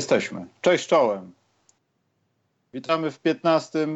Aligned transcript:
jesteśmy. 0.00 0.46
Cześć 0.60 0.88
czołem. 0.88 1.32
Witamy 2.74 3.10
w 3.10 3.18
15 3.18 3.88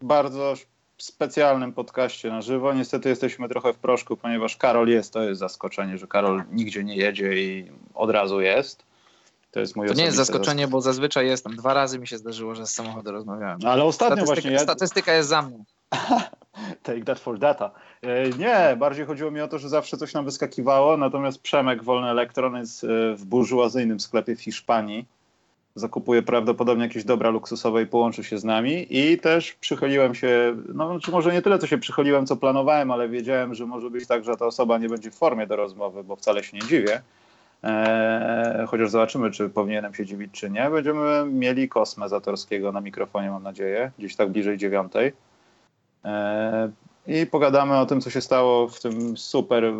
bardzo 0.00 0.54
specjalnym 0.98 1.72
podcaście 1.72 2.30
na 2.30 2.42
żywo. 2.42 2.74
Niestety 2.74 3.08
jesteśmy 3.08 3.48
trochę 3.48 3.72
w 3.72 3.76
proszku, 3.76 4.16
ponieważ 4.16 4.56
Karol 4.56 4.88
jest. 4.88 5.12
To 5.12 5.22
jest 5.22 5.40
zaskoczenie, 5.40 5.98
że 5.98 6.06
Karol 6.06 6.44
nigdzie 6.52 6.84
nie 6.84 6.96
jedzie 6.96 7.34
i 7.34 7.70
od 7.94 8.10
razu 8.10 8.40
jest. 8.40 8.84
To 9.50 9.60
jest 9.60 9.76
mój 9.76 9.88
To 9.88 9.94
nie 9.94 10.04
jest 10.04 10.16
zaskoczenie, 10.16 10.68
bo 10.68 10.80
zazwyczaj 10.80 11.26
jestem. 11.26 11.56
Dwa 11.56 11.74
razy 11.74 11.98
mi 11.98 12.06
się 12.06 12.18
zdarzyło, 12.18 12.54
że 12.54 12.66
z 12.66 12.70
samochodu 12.70 13.12
rozmawiałem. 13.12 13.58
No, 13.62 13.70
ale 13.70 13.84
ostatnio 13.84 14.16
statystyka, 14.16 14.34
właśnie... 14.34 14.50
Ja... 14.50 14.58
Statystyka 14.58 15.12
jest 15.14 15.28
za 15.28 15.42
mną. 15.42 15.64
Take 16.82 17.04
that 17.04 17.20
for 17.20 17.38
data. 17.38 17.70
E, 18.02 18.30
nie, 18.30 18.76
bardziej 18.76 19.06
chodziło 19.06 19.30
mi 19.30 19.40
o 19.40 19.48
to, 19.48 19.58
że 19.58 19.68
zawsze 19.68 19.96
coś 19.96 20.14
nam 20.14 20.24
wyskakiwało, 20.24 20.96
natomiast 20.96 21.42
Przemek 21.42 21.82
Wolny 21.82 22.08
Elektron 22.08 22.56
jest 22.56 22.86
w 23.16 23.24
burżuazyjnym 23.24 24.00
sklepie 24.00 24.36
w 24.36 24.42
Hiszpanii. 24.42 25.06
Zakupuje 25.76 26.22
prawdopodobnie 26.22 26.84
jakieś 26.84 27.04
dobra 27.04 27.30
luksusowe 27.30 27.82
i 27.82 27.86
połączy 27.86 28.24
się 28.24 28.38
z 28.38 28.44
nami. 28.44 28.86
I 28.90 29.18
też 29.18 29.52
przychyliłem 29.52 30.14
się, 30.14 30.56
no 30.74 30.84
czy 30.86 30.92
znaczy 30.92 31.10
może 31.10 31.32
nie 31.32 31.42
tyle, 31.42 31.58
co 31.58 31.66
się 31.66 31.78
przychyliłem, 31.78 32.26
co 32.26 32.36
planowałem, 32.36 32.90
ale 32.90 33.08
wiedziałem, 33.08 33.54
że 33.54 33.66
może 33.66 33.90
być 33.90 34.06
tak, 34.06 34.24
że 34.24 34.36
ta 34.36 34.46
osoba 34.46 34.78
nie 34.78 34.88
będzie 34.88 35.10
w 35.10 35.14
formie 35.14 35.46
do 35.46 35.56
rozmowy, 35.56 36.04
bo 36.04 36.16
wcale 36.16 36.44
się 36.44 36.56
nie 36.56 36.66
dziwię. 36.66 37.02
Eee, 37.62 38.66
chociaż 38.66 38.90
zobaczymy, 38.90 39.30
czy 39.30 39.48
powinienem 39.48 39.94
się 39.94 40.06
dziwić, 40.06 40.32
czy 40.32 40.50
nie. 40.50 40.70
Będziemy 40.70 41.26
mieli 41.26 41.68
Kosmę 41.68 42.08
Zatorskiego 42.08 42.72
na 42.72 42.80
mikrofonie, 42.80 43.30
mam 43.30 43.42
nadzieję, 43.42 43.90
gdzieś 43.98 44.16
tak 44.16 44.30
bliżej 44.30 44.58
dziewiątej. 44.58 45.12
Eee, 46.04 46.70
I 47.06 47.26
pogadamy 47.26 47.78
o 47.78 47.86
tym, 47.86 48.00
co 48.00 48.10
się 48.10 48.20
stało 48.20 48.68
w 48.68 48.80
tym 48.80 49.16
super 49.16 49.64
e, 49.64 49.74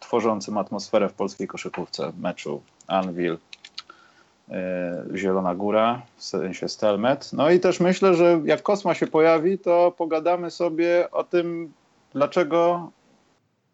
tworzącym 0.00 0.58
atmosferę 0.58 1.08
w 1.08 1.12
polskiej 1.12 1.48
koszykówce 1.48 2.12
meczu 2.20 2.62
Anvil 2.86 3.38
Zielona 5.14 5.54
Góra, 5.54 6.02
w 6.16 6.24
sensie 6.24 6.68
Stelmet. 6.68 7.32
No 7.32 7.50
i 7.50 7.60
też 7.60 7.80
myślę, 7.80 8.14
że 8.14 8.40
jak 8.44 8.62
Kosma 8.62 8.94
się 8.94 9.06
pojawi, 9.06 9.58
to 9.58 9.94
pogadamy 9.98 10.50
sobie 10.50 11.10
o 11.10 11.24
tym, 11.24 11.72
dlaczego 12.14 12.90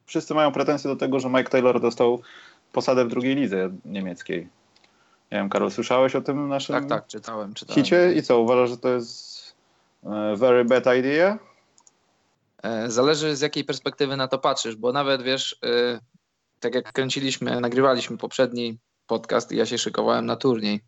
wszyscy 0.07 0.35
mają 0.35 0.53
pretensje 0.53 0.91
do 0.91 0.97
tego, 0.97 1.21
że 1.21 1.29
Mike 1.29 1.51
Taylor 1.51 1.81
dostał 1.81 2.21
posadę 2.73 3.05
w 3.05 3.09
drugiej 3.09 3.37
lidze 3.37 3.71
niemieckiej. 3.85 4.49
Nie 5.33 5.39
wiem, 5.39 5.49
Karol, 5.49 5.71
słyszałeś 5.71 6.17
o 6.17 6.21
tym 6.21 6.49
naszym 6.49 6.75
Tak, 6.75 6.87
tak, 6.87 7.07
czytałem, 7.07 7.55
czytałem. 7.55 7.85
hicie 7.85 8.13
i 8.13 8.23
co, 8.23 8.41
uważasz, 8.41 8.71
że 8.71 8.79
to 8.79 8.89
jest 8.89 9.55
e, 10.05 10.37
very 10.37 10.65
bad 10.65 10.85
idea? 10.99 11.39
E, 12.63 12.91
zależy 12.91 13.37
z 13.37 13.41
jakiej 13.41 13.65
perspektywy 13.65 14.17
na 14.17 14.29
to 14.29 14.39
patrzysz, 14.39 14.77
bo 14.77 14.93
nawet 14.93 15.23
wiesz, 15.23 15.59
e, 15.65 16.01
tak 16.61 16.75
jak 16.75 16.93
kręciliśmy, 16.93 17.61
nagrywaliśmy 17.61 18.17
poprzedni 18.19 18.79
podcast 19.09 19.53
i 19.53 19.57
ja 19.57 19.67
się 19.67 19.79
szykowałem 19.79 20.27
na 20.27 20.37
turniej. 20.37 20.81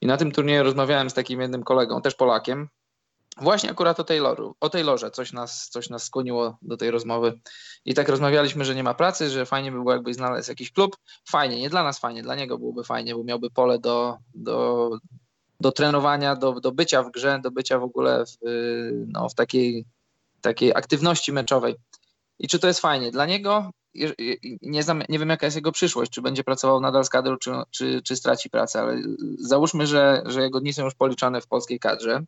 I 0.00 0.06
na 0.06 0.16
tym 0.16 0.32
turnieju 0.32 0.62
rozmawiałem 0.62 1.10
z 1.10 1.14
takim 1.14 1.40
jednym 1.40 1.62
kolegą, 1.62 2.02
też 2.02 2.14
Polakiem, 2.14 2.68
Właśnie 3.40 3.70
akurat 3.70 4.00
o 4.00 4.04
Tayloru, 4.04 4.56
o 4.60 4.68
Taylorze 4.68 5.10
coś 5.10 5.32
nas, 5.32 5.68
coś 5.68 5.90
nas 5.90 6.04
skłoniło 6.04 6.58
do 6.62 6.76
tej 6.76 6.90
rozmowy. 6.90 7.40
I 7.84 7.94
tak 7.94 8.08
rozmawialiśmy, 8.08 8.64
że 8.64 8.74
nie 8.74 8.82
ma 8.82 8.94
pracy, 8.94 9.30
że 9.30 9.46
fajnie 9.46 9.72
by 9.72 9.78
było 9.78 9.92
jakby 9.92 10.14
znaleźć 10.14 10.48
jakiś 10.48 10.72
klub. 10.72 10.96
Fajnie, 11.28 11.60
nie 11.60 11.70
dla 11.70 11.82
nas 11.82 11.98
fajnie, 11.98 12.22
dla 12.22 12.34
niego 12.34 12.58
byłoby 12.58 12.84
fajnie, 12.84 13.14
bo 13.14 13.24
miałby 13.24 13.50
pole 13.50 13.78
do, 13.78 14.16
do, 14.34 14.90
do 15.60 15.72
trenowania, 15.72 16.36
do, 16.36 16.60
do 16.60 16.72
bycia 16.72 17.02
w 17.02 17.10
grze, 17.10 17.40
do 17.42 17.50
bycia 17.50 17.78
w 17.78 17.82
ogóle 17.82 18.24
w, 18.26 18.36
no, 19.06 19.28
w 19.28 19.34
takiej, 19.34 19.84
takiej 20.40 20.74
aktywności 20.74 21.32
meczowej. 21.32 21.76
I 22.38 22.48
czy 22.48 22.58
to 22.58 22.66
jest 22.66 22.80
fajnie? 22.80 23.10
Dla 23.10 23.26
niego 23.26 23.70
nie, 24.62 24.82
znam, 24.82 25.02
nie 25.08 25.18
wiem, 25.18 25.28
jaka 25.28 25.46
jest 25.46 25.56
jego 25.56 25.72
przyszłość, 25.72 26.10
czy 26.10 26.22
będzie 26.22 26.44
pracował 26.44 26.80
nadal 26.80 27.04
z 27.04 27.08
kadrą, 27.08 27.36
czy, 27.36 27.50
czy, 27.70 28.02
czy 28.02 28.16
straci 28.16 28.50
pracę, 28.50 28.80
ale 28.80 29.02
załóżmy, 29.38 29.86
że, 29.86 30.22
że 30.26 30.42
jego 30.42 30.60
dni 30.60 30.72
są 30.72 30.84
już 30.84 30.94
policzone 30.94 31.40
w 31.40 31.46
polskiej 31.46 31.78
kadrze 31.78 32.22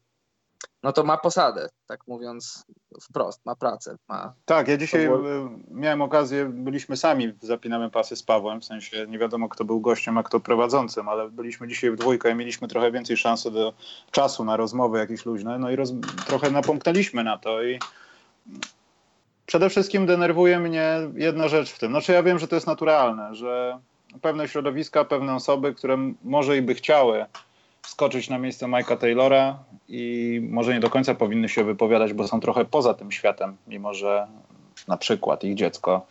no 0.82 0.92
to 0.92 1.04
ma 1.04 1.16
posadę, 1.16 1.68
tak 1.86 2.06
mówiąc 2.06 2.64
wprost, 3.02 3.46
ma 3.46 3.56
pracę. 3.56 3.96
Ma 4.08 4.34
tak, 4.44 4.68
ja 4.68 4.76
dzisiaj 4.76 5.06
było... 5.06 5.50
miałem 5.70 6.02
okazję, 6.02 6.44
byliśmy 6.44 6.96
sami, 6.96 7.32
zapinamy 7.40 7.90
pasy 7.90 8.16
z 8.16 8.22
Pawłem, 8.22 8.60
w 8.60 8.64
sensie 8.64 9.06
nie 9.08 9.18
wiadomo 9.18 9.48
kto 9.48 9.64
był 9.64 9.80
gościem, 9.80 10.18
a 10.18 10.22
kto 10.22 10.40
prowadzącym, 10.40 11.08
ale 11.08 11.30
byliśmy 11.30 11.68
dzisiaj 11.68 11.90
w 11.90 11.96
dwójkę 11.96 12.30
i 12.30 12.34
mieliśmy 12.34 12.68
trochę 12.68 12.92
więcej 12.92 13.16
szansy 13.16 13.50
do 13.50 13.72
czasu 14.10 14.44
na 14.44 14.56
rozmowy 14.56 14.98
jakieś 14.98 15.26
luźne, 15.26 15.58
no 15.58 15.70
i 15.70 15.76
roz... 15.76 15.92
trochę 16.26 16.50
napomknęliśmy 16.50 17.24
na 17.24 17.38
to 17.38 17.62
i 17.62 17.78
przede 19.48 19.70
wszystkim 19.70 20.06
denerwuje 20.06 20.58
mnie 20.58 20.96
jedna 21.14 21.48
rzecz 21.48 21.72
w 21.72 21.78
tym, 21.78 21.90
znaczy 21.90 22.12
ja 22.12 22.22
wiem, 22.22 22.38
że 22.38 22.48
to 22.48 22.54
jest 22.54 22.66
naturalne, 22.66 23.34
że 23.34 23.78
pewne 24.22 24.48
środowiska, 24.48 25.04
pewne 25.04 25.34
osoby, 25.34 25.74
które 25.74 26.12
może 26.24 26.56
i 26.56 26.62
by 26.62 26.74
chciały 26.74 27.24
skoczyć 27.86 28.30
na 28.30 28.38
miejsce 28.38 28.66
Mike'a 28.66 28.96
Taylora 28.96 29.58
i 29.88 30.40
może 30.50 30.74
nie 30.74 30.80
do 30.80 30.90
końca 30.90 31.14
powinny 31.14 31.48
się 31.48 31.64
wypowiadać, 31.64 32.12
bo 32.12 32.28
są 32.28 32.40
trochę 32.40 32.64
poza 32.64 32.94
tym 32.94 33.12
światem, 33.12 33.56
mimo 33.66 33.94
że 33.94 34.26
na 34.88 34.96
przykład 34.96 35.44
ich 35.44 35.54
dziecko 35.54 36.06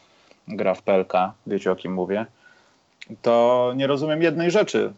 gra 0.47 0.73
w 0.73 0.81
PLK, 0.81 1.13
wiecie 1.47 1.71
o 1.71 1.75
kim 1.75 1.93
mówię, 1.93 2.25
to 3.21 3.73
nie 3.75 3.87
rozumiem 3.87 4.21
jednej 4.21 4.51
rzeczy. 4.51 4.93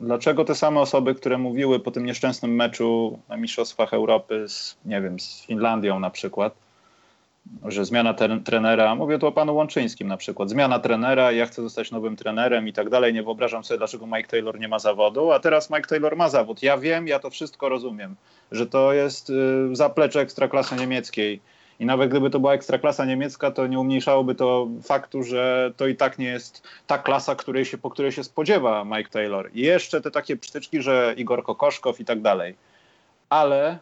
Dlaczego 0.00 0.44
te 0.44 0.54
same 0.54 0.80
osoby, 0.80 1.14
które 1.14 1.38
mówiły 1.38 1.80
po 1.80 1.90
tym 1.90 2.06
nieszczęsnym 2.06 2.54
meczu 2.54 3.18
na 3.28 3.36
Mistrzostwach 3.36 3.94
Europy 3.94 4.48
z, 4.48 4.76
nie 4.84 5.00
wiem, 5.00 5.20
z 5.20 5.46
Finlandią 5.46 6.00
na 6.00 6.10
przykład, 6.10 6.54
że 7.64 7.84
zmiana 7.84 8.14
trenera, 8.44 8.94
mówię 8.94 9.18
tu 9.18 9.26
o 9.26 9.32
panu 9.32 9.54
Łączyńskim 9.54 10.08
na 10.08 10.16
przykład, 10.16 10.50
zmiana 10.50 10.78
trenera, 10.78 11.32
ja 11.32 11.46
chcę 11.46 11.62
zostać 11.62 11.90
nowym 11.90 12.16
trenerem 12.16 12.68
i 12.68 12.72
tak 12.72 12.90
dalej, 12.90 13.14
nie 13.14 13.22
wyobrażam 13.22 13.64
sobie, 13.64 13.78
dlaczego 13.78 14.06
Mike 14.06 14.28
Taylor 14.28 14.60
nie 14.60 14.68
ma 14.68 14.78
zawodu, 14.78 15.32
a 15.32 15.40
teraz 15.40 15.70
Mike 15.70 15.88
Taylor 15.88 16.16
ma 16.16 16.28
zawód. 16.28 16.62
Ja 16.62 16.78
wiem, 16.78 17.08
ja 17.08 17.18
to 17.18 17.30
wszystko 17.30 17.68
rozumiem, 17.68 18.16
że 18.52 18.66
to 18.66 18.92
jest 18.92 19.30
y, 19.30 19.34
zaplecze 19.72 20.20
ekstraklasy 20.20 20.76
niemieckiej 20.76 21.40
i 21.80 21.86
nawet 21.86 22.10
gdyby 22.10 22.30
to 22.30 22.40
była 22.40 22.54
ekstraklasa 22.54 23.04
niemiecka, 23.04 23.50
to 23.50 23.66
nie 23.66 23.80
umniejszałoby 23.80 24.34
to 24.34 24.68
faktu, 24.82 25.22
że 25.22 25.72
to 25.76 25.86
i 25.86 25.96
tak 25.96 26.18
nie 26.18 26.26
jest 26.26 26.68
ta 26.86 26.98
klasa, 26.98 27.34
której 27.34 27.64
się, 27.64 27.78
po 27.78 27.90
której 27.90 28.12
się 28.12 28.24
spodziewa 28.24 28.84
Mike 28.84 29.10
Taylor. 29.10 29.50
I 29.54 29.60
jeszcze 29.60 30.00
te 30.00 30.10
takie 30.10 30.36
przytyczki, 30.36 30.82
że 30.82 31.14
Igor 31.16 31.42
Kokoszkow 31.42 32.00
i 32.00 32.04
tak 32.04 32.20
dalej. 32.20 32.54
Ale 33.30 33.78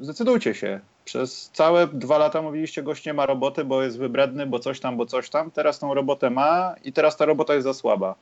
zdecydujcie 0.00 0.54
się, 0.54 0.80
przez 1.04 1.50
całe 1.52 1.86
dwa 1.86 2.18
lata 2.18 2.42
mówiliście, 2.42 2.82
gość 2.82 3.06
nie 3.06 3.14
ma 3.14 3.26
roboty, 3.26 3.64
bo 3.64 3.82
jest 3.82 3.98
wybredny, 3.98 4.46
bo 4.46 4.58
coś 4.58 4.80
tam, 4.80 4.96
bo 4.96 5.06
coś 5.06 5.30
tam. 5.30 5.50
Teraz 5.50 5.78
tą 5.78 5.94
robotę 5.94 6.30
ma 6.30 6.74
i 6.84 6.92
teraz 6.92 7.16
ta 7.16 7.24
robota 7.24 7.54
jest 7.54 7.64
za 7.64 7.74
słaba. 7.74 8.14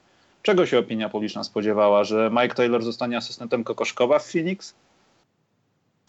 Czego 0.42 0.66
się 0.66 0.78
opinia 0.78 1.08
publiczna 1.08 1.44
spodziewała? 1.44 2.04
Że 2.04 2.30
Mike 2.32 2.54
Taylor 2.54 2.82
zostanie 2.82 3.16
asystentem 3.16 3.64
Kokoszkowa 3.64 4.18
w 4.18 4.30
Phoenix? 4.30 4.74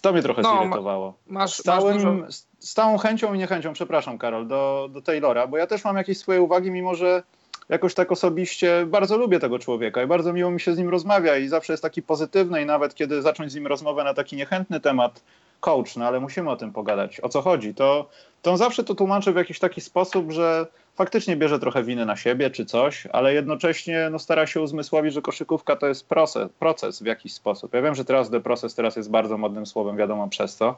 To 0.02 0.14
mnie 0.14 0.22
trochę 0.22 0.42
no, 0.42 0.60
zirytowało. 0.60 1.14
Masz, 1.28 1.54
z, 1.54 1.64
całym, 1.64 2.20
masz 2.20 2.36
z 2.60 2.74
całą 2.74 2.98
chęcią 2.98 3.34
i 3.34 3.38
niechęcią, 3.38 3.74
przepraszam 3.74 4.18
Karol, 4.18 4.48
do, 4.48 4.90
do 4.92 5.02
Taylora, 5.02 5.48
bo 5.48 5.58
ja 5.58 5.68
też 5.68 5.84
mam 5.84 5.98
jakieś 5.98 6.18
swoje 6.18 6.42
uwagi, 6.42 6.72
mimo 6.72 6.96
że 6.96 7.24
jakoś 7.70 7.94
tak 7.94 8.12
osobiście 8.12 8.86
bardzo 8.86 9.18
lubię 9.18 9.40
tego 9.40 9.60
człowieka 9.60 10.04
i 10.04 10.08
bardzo 10.08 10.34
miło 10.34 10.52
mi 10.52 10.60
się 10.60 10.74
z 10.74 10.78
nim 10.78 10.90
rozmawia 10.90 11.38
i 11.38 11.48
zawsze 11.48 11.74
jest 11.74 11.84
taki 11.84 12.02
pozytywny 12.02 12.62
i 12.62 12.66
nawet 12.66 12.96
kiedy 12.96 13.22
zacząć 13.22 13.52
z 13.52 13.56
nim 13.56 13.68
rozmowę 13.68 14.04
na 14.04 14.14
taki 14.14 14.36
niechętny 14.36 14.80
temat, 14.80 15.22
coach, 15.64 15.96
no 15.96 16.08
ale 16.08 16.20
musimy 16.20 16.50
o 16.50 16.56
tym 16.56 16.72
pogadać. 16.72 17.20
O 17.20 17.30
co 17.30 17.42
chodzi? 17.42 17.76
To, 17.76 18.10
to 18.42 18.52
on 18.52 18.58
zawsze 18.58 18.84
to 18.84 18.96
tłumaczy 18.96 19.34
w 19.34 19.36
jakiś 19.36 19.60
taki 19.60 19.82
sposób, 19.82 20.32
że 20.32 20.68
faktycznie 20.96 21.38
bierze 21.38 21.60
trochę 21.60 21.84
winy 21.84 22.06
na 22.06 22.16
siebie 22.16 22.50
czy 22.50 22.66
coś, 22.66 23.08
ale 23.12 23.34
jednocześnie 23.34 24.08
no, 24.12 24.20
stara 24.20 24.48
się 24.48 24.62
uzmysłowić, 24.62 25.14
że 25.14 25.22
koszykówka 25.22 25.76
to 25.76 25.88
jest 25.88 26.08
proces, 26.08 26.50
proces 26.60 27.04
w 27.04 27.06
jakiś 27.06 27.34
sposób. 27.34 27.74
Ja 27.74 27.82
wiem, 27.82 27.96
że 27.96 28.06
teraz 28.06 28.30
the 28.30 28.42
proces 28.42 28.76
teraz 28.76 28.96
jest 28.96 29.10
bardzo 29.10 29.38
modnym 29.38 29.66
słowem, 29.66 29.98
wiadomo 29.98 30.28
przez 30.28 30.58
to, 30.58 30.76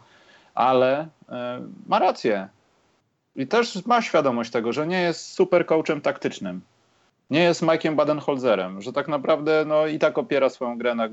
ale 0.56 1.04
y, 1.04 1.34
ma 1.88 2.00
rację. 2.00 2.48
I 3.36 3.48
też 3.48 3.86
ma 3.86 4.02
świadomość 4.02 4.52
tego, 4.52 4.74
że 4.74 4.88
nie 4.88 5.02
jest 5.02 5.34
super 5.34 5.66
coachem 5.66 6.02
taktycznym. 6.02 6.62
Nie 7.30 7.44
jest 7.44 7.62
Mike'iem 7.62 7.96
Badenholzerem, 7.96 8.82
że 8.82 8.94
tak 8.94 9.08
naprawdę 9.08 9.64
no, 9.68 9.88
i 9.88 10.00
tak 10.00 10.18
opiera 10.18 10.50
swoją 10.50 10.78
grę 10.78 10.96
na 10.96 11.10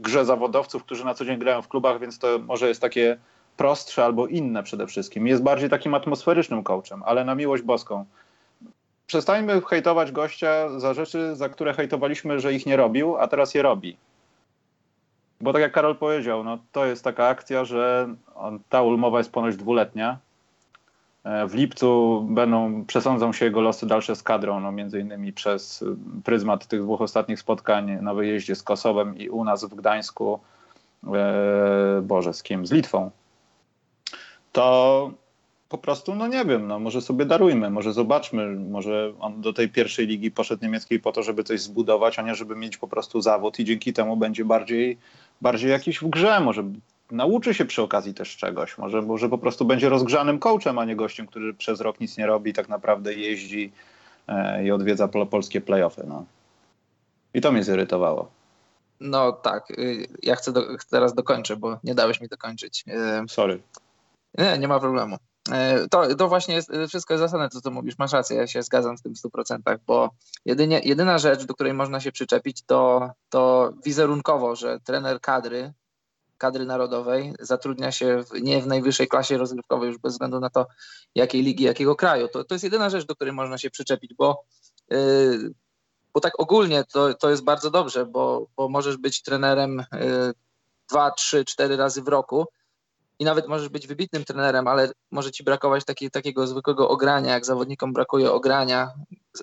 grze 0.00 0.24
zawodowców, 0.24 0.84
którzy 0.84 1.04
na 1.04 1.14
co 1.14 1.24
dzień 1.24 1.38
grają 1.38 1.62
w 1.62 1.68
klubach, 1.68 2.00
więc 2.00 2.18
to 2.18 2.38
może 2.38 2.68
jest 2.68 2.80
takie 2.80 3.18
prostsze 3.56 4.04
albo 4.04 4.26
inne 4.26 4.62
przede 4.62 4.86
wszystkim. 4.86 5.26
Jest 5.26 5.42
bardziej 5.42 5.70
takim 5.70 5.94
atmosferycznym 5.94 6.62
coachem, 6.62 7.02
ale 7.06 7.24
na 7.24 7.34
miłość 7.34 7.62
boską. 7.62 8.04
Przestańmy 9.06 9.60
hejtować 9.60 10.12
gościa 10.12 10.78
za 10.78 10.94
rzeczy, 10.94 11.36
za 11.36 11.48
które 11.48 11.74
hejtowaliśmy, 11.74 12.40
że 12.40 12.52
ich 12.52 12.66
nie 12.66 12.76
robił, 12.76 13.16
a 13.16 13.28
teraz 13.28 13.54
je 13.54 13.62
robi. 13.62 13.96
Bo 15.40 15.52
tak 15.52 15.62
jak 15.62 15.72
Karol 15.72 15.96
powiedział, 15.96 16.44
no 16.44 16.58
to 16.72 16.86
jest 16.86 17.04
taka 17.04 17.26
akcja, 17.26 17.64
że 17.64 18.14
on, 18.34 18.58
ta 18.68 18.82
umowa 18.82 19.18
jest 19.18 19.32
ponoć 19.32 19.56
dwuletnia, 19.56 20.18
w 21.24 21.54
lipcu 21.54 22.22
będą, 22.30 22.84
przesądzą 22.84 23.32
się 23.32 23.44
jego 23.44 23.60
losy 23.60 23.86
dalsze 23.86 24.16
z 24.16 24.22
kadrą, 24.22 24.60
no 24.60 24.72
między 24.72 25.00
innymi 25.00 25.32
przez 25.32 25.84
pryzmat 26.24 26.66
tych 26.66 26.82
dwóch 26.82 27.00
ostatnich 27.00 27.40
spotkań 27.40 27.98
na 28.02 28.14
wyjeździe 28.14 28.54
z 28.54 28.62
Kosowem 28.62 29.18
i 29.18 29.28
u 29.28 29.44
nas 29.44 29.64
w 29.64 29.74
Gdańsku, 29.74 30.40
e, 31.06 32.02
Boże, 32.02 32.32
z 32.34 32.42
kim? 32.42 32.66
Z 32.66 32.72
Litwą. 32.72 33.10
To 34.52 35.10
po 35.68 35.78
prostu, 35.78 36.14
no 36.14 36.26
nie 36.26 36.44
wiem, 36.44 36.66
no 36.66 36.78
może 36.78 37.00
sobie 37.00 37.24
darujmy, 37.24 37.70
może 37.70 37.92
zobaczmy, 37.92 38.46
może 38.54 39.12
on 39.20 39.40
do 39.40 39.52
tej 39.52 39.68
pierwszej 39.68 40.06
ligi 40.06 40.30
poszedł 40.30 40.64
niemieckiej 40.64 41.00
po 41.00 41.12
to, 41.12 41.22
żeby 41.22 41.44
coś 41.44 41.60
zbudować, 41.60 42.18
a 42.18 42.22
nie 42.22 42.34
żeby 42.34 42.56
mieć 42.56 42.76
po 42.76 42.88
prostu 42.88 43.20
zawód 43.20 43.58
i 43.58 43.64
dzięki 43.64 43.92
temu 43.92 44.16
będzie 44.16 44.44
bardziej, 44.44 44.98
bardziej 45.40 45.70
jakiś 45.70 45.98
w 45.98 46.08
grze, 46.08 46.40
może 46.40 46.64
nauczy 47.12 47.54
się 47.54 47.64
przy 47.64 47.82
okazji 47.82 48.14
też 48.14 48.36
czegoś, 48.36 48.78
może, 48.78 49.02
może 49.02 49.28
po 49.28 49.38
prostu 49.38 49.64
będzie 49.64 49.88
rozgrzanym 49.88 50.38
coachem, 50.38 50.78
a 50.78 50.84
nie 50.84 50.96
gościem, 50.96 51.26
który 51.26 51.54
przez 51.54 51.80
rok 51.80 52.00
nic 52.00 52.18
nie 52.18 52.26
robi, 52.26 52.52
tak 52.52 52.68
naprawdę 52.68 53.14
jeździ 53.14 53.72
e, 54.28 54.64
i 54.64 54.70
odwiedza 54.70 55.08
polskie 55.08 55.60
playoffy, 55.60 56.04
no. 56.06 56.24
I 57.34 57.40
to 57.40 57.52
mnie 57.52 57.64
zirytowało. 57.64 58.30
No 59.00 59.32
tak, 59.32 59.70
y, 59.70 60.06
ja 60.22 60.36
chcę, 60.36 60.52
do, 60.52 60.62
teraz 60.90 61.14
dokończę, 61.14 61.56
bo 61.56 61.78
nie 61.84 61.94
dałeś 61.94 62.20
mi 62.20 62.28
dokończyć. 62.28 62.84
Y, 62.88 63.28
Sorry. 63.28 63.62
Nie, 64.38 64.58
nie 64.58 64.68
ma 64.68 64.80
problemu. 64.80 65.16
Y, 65.48 65.88
to, 65.88 66.14
to 66.14 66.28
właśnie 66.28 66.54
jest, 66.54 66.72
wszystko 66.88 67.14
jest 67.14 67.22
zasadne, 67.22 67.48
co 67.48 67.70
mówisz, 67.70 67.98
masz 67.98 68.12
rację, 68.12 68.36
ja 68.36 68.46
się 68.46 68.62
zgadzam 68.62 68.98
z 68.98 69.02
tym 69.02 69.14
w 69.14 69.18
100%, 69.18 69.78
bo 69.86 70.10
jedynie, 70.44 70.80
jedyna 70.84 71.18
rzecz, 71.18 71.44
do 71.44 71.54
której 71.54 71.74
można 71.74 72.00
się 72.00 72.12
przyczepić, 72.12 72.62
to, 72.66 73.10
to 73.28 73.72
wizerunkowo, 73.84 74.56
że 74.56 74.80
trener 74.80 75.20
kadry, 75.20 75.72
kadry 76.40 76.64
narodowej 76.64 77.34
zatrudnia 77.40 77.92
się 77.92 78.24
w, 78.24 78.40
nie 78.42 78.62
w 78.62 78.66
najwyższej 78.66 79.08
klasie 79.08 79.38
rozgrywkowej, 79.38 79.88
już 79.88 79.98
bez 79.98 80.12
względu 80.12 80.40
na 80.40 80.50
to, 80.50 80.66
jakiej 81.14 81.42
ligi, 81.42 81.64
jakiego 81.64 81.96
kraju. 81.96 82.28
To, 82.28 82.44
to 82.44 82.54
jest 82.54 82.64
jedyna 82.64 82.90
rzecz, 82.90 83.06
do 83.06 83.14
której 83.14 83.34
można 83.34 83.58
się 83.58 83.70
przyczepić, 83.70 84.14
bo 84.14 84.44
yy, 84.90 85.54
bo 86.14 86.20
tak 86.20 86.40
ogólnie 86.40 86.84
to, 86.84 87.14
to 87.14 87.30
jest 87.30 87.44
bardzo 87.44 87.70
dobrze, 87.70 88.06
bo, 88.06 88.46
bo 88.56 88.68
możesz 88.68 88.96
być 88.96 89.22
trenerem 89.22 89.80
y, 89.80 89.84
dwa, 90.90 91.10
trzy, 91.10 91.44
cztery 91.44 91.76
razy 91.76 92.02
w 92.02 92.08
roku 92.08 92.46
i 93.18 93.24
nawet 93.24 93.48
możesz 93.48 93.68
być 93.68 93.86
wybitnym 93.86 94.24
trenerem, 94.24 94.68
ale 94.68 94.92
może 95.10 95.30
ci 95.30 95.44
brakować 95.44 95.84
taki, 95.84 96.10
takiego 96.10 96.46
zwykłego 96.46 96.88
ogrania, 96.88 97.32
jak 97.32 97.46
zawodnikom 97.46 97.92
brakuje 97.92 98.32
ogrania, 98.32 98.90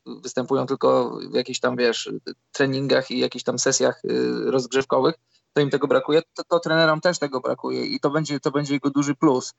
występują 0.06 0.66
tylko 0.66 1.20
w 1.32 1.34
jakichś 1.34 1.60
tam, 1.60 1.76
wiesz, 1.76 2.12
treningach 2.52 3.12
i 3.12 3.20
jakichś 3.20 3.44
tam 3.44 3.60
sesjach 3.60 4.06
y, 4.06 4.52
rozgrzewkowych, 4.52 5.16
to 5.58 5.62
im 5.62 5.70
tego 5.70 5.88
brakuje, 5.88 6.22
to, 6.34 6.44
to 6.44 6.60
trenerom 6.60 7.02
też 7.02 7.20
tego 7.20 7.42
brakuje 7.42 7.86
i 7.86 8.00
to 8.00 8.10
będzie, 8.10 8.40
to 8.40 8.52
będzie 8.52 8.74
jego 8.74 8.90
duży 8.90 9.16
plus 9.16 9.54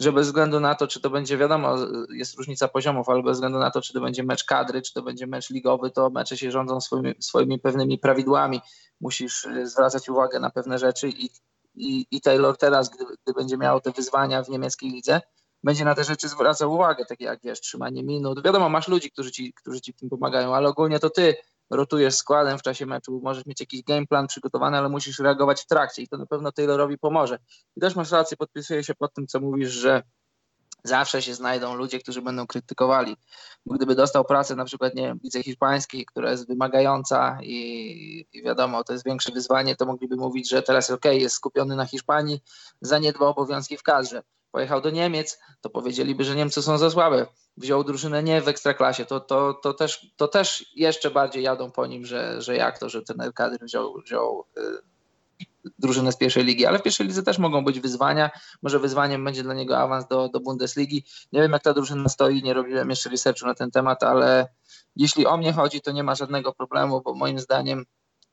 że 0.00 0.12
bez 0.12 0.26
względu 0.26 0.60
na 0.60 0.74
to, 0.74 0.88
czy 0.88 1.00
to 1.00 1.10
będzie, 1.10 1.38
wiadomo, 1.38 1.76
jest 2.10 2.34
różnica 2.34 2.68
poziomów, 2.68 3.08
ale 3.08 3.22
bez 3.22 3.36
względu 3.36 3.58
na 3.58 3.70
to, 3.70 3.82
czy 3.82 3.92
to 3.92 4.00
będzie 4.00 4.22
mecz 4.22 4.44
kadry, 4.44 4.82
czy 4.82 4.92
to 4.92 5.02
będzie 5.02 5.26
mecz 5.26 5.50
ligowy, 5.50 5.90
to 5.90 6.10
mecze 6.10 6.36
się 6.36 6.50
rządzą 6.50 6.80
swoimi, 6.80 7.14
swoimi 7.20 7.58
pewnymi 7.58 7.98
prawidłami. 7.98 8.60
Musisz 9.00 9.44
y, 9.44 9.66
zwracać 9.66 10.08
uwagę 10.08 10.40
na 10.40 10.50
pewne 10.50 10.78
rzeczy 10.78 11.08
i, 11.08 11.30
i, 11.74 12.06
i 12.10 12.20
Taylor 12.20 12.56
teraz, 12.56 12.90
gdy, 12.90 13.04
gdy 13.04 13.32
będzie 13.32 13.56
miał 13.56 13.80
te 13.80 13.90
wyzwania 13.90 14.42
w 14.42 14.48
niemieckiej 14.48 14.90
lidze, 14.90 15.20
będzie 15.62 15.84
na 15.84 15.94
te 15.94 16.04
rzeczy 16.04 16.28
zwracał 16.28 16.72
uwagę, 16.72 17.04
takie 17.04 17.24
jak 17.24 17.40
wiesz, 17.42 17.60
trzymanie 17.60 18.02
minut. 18.02 18.44
Wiadomo, 18.44 18.68
masz 18.68 18.88
ludzi, 18.88 19.10
którzy 19.10 19.30
ci, 19.30 19.52
którzy 19.52 19.80
ci 19.80 19.92
w 19.92 19.96
tym 19.96 20.08
pomagają, 20.08 20.54
ale 20.54 20.68
ogólnie 20.68 20.98
to 20.98 21.10
ty 21.10 21.34
rotujesz 21.74 22.14
składem 22.14 22.58
w 22.58 22.62
czasie 22.62 22.86
meczu, 22.86 23.20
możesz 23.22 23.46
mieć 23.46 23.60
jakiś 23.60 23.82
game 23.82 24.06
plan 24.06 24.26
przygotowany, 24.26 24.78
ale 24.78 24.88
musisz 24.88 25.18
reagować 25.18 25.62
w 25.62 25.66
trakcie 25.66 26.02
i 26.02 26.08
to 26.08 26.16
na 26.16 26.26
pewno 26.26 26.52
Taylorowi 26.52 26.98
pomoże. 26.98 27.38
I 27.76 27.80
też 27.80 27.96
masz 27.96 28.10
rację, 28.10 28.36
podpisuję 28.36 28.84
się 28.84 28.94
pod 28.94 29.14
tym, 29.14 29.26
co 29.26 29.40
mówisz, 29.40 29.70
że 29.70 30.02
zawsze 30.84 31.22
się 31.22 31.34
znajdą 31.34 31.74
ludzie, 31.74 31.98
którzy 31.98 32.22
będą 32.22 32.46
krytykowali. 32.46 33.16
Bo 33.66 33.74
gdyby 33.74 33.94
dostał 33.94 34.24
pracę 34.24 34.56
na 34.56 34.64
przykład, 34.64 34.94
nie 34.94 35.02
wiem, 35.02 35.20
w 35.34 35.42
hiszpańskiej, 35.42 36.06
która 36.06 36.30
jest 36.30 36.48
wymagająca 36.48 37.38
i, 37.42 38.26
i, 38.32 38.42
wiadomo, 38.42 38.84
to 38.84 38.92
jest 38.92 39.04
większe 39.04 39.32
wyzwanie, 39.32 39.76
to 39.76 39.86
mogliby 39.86 40.16
mówić, 40.16 40.50
że 40.50 40.62
teraz 40.62 40.90
ok, 40.90 41.04
jest 41.04 41.36
skupiony 41.36 41.76
na 41.76 41.86
Hiszpanii, 41.86 42.40
zaniedbał 42.80 43.28
obowiązki 43.28 43.76
w 43.76 43.82
kadrze. 43.82 44.22
Pojechał 44.54 44.80
do 44.80 44.90
Niemiec, 44.90 45.40
to 45.60 45.70
powiedzieliby, 45.70 46.24
że 46.24 46.36
Niemcy 46.36 46.62
są 46.62 46.78
za 46.78 46.90
słabe 46.90 47.26
wziął 47.56 47.84
drużynę 47.84 48.22
nie 48.22 48.40
w 48.40 48.48
ekstraklasie, 48.48 49.04
to, 49.04 49.20
to, 49.20 49.54
to, 49.54 49.74
też, 49.74 50.06
to 50.16 50.28
też 50.28 50.72
jeszcze 50.76 51.10
bardziej 51.10 51.42
jadą 51.42 51.70
po 51.70 51.86
nim, 51.86 52.06
że, 52.06 52.42
że 52.42 52.56
jak 52.56 52.78
to, 52.78 52.88
że 52.88 53.02
ten 53.02 53.32
kadry 53.34 53.66
wziął, 53.66 54.00
wziął 54.00 54.44
y, 54.58 55.70
drużynę 55.78 56.12
z 56.12 56.16
pierwszej 56.16 56.44
ligi, 56.44 56.66
ale 56.66 56.78
w 56.78 56.82
pierwszej 56.82 57.06
lidze 57.06 57.22
też 57.22 57.38
mogą 57.38 57.64
być 57.64 57.80
wyzwania. 57.80 58.30
Może 58.62 58.78
wyzwaniem 58.78 59.24
będzie 59.24 59.42
dla 59.42 59.54
niego 59.54 59.78
awans 59.78 60.08
do, 60.08 60.28
do 60.28 60.40
Bundesligi. 60.40 61.04
Nie 61.32 61.40
wiem, 61.40 61.52
jak 61.52 61.62
ta 61.62 61.74
drużyna 61.74 62.08
stoi, 62.08 62.42
nie 62.42 62.54
robiłem 62.54 62.90
jeszcze 62.90 63.10
researchu 63.10 63.46
na 63.46 63.54
ten 63.54 63.70
temat, 63.70 64.02
ale 64.02 64.48
jeśli 64.96 65.26
o 65.26 65.36
mnie 65.36 65.52
chodzi, 65.52 65.80
to 65.80 65.92
nie 65.92 66.02
ma 66.02 66.14
żadnego 66.14 66.52
problemu, 66.52 67.02
bo 67.02 67.14
moim 67.14 67.38
zdaniem 67.38 67.84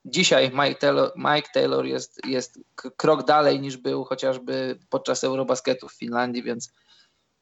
dzisiaj 0.04 0.50
Mike 0.54 0.74
Taylor, 0.74 1.12
Mike 1.16 1.48
Taylor 1.54 1.86
jest, 1.86 2.20
jest 2.26 2.58
krok 2.96 3.24
dalej 3.24 3.60
niż 3.60 3.76
był 3.76 4.04
chociażby 4.04 4.78
podczas 4.90 5.24
Eurobasketu 5.24 5.88
w 5.88 5.92
Finlandii, 5.92 6.42
więc 6.42 6.72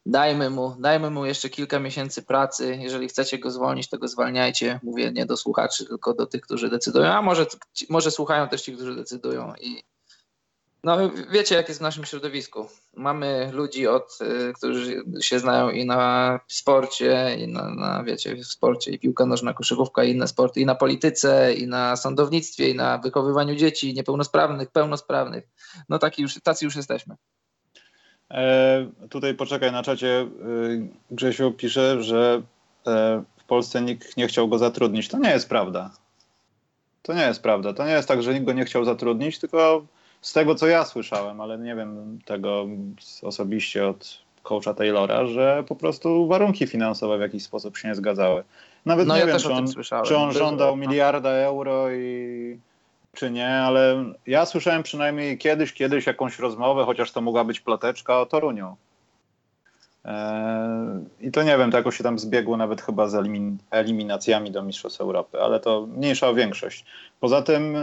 dajmy 0.05 0.49
mu, 0.49 0.75
dajmy 0.79 1.09
mu 1.09 1.25
jeszcze 1.25 1.49
kilka 1.49 1.79
miesięcy 1.79 2.23
pracy. 2.23 2.77
Jeżeli 2.81 3.07
chcecie 3.07 3.39
go 3.39 3.51
zwolnić, 3.51 3.89
to 3.89 3.97
go 3.97 4.07
zwalniajcie. 4.07 4.79
Mówię 4.83 5.11
nie 5.11 5.25
do 5.25 5.37
słuchaczy, 5.37 5.85
tylko 5.85 6.13
do 6.13 6.25
tych, 6.25 6.41
którzy 6.41 6.69
decydują. 6.69 7.05
A 7.05 7.21
może, 7.21 7.45
może 7.89 8.11
słuchają 8.11 8.47
też 8.47 8.61
ci, 8.61 8.73
którzy 8.73 8.95
decydują. 8.95 9.53
I 9.61 9.83
no, 10.83 10.97
wiecie, 11.31 11.55
jak 11.55 11.67
jest 11.67 11.79
w 11.79 11.83
naszym 11.83 12.05
środowisku. 12.05 12.67
Mamy 12.95 13.51
ludzi, 13.53 13.87
od, 13.87 14.17
y, 14.21 14.53
którzy 14.53 15.03
się 15.21 15.39
znają 15.39 15.69
i 15.69 15.85
na 15.85 16.39
sporcie, 16.47 17.35
i 17.39 17.47
na, 17.47 17.69
na, 17.69 18.03
wiecie, 18.03 18.35
w 18.35 18.45
sporcie, 18.45 18.91
i 18.91 18.99
piłka 18.99 19.25
nożna, 19.25 19.53
koszykówka, 19.53 20.03
i 20.03 20.11
inne 20.11 20.27
sporty, 20.27 20.61
i 20.61 20.65
na 20.65 20.75
polityce, 20.75 21.53
i 21.53 21.67
na 21.67 21.95
sądownictwie, 21.95 22.69
i 22.69 22.75
na 22.75 22.97
wychowywaniu 22.97 23.55
dzieci 23.55 23.93
niepełnosprawnych, 23.93 24.71
pełnosprawnych. 24.71 25.43
No 25.89 25.99
taki 25.99 26.21
już, 26.21 26.41
tacy 26.43 26.65
już 26.65 26.75
jesteśmy. 26.75 27.15
E, 28.31 28.85
tutaj 29.09 29.35
poczekaj 29.35 29.71
na 29.71 29.83
czacie. 29.83 30.19
E, 30.19 30.27
Grzesiu 31.11 31.51
pisze, 31.51 32.03
że 32.03 32.41
e, 32.87 33.23
w 33.37 33.43
Polsce 33.43 33.81
nikt 33.81 34.17
nie 34.17 34.27
chciał 34.27 34.47
go 34.47 34.57
zatrudnić. 34.57 35.07
To 35.07 35.17
nie 35.17 35.29
jest 35.29 35.49
prawda. 35.49 35.91
To 37.01 37.13
nie 37.13 37.21
jest 37.21 37.43
prawda. 37.43 37.73
To 37.73 37.85
nie 37.85 37.91
jest 37.91 38.07
tak, 38.07 38.23
że 38.23 38.33
nikt 38.33 38.45
go 38.45 38.53
nie 38.53 38.65
chciał 38.65 38.85
zatrudnić, 38.85 39.39
tylko 39.39 39.85
z 40.21 40.33
tego, 40.33 40.55
co 40.55 40.67
ja 40.67 40.85
słyszałem, 40.85 41.41
ale 41.41 41.57
nie 41.57 41.75
wiem 41.75 42.19
tego 42.25 42.67
osobiście 43.21 43.87
od 43.87 44.19
coacha 44.43 44.73
Taylora, 44.73 45.25
że 45.25 45.63
po 45.67 45.75
prostu 45.75 46.27
warunki 46.27 46.67
finansowe 46.67 47.17
w 47.17 47.21
jakiś 47.21 47.43
sposób 47.43 47.77
się 47.77 47.87
nie 47.87 47.95
zgadzały. 47.95 48.43
Nawet 48.85 49.07
no 49.07 49.13
nie 49.13 49.19
ja 49.19 49.25
wiem, 49.25 49.39
czy 49.39 49.53
on, 49.53 49.67
czy 50.05 50.17
on 50.17 50.31
żądał 50.31 50.75
miliarda 50.75 51.29
euro 51.29 51.91
i 51.91 52.59
czy 53.13 53.31
nie, 53.31 53.49
ale 53.49 54.05
ja 54.27 54.45
słyszałem 54.45 54.83
przynajmniej 54.83 55.37
kiedyś, 55.37 55.73
kiedyś 55.73 56.07
jakąś 56.07 56.39
rozmowę, 56.39 56.85
chociaż 56.85 57.11
to 57.11 57.21
mogła 57.21 57.43
być 57.43 57.59
ploteczka 57.59 58.19
o 58.19 58.25
Toruniu. 58.25 58.75
Eee, 60.05 60.99
I 61.19 61.31
to 61.31 61.43
nie 61.43 61.57
wiem, 61.57 61.71
to 61.71 61.77
jakoś 61.77 61.97
się 61.97 62.03
tam 62.03 62.19
zbiegło 62.19 62.57
nawet 62.57 62.81
chyba 62.81 63.07
z 63.07 63.15
elimin 63.15 63.57
eliminacjami 63.71 64.51
do 64.51 64.63
Mistrzostw 64.63 65.01
Europy, 65.01 65.41
ale 65.41 65.59
to 65.59 65.87
mniejsza 65.87 66.29
o 66.29 66.33
większość. 66.33 66.85
Poza 67.19 67.41
tym 67.41 67.75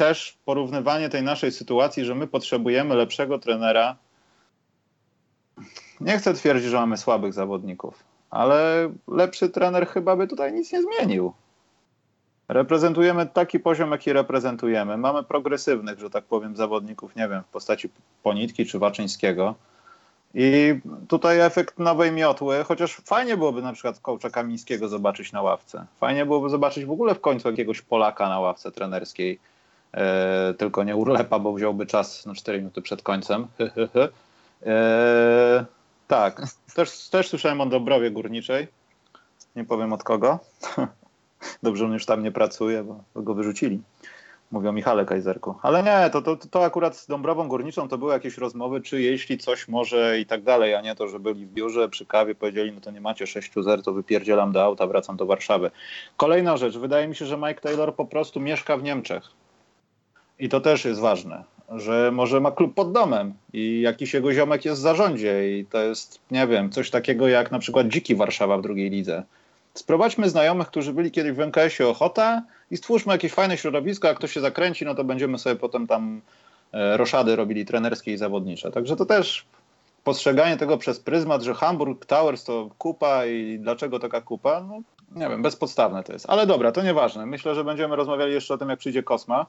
też 0.00 0.38
porównywanie 0.44 1.08
tej 1.08 1.22
naszej 1.22 1.52
sytuacji, 1.52 2.04
że 2.04 2.14
my 2.14 2.26
potrzebujemy 2.26 2.94
lepszego 2.94 3.38
trenera. 3.38 3.96
Nie 6.00 6.18
chcę 6.18 6.34
twierdzić, 6.34 6.70
że 6.70 6.76
mamy 6.76 6.96
słabych 6.96 7.32
zawodników, 7.32 8.04
ale 8.30 8.90
lepszy 9.08 9.48
trener 9.48 9.86
chyba 9.86 10.16
by 10.16 10.26
tutaj 10.26 10.52
nic 10.52 10.72
nie 10.72 10.82
zmienił. 10.82 11.32
Reprezentujemy 12.48 13.26
taki 13.26 13.60
poziom, 13.60 13.90
jaki 13.90 14.12
reprezentujemy. 14.12 14.96
Mamy 14.96 15.22
progresywnych, 15.22 15.98
że 15.98 16.10
tak 16.10 16.24
powiem, 16.24 16.56
zawodników, 16.56 17.16
nie 17.16 17.28
wiem, 17.28 17.42
w 17.42 17.52
postaci 17.52 17.88
Ponitki 18.22 18.66
czy 18.66 18.78
Waczyńskiego. 18.78 19.54
I 20.34 20.80
tutaj 21.08 21.40
efekt 21.40 21.78
nowej 21.78 22.12
miotły, 22.12 22.64
chociaż 22.64 22.96
fajnie 22.96 23.36
byłoby 23.36 23.62
na 23.62 23.72
przykład 23.72 24.00
kołcza 24.00 24.30
Kamińskiego 24.30 24.88
zobaczyć 24.88 25.32
na 25.32 25.42
ławce. 25.42 25.86
Fajnie 25.98 26.26
byłoby 26.26 26.48
zobaczyć 26.48 26.84
w 26.84 26.90
ogóle 26.90 27.14
w 27.14 27.20
końcu 27.20 27.50
jakiegoś 27.50 27.82
Polaka 27.82 28.28
na 28.28 28.40
ławce 28.40 28.72
trenerskiej. 28.72 29.49
E, 29.94 30.54
tylko 30.58 30.84
nie 30.84 30.96
Urlepa, 30.96 31.38
bo 31.38 31.52
wziąłby 31.52 31.86
czas 31.86 32.26
na 32.26 32.34
4 32.34 32.58
minuty 32.58 32.82
przed 32.82 33.02
końcem. 33.02 33.46
e, 34.66 35.64
tak, 36.08 36.42
też, 36.74 37.08
też 37.08 37.28
słyszałem 37.28 37.60
o 37.60 37.66
Dobrowie 37.66 38.10
Górniczej. 38.10 38.68
Nie 39.56 39.64
powiem 39.64 39.92
od 39.92 40.02
kogo. 40.02 40.38
Dobrze, 41.62 41.84
on 41.84 41.92
już 41.92 42.06
tam 42.06 42.22
nie 42.22 42.32
pracuje, 42.32 42.84
bo 43.14 43.22
go 43.22 43.34
wyrzucili. 43.34 43.80
Mówią 44.50 44.72
Michale 44.72 45.04
Kajzerku. 45.04 45.54
Ale 45.62 45.82
nie, 45.82 46.10
to, 46.10 46.22
to, 46.22 46.36
to 46.36 46.64
akurat 46.64 46.96
z 46.96 47.06
Dąbrową 47.06 47.48
Górniczą 47.48 47.88
to 47.88 47.98
były 47.98 48.12
jakieś 48.12 48.38
rozmowy, 48.38 48.80
czy 48.80 49.02
jeśli 49.02 49.38
coś 49.38 49.68
może 49.68 50.18
i 50.20 50.26
tak 50.26 50.42
dalej, 50.42 50.74
a 50.74 50.80
nie 50.80 50.94
to, 50.94 51.08
że 51.08 51.20
byli 51.20 51.46
w 51.46 51.52
biurze 51.52 51.88
przy 51.88 52.06
kawie, 52.06 52.34
powiedzieli, 52.34 52.72
no 52.72 52.80
to 52.80 52.90
nie 52.90 53.00
macie 53.00 53.26
6 53.26 53.52
zer, 53.56 53.82
to 53.82 53.92
wypierdzielam 53.92 54.52
do 54.52 54.64
auta, 54.64 54.86
wracam 54.86 55.16
do 55.16 55.26
Warszawy. 55.26 55.70
Kolejna 56.16 56.56
rzecz, 56.56 56.78
wydaje 56.78 57.08
mi 57.08 57.16
się, 57.16 57.26
że 57.26 57.36
Mike 57.36 57.60
Taylor 57.60 57.94
po 57.94 58.04
prostu 58.04 58.40
mieszka 58.40 58.76
w 58.76 58.82
Niemczech. 58.82 59.39
I 60.40 60.48
to 60.48 60.60
też 60.60 60.84
jest 60.84 61.00
ważne, 61.00 61.44
że 61.76 62.10
może 62.12 62.40
ma 62.40 62.50
klub 62.50 62.74
pod 62.74 62.92
domem 62.92 63.34
i 63.52 63.80
jakiś 63.80 64.14
jego 64.14 64.34
ziomek 64.34 64.64
jest 64.64 64.80
w 64.80 64.82
zarządzie 64.82 65.58
i 65.58 65.66
to 65.66 65.82
jest, 65.82 66.20
nie 66.30 66.46
wiem, 66.46 66.70
coś 66.70 66.90
takiego 66.90 67.28
jak 67.28 67.50
na 67.50 67.58
przykład 67.58 67.88
Dziki 67.88 68.14
Warszawa 68.14 68.58
w 68.58 68.62
drugiej 68.62 68.90
lidze 68.90 69.22
Sprowadźmy 69.74 70.30
znajomych, 70.30 70.68
którzy 70.68 70.92
byli 70.92 71.10
kiedyś 71.10 71.32
w 71.32 71.40
MKS-ie 71.40 71.88
Ochota 71.88 72.42
i 72.70 72.76
stwórzmy 72.76 73.12
jakieś 73.12 73.32
fajne 73.32 73.56
środowisko, 73.56 74.08
jak 74.08 74.18
to 74.18 74.26
się 74.26 74.40
zakręci, 74.40 74.84
no 74.84 74.94
to 74.94 75.04
będziemy 75.04 75.38
sobie 75.38 75.56
potem 75.56 75.86
tam 75.86 76.20
e, 76.72 76.96
roszady 76.96 77.36
robili 77.36 77.64
trenerskie 77.64 78.12
i 78.12 78.16
zawodnicze. 78.16 78.70
Także 78.70 78.96
to 78.96 79.06
też 79.06 79.44
postrzeganie 80.04 80.56
tego 80.56 80.78
przez 80.78 81.00
pryzmat, 81.00 81.42
że 81.42 81.54
Hamburg 81.54 82.06
Towers 82.06 82.44
to 82.44 82.70
kupa 82.78 83.26
i 83.26 83.58
dlaczego 83.58 83.98
taka 83.98 84.20
kupa, 84.20 84.60
no 84.60 84.80
nie 85.20 85.28
wiem, 85.28 85.42
bezpodstawne 85.42 86.02
to 86.02 86.12
jest. 86.12 86.26
Ale 86.28 86.46
dobra, 86.46 86.72
to 86.72 86.82
nieważne. 86.82 87.26
Myślę, 87.26 87.54
że 87.54 87.64
będziemy 87.64 87.96
rozmawiali 87.96 88.32
jeszcze 88.32 88.54
o 88.54 88.58
tym, 88.58 88.68
jak 88.68 88.78
przyjdzie 88.78 89.02
Kosma. 89.02 89.46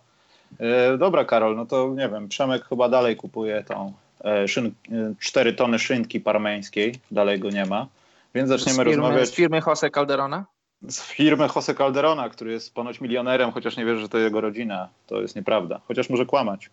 E, 0.59 0.97
dobra, 0.97 1.25
Karol, 1.25 1.55
no 1.55 1.65
to 1.65 1.93
nie 1.97 2.09
wiem, 2.09 2.27
Przemek 2.27 2.65
chyba 2.65 2.89
dalej 2.89 3.15
kupuje 3.15 3.63
tą 3.63 3.93
e, 4.23 4.47
szyn, 4.47 4.71
4 5.19 5.53
tony 5.53 5.79
szynki 5.79 6.19
parmeńskiej, 6.19 6.95
dalej 7.11 7.39
go 7.39 7.49
nie 7.49 7.65
ma. 7.65 7.87
Więc 8.35 8.49
zaczniemy 8.49 8.75
z 8.75 8.77
firmy, 8.77 8.95
rozmawiać. 8.95 9.29
Z 9.29 9.31
firmy 9.31 9.61
Jose 9.67 9.89
Calderona? 9.89 10.45
Z 10.87 11.01
firmy 11.03 11.47
Jose 11.55 11.75
Calderona, 11.75 12.29
który 12.29 12.51
jest 12.51 12.73
ponoć 12.73 13.01
milionerem, 13.01 13.51
chociaż 13.51 13.77
nie 13.77 13.85
wierzę, 13.85 14.01
że 14.01 14.09
to 14.09 14.17
jego 14.17 14.41
rodzina. 14.41 14.89
To 15.07 15.21
jest 15.21 15.35
nieprawda. 15.35 15.81
Chociaż 15.87 16.09
może 16.09 16.25
kłamać. 16.25 16.69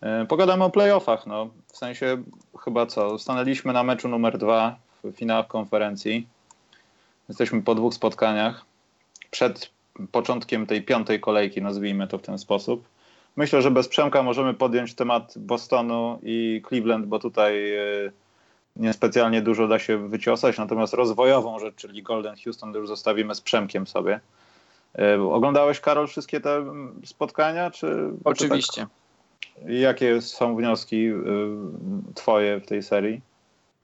E, 0.00 0.26
pogadamy 0.26 0.64
o 0.64 0.70
playoffach. 0.70 1.26
No. 1.26 1.50
W 1.72 1.76
sensie 1.76 2.22
chyba 2.64 2.86
co? 2.86 3.18
Stanęliśmy 3.18 3.72
na 3.72 3.82
meczu 3.82 4.08
numer 4.08 4.38
dwa 4.38 4.76
w 5.04 5.12
finałach 5.12 5.46
konferencji. 5.46 6.26
Jesteśmy 7.28 7.62
po 7.62 7.74
dwóch 7.74 7.94
spotkaniach. 7.94 8.64
Przed 9.30 9.70
początkiem 10.12 10.66
tej 10.66 10.82
piątej 10.82 11.20
kolejki, 11.20 11.62
nazwijmy 11.62 12.06
to 12.06 12.18
w 12.18 12.22
ten 12.22 12.38
sposób. 12.38 12.88
Myślę, 13.36 13.62
że 13.62 13.70
bez 13.70 13.88
Przemka 13.88 14.22
możemy 14.22 14.54
podjąć 14.54 14.94
temat 14.94 15.34
Bostonu 15.38 16.18
i 16.22 16.62
Cleveland, 16.68 17.06
bo 17.06 17.18
tutaj 17.18 17.74
e, 17.74 17.82
niespecjalnie 18.76 19.42
dużo 19.42 19.68
da 19.68 19.78
się 19.78 20.08
wyciosać, 20.08 20.58
natomiast 20.58 20.94
rozwojową 20.94 21.58
rzecz, 21.58 21.74
czyli 21.74 22.02
Golden 22.02 22.34
Houston, 22.44 22.74
już 22.74 22.88
zostawimy 22.88 23.34
z 23.34 23.40
Przemkiem 23.40 23.86
sobie. 23.86 24.20
E, 24.98 25.22
oglądałeś, 25.22 25.80
Karol, 25.80 26.06
wszystkie 26.06 26.40
te 26.40 26.64
spotkania? 27.04 27.70
Czy, 27.70 28.10
Oczywiście. 28.24 28.86
Czy 29.54 29.60
tak? 29.60 29.70
Jakie 29.70 30.22
są 30.22 30.56
wnioski 30.56 31.06
e, 31.06 31.14
twoje 32.14 32.60
w 32.60 32.66
tej 32.66 32.82
serii? 32.82 33.20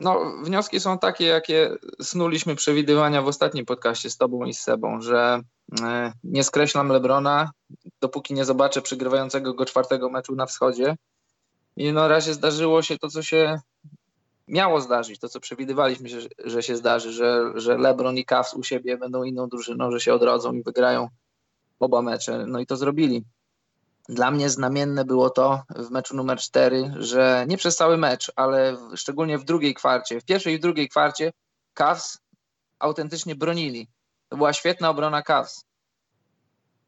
No, 0.01 0.33
wnioski 0.43 0.81
są 0.81 0.99
takie, 0.99 1.25
jakie 1.25 1.71
snuliśmy 2.03 2.55
przewidywania 2.55 3.23
w 3.23 3.29
ostatnim 3.29 3.67
podcaście 3.67 4.11
z 4.11 4.17
tobą 4.17 4.45
i 4.45 4.55
z 4.55 4.61
Sebą, 4.61 5.01
że 5.01 5.41
e, 5.83 6.13
nie 6.25 6.45
skreślam 6.45 6.89
Lebrona, 6.89 7.51
dopóki 8.01 8.35
nie 8.35 8.45
zobaczę 8.45 8.83
przygrywającego 8.83 9.55
go 9.55 9.65
czwartego 9.65 10.11
meczu 10.11 10.35
na 10.35 10.47
wschodzie. 10.47 10.97
I 11.77 11.93
na 11.93 12.09
razie 12.09 12.35
zdarzyło 12.35 12.83
się 12.83 12.99
to, 12.99 13.11
co 13.11 13.23
się 13.23 13.61
miało 14.49 14.81
zdarzyć, 14.81 15.19
to 15.19 15.29
co 15.29 15.41
przewidywaliśmy, 15.41 16.09
że, 16.09 16.21
że 16.45 16.63
się 16.63 16.77
zdarzy, 16.77 17.13
że, 17.13 17.53
że 17.55 17.79
LeBron 17.79 18.17
i 18.17 18.25
Cavs 18.25 18.55
u 18.55 18.63
siebie 18.63 18.97
będą 18.97 19.23
inną 19.23 19.49
drużyną, 19.49 19.91
że 19.91 20.01
się 20.01 20.15
odrodzą 20.15 20.53
i 20.53 20.63
wygrają 20.63 21.09
oba 21.81 22.03
mecze. 22.03 22.47
No 22.47 22.61
i 22.61 22.67
to 22.67 22.77
zrobili. 22.77 23.25
Dla 24.09 24.31
mnie 24.31 24.51
znamienne 24.51 25.05
było 25.05 25.31
to 25.31 25.63
w 25.77 25.91
meczu 25.91 26.17
numer 26.17 26.39
4, 26.39 26.93
że 26.97 27.45
nie 27.49 27.57
przez 27.57 27.77
cały 27.77 27.97
mecz, 27.97 28.33
ale 28.37 28.77
szczególnie 28.97 29.39
w 29.39 29.45
drugiej 29.45 29.75
kwarcie, 29.75 30.21
w 30.21 30.25
pierwszej 30.25 30.55
i 30.55 30.59
w 30.59 30.63
drugiej 30.63 30.89
kwarcie 30.89 31.33
Cavs 31.75 32.19
autentycznie 32.79 33.35
bronili. 33.35 33.89
To 34.29 34.37
była 34.37 34.53
świetna 34.53 34.91
obrona 34.91 35.23
Cavs. 35.23 35.65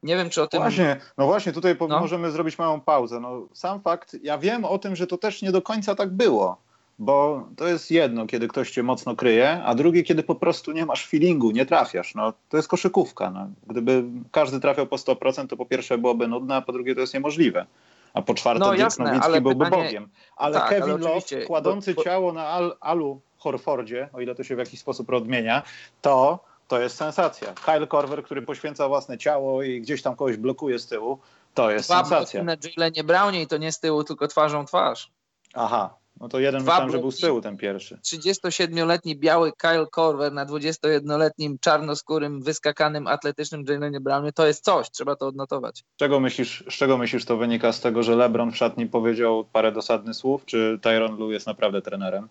Nie 0.03 0.17
wiem, 0.17 0.29
czy 0.29 0.41
o 0.41 0.47
tym. 0.47 0.61
Właśnie, 0.61 1.01
no 1.17 1.25
właśnie, 1.25 1.51
tutaj 1.51 1.77
no. 1.79 1.99
możemy 1.99 2.31
zrobić 2.31 2.57
małą 2.57 2.81
pauzę. 2.81 3.19
No, 3.19 3.47
sam 3.53 3.81
fakt, 3.81 4.15
ja 4.23 4.37
wiem 4.37 4.65
o 4.65 4.77
tym, 4.77 4.95
że 4.95 5.07
to 5.07 5.17
też 5.17 5.41
nie 5.41 5.51
do 5.51 5.61
końca 5.61 5.95
tak 5.95 6.09
było. 6.15 6.66
Bo 6.99 7.47
to 7.57 7.67
jest 7.67 7.91
jedno, 7.91 8.27
kiedy 8.27 8.47
ktoś 8.47 8.71
cię 8.71 8.83
mocno 8.83 9.15
kryje, 9.15 9.63
a 9.63 9.75
drugie, 9.75 10.03
kiedy 10.03 10.23
po 10.23 10.35
prostu 10.35 10.71
nie 10.71 10.85
masz 10.85 11.07
feelingu, 11.07 11.51
nie 11.51 11.65
trafiasz. 11.65 12.15
No, 12.15 12.33
to 12.49 12.57
jest 12.57 12.69
koszykówka. 12.69 13.31
No. 13.31 13.47
Gdyby 13.67 14.03
każdy 14.31 14.59
trafiał 14.59 14.87
po 14.87 14.95
100%, 14.95 15.47
to 15.47 15.57
po 15.57 15.65
pierwsze 15.65 15.97
byłoby 15.97 16.27
nudne, 16.27 16.55
a 16.55 16.61
po 16.61 16.71
drugie 16.71 16.95
to 16.95 17.01
jest 17.01 17.13
niemożliwe. 17.13 17.65
A 18.13 18.21
po 18.21 18.33
czwarte 18.33 18.59
no, 18.59 18.73
Dirk 18.75 18.99
Nowicki 18.99 19.41
byłby 19.41 19.65
pytanie... 19.65 19.83
Bogiem. 19.83 20.09
Ale 20.37 20.53
tak, 20.53 20.69
Kevin 20.69 20.91
ale 20.91 20.97
Love 20.97 21.45
kładący 21.47 21.93
bo, 21.93 22.01
bo... 22.01 22.03
ciało 22.03 22.33
na 22.33 22.47
Al 22.47 22.77
Alu 22.81 23.21
Horfordzie, 23.37 24.09
o 24.13 24.21
ile 24.21 24.35
to 24.35 24.43
się 24.43 24.55
w 24.55 24.59
jakiś 24.59 24.79
sposób 24.79 25.13
odmienia, 25.13 25.63
to, 26.01 26.39
to 26.67 26.79
jest 26.79 26.95
sensacja. 26.95 27.53
Kyle 27.65 27.87
Korver, 27.87 28.23
który 28.23 28.41
poświęca 28.41 28.87
własne 28.87 29.17
ciało 29.17 29.63
i 29.63 29.81
gdzieś 29.81 30.01
tam 30.01 30.15
kogoś 30.15 30.37
blokuje 30.37 30.79
z 30.79 30.87
tyłu, 30.87 31.19
to 31.53 31.71
jest 31.71 31.89
Dwa 31.89 31.99
sensacja. 31.99 32.43
na 32.43 32.55
Jalenie 32.77 33.03
Brownie 33.03 33.41
i 33.41 33.47
to 33.47 33.57
nie 33.57 33.71
z 33.71 33.79
tyłu, 33.79 34.03
tylko 34.03 34.27
twarzą 34.27 34.65
twarz. 34.65 35.11
Aha, 35.53 35.95
no 36.19 36.29
to 36.29 36.39
jeden 36.39 36.61
Dwa 36.61 36.71
myślałem, 36.71 36.91
że 36.91 36.99
był 36.99 37.11
z 37.11 37.19
tyłu 37.19 37.41
ten 37.41 37.57
pierwszy. 37.57 37.99
37-letni 38.05 39.19
biały 39.19 39.51
Kyle 39.57 39.87
Korver 39.91 40.33
na 40.33 40.45
21-letnim 40.45 41.57
czarnoskórym, 41.59 42.41
wyskakanym, 42.41 43.07
atletycznym 43.07 43.63
Jalenie 43.67 43.99
Brownie 43.99 44.33
to 44.33 44.47
jest 44.47 44.63
coś, 44.63 44.91
trzeba 44.91 45.15
to 45.15 45.27
odnotować. 45.27 45.79
Z 45.79 45.97
czego, 45.97 46.19
myślisz, 46.19 46.63
z 46.69 46.73
czego 46.73 46.97
myślisz 46.97 47.25
to 47.25 47.37
wynika? 47.37 47.71
Z 47.73 47.81
tego, 47.81 48.03
że 48.03 48.15
LeBron 48.15 48.51
w 48.51 48.57
szatni 48.57 48.87
powiedział 48.87 49.45
parę 49.53 49.71
dosadnych 49.71 50.15
słów, 50.15 50.45
czy 50.45 50.79
Tyron 50.81 51.15
Lu 51.17 51.31
jest 51.31 51.47
naprawdę 51.47 51.81
trenerem? 51.81 52.29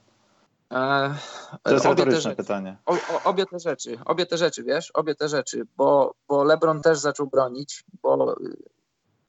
E, 0.72 1.14
to 1.62 1.72
jest 1.72 1.84
retoryczne 1.86 2.36
pytanie. 2.36 2.76
O, 2.86 2.92
o, 2.92 3.22
obie 3.24 3.46
te 3.46 3.58
rzeczy, 3.58 3.98
obie 4.04 4.26
te 4.26 4.38
rzeczy, 4.38 4.62
wiesz, 4.64 4.90
obie 4.90 5.14
te 5.14 5.28
rzeczy, 5.28 5.66
bo, 5.76 6.14
bo 6.28 6.44
LeBron 6.44 6.82
też 6.82 6.98
zaczął 6.98 7.26
bronić, 7.26 7.84
bo 8.02 8.36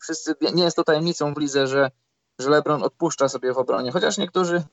wszyscy, 0.02 0.36
nie 0.54 0.64
jest 0.64 0.76
to 0.76 0.84
tajemnicą 0.84 1.34
w 1.34 1.38
lidze, 1.38 1.68
że 1.68 1.92
że 2.40 2.50
LeBron 2.50 2.84
odpuszcza 2.84 3.30
sobie 3.30 3.54
w 3.54 3.58
obronie, 3.58 3.92
chociaż 3.92 4.18
niektórzy, 4.18 4.64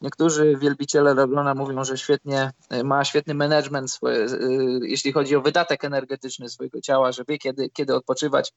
niektórzy 0.00 0.56
wielbiciele 0.56 1.14
LeBrona 1.14 1.54
mówią, 1.54 1.84
że 1.84 1.98
świetnie 1.98 2.52
ma 2.84 3.04
świetny 3.04 3.34
management, 3.34 3.90
swoje, 3.90 4.16
y, 4.16 4.80
jeśli 4.82 5.12
chodzi 5.12 5.36
o 5.36 5.40
wydatek 5.40 5.84
energetyczny 5.84 6.48
swojego 6.48 6.80
ciała, 6.80 7.12
że 7.12 7.24
wie 7.28 7.38
kiedy, 7.38 7.70
kiedy 7.70 7.94
odpoczywać, 7.94 8.52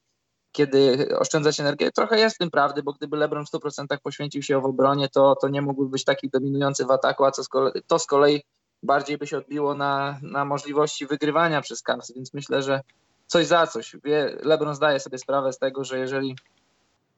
kiedy 0.51 1.07
oszczędzać 1.19 1.59
energię. 1.59 1.91
Trochę 1.91 2.19
jest 2.19 2.35
w 2.35 2.39
tym 2.39 2.51
prawdy, 2.51 2.83
bo 2.83 2.93
gdyby 2.93 3.17
LeBron 3.17 3.45
w 3.45 3.49
100% 3.49 3.97
poświęcił 4.03 4.43
się 4.43 4.61
w 4.61 4.65
obronie, 4.65 5.09
to, 5.09 5.35
to 5.35 5.49
nie 5.49 5.61
mógłby 5.61 5.89
być 5.89 6.03
taki 6.03 6.29
dominujący 6.29 6.85
w 6.85 6.91
ataku, 6.91 7.25
a 7.25 7.31
co 7.31 7.43
z 7.43 7.47
kolei, 7.47 7.81
to 7.87 7.99
z 7.99 8.05
kolei 8.05 8.43
bardziej 8.83 9.17
by 9.17 9.27
się 9.27 9.37
odbiło 9.37 9.75
na, 9.75 10.19
na 10.21 10.45
możliwości 10.45 11.07
wygrywania 11.07 11.61
przez 11.61 11.81
Cavs, 11.81 12.13
więc 12.15 12.33
myślę, 12.33 12.61
że 12.61 12.81
coś 13.27 13.47
za 13.47 13.67
coś. 13.67 13.95
LeBron 14.43 14.75
zdaje 14.75 14.99
sobie 14.99 15.17
sprawę 15.17 15.53
z 15.53 15.59
tego, 15.59 15.83
że 15.83 15.99
jeżeli 15.99 16.35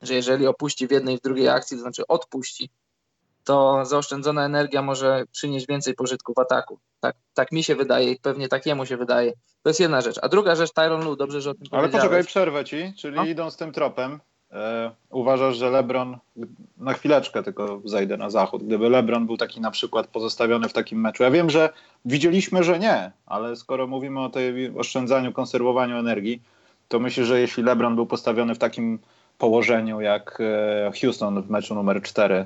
że 0.02 0.14
jeżeli 0.14 0.48
opuści 0.48 0.88
w 0.88 0.92
jednej 0.92 1.16
i 1.16 1.18
w 1.18 1.22
drugiej 1.22 1.50
akcji, 1.50 1.78
to 1.78 1.82
znaczy 1.82 2.08
odpuści, 2.08 2.70
to 3.46 3.86
zaoszczędzona 3.86 4.46
energia 4.46 4.82
może 4.82 5.24
przynieść 5.32 5.68
więcej 5.68 5.94
pożytku 5.94 6.34
w 6.34 6.40
ataku. 6.40 6.80
Tak, 7.00 7.16
tak 7.34 7.52
mi 7.52 7.64
się 7.64 7.76
wydaje 7.76 8.12
i 8.12 8.20
pewnie 8.20 8.48
tak 8.48 8.66
jemu 8.66 8.86
się 8.86 8.98
wydaje. 8.98 9.34
To 9.64 9.70
jest 9.70 9.80
jedna 9.80 10.02
rzecz. 10.02 10.20
A 10.22 10.30
druga 10.30 10.56
rzecz, 10.56 10.74
Tyron 10.74 11.04
Lu, 11.04 11.16
dobrze, 11.16 11.42
że 11.42 11.50
o 11.50 11.54
tym. 11.54 11.64
Ale 11.72 11.90
poczekaj, 11.90 12.24
przerwę 12.24 12.66
ci, 12.66 12.94
czyli 12.98 13.16
no? 13.16 13.26
idąc 13.26 13.58
tym 13.58 13.72
tropem, 13.72 14.20
e, 14.52 14.92
uważasz, 15.10 15.58
że 15.58 15.70
LeBron, 15.70 16.18
na 16.78 16.94
chwileczkę 16.94 17.44
tylko 17.44 17.82
zejdę 17.86 18.18
na 18.18 18.30
zachód, 18.30 18.64
gdyby 18.64 18.90
LeBron 18.90 19.26
był 19.26 19.38
taki 19.38 19.62
na 19.62 19.72
przykład 19.72 20.08
pozostawiony 20.08 20.70
w 20.70 20.74
takim 20.74 21.02
meczu. 21.02 21.24
Ja 21.24 21.32
wiem, 21.32 21.50
że 21.50 21.70
widzieliśmy, 22.06 22.64
że 22.64 22.80
nie, 22.80 23.12
ale 23.26 23.56
skoro 23.56 23.88
mówimy 23.88 24.22
o 24.22 24.30
tej 24.30 24.78
oszczędzaniu, 24.78 25.34
konserwowaniu 25.34 25.98
energii, 25.98 26.42
to 26.88 27.00
myślę, 27.00 27.26
że 27.26 27.40
jeśli 27.40 27.64
LeBron 27.64 27.96
był 27.96 28.06
postawiony 28.06 28.56
w 28.56 28.60
takim 28.60 29.00
położeniu 29.38 30.02
jak 30.02 30.38
e, 30.42 30.92
Houston 31.02 31.42
w 31.42 31.50
meczu 31.50 31.76
numer 31.76 32.02
4, 32.02 32.46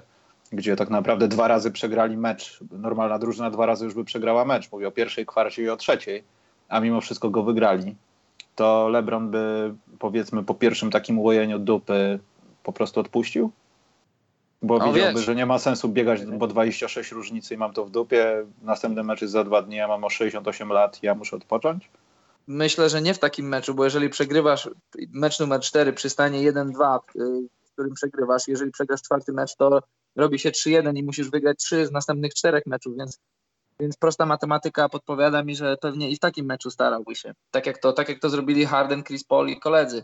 gdzie 0.51 0.75
tak 0.75 0.89
naprawdę 0.89 1.27
dwa 1.27 1.47
razy 1.47 1.71
przegrali 1.71 2.17
mecz. 2.17 2.59
Normalna 2.71 3.19
drużyna 3.19 3.49
dwa 3.49 3.65
razy 3.65 3.85
już 3.85 3.93
by 3.93 4.05
przegrała 4.05 4.45
mecz. 4.45 4.71
Mówię 4.71 4.87
o 4.87 4.91
pierwszej 4.91 5.25
kwarcie 5.25 5.63
i 5.63 5.69
o 5.69 5.77
trzeciej, 5.77 6.23
a 6.69 6.79
mimo 6.79 7.01
wszystko 7.01 7.29
go 7.29 7.43
wygrali. 7.43 7.95
To 8.55 8.89
LeBron 8.89 9.31
by 9.31 9.73
powiedzmy 9.99 10.43
po 10.43 10.53
pierwszym 10.53 10.91
takim 10.91 11.19
łojeniu 11.19 11.59
dupy 11.59 12.19
po 12.63 12.73
prostu 12.73 12.99
odpuścił? 12.99 13.51
Bo 14.61 14.77
no, 14.77 14.93
widziałby, 14.93 15.13
wiesz. 15.15 15.25
że 15.25 15.35
nie 15.35 15.45
ma 15.45 15.59
sensu 15.59 15.89
biegać, 15.89 16.25
bo 16.25 16.47
26 16.47 17.11
różnicy 17.11 17.53
i 17.53 17.57
mam 17.57 17.73
to 17.73 17.85
w 17.85 17.89
dupie. 17.89 18.45
Następny 18.61 19.03
mecz 19.03 19.21
jest 19.21 19.33
za 19.33 19.43
dwa 19.43 19.61
dni, 19.61 19.75
ja 19.75 19.87
mam 19.87 20.03
o 20.03 20.09
68 20.09 20.69
lat 20.69 21.03
i 21.03 21.05
ja 21.05 21.15
muszę 21.15 21.35
odpocząć? 21.35 21.89
Myślę, 22.51 22.89
że 22.89 23.01
nie 23.01 23.13
w 23.13 23.19
takim 23.19 23.47
meczu, 23.47 23.73
bo 23.73 23.83
jeżeli 23.83 24.09
przegrywasz 24.09 24.69
mecz 25.09 25.39
numer 25.39 25.61
4 25.61 25.93
przy 25.93 26.09
stanie 26.09 26.51
1-2, 26.51 26.99
y, 27.15 27.19
w 27.65 27.71
którym 27.73 27.93
przegrywasz, 27.93 28.47
jeżeli 28.47 28.71
przegrasz 28.71 29.01
czwarty 29.01 29.33
mecz, 29.33 29.55
to 29.55 29.81
robi 30.15 30.39
się 30.39 30.51
3-1 30.51 30.97
i 30.97 31.03
musisz 31.03 31.29
wygrać 31.29 31.57
3 31.59 31.85
z 31.85 31.91
następnych 31.91 32.33
czterech 32.33 32.65
meczów, 32.65 32.97
więc, 32.97 33.19
więc 33.79 33.97
prosta 33.97 34.25
matematyka 34.25 34.89
podpowiada 34.89 35.43
mi, 35.43 35.55
że 35.55 35.77
pewnie 35.81 36.09
i 36.09 36.15
w 36.15 36.19
takim 36.19 36.45
meczu 36.45 36.71
starałby 36.71 37.15
się. 37.15 37.33
Tak 37.51 37.65
jak 37.65 37.77
to, 37.77 37.93
tak 37.93 38.09
jak 38.09 38.19
to 38.19 38.29
zrobili 38.29 38.65
Harden, 38.65 39.03
Chris 39.03 39.23
Paul 39.23 39.49
i 39.49 39.59
koledzy. 39.59 40.03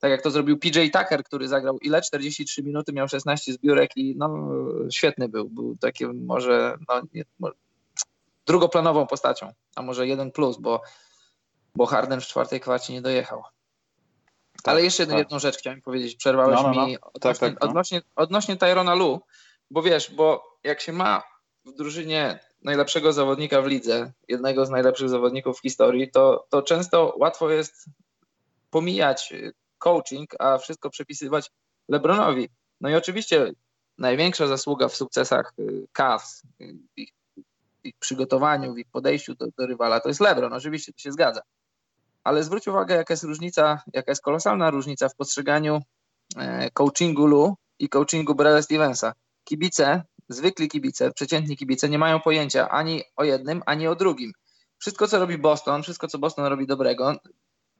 Tak 0.00 0.10
jak 0.10 0.22
to 0.22 0.30
zrobił 0.30 0.58
PJ 0.58 0.80
Tucker, 0.92 1.24
który 1.24 1.48
zagrał 1.48 1.78
ile? 1.78 2.02
43 2.02 2.62
minuty, 2.62 2.92
miał 2.92 3.08
16 3.08 3.52
zbiórek 3.52 3.90
i 3.96 4.16
no, 4.16 4.48
świetny 4.90 5.28
był. 5.28 5.48
Był 5.48 5.76
takim 5.76 6.24
może, 6.24 6.76
no, 6.88 7.02
nie, 7.14 7.24
może 7.38 7.54
drugoplanową 8.46 9.06
postacią, 9.06 9.52
a 9.76 9.82
może 9.82 10.06
jeden 10.06 10.32
plus, 10.32 10.56
bo 10.60 10.80
bo 11.76 11.86
Harden 11.86 12.20
w 12.20 12.26
czwartej 12.26 12.60
kwarcie 12.60 12.92
nie 12.92 13.02
dojechał. 13.02 13.42
Tak, 14.62 14.72
Ale 14.72 14.82
jeszcze 14.82 15.06
tak. 15.06 15.18
jedną 15.18 15.38
rzecz 15.38 15.58
chciałem 15.58 15.82
powiedzieć, 15.82 16.16
przerwałeś 16.16 16.56
no, 16.56 16.62
no, 16.62 16.74
no. 16.74 16.86
mi 16.86 16.96
tak, 16.98 17.06
odnośnie, 17.14 17.50
tak, 17.50 17.60
no. 17.60 17.68
odnośnie, 17.68 18.02
odnośnie 18.16 18.56
Tyrona 18.56 18.94
Lu, 18.94 19.20
bo 19.70 19.82
wiesz, 19.82 20.10
bo 20.10 20.58
jak 20.64 20.80
się 20.80 20.92
ma 20.92 21.22
w 21.64 21.72
drużynie 21.72 22.38
najlepszego 22.62 23.12
zawodnika 23.12 23.62
w 23.62 23.66
lidze, 23.66 24.12
jednego 24.28 24.66
z 24.66 24.70
najlepszych 24.70 25.08
zawodników 25.08 25.58
w 25.58 25.62
historii, 25.62 26.10
to, 26.10 26.46
to 26.50 26.62
często 26.62 27.14
łatwo 27.16 27.50
jest 27.50 27.84
pomijać 28.70 29.32
coaching, 29.78 30.34
a 30.38 30.58
wszystko 30.58 30.90
przepisywać 30.90 31.50
LeBronowi. 31.88 32.48
No 32.80 32.88
i 32.88 32.94
oczywiście 32.94 33.52
największa 33.98 34.46
zasługa 34.46 34.88
w 34.88 34.96
sukcesach 34.96 35.52
y, 35.58 35.86
Cavs, 35.92 36.42
y, 36.60 36.74
w 36.96 36.98
ich, 36.98 37.12
w 37.82 37.86
ich 37.86 37.94
przygotowaniu, 37.98 38.74
w 38.74 38.78
ich 38.78 38.90
podejściu 38.90 39.34
do, 39.34 39.46
do 39.58 39.66
rywala, 39.66 40.00
to 40.00 40.08
jest 40.08 40.20
LeBron. 40.20 40.52
Oczywiście, 40.52 40.92
to 40.92 40.98
się 40.98 41.12
zgadza. 41.12 41.40
Ale 42.24 42.44
zwróć 42.44 42.68
uwagę, 42.68 42.94
jaka 42.94 43.12
jest 43.12 43.24
różnica, 43.24 43.82
jaka 43.92 44.10
jest 44.12 44.22
kolosalna 44.22 44.70
różnica 44.70 45.08
w 45.08 45.16
postrzeganiu 45.16 45.80
e, 46.36 46.70
coachingu 46.70 47.26
Lu 47.26 47.56
i 47.78 47.88
coachingu 47.88 48.34
Brada 48.34 48.62
Stevensa. 48.62 49.12
Kibice, 49.44 50.02
zwykli 50.28 50.68
kibice, 50.68 51.12
przeciętni 51.12 51.56
kibice 51.56 51.88
nie 51.88 51.98
mają 51.98 52.20
pojęcia 52.20 52.68
ani 52.68 53.02
o 53.16 53.24
jednym, 53.24 53.62
ani 53.66 53.88
o 53.88 53.94
drugim. 53.94 54.32
Wszystko, 54.78 55.08
co 55.08 55.18
robi 55.18 55.38
Boston, 55.38 55.82
wszystko, 55.82 56.08
co 56.08 56.18
Boston 56.18 56.44
robi 56.44 56.66
dobrego, 56.66 57.16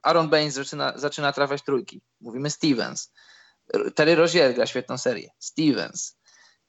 Aaron 0.02 0.28
Baines 0.28 0.54
zaczyna, 0.54 0.92
zaczyna 0.96 1.32
trafiać 1.32 1.62
trójki. 1.62 2.00
Mówimy 2.21 2.50
Stevens. 2.50 3.12
Terry 3.95 4.14
Rozier 4.14 4.54
gra 4.54 4.66
świetną 4.66 4.99
serię. 4.99 5.30
Stevens. 5.38 6.16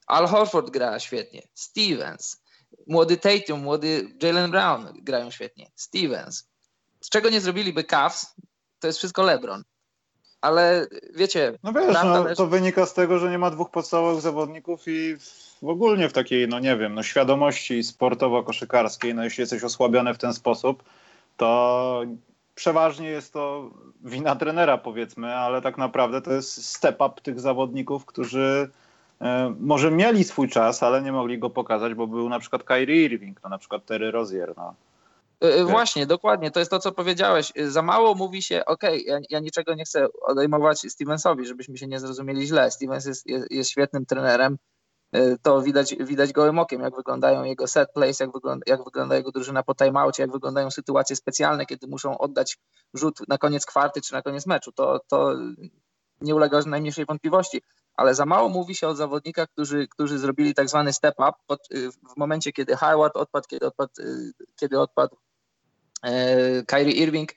Al 0.08 0.28
Horford 0.28 0.70
gra 0.70 1.00
świetnie. 1.00 1.48
Stevens. 1.54 2.42
Młody 2.88 3.18
Tatum, 3.18 3.60
młody 3.60 4.18
Jalen 4.24 4.52
Brown 4.52 4.94
grają 5.02 5.32
świetnie. 5.32 5.72
Stevens. 5.76 6.48
Z 7.06 7.10
czego 7.10 7.30
nie 7.30 7.42
zrobiliby 7.42 7.84
Cavs, 7.84 8.36
to 8.80 8.88
jest 8.88 9.00
wszystko 9.00 9.24
LeBron. 9.24 9.64
Ale 10.42 10.88
wiecie... 11.16 11.58
No 11.64 11.74
wiesz, 11.74 11.94
no, 11.94 12.36
to 12.36 12.48
wynika 12.48 12.86
z 12.86 12.94
tego, 12.94 13.20
że 13.20 13.32
nie 13.32 13.38
ma 13.38 13.52
dwóch 13.52 13.72
podstawowych 13.72 14.22
zawodników 14.22 14.88
i 14.88 15.16
w 15.62 15.70
ogóle 15.70 16.10
w 16.10 16.14
takiej, 16.14 16.48
no 16.48 16.60
nie 16.60 16.78
wiem, 16.78 16.94
no 16.94 17.04
świadomości 17.04 17.84
sportowo-koszykarskiej, 17.84 19.16
no 19.16 19.24
jeśli 19.24 19.42
jesteś 19.42 19.64
osłabiony 19.64 20.14
w 20.14 20.18
ten 20.18 20.34
sposób, 20.34 20.84
to 21.38 22.02
przeważnie 22.56 23.10
jest 23.10 23.34
to 23.34 23.70
wina 24.04 24.36
trenera, 24.36 24.78
powiedzmy, 24.78 25.36
ale 25.36 25.62
tak 25.62 25.78
naprawdę 25.78 26.22
to 26.22 26.34
jest 26.34 26.66
step 26.66 27.02
up 27.02 27.22
tych 27.22 27.40
zawodników, 27.40 28.06
którzy 28.06 28.70
e, 29.22 29.56
może 29.60 29.92
mieli 29.92 30.24
swój 30.24 30.50
czas, 30.50 30.84
ale 30.84 31.02
nie 31.02 31.12
mogli 31.12 31.40
go 31.40 31.50
pokazać, 31.50 31.94
bo 31.94 32.08
był 32.08 32.30
na 32.30 32.40
przykład 32.40 32.64
Kyrie 32.64 33.06
Irving, 33.06 33.44
no 33.44 33.50
na 33.50 33.58
przykład 33.58 33.86
Terry 33.86 34.12
Rozier. 34.12 34.54
No. 34.58 34.74
E, 35.44 35.56
e, 35.56 35.66
właśnie, 35.66 36.06
dokładnie, 36.06 36.52
to 36.52 36.60
jest 36.60 36.72
to, 36.72 36.80
co 36.80 36.92
powiedziałeś. 36.92 37.54
Za 37.68 37.82
mało 37.82 38.16
mówi 38.16 38.42
się, 38.42 38.66
okej, 38.66 39.02
okay, 39.02 39.14
ja, 39.14 39.20
ja, 39.30 39.40
niczego 39.40 39.74
nie 39.74 39.86
chcę 39.86 40.08
odejmować 40.22 40.80
Stevensowi, 40.80 41.46
żebyśmy 41.46 41.78
się 41.78 41.88
nie 41.88 42.00
zrozumieli 42.00 42.48
źle. 42.48 42.72
Stevens 42.72 43.06
jest, 43.06 43.26
jest, 43.26 43.52
jest 43.52 43.70
świetnym 43.70 44.06
trenerem, 44.06 44.58
E, 45.16 45.38
to 45.38 45.62
widać, 45.62 45.96
widać 45.96 46.34
gołym 46.34 46.60
okiem, 46.60 46.82
jak 46.82 46.96
wyglądają 46.96 47.44
jego 47.44 47.68
set 47.68 47.94
plays, 47.94 48.20
jak 48.20 48.32
wygląda, 48.32 48.64
jak 48.68 48.84
wygląda 48.84 49.16
jego 49.16 49.32
drużyna 49.32 49.64
po 49.64 49.76
timeoutie, 49.76 50.24
jak 50.24 50.32
wyglądają 50.32 50.72
sytuacje 50.72 51.16
specjalne, 51.16 51.66
kiedy 51.66 51.88
muszą 51.88 52.18
oddać 52.18 52.58
rzut 52.94 53.20
na 53.28 53.38
koniec 53.38 53.66
kwarty 53.66 54.02
czy 54.02 54.14
na 54.14 54.22
koniec 54.22 54.46
meczu. 54.46 54.72
To, 54.72 55.00
to 55.08 55.36
nie 56.22 56.36
ulega 56.36 56.62
najmniejszej 56.66 57.06
wątpliwości. 57.06 57.62
Ale 57.94 58.16
za 58.16 58.26
mało 58.26 58.50
mówi 58.50 58.76
się 58.76 58.88
o 58.88 58.96
zawodnikach, 58.96 59.50
którzy, 59.50 59.88
którzy 59.88 60.20
zrobili 60.20 60.54
tak 60.54 60.70
zwany 60.70 60.94
step 60.94 61.16
up 61.20 61.32
pod, 61.48 61.60
w 62.14 62.18
momencie, 62.18 62.52
kiedy 62.52 62.76
Howard 62.76 63.18
odpadł, 63.18 63.48
kiedy 63.48 63.68
odpadł, 63.68 63.92
kiedy 64.56 64.80
odpadł 64.80 65.16
e, 65.16 65.25
Kyrie 66.68 66.94
Irving. 66.94 67.30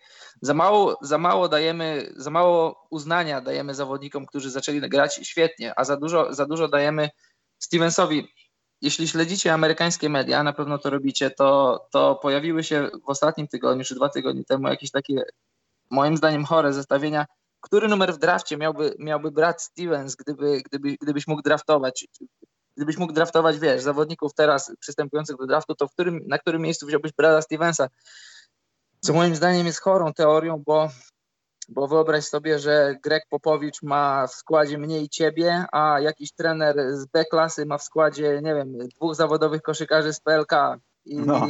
Za 0.43 0.55
mało, 0.55 0.99
za 1.03 1.19
mało 1.19 1.49
dajemy, 1.49 2.13
za 2.17 2.31
mało 2.31 2.87
uznania 2.91 3.41
dajemy 3.41 3.75
zawodnikom, 3.75 4.27
którzy 4.27 4.51
zaczęli 4.51 4.81
grać 4.81 5.21
świetnie, 5.23 5.79
a 5.79 5.85
za 5.85 5.97
dużo, 5.97 6.35
za 6.35 6.47
dużo 6.47 6.69
dajemy 6.69 7.11
Stevensowi, 7.59 8.29
jeśli 8.81 9.09
śledzicie 9.09 9.55
amerykańskie 9.55 10.09
media, 10.09 10.43
na 10.43 10.53
pewno 10.53 10.79
to 10.79 10.91
robicie, 10.91 11.31
to, 11.31 11.81
to 11.91 12.15
pojawiły 12.15 12.65
się 12.65 12.91
w 13.07 13.09
ostatnim 13.09 13.49
tygodniu 13.49 13.85
czy 13.85 13.95
dwa 13.95 14.09
tygodnie 14.09 14.45
temu 14.45 14.69
jakieś 14.69 14.91
takie, 14.91 15.23
moim 15.91 16.17
zdaniem, 16.17 16.45
chore 16.45 16.73
zestawienia, 16.73 17.27
który 17.61 17.89
numer 17.89 18.15
w 18.15 18.19
drafcie 18.19 18.57
miałby, 18.57 18.95
miałby 18.99 19.31
Brad 19.31 19.63
Stevens, 19.63 20.15
gdyby, 20.15 20.63
gdyby, 20.63 20.97
gdybyś 21.01 21.27
mógł 21.27 21.43
draftować. 21.43 22.07
Gdybyś 22.77 22.97
mógł 22.97 23.13
draftować, 23.13 23.59
wiesz, 23.59 23.83
zawodników 23.83 24.35
teraz 24.35 24.73
przystępujących 24.81 25.37
do 25.37 25.47
draftu, 25.47 25.75
to 25.75 25.89
w 25.89 25.93
którym, 25.93 26.21
na 26.27 26.39
którym 26.39 26.63
miejscu 26.63 26.87
wziąłbyś 26.87 27.13
Brada 27.13 27.43
Stevensa? 27.43 27.89
Co 29.01 29.13
moim 29.13 29.37
zdaniem 29.37 29.67
jest 29.67 29.81
chorą 29.81 30.13
teorią, 30.13 30.63
bo 30.67 30.89
bo 31.69 31.89
wyobraź 31.89 32.25
sobie, 32.25 32.59
że 32.59 32.97
Greg 33.03 33.23
Popowicz 33.31 33.83
ma 33.83 34.27
w 34.27 34.35
składzie 34.35 34.79
mniej 34.79 35.09
ciebie, 35.09 35.65
a 35.73 36.01
jakiś 36.01 36.33
trener 36.33 36.77
z 36.93 37.07
B 37.07 37.25
klasy 37.25 37.67
ma 37.67 37.79
w 37.79 37.83
składzie, 37.83 38.41
nie 38.43 38.55
wiem, 38.55 38.79
dwóch 38.89 39.15
zawodowych 39.15 39.63
koszykarzy 39.63 40.13
z 40.13 40.21
PLK. 40.21 40.53
I, 41.07 41.17
no. 41.17 41.47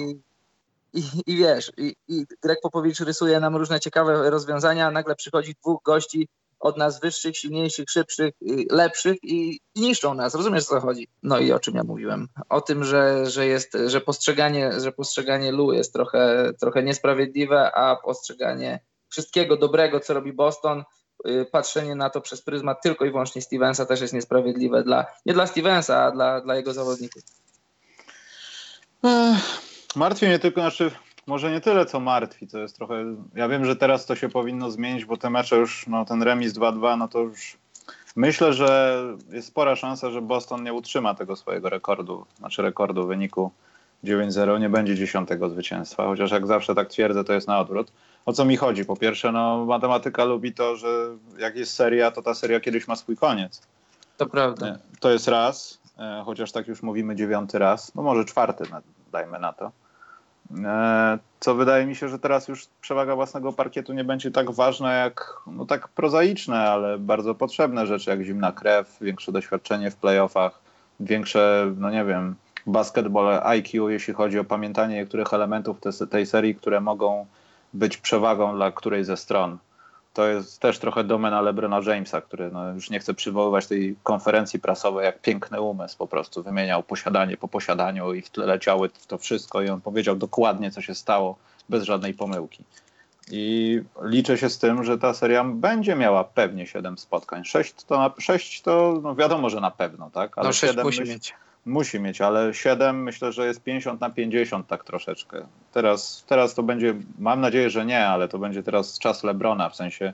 i, 0.92 1.02
i 1.26 1.36
wiesz, 1.36 1.72
i, 1.76 1.96
i 2.08 2.26
Greg 2.42 2.58
Popowicz 2.62 3.00
rysuje 3.00 3.40
nam 3.40 3.56
różne 3.56 3.80
ciekawe 3.80 4.30
rozwiązania, 4.30 4.86
a 4.86 4.90
nagle 4.90 5.14
przychodzi 5.14 5.54
dwóch 5.62 5.82
gości 5.82 6.28
od 6.60 6.76
nas 6.76 7.00
wyższych, 7.00 7.36
silniejszych, 7.36 7.90
szybszych, 7.90 8.34
lepszych 8.70 9.16
i, 9.22 9.60
i 9.74 9.80
niszczą 9.80 10.14
nas. 10.14 10.34
Rozumiesz, 10.34 10.64
o 10.64 10.66
co 10.66 10.80
chodzi? 10.80 11.08
No 11.22 11.38
i 11.38 11.52
o 11.52 11.60
czym 11.60 11.74
ja 11.74 11.84
mówiłem? 11.84 12.28
O 12.48 12.60
tym, 12.60 12.84
że, 12.84 13.30
że 13.30 13.46
jest, 13.46 13.76
że 13.86 14.00
postrzeganie, 14.00 14.80
że 14.80 14.92
postrzeganie 14.92 15.52
Lu 15.52 15.72
jest 15.72 15.92
trochę, 15.92 16.52
trochę 16.60 16.82
niesprawiedliwe, 16.82 17.72
a 17.72 17.96
postrzeganie 17.96 18.80
wszystkiego 19.08 19.56
dobrego, 19.56 20.00
co 20.00 20.14
robi 20.14 20.32
Boston, 20.32 20.84
y, 21.28 21.46
patrzenie 21.52 21.94
na 21.94 22.10
to 22.10 22.20
przez 22.20 22.42
pryzmat 22.42 22.82
tylko 22.82 23.04
i 23.04 23.10
wyłącznie 23.10 23.42
Stevensa 23.42 23.86
też 23.86 24.00
jest 24.00 24.14
niesprawiedliwe 24.14 24.82
dla, 24.82 25.06
nie 25.26 25.32
dla 25.32 25.46
Stevensa, 25.46 26.04
a 26.04 26.10
dla, 26.10 26.40
dla 26.40 26.56
jego 26.56 26.72
zawodników. 26.72 27.22
Martwi 29.96 30.26
mnie 30.26 30.38
tylko, 30.38 30.60
znaczy 30.60 30.90
może 31.28 31.50
nie 31.50 31.60
tyle 31.60 31.86
co 31.86 32.00
martwi, 32.00 32.48
to 32.48 32.58
jest 32.58 32.76
trochę, 32.76 33.04
ja 33.34 33.48
wiem, 33.48 33.64
że 33.64 33.76
teraz 33.76 34.06
to 34.06 34.16
się 34.16 34.28
powinno 34.28 34.70
zmienić, 34.70 35.04
bo 35.04 35.16
te 35.16 35.30
mecze 35.30 35.56
już, 35.56 35.86
no 35.86 36.04
ten 36.04 36.22
remis 36.22 36.52
2-2, 36.52 36.98
no 36.98 37.08
to 37.08 37.18
już 37.18 37.56
myślę, 38.16 38.52
że 38.52 39.02
jest 39.30 39.48
spora 39.48 39.76
szansa, 39.76 40.10
że 40.10 40.22
Boston 40.22 40.64
nie 40.64 40.72
utrzyma 40.72 41.14
tego 41.14 41.36
swojego 41.36 41.68
rekordu, 41.68 42.26
znaczy 42.38 42.62
rekordu 42.62 43.06
wyniku 43.06 43.50
9-0, 44.04 44.60
nie 44.60 44.68
będzie 44.68 44.94
dziesiątego 44.94 45.50
zwycięstwa, 45.50 46.06
chociaż 46.06 46.30
jak 46.30 46.46
zawsze 46.46 46.74
tak 46.74 46.88
twierdzę, 46.88 47.24
to 47.24 47.32
jest 47.32 47.48
na 47.48 47.60
odwrót 47.60 47.92
o 48.28 48.32
co 48.32 48.44
mi 48.44 48.56
chodzi? 48.56 48.84
Po 48.84 48.96
pierwsze, 48.96 49.32
no, 49.32 49.64
matematyka 49.64 50.24
lubi 50.24 50.54
to, 50.54 50.76
że 50.76 50.88
jak 51.38 51.56
jest 51.56 51.74
seria, 51.74 52.10
to 52.10 52.22
ta 52.22 52.34
seria 52.34 52.60
kiedyś 52.60 52.88
ma 52.88 52.96
swój 52.96 53.16
koniec. 53.16 53.62
To 54.16 54.26
prawda. 54.26 54.78
To 55.00 55.10
jest 55.10 55.28
raz, 55.28 55.78
e, 55.98 56.22
chociaż 56.24 56.52
tak 56.52 56.68
już 56.68 56.82
mówimy 56.82 57.16
dziewiąty 57.16 57.58
raz, 57.58 57.94
no 57.94 58.02
może 58.02 58.24
czwarty, 58.24 58.64
dajmy 59.12 59.38
na 59.38 59.52
to. 59.52 59.72
E, 60.64 61.18
co 61.40 61.54
wydaje 61.54 61.86
mi 61.86 61.96
się, 61.96 62.08
że 62.08 62.18
teraz 62.18 62.48
już 62.48 62.66
przewaga 62.80 63.16
własnego 63.16 63.52
parkietu 63.52 63.92
nie 63.92 64.04
będzie 64.04 64.30
tak 64.30 64.50
ważna 64.50 64.92
jak, 64.92 65.36
no 65.46 65.66
tak 65.66 65.88
prozaiczne, 65.88 66.58
ale 66.70 66.98
bardzo 66.98 67.34
potrzebne 67.34 67.86
rzeczy 67.86 68.10
jak 68.10 68.22
zimna 68.22 68.52
krew, 68.52 68.96
większe 69.00 69.32
doświadczenie 69.32 69.90
w 69.90 69.96
playoffach, 69.96 70.60
większe, 71.00 71.74
no 71.76 71.90
nie 71.90 72.04
wiem, 72.04 72.34
basketball 72.66 73.40
IQ, 73.44 73.88
jeśli 73.88 74.14
chodzi 74.14 74.38
o 74.38 74.44
pamiętanie 74.44 74.94
niektórych 74.94 75.34
elementów 75.34 75.80
te, 75.80 76.06
tej 76.06 76.26
serii, 76.26 76.54
które 76.54 76.80
mogą 76.80 77.26
być 77.74 77.96
przewagą 77.96 78.54
dla 78.54 78.72
której 78.72 79.04
ze 79.04 79.16
stron. 79.16 79.58
To 80.12 80.28
jest 80.28 80.60
też 80.60 80.78
trochę 80.78 81.04
domena 81.04 81.40
Lebrona 81.40 81.80
Jamesa, 81.86 82.20
który 82.20 82.50
no, 82.50 82.72
już 82.72 82.90
nie 82.90 83.00
chce 83.00 83.14
przywoływać 83.14 83.66
tej 83.66 83.96
konferencji 84.02 84.60
prasowej 84.60 85.04
jak 85.04 85.20
piękny 85.20 85.60
umysł 85.60 85.98
po 85.98 86.06
prostu. 86.06 86.42
Wymieniał 86.42 86.82
posiadanie 86.82 87.36
po 87.36 87.48
posiadaniu 87.48 88.14
i 88.14 88.22
w 88.22 88.30
tle 88.30 88.46
leciały 88.46 88.90
to 89.08 89.18
wszystko 89.18 89.62
i 89.62 89.68
on 89.68 89.80
powiedział 89.80 90.16
dokładnie, 90.16 90.70
co 90.70 90.80
się 90.80 90.94
stało, 90.94 91.36
bez 91.68 91.84
żadnej 91.84 92.14
pomyłki. 92.14 92.64
I 93.30 93.80
liczę 94.02 94.38
się 94.38 94.50
z 94.50 94.58
tym, 94.58 94.84
że 94.84 94.98
ta 94.98 95.14
seria 95.14 95.44
będzie 95.44 95.94
miała 95.94 96.24
pewnie 96.24 96.66
7 96.66 96.98
spotkań. 96.98 97.44
6 97.44 97.74
to, 97.74 97.98
na, 97.98 98.10
6 98.18 98.62
to 98.62 99.00
no 99.02 99.14
wiadomo, 99.14 99.50
że 99.50 99.60
na 99.60 99.70
pewno, 99.70 100.10
tak? 100.10 100.38
Ale 100.38 100.48
no 100.48 100.52
6 100.52 100.76
musi 100.76 101.00
myśl, 101.00 101.12
mieć. 101.12 101.34
Musi 101.68 102.00
mieć, 102.00 102.20
ale 102.20 102.54
7 102.54 103.02
myślę, 103.02 103.32
że 103.32 103.46
jest 103.46 103.62
50 103.62 104.00
na 104.00 104.10
50 104.10 104.66
tak 104.66 104.84
troszeczkę. 104.84 105.46
Teraz, 105.72 106.24
teraz 106.26 106.54
to 106.54 106.62
będzie, 106.62 106.94
mam 107.18 107.40
nadzieję, 107.40 107.70
że 107.70 107.86
nie, 107.86 108.06
ale 108.06 108.28
to 108.28 108.38
będzie 108.38 108.62
teraz 108.62 108.98
czas 108.98 109.24
Lebrona, 109.24 109.68
w 109.68 109.76
sensie 109.76 110.12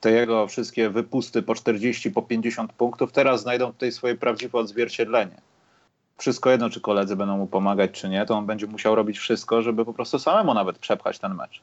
te 0.00 0.10
jego 0.10 0.46
wszystkie 0.46 0.90
wypusty 0.90 1.42
po 1.42 1.54
40, 1.54 2.10
po 2.10 2.22
50 2.22 2.72
punktów 2.72 3.12
teraz 3.12 3.42
znajdą 3.42 3.66
tutaj 3.72 3.92
swoje 3.92 4.14
prawdziwe 4.14 4.58
odzwierciedlenie. 4.58 5.40
Wszystko 6.18 6.50
jedno, 6.50 6.70
czy 6.70 6.80
koledzy 6.80 7.16
będą 7.16 7.36
mu 7.36 7.46
pomagać, 7.46 7.90
czy 7.90 8.08
nie, 8.08 8.26
to 8.26 8.34
on 8.34 8.46
będzie 8.46 8.66
musiał 8.66 8.94
robić 8.94 9.18
wszystko, 9.18 9.62
żeby 9.62 9.84
po 9.84 9.94
prostu 9.94 10.18
samemu 10.18 10.54
nawet 10.54 10.78
przepchać 10.78 11.18
ten 11.18 11.34
mecz. 11.34 11.60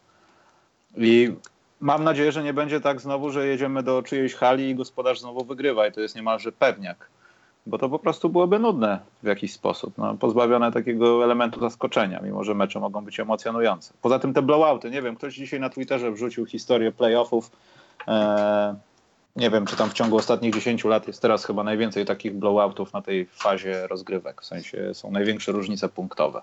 I 0.97 1.35
mam 1.79 2.03
nadzieję, 2.03 2.31
że 2.31 2.43
nie 2.43 2.53
będzie 2.53 2.81
tak 2.81 3.01
znowu, 3.01 3.31
że 3.31 3.47
jedziemy 3.47 3.83
do 3.83 4.03
czyjejś 4.03 4.33
hali 4.33 4.69
i 4.69 4.75
gospodarz 4.75 5.19
znowu 5.19 5.45
wygrywa 5.45 5.87
i 5.87 5.91
to 5.91 6.01
jest 6.01 6.15
niemalże 6.15 6.51
pewniak 6.51 7.09
bo 7.67 7.77
to 7.77 7.89
po 7.89 7.99
prostu 7.99 8.29
byłoby 8.29 8.59
nudne 8.59 8.99
w 9.23 9.27
jakiś 9.27 9.53
sposób, 9.53 9.97
no, 9.97 10.13
pozbawione 10.13 10.71
takiego 10.71 11.23
elementu 11.23 11.59
zaskoczenia, 11.59 12.19
mimo 12.23 12.43
że 12.43 12.53
mecze 12.53 12.79
mogą 12.79 13.05
być 13.05 13.19
emocjonujące. 13.19 13.93
Poza 14.01 14.19
tym 14.19 14.33
te 14.33 14.41
blowouty, 14.41 14.89
nie 14.89 15.01
wiem, 15.01 15.15
ktoś 15.15 15.35
dzisiaj 15.35 15.59
na 15.59 15.69
Twitterze 15.69 16.11
wrzucił 16.11 16.45
historię 16.45 16.91
playoffów, 16.91 17.51
e, 18.07 18.75
nie 19.35 19.49
wiem, 19.49 19.65
czy 19.65 19.75
tam 19.75 19.89
w 19.89 19.93
ciągu 19.93 20.17
ostatnich 20.17 20.53
10 20.53 20.85
lat 20.85 21.07
jest 21.07 21.21
teraz 21.21 21.45
chyba 21.45 21.63
najwięcej 21.63 22.05
takich 22.05 22.33
blowoutów 22.33 22.93
na 22.93 23.01
tej 23.01 23.25
fazie 23.25 23.87
rozgrywek, 23.87 24.41
w 24.41 24.45
sensie 24.45 24.93
są 24.93 25.11
największe 25.11 25.51
różnice 25.51 25.89
punktowe. 25.89 26.41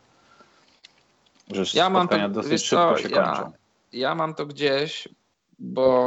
Że 1.50 1.62
ja 1.74 1.90
mam 1.90 2.08
to, 2.08 2.28
dosyć 2.28 2.64
szybko 2.64 2.94
co, 2.94 3.02
się 3.02 3.08
ja, 3.08 3.22
kończą. 3.22 3.52
Ja 3.92 4.14
mam 4.14 4.34
to 4.34 4.46
gdzieś, 4.46 5.08
bo 5.58 6.06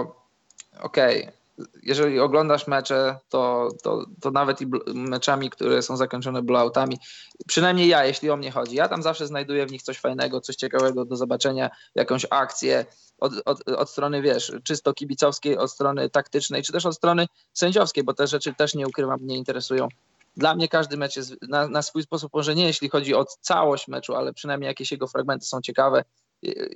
okej, 0.81 1.23
okay 1.23 1.36
jeżeli 1.83 2.19
oglądasz 2.19 2.67
mecze, 2.67 3.19
to, 3.29 3.69
to, 3.83 4.05
to 4.21 4.31
nawet 4.31 4.61
i 4.61 4.67
meczami, 4.93 5.49
które 5.49 5.81
są 5.81 5.97
zakończone 5.97 6.41
blowoutami, 6.41 6.97
przynajmniej 7.47 7.87
ja, 7.87 8.05
jeśli 8.05 8.29
o 8.29 8.37
mnie 8.37 8.51
chodzi, 8.51 8.75
ja 8.75 8.87
tam 8.87 9.03
zawsze 9.03 9.27
znajduję 9.27 9.65
w 9.65 9.71
nich 9.71 9.81
coś 9.81 9.99
fajnego, 9.99 10.41
coś 10.41 10.55
ciekawego 10.55 11.05
do 11.05 11.15
zobaczenia, 11.15 11.69
jakąś 11.95 12.25
akcję 12.29 12.85
od, 13.19 13.33
od, 13.45 13.69
od 13.69 13.89
strony, 13.89 14.21
wiesz, 14.21 14.51
czysto 14.63 14.93
kibicowskiej, 14.93 15.57
od 15.57 15.71
strony 15.71 16.09
taktycznej, 16.09 16.63
czy 16.63 16.71
też 16.71 16.85
od 16.85 16.95
strony 16.95 17.27
sędziowskiej, 17.53 18.03
bo 18.03 18.13
te 18.13 18.27
rzeczy 18.27 18.53
też 18.53 18.75
nie 18.75 18.87
ukrywam, 18.87 19.21
mnie 19.21 19.37
interesują. 19.37 19.87
Dla 20.37 20.55
mnie 20.55 20.67
każdy 20.67 20.97
mecz 20.97 21.15
jest 21.15 21.35
na, 21.49 21.67
na 21.67 21.81
swój 21.81 22.03
sposób, 22.03 22.33
może 22.33 22.55
nie 22.55 22.67
jeśli 22.67 22.89
chodzi 22.89 23.15
o 23.15 23.25
całość 23.25 23.87
meczu, 23.87 24.15
ale 24.15 24.33
przynajmniej 24.33 24.67
jakieś 24.67 24.91
jego 24.91 25.07
fragmenty 25.07 25.45
są 25.45 25.61
ciekawe 25.61 26.03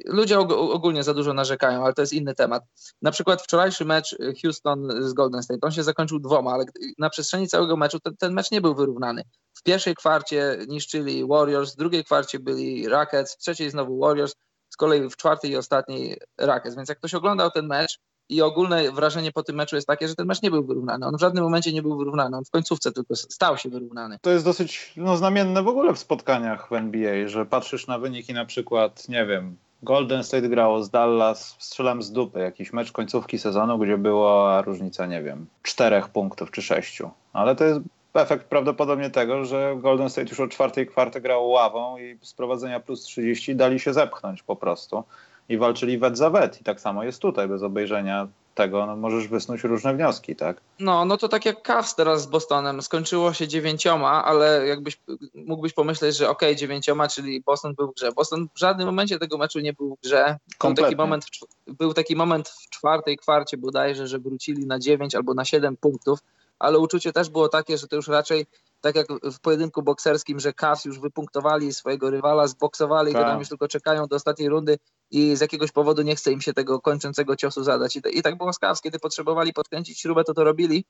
ludzie 0.05 0.39
ogólnie 0.39 1.03
za 1.03 1.13
dużo 1.13 1.33
narzekają, 1.33 1.83
ale 1.83 1.93
to 1.93 2.01
jest 2.01 2.13
inny 2.13 2.35
temat. 2.35 2.63
Na 3.01 3.11
przykład 3.11 3.41
wczorajszy 3.41 3.85
mecz 3.85 4.17
Houston 4.41 5.03
z 5.03 5.13
Golden 5.13 5.43
State, 5.43 5.59
on 5.61 5.71
się 5.71 5.83
zakończył 5.83 6.19
dwoma, 6.19 6.51
ale 6.51 6.65
na 6.97 7.09
przestrzeni 7.09 7.47
całego 7.47 7.77
meczu 7.77 7.99
ten, 7.99 8.17
ten 8.17 8.33
mecz 8.33 8.51
nie 8.51 8.61
był 8.61 8.75
wyrównany. 8.75 9.23
W 9.53 9.63
pierwszej 9.63 9.95
kwarcie 9.95 10.57
niszczyli 10.67 11.27
Warriors, 11.27 11.73
w 11.73 11.77
drugiej 11.77 12.03
kwarcie 12.03 12.39
byli 12.39 12.87
Rockets, 12.87 13.35
w 13.35 13.37
trzeciej 13.37 13.69
znowu 13.69 13.99
Warriors, 13.99 14.35
z 14.69 14.77
kolei 14.77 15.09
w 15.09 15.17
czwartej 15.17 15.51
i 15.51 15.57
ostatniej 15.57 16.17
Rockets. 16.37 16.75
Więc 16.75 16.89
jak 16.89 16.97
ktoś 16.97 17.13
oglądał 17.13 17.51
ten 17.51 17.67
mecz, 17.67 17.99
i 18.31 18.41
ogólne 18.41 18.91
wrażenie 18.91 19.31
po 19.31 19.43
tym 19.43 19.55
meczu 19.55 19.75
jest 19.75 19.87
takie, 19.87 20.07
że 20.07 20.15
ten 20.15 20.27
mecz 20.27 20.41
nie 20.41 20.51
był 20.51 20.63
wyrównany. 20.63 21.05
On 21.05 21.17
w 21.17 21.19
żadnym 21.19 21.43
momencie 21.43 21.73
nie 21.73 21.81
był 21.81 21.97
wyrównany, 21.97 22.37
on 22.37 22.45
w 22.45 22.49
końcówce 22.49 22.91
tylko 22.91 23.15
stał 23.15 23.57
się 23.57 23.69
wyrównany. 23.69 24.17
To 24.21 24.29
jest 24.29 24.45
dosyć 24.45 24.93
no, 24.97 25.17
znamienne 25.17 25.63
w 25.63 25.67
ogóle 25.67 25.93
w 25.93 25.99
spotkaniach 25.99 26.69
w 26.69 26.73
NBA, 26.73 27.27
że 27.27 27.45
patrzysz 27.45 27.87
na 27.87 27.99
wyniki 27.99 28.33
na 28.33 28.45
przykład, 28.45 29.09
nie 29.09 29.25
wiem, 29.25 29.55
Golden 29.83 30.23
State 30.23 30.49
grało 30.49 30.83
z 30.83 30.89
Dallas, 30.89 31.55
strzelam 31.59 32.01
z 32.01 32.11
dupy, 32.11 32.39
jakiś 32.39 32.73
mecz 32.73 32.91
końcówki 32.91 33.39
sezonu, 33.39 33.77
gdzie 33.77 33.97
była 33.97 34.61
różnica, 34.61 35.05
nie 35.05 35.23
wiem, 35.23 35.45
czterech 35.63 36.09
punktów 36.09 36.51
czy 36.51 36.61
sześciu. 36.61 37.09
Ale 37.33 37.55
to 37.55 37.63
jest 37.63 37.79
efekt 38.13 38.45
prawdopodobnie 38.45 39.09
tego, 39.09 39.45
że 39.45 39.75
Golden 39.79 40.09
State 40.09 40.29
już 40.29 40.39
od 40.39 40.51
czwartej 40.51 40.87
kwarty 40.87 41.21
grało 41.21 41.47
ławą 41.47 41.97
i 41.97 42.17
z 42.21 42.33
prowadzenia 42.33 42.79
plus 42.79 43.01
30 43.01 43.55
dali 43.55 43.79
się 43.79 43.93
zepchnąć 43.93 44.43
po 44.43 44.55
prostu 44.55 45.03
i 45.51 45.57
walczyli 45.57 45.97
wet 45.97 46.17
za 46.17 46.29
wet. 46.29 46.61
I 46.61 46.63
tak 46.63 46.81
samo 46.81 47.03
jest 47.03 47.21
tutaj, 47.21 47.47
bez 47.47 47.63
obejrzenia 47.63 48.27
tego 48.55 48.85
no, 48.85 48.95
możesz 48.95 49.27
wysnuć 49.27 49.63
różne 49.63 49.95
wnioski, 49.95 50.35
tak? 50.35 50.61
No, 50.79 51.05
no 51.05 51.17
to 51.17 51.27
tak 51.27 51.45
jak 51.45 51.61
Cavs 51.61 51.95
teraz 51.95 52.21
z 52.21 52.25
Bostonem, 52.25 52.81
skończyło 52.81 53.33
się 53.33 53.47
dziewięcioma, 53.47 54.25
ale 54.25 54.67
jakbyś 54.67 54.99
mógłbyś 55.33 55.73
pomyśleć, 55.73 56.17
że 56.17 56.29
okej, 56.29 56.49
okay, 56.49 56.55
dziewięcioma, 56.55 57.07
czyli 57.07 57.41
Boston 57.41 57.75
był 57.75 57.91
w 57.91 57.95
grze. 57.95 58.11
Boston 58.11 58.47
w 58.55 58.59
żadnym 58.59 58.87
momencie 58.87 59.19
tego 59.19 59.37
meczu 59.37 59.59
nie 59.59 59.73
był 59.73 59.95
w 59.95 60.01
grze. 60.01 60.37
Był 60.59 60.73
taki, 60.73 60.95
moment 60.95 61.25
w, 61.25 61.73
był 61.73 61.93
taki 61.93 62.15
moment 62.15 62.49
w 62.49 62.69
czwartej 62.69 63.17
kwarcie 63.17 63.57
bodajże, 63.57 64.07
że 64.07 64.19
wrócili 64.19 64.65
na 64.65 64.79
dziewięć 64.79 65.15
albo 65.15 65.33
na 65.33 65.45
siedem 65.45 65.77
punktów, 65.77 66.19
ale 66.59 66.79
uczucie 66.79 67.13
też 67.13 67.29
było 67.29 67.49
takie, 67.49 67.77
że 67.77 67.87
to 67.87 67.95
już 67.95 68.07
raczej 68.07 68.45
tak 68.81 68.95
jak 68.95 69.07
w 69.23 69.39
pojedynku 69.39 69.83
bokserskim, 69.83 70.39
że 70.39 70.53
Cavs 70.53 70.85
już 70.85 70.99
wypunktowali 70.99 71.73
swojego 71.73 72.09
rywala, 72.09 72.47
zboksowali, 72.47 73.13
tak. 73.13 73.21
to 73.21 73.27
tam 73.27 73.39
już 73.39 73.49
tylko 73.49 73.67
czekają 73.67 74.07
do 74.07 74.15
ostatniej 74.15 74.49
rundy 74.49 74.77
i 75.11 75.35
z 75.35 75.41
jakiegoś 75.41 75.71
powodu 75.71 76.01
nie 76.01 76.15
chce 76.15 76.31
im 76.31 76.41
się 76.41 76.53
tego 76.53 76.81
kończącego 76.81 77.35
ciosu 77.35 77.63
zadać. 77.63 77.95
I, 77.95 78.01
i 78.11 78.21
tak 78.21 78.37
było 78.37 78.53
z 78.53 78.59
Cavs, 78.59 78.81
kiedy 78.81 78.99
potrzebowali 78.99 79.53
podkręcić 79.53 79.99
śrubę, 79.99 80.23
to 80.23 80.33
to 80.33 80.43
robili 80.43 80.85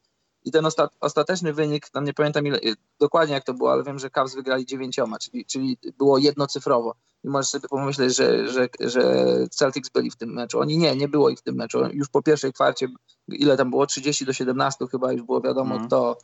i 0.46 0.52
ten 0.52 0.66
osta 0.66 0.90
ostateczny 1.00 1.54
wynik, 1.54 1.90
tam 1.90 2.04
nie 2.06 2.14
pamiętam 2.14 2.48
ile, 2.48 2.60
dokładnie 3.00 3.34
jak 3.34 3.44
to 3.44 3.54
było, 3.54 3.72
ale 3.72 3.84
wiem, 3.84 4.00
że 4.00 4.10
Cavs 4.10 4.36
wygrali 4.36 4.66
dziewięcioma, 4.66 5.20
czyli, 5.20 5.46
czyli 5.46 5.78
było 5.98 6.18
jednocyfrowo. 6.18 6.96
I 7.24 7.30
możesz 7.30 7.50
sobie 7.50 7.68
pomyśleć, 7.68 8.16
że, 8.16 8.48
że, 8.48 8.70
że 8.80 9.26
Celtics 9.52 9.90
byli 9.90 10.12
w 10.12 10.16
tym 10.16 10.34
meczu. 10.34 10.60
Oni 10.60 10.78
nie, 10.78 10.96
nie 10.96 11.08
było 11.08 11.30
ich 11.30 11.40
w 11.40 11.42
tym 11.42 11.56
meczu. 11.56 11.80
Już 11.94 12.10
po 12.10 12.22
pierwszej 12.22 12.54
kwarcie, 12.54 12.88
ile 13.28 13.58
tam 13.58 13.70
było? 13.70 13.86
30 13.86 14.26
do 14.26 14.34
17 14.34 14.88
chyba 14.88 15.12
już 15.12 15.22
było 15.22 15.42
wiadomo, 15.42 15.76
mm. 15.76 15.88
kto, 15.88 16.18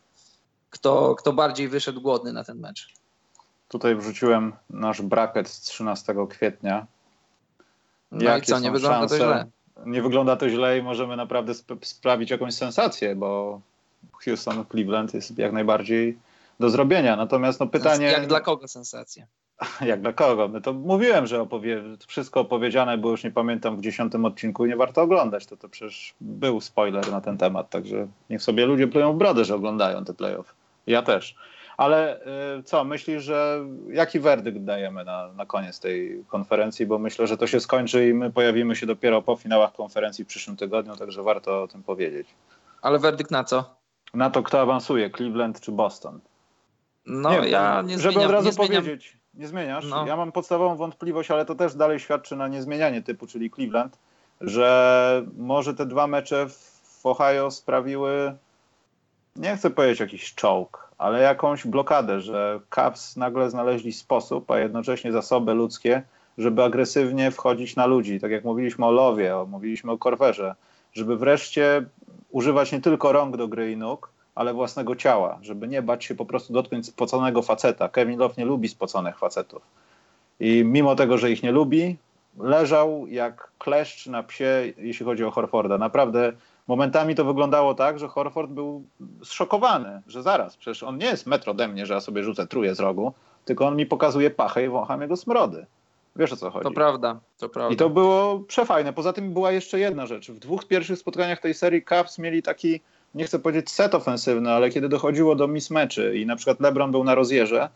kto, 0.69 1.15
kto 1.15 1.33
bardziej 1.33 1.67
wyszedł 1.67 2.01
głodny 2.01 2.33
na 2.33 2.43
ten 2.43 2.59
mecz. 2.59 2.93
Tutaj 3.67 3.95
wrzuciłem 3.95 4.53
nasz 4.69 5.01
bracket 5.01 5.49
z 5.49 5.61
13 5.61 6.15
kwietnia. 6.29 6.87
No 8.11 8.23
Jakie 8.23 8.43
i 8.43 8.45
co, 8.45 8.59
nie 8.59 8.71
wygląda 8.71 8.99
szanse? 8.99 9.17
to 9.17 9.23
źle. 9.25 9.45
Nie 9.85 10.01
wygląda 10.01 10.35
to 10.35 10.49
źle 10.49 10.77
i 10.77 10.83
możemy 10.83 11.15
naprawdę 11.15 11.51
sp 11.59 11.69
sprawić 11.81 12.29
jakąś 12.31 12.53
sensację, 12.53 13.15
bo 13.15 13.61
Houston, 14.11 14.65
Cleveland 14.71 15.13
jest 15.13 15.37
jak 15.37 15.53
najbardziej 15.53 16.17
do 16.59 16.69
zrobienia. 16.69 17.15
Natomiast 17.15 17.59
no 17.59 17.67
pytanie... 17.67 18.05
Jak 18.05 18.27
dla 18.27 18.41
kogo 18.41 18.67
sensację? 18.67 19.27
Jak 19.89 20.01
dla 20.01 20.13
kogo? 20.13 20.47
No 20.47 20.61
to 20.61 20.73
mówiłem, 20.73 21.27
że 21.27 21.41
opowie... 21.41 21.83
wszystko 22.07 22.39
opowiedziane 22.39 22.97
było, 22.97 23.11
już 23.11 23.23
nie 23.23 23.31
pamiętam, 23.31 23.77
w 23.77 23.81
dziesiątym 23.81 24.25
odcinku 24.25 24.65
i 24.65 24.69
nie 24.69 24.75
warto 24.75 25.01
oglądać. 25.01 25.45
To 25.45 25.57
to 25.57 25.69
przecież 25.69 26.13
był 26.21 26.61
spoiler 26.61 27.11
na 27.11 27.21
ten 27.21 27.37
temat, 27.37 27.69
także 27.69 28.07
niech 28.29 28.41
sobie 28.41 28.65
ludzie 28.65 28.87
plują 28.87 29.13
w 29.13 29.17
brodę, 29.17 29.45
że 29.45 29.55
oglądają 29.55 30.05
te 30.05 30.13
playoff. 30.13 30.55
Ja 30.87 31.01
też. 31.01 31.35
Ale 31.77 32.21
y, 32.59 32.63
co, 32.63 32.83
myślisz, 32.83 33.23
że 33.23 33.65
jaki 33.89 34.19
werdykt 34.19 34.59
dajemy 34.59 35.05
na, 35.05 35.33
na 35.33 35.45
koniec 35.45 35.79
tej 35.79 36.23
konferencji? 36.27 36.85
Bo 36.85 36.99
myślę, 36.99 37.27
że 37.27 37.37
to 37.37 37.47
się 37.47 37.59
skończy 37.59 38.07
i 38.07 38.13
my 38.13 38.31
pojawimy 38.31 38.75
się 38.75 38.85
dopiero 38.85 39.21
po 39.21 39.35
finałach 39.35 39.73
konferencji 39.73 40.25
w 40.25 40.27
przyszłym 40.27 40.57
tygodniu, 40.57 40.95
także 40.95 41.23
warto 41.23 41.63
o 41.63 41.67
tym 41.67 41.83
powiedzieć. 41.83 42.27
Ale 42.81 42.99
werdykt 42.99 43.31
na 43.31 43.43
co? 43.43 43.75
Na 44.13 44.29
to, 44.29 44.43
kto 44.43 44.61
awansuje, 44.61 45.09
Cleveland 45.09 45.59
czy 45.59 45.71
Boston? 45.71 46.19
No, 47.05 47.41
nie, 47.41 47.49
ja 47.49 47.81
nie 47.81 47.99
Żeby 47.99 48.13
zmieniam, 48.13 48.29
od 48.29 48.35
razu 48.35 48.49
nie 48.49 48.55
powiedzieć, 48.67 49.17
nie 49.37 49.47
zmieniasz. 49.47 49.85
No. 49.89 50.07
Ja 50.07 50.15
mam 50.15 50.31
podstawową 50.31 50.75
wątpliwość, 50.75 51.31
ale 51.31 51.45
to 51.45 51.55
też 51.55 51.75
dalej 51.75 51.99
świadczy 51.99 52.35
na 52.35 52.47
niezmienianie 52.47 53.01
typu, 53.01 53.27
czyli 53.27 53.51
Cleveland, 53.51 53.97
że 54.41 55.23
może 55.37 55.73
te 55.73 55.85
dwa 55.85 56.07
mecze 56.07 56.47
w 56.49 57.05
Ohio 57.05 57.51
sprawiły, 57.51 58.35
nie 59.35 59.57
chcę 59.57 59.69
powiedzieć 59.69 59.99
jakiś 59.99 60.35
czołg, 60.35 60.87
ale 60.97 61.21
jakąś 61.21 61.67
blokadę, 61.67 62.21
że 62.21 62.59
Cavs 62.69 63.17
nagle 63.17 63.49
znaleźli 63.49 63.93
sposób, 63.93 64.51
a 64.51 64.59
jednocześnie 64.59 65.11
zasoby 65.11 65.53
ludzkie, 65.53 66.03
żeby 66.37 66.63
agresywnie 66.63 67.31
wchodzić 67.31 67.75
na 67.75 67.85
ludzi. 67.85 68.19
Tak 68.19 68.31
jak 68.31 68.43
mówiliśmy 68.43 68.85
o 68.85 68.91
Lowie, 68.91 69.35
mówiliśmy 69.47 69.91
o 69.91 69.97
Korwerze, 69.97 70.55
żeby 70.93 71.17
wreszcie 71.17 71.85
używać 72.31 72.71
nie 72.71 72.81
tylko 72.81 73.11
rąk 73.11 73.37
do 73.37 73.47
gry 73.47 73.71
i 73.71 73.77
nóg, 73.77 74.11
ale 74.37 74.53
własnego 74.53 74.95
ciała, 74.95 75.39
żeby 75.41 75.67
nie 75.67 75.81
bać 75.81 76.05
się 76.05 76.15
po 76.15 76.25
prostu 76.25 76.53
dotknąć 76.53 76.85
spoconego 76.85 77.41
faceta. 77.41 77.89
Kevin 77.89 78.19
Love 78.19 78.35
nie 78.37 78.45
lubi 78.45 78.69
spoconych 78.69 79.17
facetów. 79.17 79.61
I 80.39 80.63
mimo 80.65 80.95
tego, 80.95 81.17
że 81.17 81.31
ich 81.31 81.43
nie 81.43 81.51
lubi, 81.51 81.97
leżał 82.39 83.07
jak 83.07 83.51
kleszcz 83.57 84.07
na 84.07 84.23
psie, 84.23 84.73
jeśli 84.77 85.05
chodzi 85.05 85.23
o 85.23 85.31
Horforda. 85.31 85.77
Naprawdę 85.77 86.33
momentami 86.67 87.15
to 87.15 87.25
wyglądało 87.25 87.73
tak, 87.73 87.99
że 87.99 88.07
Horford 88.07 88.51
był 88.51 88.83
zszokowany, 89.23 90.01
że 90.07 90.23
zaraz, 90.23 90.57
przecież 90.57 90.83
on 90.83 90.97
nie 90.97 91.05
jest 91.05 91.25
metr 91.25 91.49
ode 91.49 91.67
mnie, 91.67 91.85
że 91.85 91.93
ja 91.93 91.99
sobie 91.99 92.23
rzucę 92.23 92.47
truje 92.47 92.75
z 92.75 92.79
rogu, 92.79 93.13
tylko 93.45 93.67
on 93.67 93.75
mi 93.75 93.85
pokazuje 93.85 94.29
pachę 94.29 94.65
i 94.65 94.69
wącham 94.69 95.01
jego 95.01 95.17
smrody. 95.17 95.65
Wiesz 96.15 96.33
o 96.33 96.35
co 96.35 96.51
chodzi. 96.51 96.63
To 96.63 96.71
prawda, 96.71 97.19
to 97.37 97.49
prawda. 97.49 97.73
I 97.73 97.77
to 97.77 97.89
było 97.89 98.39
przefajne. 98.39 98.93
Poza 98.93 99.13
tym 99.13 99.33
była 99.33 99.51
jeszcze 99.51 99.79
jedna 99.79 100.05
rzecz. 100.05 100.31
W 100.31 100.39
dwóch 100.39 100.65
pierwszych 100.65 100.99
spotkaniach 100.99 101.39
tej 101.39 101.53
serii 101.53 101.83
Cavs 101.83 102.19
mieli 102.19 102.43
taki, 102.43 102.81
nie 103.15 103.25
chcę 103.25 103.39
powiedzieć 103.39 103.71
set 103.71 103.95
ofensywny, 103.95 104.51
ale 104.51 104.69
kiedy 104.69 104.89
dochodziło 104.89 105.35
do 105.35 105.47
mismeczy 105.47 106.17
i 106.17 106.25
na 106.25 106.35
przykład 106.35 106.59
LeBron 106.59 106.91
był 106.91 107.03
na 107.03 107.15
rozjerze, 107.15 107.69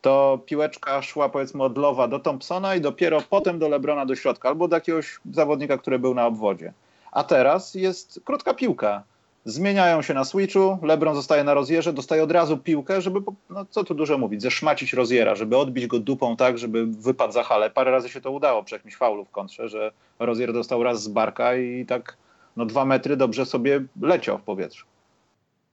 to 0.00 0.38
piłeczka 0.46 1.02
szła 1.02 1.28
powiedzmy 1.28 1.62
od 1.62 1.78
Lowa 1.78 2.08
do 2.08 2.18
Thompsona 2.18 2.74
i 2.74 2.80
dopiero 2.80 3.22
potem 3.30 3.58
do 3.58 3.68
Lebrona 3.68 4.06
do 4.06 4.16
środka, 4.16 4.48
albo 4.48 4.68
do 4.68 4.76
jakiegoś 4.76 5.18
zawodnika, 5.32 5.78
który 5.78 5.98
był 5.98 6.14
na 6.14 6.26
obwodzie. 6.26 6.72
A 7.12 7.24
teraz 7.24 7.74
jest 7.74 8.20
krótka 8.24 8.54
piłka. 8.54 9.02
Zmieniają 9.44 10.02
się 10.02 10.14
na 10.14 10.24
switchu, 10.24 10.78
LeBron 10.82 11.14
zostaje 11.14 11.44
na 11.44 11.54
rozjerze, 11.54 11.92
dostaje 11.92 12.22
od 12.24 12.32
razu 12.32 12.58
piłkę, 12.58 13.00
żeby, 13.00 13.20
no 13.50 13.64
co 13.70 13.84
tu 13.84 13.94
dużo 13.94 14.18
mówić, 14.18 14.42
zeszmacić 14.42 14.92
rozjera, 14.92 15.34
żeby 15.34 15.56
odbić 15.56 15.86
go 15.86 15.98
dupą 15.98 16.36
tak, 16.36 16.58
żeby 16.58 16.86
wypadł 16.86 17.32
za 17.32 17.42
halę. 17.42 17.70
Parę 17.70 17.90
razy 17.90 18.08
się 18.08 18.20
to 18.20 18.30
udało 18.30 18.62
przy 18.62 18.74
jakimś 18.74 18.96
faulu 18.96 19.24
w 19.24 19.30
kontrze, 19.30 19.68
że 19.68 19.92
rozjer 20.18 20.52
dostał 20.52 20.82
raz 20.82 21.02
z 21.02 21.08
barka 21.08 21.56
i 21.56 21.86
tak 21.86 22.16
no 22.56 22.66
dwa 22.66 22.84
metry 22.84 23.16
dobrze 23.16 23.46
sobie 23.46 23.84
leciał 24.00 24.38
w 24.38 24.42
powietrzu. 24.42 24.86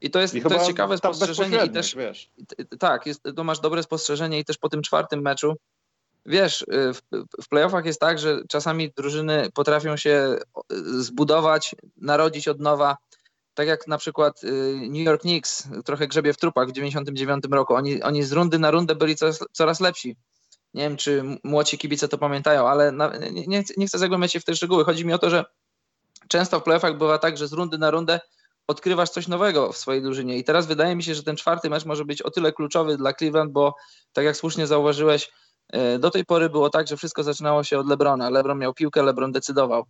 I 0.01 0.11
to 0.11 0.19
jest, 0.19 0.35
I 0.35 0.41
to 0.41 0.53
jest 0.53 0.67
ciekawe 0.67 0.97
spostrzeżenie 0.97 1.65
i 1.65 1.69
też 1.69 1.95
wiesz. 1.95 2.29
tak, 2.79 3.05
jest, 3.05 3.23
to 3.35 3.43
masz 3.43 3.59
dobre 3.59 3.83
spostrzeżenie 3.83 4.39
i 4.39 4.45
też 4.45 4.57
po 4.57 4.69
tym 4.69 4.81
czwartym 4.81 5.21
meczu 5.21 5.55
wiesz, 6.25 6.61
y, 6.61 6.65
w, 6.93 7.01
w 7.43 7.49
playoffach 7.49 7.85
jest 7.85 7.99
tak, 7.99 8.19
że 8.19 8.41
czasami 8.49 8.91
drużyny 8.97 9.49
potrafią 9.53 9.97
się 9.97 10.37
zbudować, 10.99 11.75
narodzić 11.97 12.47
od 12.47 12.59
nowa. 12.59 12.97
Tak 13.53 13.67
jak 13.67 13.87
na 13.87 13.97
przykład 13.97 14.43
y, 14.43 14.47
New 14.89 15.05
York 15.05 15.21
Knicks 15.21 15.67
trochę 15.85 16.07
grzebie 16.07 16.33
w 16.33 16.37
trupach 16.37 16.69
w 16.69 16.71
99 16.71 17.43
roku. 17.51 17.73
Oni, 17.75 18.03
oni 18.03 18.23
z 18.23 18.31
rundy 18.31 18.59
na 18.59 18.71
rundę 18.71 18.95
byli 18.95 19.15
coraz, 19.15 19.39
coraz 19.51 19.79
lepsi. 19.79 20.15
Nie 20.73 20.83
wiem, 20.83 20.97
czy 20.97 21.23
młodzi 21.43 21.77
kibice 21.77 22.07
to 22.07 22.17
pamiętają, 22.17 22.67
ale 22.67 22.91
na, 22.91 23.17
nie, 23.17 23.47
nie, 23.47 23.63
nie 23.77 23.87
chcę 23.87 23.99
zagłębiać 23.99 24.33
się 24.33 24.39
w 24.39 24.45
te 24.45 24.55
szczegóły. 24.55 24.85
Chodzi 24.85 25.05
mi 25.05 25.13
o 25.13 25.17
to, 25.17 25.29
że 25.29 25.45
często 26.31 26.59
w 26.59 26.63
playoffach 26.63 26.97
bywa 26.97 27.17
tak, 27.17 27.37
że 27.37 27.47
z 27.47 27.53
rundy 27.53 27.77
na 27.77 27.91
rundę 27.91 28.19
odkrywasz 28.67 29.09
coś 29.09 29.27
nowego 29.27 29.71
w 29.71 29.77
swojej 29.77 30.01
drużynie. 30.01 30.37
I 30.37 30.43
teraz 30.43 30.65
wydaje 30.65 30.95
mi 30.95 31.03
się, 31.03 31.15
że 31.15 31.23
ten 31.23 31.37
czwarty 31.37 31.69
mecz 31.69 31.85
może 31.85 32.05
być 32.05 32.21
o 32.21 32.31
tyle 32.31 32.51
kluczowy 32.53 32.97
dla 32.97 33.13
Cleveland, 33.13 33.51
bo 33.51 33.75
tak 34.13 34.25
jak 34.25 34.37
słusznie 34.37 34.67
zauważyłeś, 34.67 35.31
E, 35.71 35.99
do 35.99 36.11
tej 36.11 36.25
pory 36.25 36.49
było 36.49 36.69
tak, 36.69 36.87
że 36.87 36.97
wszystko 36.97 37.23
zaczynało 37.23 37.63
się 37.63 37.79
od 37.79 37.87
Lebrona. 37.87 38.29
Lebron 38.29 38.59
miał 38.59 38.73
piłkę, 38.73 39.03
Lebron 39.03 39.31
decydował. 39.31 39.85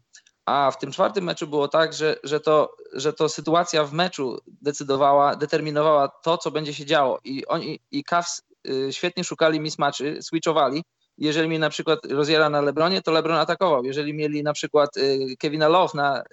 A 0.45 0.71
w 0.71 0.77
tym 0.77 0.91
czwartym 0.91 1.23
meczu 1.23 1.47
było 1.47 1.67
tak, 1.67 1.93
że, 1.93 2.15
że, 2.23 2.39
to, 2.39 2.75
że 2.93 3.13
to 3.13 3.29
sytuacja 3.29 3.83
w 3.83 3.93
meczu 3.93 4.37
decydowała, 4.61 5.35
determinowała 5.35 6.07
to, 6.07 6.37
co 6.37 6.51
będzie 6.51 6.73
się 6.73 6.85
działo. 6.85 7.19
I 7.23 7.45
oni 7.45 7.79
i 7.91 8.03
Cavs 8.03 8.41
y, 8.67 8.93
świetnie 8.93 9.23
szukali 9.23 9.59
mismatchy, 9.59 10.21
switchowali. 10.21 10.83
Jeżeli 11.21 11.49
mieli 11.49 11.59
na 11.59 11.69
przykład 11.69 12.05
Roziera 12.05 12.49
na 12.49 12.61
Lebronie, 12.61 13.01
to 13.01 13.11
Lebron 13.11 13.37
atakował. 13.37 13.85
Jeżeli 13.85 14.13
mieli 14.13 14.43
na 14.43 14.53
przykład 14.53 14.97
y, 14.97 15.35
Kevina 15.39 15.67
Love 15.67 15.93
na 15.93 16.23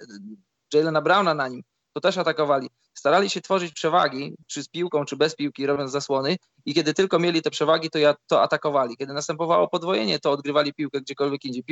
Jalena 0.73 1.01
Browna 1.01 1.33
na 1.33 1.47
nim, 1.47 1.63
to 1.93 2.01
też 2.01 2.17
atakowali. 2.17 2.69
Starali 2.93 3.29
się 3.29 3.41
tworzyć 3.41 3.73
przewagi, 3.73 4.35
czy 4.47 4.63
z 4.63 4.67
piłką, 4.67 5.05
czy 5.05 5.15
bez 5.15 5.35
piłki, 5.35 5.65
robiąc 5.65 5.91
zasłony, 5.91 6.37
i 6.65 6.73
kiedy 6.73 6.93
tylko 6.93 7.19
mieli 7.19 7.41
te 7.41 7.49
przewagi, 7.49 7.89
to, 7.89 7.99
ja, 7.99 8.15
to 8.27 8.41
atakowali. 8.41 8.97
Kiedy 8.97 9.13
następowało 9.13 9.67
podwojenie, 9.67 10.19
to 10.19 10.31
odgrywali 10.31 10.73
piłkę 10.73 11.01
gdziekolwiek 11.01 11.45
indziej. 11.45 11.63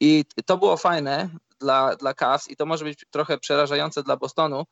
I 0.00 0.24
to 0.46 0.58
było 0.58 0.76
fajne 0.76 1.28
dla, 1.60 1.96
dla 1.96 2.14
Cavs 2.14 2.48
i 2.48 2.56
to 2.56 2.66
może 2.66 2.84
być 2.84 3.06
trochę 3.10 3.38
przerażające 3.38 4.02
dla 4.02 4.16
Bostonu, 4.16 4.64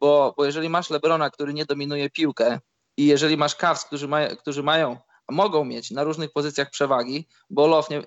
bo, 0.00 0.34
bo 0.36 0.44
jeżeli 0.44 0.68
masz 0.68 0.90
Lebrona, 0.90 1.30
który 1.30 1.54
nie 1.54 1.64
dominuje 1.64 2.10
piłkę 2.10 2.58
i 2.96 3.06
jeżeli 3.06 3.36
masz 3.36 3.54
Cavs, 3.54 3.84
którzy, 3.84 4.08
maj, 4.08 4.36
którzy 4.36 4.62
mają, 4.62 4.96
mogą 5.30 5.64
mieć 5.64 5.90
na 5.90 6.04
różnych 6.04 6.32
pozycjach 6.32 6.70
przewagi, 6.70 7.28
bo 7.50 7.66
Love 7.66 7.88
nie, 7.90 8.02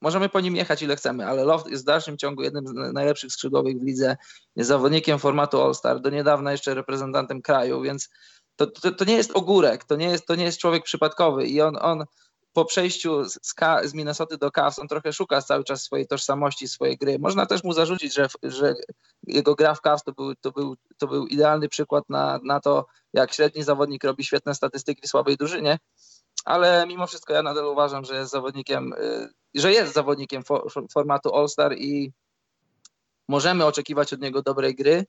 możemy 0.00 0.28
po 0.28 0.40
nim 0.40 0.56
jechać 0.56 0.82
ile 0.82 0.96
chcemy, 0.96 1.26
ale 1.26 1.44
Love 1.44 1.70
jest 1.70 1.82
w 1.82 1.86
dalszym 1.86 2.18
ciągu 2.18 2.42
jednym 2.42 2.66
z 2.66 2.72
najlepszych 2.92 3.32
skrzydłowych 3.32 3.78
w 3.78 3.84
lidze, 3.84 4.16
jest 4.56 4.68
zawodnikiem 4.68 5.18
formatu 5.18 5.62
All-Star, 5.62 6.00
do 6.00 6.10
niedawna 6.10 6.52
jeszcze 6.52 6.74
reprezentantem 6.74 7.42
kraju, 7.42 7.82
więc 7.82 8.08
to, 8.56 8.66
to, 8.66 8.92
to, 8.92 9.04
nie 9.04 9.16
jest 9.16 9.30
ogórek, 9.30 9.84
to 9.84 9.96
nie 9.96 10.06
jest, 10.06 10.26
to 10.26 10.34
nie 10.34 10.44
jest 10.44 10.58
człowiek 10.58 10.84
przypadkowy 10.84 11.46
i 11.46 11.60
on, 11.60 11.76
on 11.80 12.04
po 12.52 12.64
przejściu 12.64 13.24
z, 13.24 13.38
z 13.84 13.94
Minnesota 13.94 14.36
do 14.36 14.50
Cavs 14.50 14.78
on 14.78 14.88
trochę 14.88 15.12
szuka 15.12 15.42
cały 15.42 15.64
czas 15.64 15.82
swojej 15.82 16.06
tożsamości, 16.06 16.68
swojej 16.68 16.96
gry. 16.96 17.18
Można 17.18 17.46
też 17.46 17.64
mu 17.64 17.72
zarzucić, 17.72 18.14
że, 18.14 18.28
że 18.42 18.74
jego 19.26 19.54
gra 19.54 19.74
w 19.74 19.80
Cavs 19.80 20.04
to 20.04 20.12
był, 20.12 20.34
to 20.34 20.52
był, 20.52 20.76
to 20.98 21.06
był 21.06 21.26
idealny 21.26 21.68
przykład 21.68 22.04
na, 22.08 22.40
na 22.44 22.60
to, 22.60 22.86
jak 23.12 23.32
średni 23.32 23.62
zawodnik 23.62 24.04
robi 24.04 24.24
świetne 24.24 24.54
statystyki 24.54 25.02
w 25.02 25.10
słabej 25.10 25.36
drużynie, 25.36 25.78
ale 26.44 26.86
mimo 26.86 27.06
wszystko 27.06 27.32
ja 27.32 27.42
nadal 27.42 27.64
uważam, 27.64 28.04
że 28.04 28.16
jest 28.16 28.32
zawodnikiem, 28.32 28.92
y, 28.92 29.32
że 29.54 29.72
jest 29.72 29.94
zawodnikiem 29.94 30.42
formatu 30.92 31.34
All-Star 31.34 31.74
i 31.76 32.12
możemy 33.28 33.64
oczekiwać 33.64 34.12
od 34.12 34.20
niego 34.20 34.42
dobrej 34.42 34.74
gry 34.74 35.04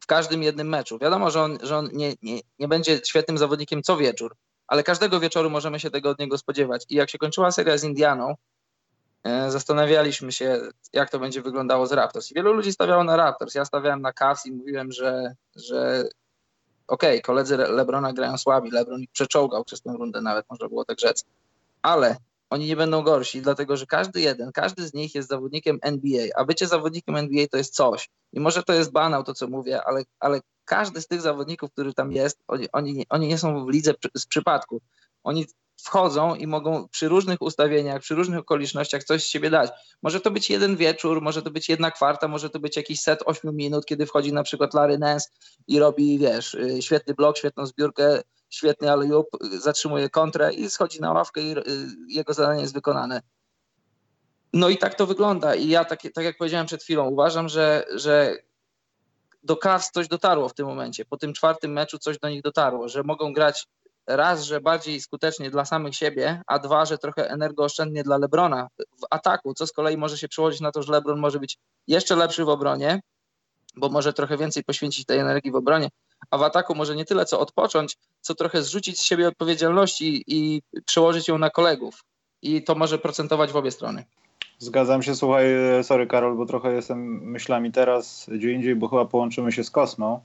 w 0.00 0.06
każdym 0.06 0.42
jednym 0.42 0.68
meczu. 0.68 0.98
Wiadomo, 0.98 1.30
że 1.30 1.42
on, 1.42 1.58
że 1.62 1.76
on 1.76 1.88
nie, 1.92 2.14
nie, 2.22 2.40
nie 2.58 2.68
będzie 2.68 3.00
świetnym 3.06 3.38
zawodnikiem 3.38 3.82
co 3.82 3.96
wieczór, 3.96 4.36
ale 4.70 4.82
każdego 4.82 5.20
wieczoru 5.20 5.50
możemy 5.50 5.80
się 5.80 5.90
tego 5.90 6.10
od 6.10 6.18
niego 6.18 6.38
spodziewać. 6.38 6.86
I 6.88 6.94
jak 6.94 7.10
się 7.10 7.18
kończyła 7.18 7.52
seria 7.52 7.78
z 7.78 7.84
Indianą, 7.84 8.34
e, 9.24 9.50
zastanawialiśmy 9.50 10.32
się, 10.32 10.60
jak 10.92 11.10
to 11.10 11.18
będzie 11.18 11.42
wyglądało 11.42 11.86
z 11.86 11.92
Raptors. 11.92 12.30
I 12.30 12.34
wielu 12.34 12.52
ludzi 12.52 12.72
stawiało 12.72 13.04
na 13.04 13.16
Raptors. 13.16 13.54
Ja 13.54 13.64
stawiałem 13.64 14.02
na 14.02 14.12
Cavs 14.12 14.46
i 14.46 14.52
mówiłem, 14.52 14.92
że, 14.92 15.34
że 15.56 16.08
okej, 16.86 17.10
okay, 17.10 17.20
koledzy 17.20 17.56
Lebrona 17.56 18.12
grają 18.12 18.38
słabi, 18.38 18.70
Lebron 18.70 19.00
ich 19.00 19.10
przeczołgał 19.10 19.64
przez 19.64 19.82
tę 19.82 19.94
rundę 19.98 20.20
nawet, 20.20 20.46
można 20.50 20.68
było 20.68 20.84
tak 20.84 21.00
rzec. 21.00 21.24
Ale 21.82 22.16
oni 22.50 22.66
nie 22.66 22.76
będą 22.76 23.02
gorsi, 23.02 23.42
dlatego 23.42 23.76
że 23.76 23.86
każdy 23.86 24.20
jeden, 24.20 24.52
każdy 24.52 24.86
z 24.86 24.94
nich 24.94 25.14
jest 25.14 25.28
zawodnikiem 25.28 25.78
NBA, 25.82 26.26
a 26.36 26.44
bycie 26.44 26.66
zawodnikiem 26.66 27.16
NBA 27.16 27.46
to 27.50 27.56
jest 27.56 27.74
coś. 27.74 28.10
I 28.32 28.40
może 28.40 28.62
to 28.62 28.72
jest 28.72 28.92
banał 28.92 29.24
to, 29.24 29.34
co 29.34 29.48
mówię, 29.48 29.84
ale, 29.84 30.02
ale 30.20 30.40
każdy 30.70 31.00
z 31.00 31.06
tych 31.06 31.20
zawodników, 31.20 31.72
który 31.72 31.94
tam 31.94 32.12
jest, 32.12 32.42
oni, 32.72 33.06
oni, 33.08 33.28
nie 33.28 33.38
są 33.38 33.66
w 33.66 33.68
lidze 33.68 33.94
z 34.16 34.26
przypadku. 34.26 34.80
Oni 35.22 35.46
wchodzą 35.84 36.34
i 36.34 36.46
mogą 36.46 36.88
przy 36.88 37.08
różnych 37.08 37.42
ustawieniach, 37.42 38.02
przy 38.02 38.14
różnych 38.14 38.38
okolicznościach 38.38 39.04
coś 39.04 39.22
z 39.22 39.26
siebie 39.26 39.50
dać. 39.50 39.70
Może 40.02 40.20
to 40.20 40.30
być 40.30 40.50
jeden 40.50 40.76
wieczór, 40.76 41.22
może 41.22 41.42
to 41.42 41.50
być 41.50 41.68
jedna 41.68 41.90
kwarta, 41.90 42.28
może 42.28 42.50
to 42.50 42.58
być 42.60 42.76
jakiś 42.76 43.00
set 43.00 43.22
8 43.26 43.56
minut, 43.56 43.86
kiedy 43.86 44.06
wchodzi 44.06 44.32
na 44.32 44.42
przykład 44.42 44.74
Larry 44.74 44.98
Nance 44.98 45.28
i 45.66 45.78
robi, 45.78 46.18
wiesz, 46.18 46.54
y, 46.54 46.82
świetny 46.82 47.14
blok, 47.14 47.38
świetną 47.38 47.66
zbiórkę, 47.66 48.22
świetny 48.50 48.92
ale 48.92 49.08
zatrzymuje 49.58 50.10
kontrę 50.10 50.52
i 50.52 50.70
schodzi 50.70 51.00
na 51.00 51.12
ławkę 51.12 51.40
i 51.40 51.58
y, 51.58 51.62
jego 52.08 52.34
zadanie 52.34 52.60
jest 52.60 52.74
wykonane. 52.74 53.22
No 54.52 54.68
i 54.68 54.78
tak 54.78 54.94
to 54.94 55.06
wygląda. 55.06 55.54
I 55.54 55.68
ja, 55.68 55.84
tak, 55.84 56.00
tak 56.14 56.24
jak 56.24 56.38
powiedziałem 56.38 56.66
przed 56.66 56.82
chwilą, 56.82 57.08
uważam, 57.08 57.48
że, 57.48 57.84
że 57.94 58.36
do 59.42 59.56
Cavs 59.56 59.90
coś 59.90 60.08
dotarło 60.08 60.48
w 60.48 60.54
tym 60.54 60.66
momencie. 60.66 61.04
Po 61.04 61.16
tym 61.16 61.32
czwartym 61.32 61.72
meczu 61.72 61.98
coś 61.98 62.18
do 62.18 62.28
nich 62.28 62.42
dotarło, 62.42 62.88
że 62.88 63.02
mogą 63.02 63.32
grać 63.32 63.66
raz, 64.06 64.42
że 64.42 64.60
bardziej 64.60 65.00
skutecznie 65.00 65.50
dla 65.50 65.64
samych 65.64 65.94
siebie, 65.94 66.42
a 66.46 66.58
dwa, 66.58 66.84
że 66.84 66.98
trochę 66.98 67.30
energooszczędnie 67.30 68.02
dla 68.02 68.18
Lebrona 68.18 68.68
w 68.78 69.06
ataku, 69.10 69.54
co 69.54 69.66
z 69.66 69.72
kolei 69.72 69.96
może 69.96 70.18
się 70.18 70.28
przełożyć 70.28 70.60
na 70.60 70.72
to, 70.72 70.82
że 70.82 70.92
Lebron 70.92 71.20
może 71.20 71.38
być 71.38 71.58
jeszcze 71.86 72.16
lepszy 72.16 72.44
w 72.44 72.48
obronie, 72.48 73.00
bo 73.76 73.88
może 73.88 74.12
trochę 74.12 74.36
więcej 74.36 74.64
poświęcić 74.64 75.06
tej 75.06 75.18
energii 75.18 75.50
w 75.50 75.56
obronie, 75.56 75.88
a 76.30 76.38
w 76.38 76.42
ataku 76.42 76.74
może 76.74 76.96
nie 76.96 77.04
tyle 77.04 77.26
co 77.26 77.40
odpocząć, 77.40 77.96
co 78.20 78.34
trochę 78.34 78.62
zrzucić 78.62 78.98
z 78.98 79.02
siebie 79.02 79.28
odpowiedzialności 79.28 80.24
i 80.26 80.62
przełożyć 80.86 81.28
ją 81.28 81.38
na 81.38 81.50
kolegów. 81.50 82.04
I 82.42 82.64
to 82.64 82.74
może 82.74 82.98
procentować 82.98 83.52
w 83.52 83.56
obie 83.56 83.70
strony. 83.70 84.04
Zgadzam 84.62 85.02
się, 85.02 85.14
słuchaj, 85.14 85.46
sorry 85.82 86.06
Karol, 86.06 86.36
bo 86.36 86.46
trochę 86.46 86.72
jestem 86.72 87.00
myślami 87.22 87.72
teraz 87.72 88.30
gdzie 88.32 88.52
indziej, 88.52 88.76
bo 88.76 88.88
chyba 88.88 89.04
połączymy 89.04 89.52
się 89.52 89.64
z 89.64 89.70
Kosmą 89.70 90.20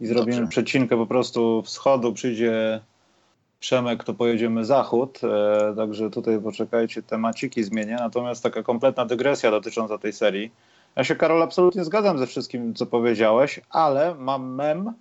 i 0.00 0.06
zrobimy 0.06 0.36
Dobrze. 0.36 0.50
przecinkę 0.50 0.96
po 0.96 1.06
prostu 1.06 1.62
wschodu, 1.62 2.12
przyjdzie 2.12 2.80
Przemek, 3.60 4.04
to 4.04 4.14
pojedziemy 4.14 4.64
zachód, 4.64 5.20
e, 5.24 5.74
także 5.76 6.10
tutaj 6.10 6.40
poczekajcie, 6.40 7.02
temaciki 7.02 7.64
zmienię, 7.64 7.96
natomiast 8.00 8.42
taka 8.42 8.62
kompletna 8.62 9.04
dygresja 9.06 9.50
dotycząca 9.50 9.98
tej 9.98 10.12
serii. 10.12 10.50
Ja 10.96 11.04
się, 11.04 11.16
Karol, 11.16 11.42
absolutnie 11.42 11.84
zgadzam 11.84 12.18
ze 12.18 12.26
wszystkim, 12.26 12.74
co 12.74 12.86
powiedziałeś, 12.86 13.60
ale 13.70 14.14
mam 14.14 14.54
mem, 14.54 14.92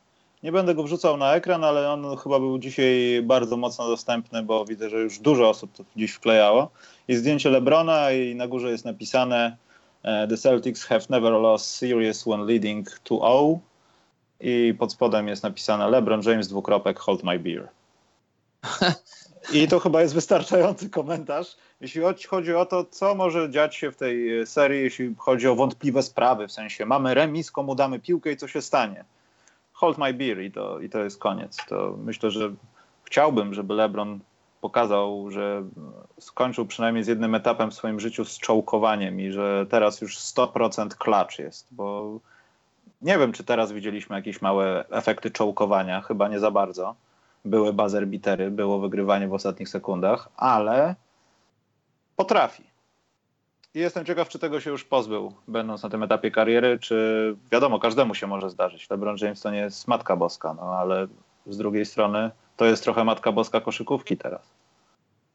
nie 0.46 0.52
będę 0.52 0.76
go 0.76 0.84
wrzucał 0.84 1.18
na 1.18 1.36
ekran, 1.36 1.64
ale 1.64 1.92
on 1.92 2.18
chyba 2.18 2.40
był 2.40 2.60
dzisiaj 2.60 3.22
bardzo 3.24 3.58
mocno 3.58 3.88
dostępny, 3.88 4.44
bo 4.44 4.66
widzę, 4.66 4.90
że 4.90 4.98
już 4.98 5.20
dużo 5.20 5.50
osób 5.50 5.74
to 5.74 5.84
dziś 5.96 6.12
wklejało. 6.12 6.70
Jest 7.08 7.22
zdjęcie 7.22 7.50
Lebrona 7.50 8.12
i 8.12 8.36
na 8.36 8.48
górze 8.48 8.72
jest 8.72 8.86
napisane 8.86 9.58
e, 10.04 10.28
The 10.28 10.38
Celtics 10.38 10.84
have 10.84 11.02
never 11.10 11.32
lost 11.32 11.66
series 11.66 12.24
when 12.24 12.46
leading 12.46 12.90
2-0 13.10 13.58
i 14.40 14.76
pod 14.80 14.92
spodem 14.92 15.28
jest 15.28 15.44
napisane 15.44 15.90
LeBron 15.90 16.22
James 16.26 16.48
dwukropek 16.48 17.00
hold 17.00 17.24
my 17.24 17.40
beer. 17.40 17.68
I 19.54 19.68
to 19.68 19.80
chyba 19.80 20.02
jest 20.02 20.14
wystarczający 20.14 20.90
komentarz, 20.90 21.58
jeśli 21.82 22.02
chodzi 22.28 22.54
o 22.54 22.66
to, 22.66 22.86
co 22.86 23.16
może 23.16 23.50
dziać 23.50 23.76
się 23.76 23.92
w 23.92 23.96
tej 23.96 24.40
e, 24.40 24.46
serii, 24.46 24.84
jeśli 24.84 25.16
chodzi 25.18 25.48
o 25.48 25.56
wątpliwe 25.56 26.04
sprawy, 26.04 26.48
w 26.48 26.52
sensie 26.52 26.86
mamy 26.86 27.14
remis, 27.14 27.52
komu 27.52 27.76
damy 27.76 28.00
piłkę 28.00 28.32
i 28.32 28.38
co 28.38 28.48
się 28.48 28.62
stanie. 28.62 29.06
Hold 29.76 29.98
my 29.98 30.14
beer 30.14 30.42
i 30.42 30.52
to, 30.52 30.80
i 30.80 30.90
to 30.90 31.04
jest 31.04 31.20
koniec. 31.20 31.58
To 31.70 31.98
myślę, 32.04 32.32
że 32.32 32.54
chciałbym, 33.04 33.54
żeby 33.54 33.74
LeBron 33.74 34.20
pokazał, 34.62 35.32
że 35.32 35.64
skończył 36.20 36.66
przynajmniej 36.66 37.04
z 37.04 37.08
jednym 37.08 37.36
etapem 37.36 37.72
w 37.72 37.74
swoim 37.74 38.00
życiu 38.00 38.26
z 38.26 38.40
czołkowaniem 38.40 39.20
i 39.20 39.32
że 39.32 39.66
teraz 39.70 40.02
już 40.02 40.18
100% 40.18 40.88
klacz 40.88 41.40
jest, 41.40 41.68
bo 41.72 42.20
nie 43.02 43.18
wiem, 43.18 43.32
czy 43.32 43.44
teraz 43.44 43.72
widzieliśmy 43.72 44.16
jakieś 44.16 44.42
małe 44.42 44.86
efekty 44.90 45.32
czołkowania, 45.32 46.02
chyba 46.02 46.28
nie 46.28 46.40
za 46.40 46.52
bardzo 46.52 46.96
były 47.46 47.74
buzzer 47.74 48.08
bitery, 48.08 48.52
było 48.52 48.80
wygrywanie 48.80 49.28
w 49.28 49.34
ostatnich 49.34 49.70
sekundach, 49.70 50.30
ale 50.38 50.96
potrafi. 52.16 52.64
I 53.76 53.80
jestem 53.80 54.06
ciekaw, 54.06 54.30
czy 54.30 54.40
tego 54.40 54.60
się 54.60 54.70
już 54.70 54.84
pozbył, 54.84 55.34
będąc 55.48 55.84
na 55.84 55.90
tym 55.90 56.04
etapie 56.04 56.32
kariery, 56.32 56.80
czy 56.80 57.36
wiadomo, 57.52 57.80
każdemu 57.80 58.16
się 58.16 58.28
może 58.28 58.50
zdarzyć. 58.50 58.90
LeBron 58.90 59.18
James 59.22 59.42
to 59.42 59.52
nie 59.52 59.60
jest 59.60 59.88
matka 59.88 60.16
boska, 60.16 60.54
no 60.54 60.62
ale 60.62 61.08
z 61.48 61.58
drugiej 61.58 61.86
strony 61.86 62.32
to 62.58 62.66
jest 62.66 62.84
trochę 62.84 63.04
matka 63.04 63.32
boska 63.32 63.62
koszykówki 63.62 64.18
teraz. 64.18 64.42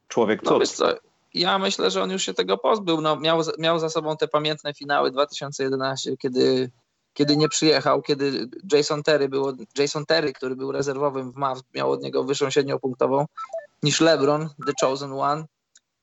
Człowiek 0.08 0.42
cud. 0.42 0.78
No, 0.78 0.86
ja 1.34 1.58
myślę, 1.58 1.90
że 1.90 2.02
on 2.02 2.10
już 2.10 2.22
się 2.22 2.34
tego 2.34 2.58
pozbył. 2.58 3.00
No, 3.00 3.16
miał, 3.16 3.40
miał 3.58 3.78
za 3.78 3.88
sobą 3.88 4.16
te 4.16 4.28
pamiętne 4.28 4.74
finały 4.74 5.10
2011, 5.10 6.16
kiedy 6.16 6.70
kiedy 7.14 7.36
nie 7.36 7.48
przyjechał, 7.48 8.02
kiedy 8.02 8.48
Jason 8.72 9.02
Terry, 9.02 9.28
było, 9.28 9.52
Jason 9.78 10.06
Terry, 10.06 10.32
który 10.32 10.56
był 10.56 10.72
rezerwowym 10.72 11.32
w 11.32 11.36
Mavs, 11.36 11.62
miał 11.74 11.90
od 11.90 12.02
niego 12.02 12.24
wyższą 12.24 12.50
średnią 12.50 12.78
punktową 12.78 13.26
niż 13.82 14.00
LeBron, 14.00 14.48
The 14.66 14.72
Chosen 14.80 15.12
One. 15.12 15.44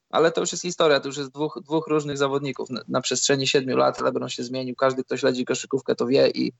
Ale 0.10 0.32
to 0.32 0.42
już 0.42 0.52
jest 0.52 0.62
historia, 0.62 1.00
to 1.00 1.08
już 1.08 1.18
jest 1.18 1.32
dwóch, 1.32 1.60
dwóch 1.64 1.88
różnych 1.88 2.18
zawodników. 2.18 2.70
Na, 2.70 2.82
na 2.88 3.02
przestrzeni 3.02 3.48
siedmiu 3.48 3.78
lat 3.78 4.02
LeBron 4.02 4.30
się 4.30 4.44
zmienił, 4.44 4.76
każdy, 4.76 5.04
kto 5.04 5.18
śledzi 5.18 5.46
koszykówkę, 5.46 5.96
to 5.96 6.08
wie 6.08 6.30
i, 6.30 6.52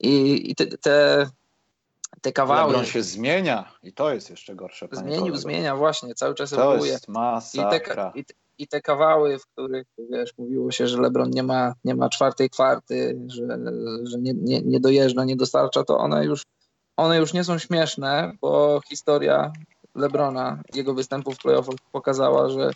i, 0.00 0.50
i 0.50 0.54
te, 0.54 0.66
te, 0.66 1.26
te 2.20 2.32
kawały... 2.32 2.66
LeBron 2.66 2.86
się 2.86 3.02
zmienia 3.02 3.72
i 3.82 3.92
to 3.92 4.14
jest 4.14 4.30
jeszcze 4.30 4.54
gorsze. 4.54 4.88
Zmienił, 4.92 5.18
kolego. 5.18 5.36
zmienia, 5.36 5.76
właśnie, 5.76 6.14
cały 6.14 6.34
czas 6.34 6.50
to 6.50 6.84
jest 6.84 7.08
masakra. 7.08 8.12
I 8.14 8.24
te, 8.24 8.34
i, 8.58 8.62
i 8.62 8.68
te 8.68 8.80
kawały, 8.80 9.38
w 9.38 9.46
których 9.46 9.86
wiesz, 10.10 10.30
mówiło 10.38 10.70
się, 10.70 10.88
że 10.88 11.00
LeBron 11.00 11.30
nie 11.30 11.42
ma, 11.42 11.74
nie 11.84 11.94
ma 11.94 12.08
czwartej 12.08 12.50
kwarty, 12.50 13.20
że, 13.26 13.58
że 14.02 14.18
nie, 14.18 14.34
nie, 14.34 14.60
nie 14.60 14.80
dojeżdża, 14.80 15.24
nie 15.24 15.36
dostarcza, 15.36 15.84
to 15.84 15.98
one 15.98 16.24
już, 16.24 16.42
one 16.96 17.18
już 17.18 17.32
nie 17.32 17.44
są 17.44 17.58
śmieszne, 17.58 18.32
bo 18.40 18.80
historia 18.88 19.52
LeBrona, 19.94 20.62
jego 20.74 20.94
występów 20.94 21.34
w 21.34 21.42
playoffach 21.42 21.74
pokazała, 21.92 22.48
że 22.48 22.70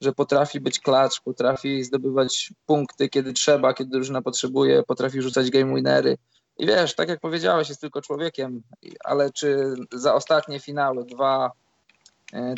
że 0.00 0.12
potrafi 0.12 0.60
być 0.60 0.80
klacz, 0.80 1.20
potrafi 1.20 1.84
zdobywać 1.84 2.52
punkty, 2.66 3.08
kiedy 3.08 3.32
trzeba, 3.32 3.74
kiedy 3.74 3.90
drużyna 3.90 4.22
potrzebuje, 4.22 4.82
potrafi 4.82 5.22
rzucać 5.22 5.50
game 5.50 5.74
winery. 5.74 6.18
I 6.58 6.66
wiesz, 6.66 6.94
tak 6.94 7.08
jak 7.08 7.20
powiedziałeś, 7.20 7.68
jest 7.68 7.80
tylko 7.80 8.02
człowiekiem, 8.02 8.62
ale 9.04 9.32
czy 9.32 9.74
za 9.92 10.14
ostatnie 10.14 10.60
finały, 10.60 11.04
dwa 11.04 11.50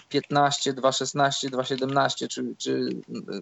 15, 0.08 0.72
2,16, 0.72 1.50
2,17, 1.50 2.28
czy, 2.28 2.54
czy 2.58 2.88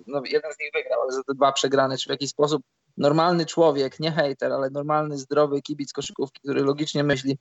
no 0.06 0.22
jeden 0.24 0.52
z 0.52 0.58
nich 0.60 0.70
wygrał, 0.74 1.02
ale 1.02 1.12
za 1.12 1.22
te 1.22 1.34
dwa 1.34 1.52
przegrane, 1.52 1.98
czy 1.98 2.06
w 2.06 2.10
jakiś 2.10 2.30
sposób 2.30 2.62
normalny 2.96 3.46
człowiek, 3.46 4.00
nie 4.00 4.12
hater, 4.12 4.52
ale 4.52 4.70
normalny, 4.70 5.18
zdrowy 5.18 5.62
kibic 5.62 5.92
koszykówki, 5.92 6.40
który 6.40 6.62
logicznie 6.62 7.04
myśli, 7.04 7.38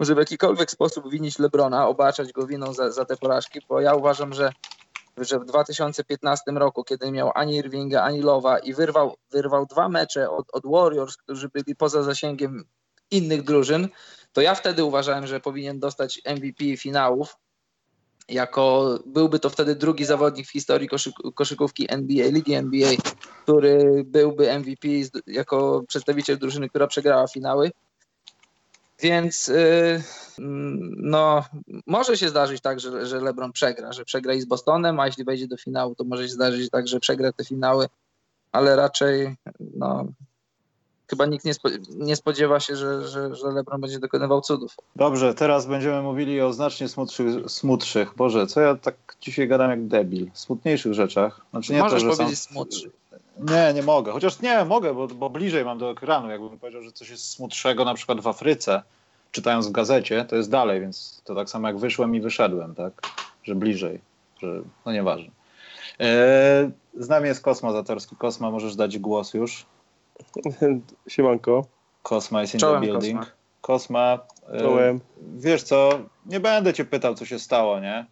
może 0.00 0.14
w 0.14 0.18
jakikolwiek 0.18 0.70
sposób 0.70 1.10
winić 1.10 1.38
Lebrona, 1.38 1.88
obaczać 1.88 2.32
go 2.32 2.46
winą 2.46 2.72
za, 2.72 2.90
za 2.90 3.04
te 3.04 3.16
porażki, 3.16 3.60
bo 3.68 3.80
ja 3.80 3.94
uważam, 3.94 4.32
że, 4.32 4.52
że 5.20 5.38
w 5.38 5.44
2015 5.44 6.52
roku, 6.52 6.84
kiedy 6.84 7.12
miał 7.12 7.30
ani 7.34 7.56
Irvinga, 7.56 8.02
ani 8.02 8.22
Lowa 8.22 8.58
i 8.58 8.74
wyrwał, 8.74 9.16
wyrwał 9.30 9.66
dwa 9.66 9.88
mecze 9.88 10.30
od, 10.30 10.46
od 10.52 10.62
Warriors, 10.66 11.16
którzy 11.16 11.48
byli 11.48 11.76
poza 11.76 12.02
zasięgiem 12.02 12.64
innych 13.10 13.42
drużyn, 13.42 13.88
to 14.32 14.40
ja 14.40 14.54
wtedy 14.54 14.84
uważałem, 14.84 15.26
że 15.26 15.40
powinien 15.40 15.80
dostać 15.80 16.22
MVP 16.26 16.76
finałów, 16.76 17.36
jako 18.28 18.98
byłby 19.06 19.38
to 19.38 19.50
wtedy 19.50 19.74
drugi 19.74 20.04
zawodnik 20.04 20.46
w 20.46 20.52
historii 20.52 20.88
koszyk, 20.88 21.14
koszykówki 21.34 21.86
NBA, 21.88 22.26
ligi 22.28 22.54
NBA, 22.54 22.90
który 23.42 24.04
byłby 24.04 24.58
MVP 24.58 24.88
jako 25.26 25.82
przedstawiciel 25.88 26.38
drużyny, 26.38 26.68
która 26.68 26.86
przegrała 26.86 27.26
finały. 27.26 27.70
Więc 29.02 29.48
yy, 29.48 30.02
no, 30.96 31.44
może 31.86 32.16
się 32.16 32.28
zdarzyć 32.28 32.60
tak, 32.60 32.80
że, 32.80 33.06
że 33.06 33.20
LeBron 33.20 33.52
przegra, 33.52 33.92
że 33.92 34.04
przegra 34.04 34.34
i 34.34 34.40
z 34.40 34.44
Bostonem, 34.44 35.00
a 35.00 35.06
jeśli 35.06 35.24
wejdzie 35.24 35.48
do 35.48 35.56
finału, 35.56 35.94
to 35.94 36.04
może 36.04 36.22
się 36.22 36.34
zdarzyć 36.34 36.70
tak, 36.70 36.88
że 36.88 37.00
przegra 37.00 37.32
te 37.32 37.44
finały, 37.44 37.86
ale 38.52 38.76
raczej 38.76 39.36
no, 39.76 40.04
chyba 41.10 41.26
nikt 41.26 41.44
nie, 41.44 41.52
nie 41.94 42.16
spodziewa 42.16 42.60
się, 42.60 42.76
że, 42.76 43.08
że, 43.08 43.34
że 43.34 43.48
LeBron 43.48 43.80
będzie 43.80 43.98
dokonywał 43.98 44.40
cudów. 44.40 44.76
Dobrze, 44.96 45.34
teraz 45.34 45.66
będziemy 45.66 46.02
mówili 46.02 46.40
o 46.40 46.52
znacznie 46.52 46.88
smutszych, 46.88 47.50
smutszych. 47.50 48.14
Boże, 48.16 48.46
co 48.46 48.60
ja 48.60 48.76
tak 48.76 49.16
dzisiaj 49.20 49.48
gadam 49.48 49.70
jak 49.70 49.86
debil? 49.86 50.30
Smutniejszych 50.34 50.94
rzeczach. 50.94 51.40
Znaczy 51.50 51.72
nie 51.72 51.80
Możesz 51.80 52.02
to, 52.02 52.16
powiedzieć 52.16 52.38
są... 52.38 52.64
Nie, 53.40 53.74
nie 53.74 53.82
mogę. 53.82 54.12
Chociaż 54.12 54.40
nie, 54.40 54.64
mogę, 54.64 54.94
bo, 54.94 55.06
bo 55.08 55.30
bliżej 55.30 55.64
mam 55.64 55.78
do 55.78 55.90
ekranu. 55.90 56.30
Jakbym 56.30 56.58
powiedział, 56.58 56.82
że 56.82 56.92
coś 56.92 57.10
jest 57.10 57.30
smutszego 57.30 57.84
na 57.84 57.94
przykład 57.94 58.20
w 58.20 58.28
Afryce, 58.28 58.82
czytając 59.30 59.68
w 59.68 59.72
gazecie, 59.72 60.24
to 60.24 60.36
jest 60.36 60.50
dalej, 60.50 60.80
więc 60.80 61.22
to 61.24 61.34
tak 61.34 61.50
samo 61.50 61.68
jak 61.68 61.78
wyszłem 61.78 62.14
i 62.14 62.20
wyszedłem, 62.20 62.74
tak? 62.74 62.92
Że 63.42 63.54
bliżej, 63.54 64.00
że 64.42 64.62
no 64.86 64.92
nieważne. 64.92 65.30
Eee, 65.98 66.70
z 66.94 67.08
nami 67.08 67.28
jest 67.28 67.42
Kosma 67.42 67.72
Zatorski. 67.72 68.16
Kosma, 68.16 68.50
możesz 68.50 68.76
dać 68.76 68.98
głos 68.98 69.34
już. 69.34 69.66
Siemanko. 71.08 71.64
Kosma 72.02 72.40
jest 72.40 72.54
in 72.54 72.60
Czołem, 72.60 72.82
the 72.82 72.86
building. 72.86 73.20
Kosma, 73.60 74.18
Kosma 74.48 74.58
Czołem. 74.58 75.00
wiesz 75.36 75.62
co, 75.62 75.90
nie 76.26 76.40
będę 76.40 76.74
cię 76.74 76.84
pytał, 76.84 77.14
co 77.14 77.26
się 77.26 77.38
stało, 77.38 77.80
nie? 77.80 78.06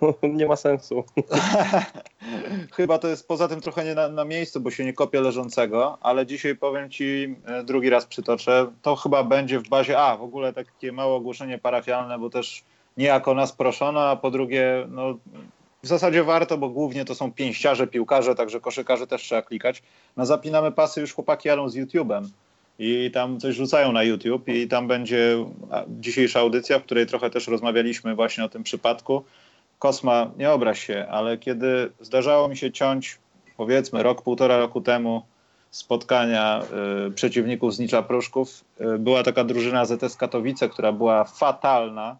No, 0.00 0.14
nie 0.22 0.46
ma 0.46 0.56
sensu. 0.56 1.04
Chyba 2.76 2.98
to 2.98 3.08
jest 3.08 3.28
poza 3.28 3.48
tym 3.48 3.60
trochę 3.60 3.84
nie 3.84 3.94
na, 3.94 4.08
na, 4.08 4.24
miejscu, 4.24 4.60
bo 4.60 4.70
się 4.70 4.84
nie 4.84 4.92
kopie 4.92 5.20
leżącego, 5.20 5.98
ale 6.00 6.26
dzisiaj 6.26 6.56
powiem 6.56 6.90
ci, 6.90 7.36
e, 7.44 7.64
drugi 7.64 7.90
raz 7.90 8.06
przytoczę, 8.06 8.66
to 8.82 8.96
chyba 8.96 9.24
będzie 9.24 9.58
w 9.58 9.68
bazie, 9.68 9.98
a 9.98 10.16
w 10.16 10.22
ogóle 10.22 10.52
takie 10.52 10.92
małe 10.92 11.14
ogłoszenie 11.14 11.58
parafialne, 11.58 12.18
bo 12.18 12.30
też 12.30 12.64
niejako 12.96 13.34
nas 13.34 13.52
proszono, 13.52 14.00
a 14.00 14.16
po 14.16 14.30
drugie, 14.30 14.86
no 14.90 15.18
w 15.82 15.86
zasadzie 15.86 16.24
warto, 16.24 16.58
bo 16.58 16.68
głównie 16.68 17.04
to 17.04 17.14
są 17.14 17.32
pięściarze, 17.32 17.86
piłkarze, 17.86 18.34
także 18.34 18.60
koszykarze 18.60 19.06
też 19.06 19.22
trzeba 19.22 19.42
klikać. 19.42 19.82
Na 20.16 20.24
Zapinamy 20.24 20.72
Pasy 20.72 21.00
już 21.00 21.12
chłopaki 21.12 21.48
jadą 21.48 21.68
z 21.68 21.76
YouTube'em 21.76 22.28
i 22.78 23.10
tam 23.14 23.40
coś 23.40 23.54
rzucają 23.54 23.92
na 23.92 24.02
YouTube 24.02 24.48
i 24.48 24.68
tam 24.68 24.88
będzie 24.88 25.46
dzisiejsza 25.88 26.40
audycja, 26.40 26.78
w 26.78 26.82
której 26.82 27.06
trochę 27.06 27.30
też 27.30 27.48
rozmawialiśmy 27.48 28.14
właśnie 28.14 28.44
o 28.44 28.48
tym 28.48 28.62
przypadku. 28.62 29.24
Kosma, 29.82 30.30
nie 30.38 30.50
obraź 30.50 30.86
się, 30.86 31.06
ale 31.10 31.38
kiedy 31.38 31.92
zdarzało 32.00 32.48
mi 32.48 32.56
się 32.56 32.72
ciąć, 32.72 33.18
powiedzmy 33.56 34.02
rok, 34.02 34.22
półtora 34.22 34.58
roku 34.58 34.80
temu 34.80 35.22
spotkania 35.70 36.62
y, 37.08 37.10
przeciwników 37.10 37.74
z 37.74 37.78
Nicza 37.78 38.02
Pruszków, 38.02 38.64
y, 38.80 38.98
była 38.98 39.22
taka 39.22 39.44
drużyna 39.44 39.84
ZS 39.84 40.16
Katowice, 40.16 40.68
która 40.68 40.92
była 40.92 41.24
fatalna, 41.24 42.16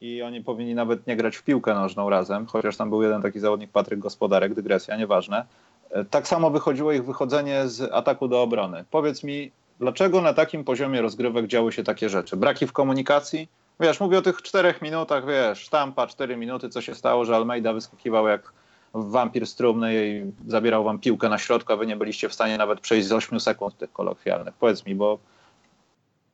i 0.00 0.22
oni 0.22 0.44
powinni 0.44 0.74
nawet 0.74 1.06
nie 1.06 1.16
grać 1.16 1.36
w 1.36 1.42
piłkę 1.42 1.74
nożną 1.74 2.10
razem, 2.10 2.46
chociaż 2.46 2.76
tam 2.76 2.90
był 2.90 3.02
jeden 3.02 3.22
taki 3.22 3.40
zawodnik, 3.40 3.70
Patryk 3.70 3.98
Gospodarek, 3.98 4.54
dygresja, 4.54 4.96
nieważne. 4.96 5.44
E, 5.90 6.04
tak 6.04 6.28
samo 6.28 6.50
wychodziło 6.50 6.92
ich 6.92 7.04
wychodzenie 7.04 7.68
z 7.68 7.92
ataku 7.92 8.28
do 8.28 8.42
obrony. 8.42 8.84
Powiedz 8.90 9.24
mi, 9.24 9.52
dlaczego 9.78 10.20
na 10.20 10.32
takim 10.32 10.64
poziomie 10.64 11.02
rozgrywek 11.02 11.46
działy 11.46 11.72
się 11.72 11.84
takie 11.84 12.08
rzeczy? 12.08 12.36
Braki 12.36 12.66
w 12.66 12.72
komunikacji? 12.72 13.48
Wiesz, 13.80 14.00
mówię 14.00 14.18
o 14.18 14.22
tych 14.22 14.42
czterech 14.42 14.82
minutach, 14.82 15.26
wiesz, 15.26 15.58
sztampa, 15.58 16.06
cztery 16.06 16.36
minuty, 16.36 16.68
co 16.68 16.82
się 16.82 16.94
stało, 16.94 17.24
że 17.24 17.36
Almeida 17.36 17.72
wyskakiwał 17.72 18.28
jak 18.28 18.52
wampir 18.94 19.46
strumny 19.46 20.06
i 20.08 20.32
zabierał 20.50 20.84
wam 20.84 20.98
piłkę 20.98 21.28
na 21.28 21.38
środku, 21.38 21.72
a 21.72 21.76
wy 21.76 21.86
nie 21.86 21.96
byliście 21.96 22.28
w 22.28 22.34
stanie 22.34 22.58
nawet 22.58 22.80
przejść 22.80 23.08
z 23.08 23.12
8 23.12 23.40
sekund 23.40 23.78
tych 23.78 23.92
kolokwialnych. 23.92 24.54
Powiedz 24.54 24.86
mi, 24.86 24.94
bo 24.94 25.18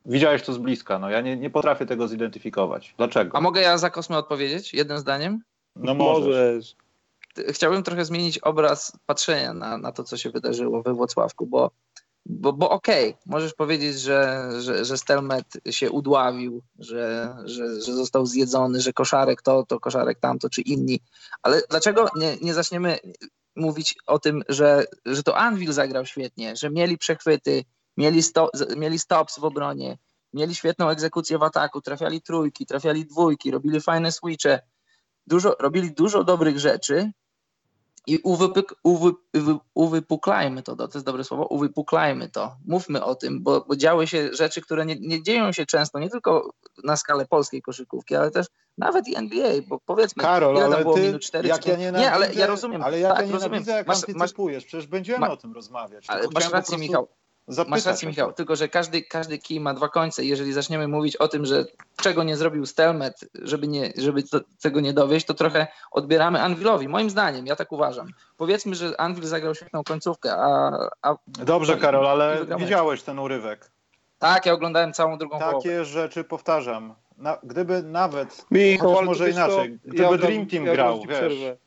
Widziałeś 0.05 0.43
to 0.43 0.53
z 0.53 0.57
bliska, 0.57 0.99
no 0.99 1.09
ja 1.09 1.21
nie, 1.21 1.37
nie 1.37 1.49
potrafię 1.49 1.85
tego 1.85 2.07
zidentyfikować. 2.07 2.93
Dlaczego? 2.97 3.37
A 3.37 3.41
mogę 3.41 3.61
ja 3.61 3.77
za 3.77 3.89
Kosmę 3.89 4.17
odpowiedzieć 4.17 4.73
jednym 4.73 4.97
zdaniem? 4.97 5.41
No 5.75 5.93
możesz. 5.93 6.75
Chciałbym 7.49 7.83
trochę 7.83 8.05
zmienić 8.05 8.37
obraz 8.37 8.97
patrzenia 9.05 9.53
na, 9.53 9.77
na 9.77 9.91
to, 9.91 10.03
co 10.03 10.17
się 10.17 10.29
wydarzyło 10.29 10.81
we 10.81 10.93
Włocławku, 10.93 11.45
bo, 11.47 11.71
bo, 12.25 12.53
bo 12.53 12.69
okej, 12.69 13.09
okay, 13.09 13.21
możesz 13.25 13.53
powiedzieć, 13.53 13.99
że, 13.99 14.49
że, 14.59 14.85
że 14.85 14.97
Stelmet 14.97 15.45
się 15.69 15.91
udławił, 15.91 16.61
że, 16.79 17.35
że, 17.45 17.81
że 17.81 17.93
został 17.93 18.25
zjedzony, 18.25 18.81
że 18.81 18.93
koszarek 18.93 19.41
to, 19.41 19.65
to 19.65 19.79
koszarek 19.79 20.19
tamto, 20.19 20.49
czy 20.49 20.61
inni, 20.61 20.99
ale 21.43 21.61
dlaczego 21.69 22.07
nie, 22.15 22.37
nie 22.41 22.53
zaczniemy 22.53 22.99
mówić 23.55 23.95
o 24.07 24.19
tym, 24.19 24.43
że, 24.49 24.85
że 25.05 25.23
to 25.23 25.37
Anvil 25.37 25.73
zagrał 25.73 26.05
świetnie, 26.05 26.55
że 26.55 26.69
mieli 26.69 26.97
przechwyty, 26.97 27.63
mieli, 27.97 28.23
sto, 28.23 28.49
mieli 28.77 28.99
stops 28.99 29.39
w 29.39 29.43
obronie, 29.43 29.97
mieli 30.33 30.55
świetną 30.55 30.89
egzekucję 30.89 31.37
w 31.37 31.43
ataku, 31.43 31.81
trafiali 31.81 32.21
trójki, 32.21 32.65
trafiali 32.65 33.05
dwójki, 33.05 33.51
robili 33.51 33.81
fajne 33.81 34.11
switche, 34.11 34.59
dużo, 35.27 35.55
robili 35.59 35.91
dużo 35.91 36.23
dobrych 36.23 36.59
rzeczy 36.59 37.11
i 38.07 38.19
uwypyk, 38.23 38.75
uwy, 38.83 39.11
uwypuklajmy 39.73 40.63
to, 40.63 40.75
to 40.75 40.89
jest 40.93 41.05
dobre 41.05 41.23
słowo, 41.23 41.45
uwypuklajmy 41.45 42.29
to, 42.29 42.55
mówmy 42.65 43.03
o 43.03 43.15
tym, 43.15 43.43
bo, 43.43 43.65
bo 43.67 43.75
działy 43.75 44.07
się 44.07 44.33
rzeczy, 44.33 44.61
które 44.61 44.85
nie, 44.85 44.95
nie, 44.99 45.23
dzieją 45.23 45.51
się 45.51 45.65
często, 45.65 45.99
nie 45.99 46.09
tylko 46.09 46.53
na 46.83 46.97
skalę 46.97 47.25
polskiej 47.25 47.61
koszykówki, 47.61 48.15
ale 48.15 48.31
też 48.31 48.47
nawet 48.77 49.07
i 49.07 49.15
NBA, 49.15 49.51
bo 49.67 49.79
powiedzmy, 49.85 50.23
Karol, 50.23 50.57
tam 50.57 50.81
było 50.81 50.93
ty, 50.93 51.01
minut 51.01 51.21
4 51.21 51.47
jak 51.47 51.65
ja 51.65 51.75
nie, 51.75 51.91
nie, 51.91 52.11
ale 52.11 52.33
ja 52.33 52.47
rozumiem. 52.47 52.83
Ale 52.83 52.99
jak 52.99 53.11
tak, 53.11 53.21
ja 53.21 53.27
nie 53.27 53.33
rozumiem. 53.33 53.63
jak 53.67 53.87
masz, 53.87 53.97
antycypujesz, 53.97 54.65
przecież 54.65 54.87
będziemy 54.87 55.19
ma, 55.19 55.31
o 55.31 55.37
tym 55.37 55.53
rozmawiać. 55.53 56.05
Ale 56.07 56.21
masz 56.21 56.43
rację, 56.43 56.51
prostu... 56.51 56.77
Michał, 56.77 57.07
Zapytać 57.49 57.77
Masz 57.77 57.85
rację, 57.85 58.09
Michał, 58.09 58.33
tylko 58.33 58.55
że 58.55 58.67
każdy, 58.67 59.01
każdy 59.01 59.37
kij 59.37 59.59
ma 59.59 59.73
dwa 59.73 59.89
końce. 59.89 60.25
Jeżeli 60.25 60.53
zaczniemy 60.53 60.87
mówić 60.87 61.15
o 61.15 61.27
tym, 61.27 61.45
że 61.45 61.65
czego 62.01 62.23
nie 62.23 62.37
zrobił 62.37 62.65
Stelmet, 62.65 63.19
żeby, 63.33 63.67
nie, 63.67 63.93
żeby 63.97 64.23
to, 64.23 64.39
tego 64.61 64.79
nie 64.79 64.93
dowieść, 64.93 65.25
to 65.25 65.33
trochę 65.33 65.67
odbieramy 65.91 66.41
Anvilowi. 66.41 66.87
Moim 66.87 67.09
zdaniem, 67.09 67.45
ja 67.45 67.55
tak 67.55 67.71
uważam. 67.71 68.07
Powiedzmy, 68.37 68.75
że 68.75 69.01
Anvil 69.01 69.25
zagrał 69.25 69.55
świetną 69.55 69.83
końcówkę, 69.83 70.31
a... 70.35 70.71
a 71.01 71.15
Dobrze, 71.27 71.77
Karol, 71.77 72.07
ale 72.07 72.45
widziałeś 72.57 73.03
ten 73.03 73.19
urywek. 73.19 73.71
Tak, 74.19 74.45
ja 74.45 74.53
oglądałem 74.53 74.93
całą 74.93 75.17
drugą 75.17 75.39
Takie 75.39 75.51
połowę. 75.51 75.85
rzeczy 75.85 76.23
powtarzam. 76.23 76.95
Na, 77.17 77.37
gdyby 77.43 77.83
nawet, 77.83 78.45
Michał, 78.51 79.05
może 79.05 79.29
inaczej, 79.29 79.79
gdyby 79.85 80.03
ja 80.03 80.17
Dream 80.17 80.45
Team 80.45 80.65
ja 80.65 80.73
grał, 80.73 80.99
wiesz. 80.99 81.17
Przerwę. 81.17 81.57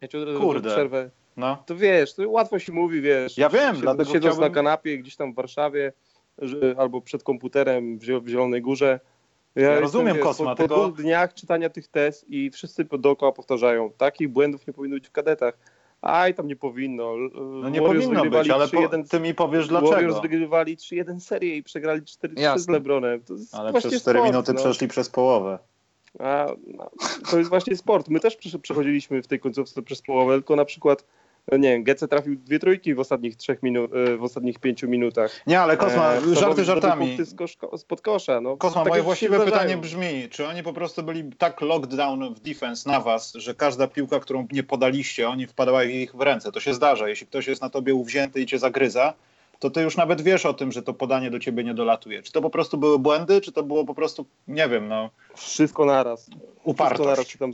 Ja 0.00 0.08
ci 0.08 0.18
Kurde. 0.40 0.70
przerwę. 0.70 1.10
No. 1.36 1.62
To 1.66 1.76
wiesz, 1.76 2.14
to 2.14 2.30
łatwo 2.30 2.58
się 2.58 2.72
mówi, 2.72 3.00
wiesz. 3.00 3.38
Ja 3.38 3.48
wiem, 3.48 3.76
dlatego 3.76 4.04
siedząc 4.04 4.34
chciałbym... 4.34 4.52
na 4.52 4.54
kanapie 4.54 4.98
gdzieś 4.98 5.16
tam 5.16 5.32
w 5.32 5.34
Warszawie 5.34 5.92
że, 6.38 6.74
albo 6.78 7.00
przed 7.00 7.22
komputerem 7.22 7.98
w, 7.98 8.02
w 8.02 8.28
Zielonej 8.28 8.62
Górze. 8.62 9.00
Ja, 9.54 9.70
ja 9.70 9.80
rozumiem, 9.80 10.14
wiesz, 10.14 10.22
Kosma, 10.22 10.54
po, 10.54 10.68
po 10.68 10.74
dwóch 10.74 10.96
dniach 10.96 11.34
czytania 11.34 11.70
tych 11.70 11.88
test 11.88 12.30
i 12.30 12.50
wszyscy 12.50 12.84
dookoła 12.84 13.32
powtarzają, 13.32 13.90
takich 13.90 14.28
błędów 14.28 14.66
nie 14.66 14.72
powinno 14.72 14.96
być 14.96 15.08
w 15.08 15.12
kadetach. 15.12 15.58
Aj, 16.02 16.34
tam 16.34 16.48
nie 16.48 16.56
powinno. 16.56 17.16
No 17.34 17.68
nie 17.68 17.80
Warriors 17.80 18.06
powinno 18.06 18.38
być, 18.38 18.50
ale 18.50 18.68
po, 18.68 18.88
ty 19.10 19.20
mi 19.20 19.34
powiesz 19.34 19.68
dlaczego. 19.68 19.92
Warriors 19.92 20.20
wygrywali 20.20 20.76
3-1 20.76 21.20
serię 21.20 21.56
i 21.56 21.62
przegrali 21.62 22.02
4-3 22.02 22.58
z 22.58 22.68
Lebronem. 22.68 23.20
ale 23.52 23.72
przez 23.72 24.00
4 24.00 24.00
sport, 24.00 24.24
minuty 24.24 24.52
no. 24.52 24.60
przeszli 24.60 24.88
przez 24.88 25.08
połowę. 25.08 25.58
A, 26.18 26.46
no, 26.66 26.90
to 27.30 27.38
jest 27.38 27.50
właśnie 27.50 27.76
sport. 27.76 28.08
My 28.08 28.20
też 28.20 28.36
przechodziliśmy 28.62 29.22
w 29.22 29.26
tej 29.26 29.40
końcówce 29.40 29.82
przez 29.82 30.02
połowę, 30.02 30.34
tylko 30.34 30.56
na 30.56 30.64
przykład 30.64 31.04
no 31.52 31.58
nie 31.58 31.68
wiem, 31.68 31.84
Gece 31.84 32.08
trafił 32.08 32.36
dwie 32.36 32.58
trójki 32.58 32.94
w 32.94 33.00
ostatnich 33.00 33.36
trzech 33.36 33.62
minut, 33.62 33.90
w 34.18 34.22
ostatnich 34.22 34.58
pięciu 34.58 34.88
minutach. 34.88 35.40
Nie, 35.46 35.60
ale 35.60 35.76
Kosma, 35.76 36.12
E, 36.14 36.34
żarty 36.34 36.64
żartami. 36.64 37.18
Spod 37.76 38.00
kosza. 38.00 38.40
No. 38.40 38.56
Kosma, 38.56 38.80
Takie 38.80 38.90
moje 38.90 39.02
właściwe 39.02 39.44
pytanie 39.44 39.76
brzmi, 39.76 40.28
czy 40.30 40.46
oni 40.46 40.62
po 40.62 40.72
prostu 40.72 41.02
byli 41.02 41.32
tak 41.38 41.60
locked 41.60 41.94
down 41.94 42.34
w 42.34 42.40
defense 42.40 42.90
na 42.90 43.00
was, 43.00 43.32
że 43.32 43.54
każda 43.54 43.86
piłka, 43.88 44.20
którą 44.20 44.46
nie 44.52 44.62
podaliście, 44.62 45.28
oni 45.28 45.46
wpadała 45.46 45.84
ich 45.84 46.14
w 46.16 46.20
ręce. 46.20 46.52
To 46.52 46.60
się 46.60 46.74
zdarza. 46.74 47.08
Jeśli 47.08 47.26
ktoś 47.26 47.46
jest 47.46 47.62
na 47.62 47.70
tobie 47.70 47.94
uwzięty 47.94 48.40
i 48.40 48.46
cię 48.46 48.58
zagryza, 48.58 49.14
to 49.58 49.70
ty 49.70 49.82
już 49.82 49.96
nawet 49.96 50.20
wiesz 50.22 50.46
o 50.46 50.54
tym, 50.54 50.72
że 50.72 50.82
to 50.82 50.94
podanie 50.94 51.30
do 51.30 51.38
ciebie 51.38 51.64
nie 51.64 51.74
dolatuje. 51.74 52.22
Czy 52.22 52.32
to 52.32 52.42
po 52.42 52.50
prostu 52.50 52.78
były 52.78 52.98
błędy, 52.98 53.40
czy 53.40 53.52
to 53.52 53.62
było 53.62 53.84
po 53.84 53.94
prostu, 53.94 54.26
nie 54.48 54.68
wiem, 54.68 54.88
no, 54.88 55.10
Wszystko 55.34 55.84
naraz. 55.84 56.20
Wszystko 56.22 56.38
naraz 56.44 56.64
upartość. 56.64 57.30
się 57.30 57.38
tam. 57.38 57.50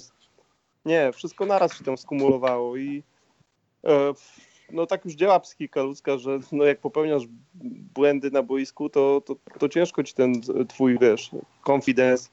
Nie, 0.84 1.12
wszystko 1.12 1.46
naraz 1.46 1.78
się 1.78 1.84
tam 1.84 1.98
skumulowało 1.98 2.76
i 2.76 2.98
e, 2.98 3.02
no 4.72 4.86
tak 4.86 5.04
już 5.04 5.14
działa 5.14 5.40
psychika 5.40 5.82
ludzka, 5.82 6.18
że 6.18 6.38
no 6.52 6.64
jak 6.64 6.80
popełniasz 6.80 7.22
błędy 7.94 8.30
na 8.30 8.42
boisku, 8.42 8.88
to, 8.88 9.22
to, 9.26 9.36
to 9.58 9.68
ciężko 9.68 10.04
ci 10.04 10.14
ten 10.14 10.32
twój, 10.68 10.98
wiesz, 10.98 11.30
confidence 11.70 12.28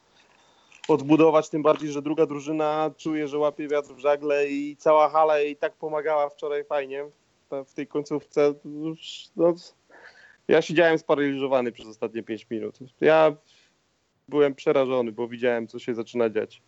odbudować, 0.87 1.49
tym 1.49 1.63
bardziej, 1.63 1.91
że 1.91 2.01
druga 2.01 2.25
drużyna 2.25 2.91
czuje, 2.97 3.27
że 3.27 3.37
łapie 3.37 3.67
wiatr 3.67 3.93
w 3.93 3.99
żagle 3.99 4.47
i 4.47 4.75
cała 4.75 5.09
hala 5.09 5.39
jej 5.39 5.55
tak 5.55 5.73
pomagała 5.73 6.29
wczoraj 6.29 6.63
fajnie 6.63 7.05
w 7.65 7.73
tej 7.73 7.87
końcówce. 7.87 8.53
No, 9.35 9.53
ja 10.47 10.61
siedziałem 10.61 10.97
sparaliżowany 10.97 11.71
przez 11.71 11.87
ostatnie 11.87 12.23
5 12.23 12.47
minut. 12.49 12.79
Ja 13.01 13.35
byłem 14.27 14.55
przerażony, 14.55 15.11
bo 15.11 15.27
widziałem, 15.27 15.67
co 15.67 15.79
się 15.79 15.95
zaczyna 15.95 16.29
dziać. 16.29 16.61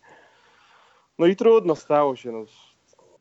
No 1.18 1.26
i 1.26 1.36
trudno, 1.36 1.76
stało 1.76 2.16
się. 2.16 2.32
No. 2.32 2.44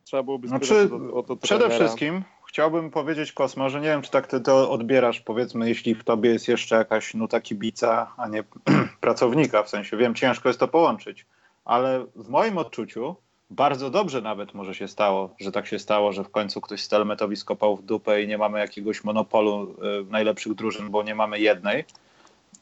Trzeba 0.08 0.24
byłoby 0.24 0.48
Znaczy, 0.48 0.90
o, 1.14 1.20
o 1.20 1.24
to 1.24 1.36
Przede 1.36 1.70
wszystkim 1.70 2.24
chciałbym 2.48 2.92
powiedzieć 2.92 3.32
Kosmo, 3.32 3.70
że 3.70 3.82
nie 3.82 3.88
wiem, 3.88 4.02
czy 4.02 4.12
tak 4.12 4.28
ty 4.28 4.40
to 4.40 4.72
odbierasz, 4.72 5.22
powiedzmy, 5.22 5.70
jeśli 5.70 5.96
w 5.96 6.04
tobie 6.04 6.30
jest 6.30 6.48
jeszcze 6.48 6.76
jakaś 6.76 7.14
nuta 7.14 7.42
kibica, 7.42 8.12
a 8.18 8.28
nie 8.28 8.44
pracownika, 9.02 9.64
w 9.64 9.70
sensie 9.70 9.98
wiem, 9.98 10.16
ciężko 10.16 10.50
jest 10.50 10.60
to 10.60 10.68
połączyć, 10.68 11.26
ale 11.66 12.06
w 12.16 12.30
moim 12.30 12.58
odczuciu 12.58 13.16
bardzo 13.50 13.90
dobrze 13.90 14.22
nawet 14.22 14.54
może 14.54 14.76
się 14.76 14.88
stało, 14.88 15.36
że 15.40 15.52
tak 15.52 15.68
się 15.68 15.80
stało, 15.80 16.14
że 16.14 16.24
w 16.24 16.30
końcu 16.30 16.62
ktoś 16.62 16.82
Stelmetowi 16.82 17.36
skopał 17.36 17.76
w 17.78 17.84
dupę 17.84 18.22
i 18.24 18.28
nie 18.28 18.38
mamy 18.38 18.60
jakiegoś 18.60 19.04
monopolu 19.04 19.76
y, 20.02 20.12
najlepszych 20.12 20.54
drużyn, 20.54 20.90
bo 20.90 21.04
nie 21.04 21.16
mamy 21.16 21.40
jednej, 21.40 21.86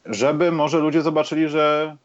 żeby 0.04 0.52
może 0.52 0.78
ludzie 0.78 1.02
zobaczyli, 1.02 1.48
że, 1.48 1.96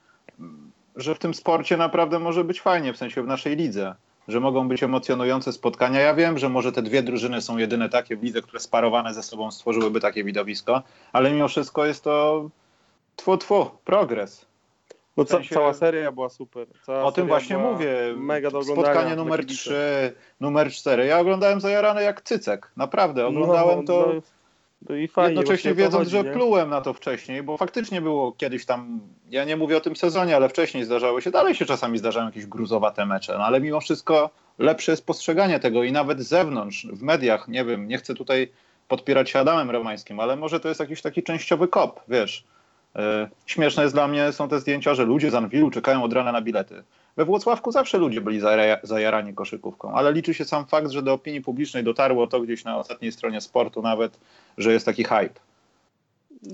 że 0.95 1.15
w 1.15 1.19
tym 1.19 1.33
sporcie 1.33 1.77
naprawdę 1.77 2.19
może 2.19 2.43
być 2.43 2.61
fajnie, 2.61 2.93
w 2.93 2.97
sensie 2.97 3.23
w 3.23 3.27
naszej 3.27 3.55
lidze 3.55 3.95
że 4.27 4.39
mogą 4.39 4.67
być 4.67 4.83
emocjonujące 4.83 5.53
spotkania. 5.53 5.99
Ja 5.99 6.13
wiem, 6.13 6.37
że 6.37 6.49
może 6.49 6.71
te 6.71 6.81
dwie 6.81 7.03
drużyny 7.03 7.41
są 7.41 7.57
jedyne 7.57 7.89
takie 7.89 8.17
w 8.17 8.23
lidze, 8.23 8.41
które 8.41 8.59
sparowane 8.59 9.13
ze 9.13 9.23
sobą 9.23 9.51
stworzyłyby 9.51 9.99
takie 9.99 10.23
widowisko, 10.23 10.83
ale 11.13 11.31
mimo 11.31 11.47
wszystko 11.47 11.85
jest 11.85 12.03
to 12.03 12.49
tfu, 13.15 13.37
tfu, 13.37 13.69
progres. 13.85 14.45
No 15.17 15.25
ca- 15.25 15.39
cała 15.53 15.73
seria 15.73 16.11
była 16.11 16.29
super. 16.29 16.67
Cała 16.85 17.03
O 17.03 17.11
tym 17.11 17.27
właśnie 17.27 17.57
mówię. 17.57 17.93
Mega 18.17 18.51
do 18.51 18.63
Spotkanie 18.63 19.15
numer 19.15 19.39
kibica. 19.39 19.61
3, 19.61 20.13
numer 20.39 20.71
4. 20.71 21.05
Ja 21.05 21.19
oglądałem 21.19 21.61
zajarany 21.61 22.03
jak 22.03 22.21
cycek. 22.21 22.71
Naprawdę, 22.77 23.27
oglądałem 23.27 23.79
no, 23.79 23.85
to... 23.85 24.05
No, 24.07 24.13
no 24.13 24.21
i 24.89 25.07
fajnie. 25.07 25.35
Jednocześnie 25.35 25.73
wiedząc, 25.73 25.95
chodzi, 25.95 26.11
że 26.11 26.23
nie? 26.23 26.31
plułem 26.31 26.69
na 26.69 26.81
to 26.81 26.93
wcześniej, 26.93 27.43
bo 27.43 27.57
faktycznie 27.57 28.01
było 28.01 28.31
kiedyś 28.31 28.65
tam, 28.65 28.99
ja 29.29 29.45
nie 29.45 29.57
mówię 29.57 29.77
o 29.77 29.81
tym 29.81 29.95
sezonie, 29.95 30.35
ale 30.35 30.49
wcześniej 30.49 30.83
zdarzały 30.83 31.21
się, 31.21 31.31
dalej 31.31 31.55
się 31.55 31.65
czasami 31.65 31.97
zdarzają 31.97 32.25
jakieś 32.25 32.45
gruzowate 32.45 33.05
mecze, 33.05 33.37
no 33.37 33.43
ale 33.43 33.61
mimo 33.61 33.81
wszystko 33.81 34.29
lepsze 34.59 34.91
jest 34.91 35.05
postrzeganie 35.05 35.59
tego 35.59 35.83
i 35.83 35.91
nawet 35.91 36.19
z 36.19 36.27
zewnątrz, 36.27 36.87
w 36.87 37.01
mediach, 37.01 37.47
nie 37.47 37.65
wiem, 37.65 37.87
nie 37.87 37.97
chcę 37.97 38.13
tutaj 38.13 38.51
podpierać 38.87 39.29
się 39.29 39.39
Adamem 39.39 39.71
Romańskim, 39.71 40.19
ale 40.19 40.35
może 40.35 40.59
to 40.59 40.67
jest 40.67 40.79
jakiś 40.79 41.01
taki 41.01 41.23
częściowy 41.23 41.67
kop, 41.67 42.01
wiesz. 42.07 42.43
Yy, 42.95 43.01
śmieszne 43.45 43.83
jest 43.83 43.95
dla 43.95 44.07
mnie, 44.07 44.31
są 44.31 44.49
te 44.49 44.59
zdjęcia, 44.59 44.95
że 44.95 45.05
ludzie 45.05 45.31
z 45.31 45.35
Anwilu 45.35 45.71
czekają 45.71 46.03
od 46.03 46.13
rana 46.13 46.31
na 46.31 46.41
bilety. 46.41 46.83
We 47.17 47.25
Włocławku 47.25 47.71
zawsze 47.71 47.97
ludzie 47.97 48.21
byli 48.21 48.41
zaja- 48.41 48.79
zajarani 48.83 49.33
koszykówką, 49.33 49.93
ale 49.93 50.13
liczy 50.13 50.33
się 50.33 50.45
sam 50.45 50.65
fakt, 50.65 50.91
że 50.91 51.01
do 51.01 51.13
opinii 51.13 51.41
publicznej 51.41 51.83
dotarło 51.83 52.27
to 52.27 52.41
gdzieś 52.41 52.63
na 52.63 52.77
ostatniej 52.77 53.11
stronie 53.11 53.41
sportu 53.41 53.81
nawet, 53.81 54.19
że 54.57 54.73
jest 54.73 54.85
taki 54.85 55.03
hype. 55.03 55.39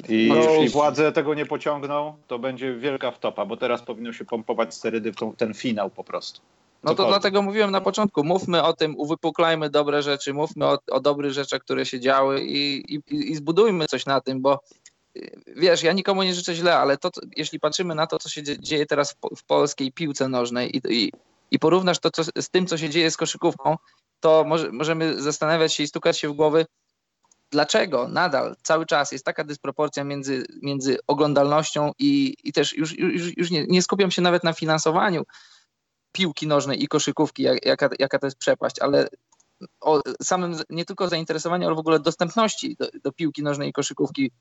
I 0.09 0.27
No, 0.29 0.35
jeśli 0.35 0.69
władze 0.69 1.11
tego 1.11 1.33
nie 1.33 1.45
pociągną, 1.45 2.17
to 2.27 2.39
będzie 2.39 2.73
wielka 2.75 3.11
wtopa, 3.11 3.45
bo 3.45 3.57
teraz 3.57 3.81
powinno 3.81 4.13
się 4.13 4.25
pompować 4.25 4.73
sterydy 4.73 5.11
w 5.11 5.15
tą, 5.15 5.33
ten 5.33 5.53
finał 5.53 5.89
po 5.89 6.03
prostu. 6.03 6.41
No 6.83 6.95
to 6.95 7.07
dlatego 7.07 7.41
mówiłem 7.41 7.71
na 7.71 7.81
początku, 7.81 8.23
mówmy 8.23 8.63
o 8.63 8.73
tym, 8.73 8.97
uwypuklajmy 8.97 9.69
dobre 9.69 10.01
rzeczy, 10.03 10.33
mówmy 10.33 10.65
o, 10.65 10.77
o 10.91 10.99
dobrych 10.99 11.31
rzeczach, 11.31 11.61
które 11.61 11.85
się 11.85 11.99
działy 11.99 12.41
i, 12.41 12.93
i, 12.95 13.01
i 13.09 13.35
zbudujmy 13.35 13.85
coś 13.85 14.05
na 14.05 14.21
tym, 14.21 14.41
bo 14.41 14.59
y, 15.17 15.41
wiesz, 15.55 15.83
ja 15.83 15.93
nikomu 15.93 16.23
nie 16.23 16.33
życzę 16.33 16.55
źle, 16.55 16.77
ale 16.77 16.97
to, 16.97 17.09
jeśli 17.37 17.59
patrzymy 17.59 17.95
na 17.95 18.07
to, 18.07 18.19
co 18.19 18.29
się 18.29 18.43
dzie- 18.43 18.59
dzieje 18.59 18.85
teraz 18.85 19.11
w, 19.13 19.35
w 19.37 19.43
polskiej 19.43 19.91
piłce 19.91 20.27
nożnej 20.29 20.77
i, 20.77 20.81
i, 20.89 21.11
i 21.51 21.59
porównasz 21.59 21.99
to 21.99 22.11
co, 22.11 22.23
z 22.23 22.49
tym, 22.49 22.67
co 22.67 22.77
się 22.77 22.89
dzieje 22.89 23.11
z 23.11 23.17
koszykówką, 23.17 23.77
to 24.19 24.43
może, 24.47 24.71
możemy 24.71 25.21
zastanawiać 25.21 25.73
się 25.73 25.83
i 25.83 25.87
stukać 25.87 26.19
się 26.19 26.29
w 26.29 26.33
głowy, 26.33 26.65
dlaczego 27.51 28.07
nadal 28.07 28.55
cały 28.63 28.85
czas 28.85 29.11
jest 29.11 29.25
taka 29.25 29.43
dysproporcja 29.43 30.03
między, 30.03 30.45
między 30.61 30.97
oglądalnością 31.07 31.91
i, 31.99 32.35
i 32.43 32.53
też 32.53 32.73
już, 32.73 32.99
już, 32.99 33.37
już 33.37 33.51
nie, 33.51 33.65
nie 33.67 33.81
skupiam 33.81 34.11
się 34.11 34.21
nawet 34.21 34.43
na 34.43 34.53
finansowaniu 34.53 35.23
piłki 36.11 36.47
nożnej 36.47 36.83
i 36.83 36.87
koszykówki, 36.87 37.43
jak, 37.43 37.65
jaka, 37.65 37.89
jaka 37.99 38.19
to 38.19 38.27
jest 38.27 38.37
przepaść, 38.37 38.79
ale 38.79 39.07
o 39.81 40.01
samym 40.23 40.55
nie 40.69 40.85
tylko 40.85 41.09
zainteresowaniu, 41.09 41.67
ale 41.67 41.75
w 41.75 41.79
ogóle 41.79 41.99
dostępności 41.99 42.75
do, 42.79 42.87
do 43.03 43.11
piłki 43.11 43.43
nożnej 43.43 43.69
i 43.69 43.73
koszykówki. 43.73 44.31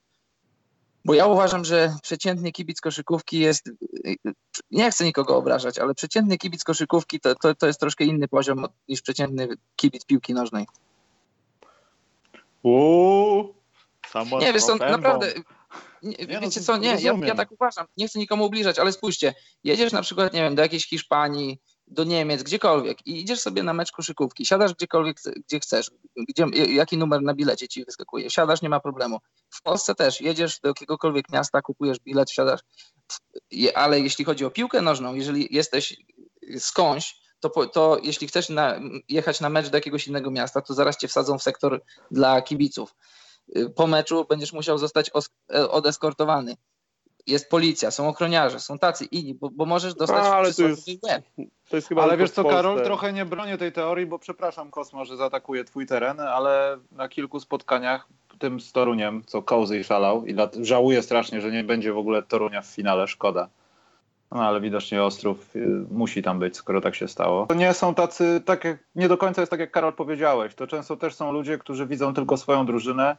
Bo 1.05 1.15
ja 1.15 1.27
uważam, 1.27 1.65
że 1.65 1.97
przeciętny 2.03 2.53
kibic 2.53 2.81
koszykówki 2.81 3.39
jest, 3.39 3.71
nie 4.71 4.91
chcę 4.91 5.05
nikogo 5.05 5.37
obrażać, 5.37 5.79
ale 5.79 5.95
przeciętny 5.95 6.39
kibic 6.39 6.65
koszykówki 6.65 7.21
to, 7.21 7.35
to, 7.35 7.55
to 7.55 7.67
jest 7.67 7.81
troszkę 7.81 8.05
inny 8.05 8.29
poziom 8.29 8.67
niż 8.89 9.03
przeciętny 9.03 9.49
kibic 9.77 10.05
piłki 10.05 10.35
nożnej. 10.35 10.67
Uuu, 12.67 13.55
Nie, 14.41 14.53
wiesz 14.53 14.64
co, 14.64 14.77
naprawdę, 14.77 15.33
nie, 16.03 16.11
Nie, 16.27 16.35
no, 16.35 16.41
wiecie 16.41 16.61
co, 16.61 16.77
nie, 16.77 16.97
ja, 17.01 17.12
ja 17.23 17.35
tak 17.35 17.53
uważam, 17.53 17.87
nie 17.97 18.09
chcę 18.09 18.19
nikomu 18.19 18.45
ubliżać, 18.45 18.79
ale 18.79 18.93
spójrzcie, 18.93 19.35
jedziesz 19.64 19.93
na 19.93 20.03
przykład, 20.03 20.33
nie 20.33 20.43
wiem, 20.43 20.55
do 20.55 20.62
jakiejś 20.62 20.89
Hiszpanii, 20.89 21.59
do 21.87 22.05
Niemiec, 22.05 22.43
gdziekolwiek 22.43 23.07
i 23.07 23.21
idziesz 23.21 23.41
sobie 23.41 23.62
na 23.62 23.73
mecz 23.73 23.93
koszykówki, 23.93 24.47
siadasz 24.47 24.75
gdziekolwiek, 24.75 25.17
gdzie 25.49 25.61
chcesz, 25.61 25.91
gdzie, 26.29 26.45
jaki 26.55 26.99
numer 26.99 27.23
na 27.23 27.35
bilecie 27.35 27.69
ci 27.69 27.85
wyskakuje, 27.85 28.31
siadasz, 28.31 28.62
nie 28.62 28.69
ma 28.69 28.81
problemu. 28.81 29.19
W 29.51 29.62
Polsce 29.62 29.95
też, 29.95 30.21
jedziesz 30.21 30.61
do 30.61 30.69
jakiegokolwiek 30.69 31.29
miasta, 31.33 31.62
kupujesz 31.62 31.99
bilet, 31.99 32.31
siadasz, 32.31 32.61
ale 33.75 34.01
jeśli 34.01 34.25
chodzi 34.25 34.45
o 34.45 34.51
piłkę 34.51 34.83
nożną, 34.83 35.14
jeżeli 35.14 35.49
jesteś 35.51 35.97
skądś, 36.59 37.26
to, 37.49 37.66
to 37.66 37.99
jeśli 38.03 38.28
chcesz 38.28 38.49
na, 38.49 38.80
jechać 39.09 39.40
na 39.40 39.49
mecz 39.51 39.68
do 39.68 39.76
jakiegoś 39.76 40.09
innego 40.09 40.30
miasta, 40.30 40.61
to 40.61 40.74
zaraz 40.74 40.97
cię 40.97 41.09
wsadzą 41.09 41.38
w 41.38 41.42
sektor 41.42 41.80
dla 42.11 42.42
kibiców 42.42 42.94
y, 43.57 43.70
po 43.70 43.86
meczu 43.86 44.26
będziesz 44.28 44.53
musiał 44.53 44.78
zostać 44.78 45.11
os- 45.11 45.30
e, 45.55 45.70
odeskortowany. 45.70 46.57
Jest 47.26 47.51
policja, 47.51 47.90
są 47.90 48.09
ochroniarze, 48.09 48.61
są 48.61 48.78
tacy 48.78 49.05
inni, 49.05 49.34
bo, 49.34 49.51
bo 49.51 49.66
możesz 49.66 49.94
dostać 49.94 50.24
A, 50.24 50.36
ale 50.36 50.55
to 50.55 50.62
jest-. 50.62 50.86
To 51.68 51.76
jest 51.76 51.88
chyba 51.88 52.03
Ale 52.03 52.16
wiesz 52.16 52.30
co. 52.30 52.44
Karol, 52.44 52.82
trochę 52.82 53.12
nie 53.12 53.24
bronię 53.24 53.59
tej 53.59 53.72
teorii, 53.72 54.07
bo 54.07 54.18
przepraszam 54.18 54.70
Kosmo, 54.70 55.05
że 55.05 55.16
zaatakuję 55.16 55.64
twój 55.64 55.86
teren, 55.86 56.20
ale 56.20 56.78
na 56.92 57.09
kilku 57.09 57.40
spotkaniach, 57.40 58.09
tym 58.38 58.61
z 58.61 58.72
Toruniem, 58.72 59.22
co 59.26 59.42
Kołzy 59.42 59.84
szalał 59.84 60.26
i 60.26 60.36
żałuję 60.62 61.03
strasznie, 61.03 61.40
że 61.40 61.51
nie 61.51 61.64
będzie 61.64 61.92
w 61.92 61.99
ogóle 61.99 62.22
Torunia 62.22 62.62
w 62.62 62.66
finale, 62.66 63.09
szkoda. 63.09 63.49
No 64.33 64.43
ale 64.43 64.61
widocznie 64.61 65.03
Ostrów 65.03 65.57
y, 65.57 65.68
musi 65.91 66.22
tam 66.22 66.39
być, 66.39 66.57
skoro 66.57 66.81
tak 66.81 66.95
się 66.95 67.09
stało. 67.09 67.47
To 67.47 67.55
nie 67.55 67.74
są 67.74 67.95
tacy, 67.95 68.43
tak 68.45 68.64
jak, 68.64 68.79
nie 68.95 69.09
do 69.09 69.16
końca 69.18 69.43
jest 69.43 69.51
tak 69.51 69.61
jak 69.61 69.70
Karol 69.70 69.93
powiedziałeś, 69.93 70.55
to 70.55 70.66
często 70.66 70.97
też 70.97 71.14
są 71.14 71.33
ludzie, 71.33 71.59
którzy 71.59 71.87
widzą 71.87 72.14
tylko 72.14 72.37
swoją 72.37 72.66
drużynę, 72.66 73.16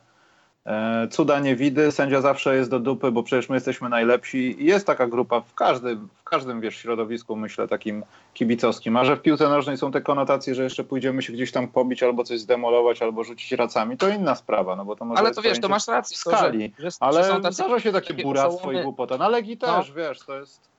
E, 0.68 1.08
Cuda 1.12 1.40
nie 1.40 1.56
widy, 1.56 1.92
sędzia 1.92 2.22
zawsze 2.22 2.56
jest 2.56 2.70
do 2.70 2.80
dupy, 2.80 3.12
bo 3.12 3.24
przecież 3.24 3.50
my 3.50 3.56
jesteśmy 3.56 3.90
najlepsi. 3.90 4.62
I 4.64 4.66
jest 4.66 4.88
taka 4.88 5.08
grupa 5.08 5.42
w 5.42 5.54
każdym, 5.54 6.08
w 6.16 6.24
każdym 6.24 6.62
wiesz, 6.62 6.76
środowisku, 6.76 7.36
myślę, 7.36 7.68
takim 7.68 8.04
kibicowskim. 8.34 8.98
A 8.98 9.06
że 9.06 9.16
w 9.16 9.22
piłce 9.22 9.50
nożnej 9.50 9.78
są 9.78 9.92
te 9.92 10.02
konotacje, 10.02 10.56
że 10.56 10.64
jeszcze 10.64 10.84
pójdziemy 10.84 11.22
się 11.22 11.34
gdzieś 11.34 11.52
tam 11.52 11.68
pobić, 11.68 12.04
albo 12.04 12.24
coś 12.24 12.40
zdemolować, 12.40 13.02
albo 13.02 13.24
rzucić 13.24 13.52
racami, 13.52 13.98
to 13.98 14.10
inna 14.10 14.36
sprawa, 14.36 14.76
no 14.76 14.86
bo 14.86 14.96
to 14.96 15.06
może 15.06 15.20
Ale 15.20 15.34
to 15.34 15.42
wiesz, 15.42 15.60
to 15.60 15.70
masz 15.70 15.88
rację. 15.88 16.18
w 16.18 16.24
to, 16.24 16.32
że- 16.32 16.38
skali. 16.38 16.74
że, 16.80 16.92
że 16.92 16.98
Ale 17.00 17.24
są 17.24 17.42
tacy, 17.42 17.56
zdarza 17.56 17.80
się 17.80 17.92
takie 17.92 18.14
buractwo 18.14 18.72
i 18.72 18.82
głupota. 18.84 19.18
Na 19.18 19.28
Legii 19.30 19.58
No. 19.62 19.78
też, 19.78 19.92
wiesz, 19.92 20.20
to 20.20 20.40
jest 20.40 20.70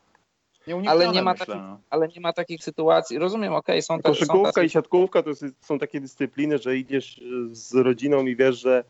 Ale 0.87 1.09
nie 1.09 1.23
ma 1.23 1.33
myślę. 1.33 1.47
takich- 1.47 1.63
no. 1.63 1.81
ale 1.91 2.09
nie 2.09 2.21
ma 2.21 2.33
takich 2.33 2.65
sytuacji. 2.65 3.19
Rozumiem, 3.19 3.55
okej, 3.55 3.83
są, 3.83 3.97
ta, 4.01 4.09
są 4.09 4.15
Koszykówka 4.15 4.53
tacy, 4.53 4.67
i 4.67 4.71
siatkówka 4.71 5.23
to 5.23 5.31
są 5.61 5.79
takie 5.79 6.01
dyscypliny, 6.01 6.59
że 6.59 6.77
idziesz 6.77 7.19
y, 7.19 7.55
z 7.55 7.75
rodziną 7.75 8.27
i 8.27 8.37
wiesz, 8.37 8.61
że, 8.61 8.85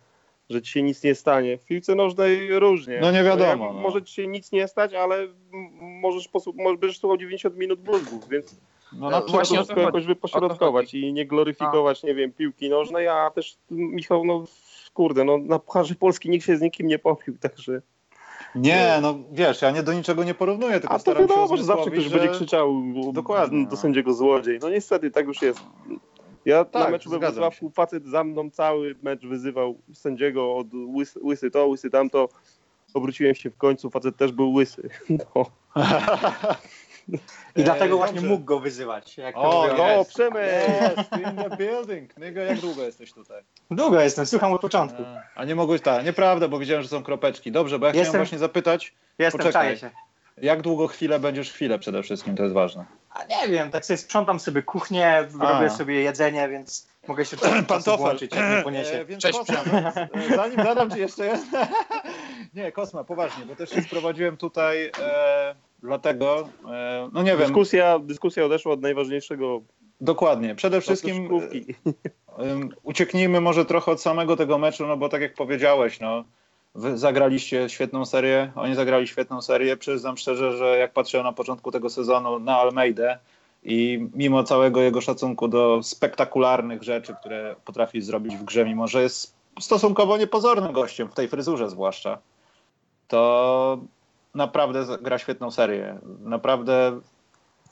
że 0.50 0.62
ci 0.62 0.72
się 0.72 0.82
nic 0.82 1.02
nie 1.02 1.14
stanie. 1.14 1.58
W 1.58 1.64
piłce 1.64 1.94
nożnej 1.94 2.58
różnie. 2.58 2.98
No 3.00 3.10
nie 3.10 3.24
wiadomo, 3.24 3.64
jak 3.64 3.74
no. 3.74 3.80
Może 3.80 4.02
ci 4.02 4.14
się 4.14 4.26
nic 4.26 4.52
nie 4.52 4.68
stać, 4.68 4.94
ale 4.94 5.28
możesz, 5.80 6.28
posłu- 6.28 6.54
możesz 6.56 6.98
słuchał 6.98 7.16
90 7.16 7.56
minut 7.56 7.86
mózgów, 7.86 8.28
więc 8.28 8.56
No, 8.92 8.98
No 8.98 9.10
na 9.10 9.20
właśnie 9.20 9.64
to 9.64 9.80
jakoś 9.80 10.06
wypośrodkować 10.06 10.94
i 10.94 11.12
nie 11.12 11.26
gloryfikować, 11.26 12.02
nie 12.02 12.14
wiem, 12.14 12.32
piłki 12.32 12.70
nożnej, 12.70 13.08
a 13.08 13.30
też 13.30 13.56
Michał, 13.70 14.24
no 14.24 14.44
kurde, 14.94 15.24
no 15.24 15.38
na 15.38 15.58
Pucharze 15.58 15.94
Polski 15.94 16.30
nikt 16.30 16.46
się 16.46 16.56
z 16.56 16.60
nikim 16.60 16.86
nie 16.86 16.98
popił, 16.98 17.38
także... 17.38 17.82
Nie, 18.54 18.98
no 19.02 19.18
wiesz, 19.32 19.62
ja 19.62 19.70
nie 19.70 19.82
do 19.82 19.92
niczego 19.92 20.24
nie 20.24 20.34
porównuję, 20.34 20.80
tylko 20.80 20.94
A 20.94 20.98
to 20.98 21.14
wiadomo, 21.14 21.56
że 21.56 21.64
zawsze 21.64 21.90
ktoś 21.90 22.08
będzie 22.08 22.26
że- 22.26 22.32
krzyczał 22.34 22.74
Dokładnie, 23.12 23.64
do 23.64 23.70
no. 23.70 23.76
sędziego 23.76 24.12
złodziej. 24.14 24.58
No 24.62 24.70
niestety, 24.70 25.10
tak 25.10 25.26
już 25.26 25.42
jest. 25.42 25.60
Ja 26.44 26.64
Tak, 26.64 26.84
na 26.84 26.90
meczu 26.90 27.10
we 27.10 27.18
Wrocławku 27.18 27.70
facet 27.70 28.06
za 28.06 28.24
mną 28.24 28.50
cały 28.50 28.94
mecz 29.02 29.26
wyzywał 29.26 29.78
sędziego 29.94 30.56
od 30.56 30.66
łysy, 30.74 31.20
łysy 31.22 31.50
to, 31.50 31.66
łysy 31.66 31.90
tamto. 31.90 32.28
Obróciłem 32.94 33.34
się 33.34 33.50
w 33.50 33.56
końcu, 33.56 33.90
facet 33.90 34.16
też 34.16 34.32
był 34.32 34.52
łysy. 34.52 34.88
No. 35.34 35.46
I 37.56 37.64
dlatego 37.64 37.94
E, 37.94 37.98
właśnie 37.98 38.14
dobrze. 38.14 38.30
mógł 38.30 38.44
go 38.44 38.60
wyzywać. 38.60 39.16
O, 39.34 39.62
mówią. 39.62 39.76
no, 39.78 40.00
yes. 40.00 40.08
Przemek! 40.08 40.68
Yes, 40.98 41.06
in 41.20 41.36
the 41.36 41.56
building. 41.56 42.16
Nigga, 42.18 42.42
jak 42.42 42.58
długo 42.60 42.82
jesteś 42.82 43.12
tutaj? 43.12 43.42
Długo 43.70 44.00
jestem, 44.00 44.26
słucham 44.26 44.52
od 44.52 44.60
początku. 44.60 45.02
A, 45.02 45.40
a 45.40 45.44
nie 45.44 45.54
mogłeś, 45.54 45.80
tak, 45.80 46.04
nieprawda, 46.04 46.48
bo 46.48 46.58
widziałem, 46.58 46.82
że 46.82 46.88
są 46.88 47.02
kropeczki. 47.02 47.52
Dobrze, 47.52 47.78
bo 47.78 47.86
ja 47.86 47.92
chciałem 47.92 48.04
Jestem- 48.04 48.18
właśnie 48.20 48.38
zapytać, 48.38 48.94
Jestem, 49.18 49.38
poczekaj. 49.40 49.76
się. 49.76 49.90
jak 50.36 50.62
długo 50.62 50.86
chwilę 50.88 51.20
będziesz 51.20 51.52
chwilę 51.52 51.78
przede 51.78 52.02
wszystkim, 52.02 52.36
to 52.36 52.42
jest 52.42 52.54
ważne. 52.54 52.84
A 53.10 53.24
nie 53.24 53.48
wiem, 53.48 53.70
tak 53.70 53.84
sobie 53.84 53.96
sprzątam 53.96 54.40
sobie 54.40 54.62
kuchnię, 54.62 55.26
A. 55.40 55.52
robię 55.52 55.70
sobie 55.70 56.00
jedzenie, 56.02 56.48
więc 56.48 56.88
mogę 57.08 57.24
się 57.24 57.36
czasem 57.36 57.66
czasu 57.66 57.96
włączyć, 57.96 58.34
jak 58.34 58.44
mnie 58.48 58.56
E, 58.58 58.62
poniesie. 58.62 59.04
więc 59.04 59.22
Cześć. 59.22 59.38
Kosma, 59.38 59.56
e, 59.66 60.08
zanim 60.36 60.56
zadam 60.64 60.90
ci 60.90 60.98
jeszcze 60.98 61.26
jedno... 61.26 61.58
Nie, 62.54 62.72
Kosma, 62.72 63.04
poważnie, 63.04 63.46
bo 63.46 63.56
też 63.56 63.70
się 63.70 63.82
sprowadziłem 63.82 64.36
tutaj 64.36 64.90
e, 65.00 65.54
dlatego, 65.78 66.48
e, 66.70 67.08
no 67.12 67.22
nie 67.22 67.30
wiem, 67.30 67.38
Dyskusja, 67.38 67.98
dyskusja 67.98 68.44
odeszła 68.44 68.72
od 68.72 68.80
najważniejszego. 68.80 69.60
dokładnie, 70.00 70.54
przede 70.54 70.80
wszystkim. 70.80 71.28
Ym, 72.42 72.70
Ucieknijmy 72.82 73.40
może 73.40 73.64
trochę 73.64 73.92
od 73.92 74.00
samego 74.00 74.36
tego 74.36 74.58
meczu, 74.58 74.86
no 74.86 74.96
bo 74.96 75.08
tak 75.08 75.20
jak 75.20 75.34
powiedziałeś, 75.34 76.00
no, 76.00 76.24
wy 76.74 76.98
zagraliście 76.98 77.68
świetną 77.68 78.04
serię, 78.04 78.52
oni 78.56 78.74
zagrali 78.74 79.06
świetną 79.08 79.42
serię. 79.42 79.76
Przyznam 79.76 80.16
szczerze, 80.16 80.56
że 80.56 80.78
jak 80.78 80.92
patrzyłem 80.92 81.26
na 81.26 81.32
początku 81.32 81.70
tego 81.72 81.90
sezonu 81.90 82.38
na 82.38 82.56
Almeidę 82.58 83.18
i 83.62 84.08
mimo 84.14 84.44
całego 84.44 84.80
jego 84.80 85.00
szacunku 85.00 85.48
do 85.48 85.80
spektakularnych 85.82 86.82
rzeczy, 86.82 87.14
które 87.20 87.56
potrafi 87.64 88.02
zrobić 88.02 88.36
w 88.36 88.44
grze, 88.44 88.64
mimo 88.64 88.88
że 88.88 89.02
jest 89.02 89.34
stosunkowo 89.60 90.16
niepozornym 90.16 90.72
gościem, 90.72 91.08
w 91.08 91.14
tej 91.14 91.28
fryzurze 91.28 91.70
zwłaszcza, 91.70 92.18
to 93.08 93.78
naprawdę 94.34 94.98
gra 95.00 95.18
świetną 95.18 95.50
serię. 95.50 95.98
Naprawdę 96.20 97.00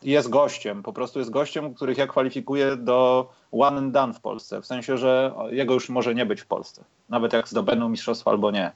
jest 0.03 0.29
gościem, 0.29 0.83
po 0.83 0.93
prostu 0.93 1.19
jest 1.19 1.31
gościem, 1.31 1.75
których 1.75 1.99
ja 1.99 2.07
kwalifikuję 2.07 2.77
do 2.77 3.29
one 3.53 3.79
and 3.79 3.93
done 3.93 4.15
w 4.15 4.21
Polsce. 4.21 4.63
W 4.63 4.67
sensie, 4.67 4.99
że 4.99 5.35
jego 5.51 5.75
już 5.75 5.89
może 5.89 6.15
nie 6.15 6.27
być 6.27 6.41
w 6.41 6.47
Polsce. 6.47 6.85
Nawet 7.09 7.33
jak 7.33 7.49
zdobędą 7.49 7.89
mistrzostwo 7.89 8.31
albo 8.31 8.51
nie. 8.51 8.73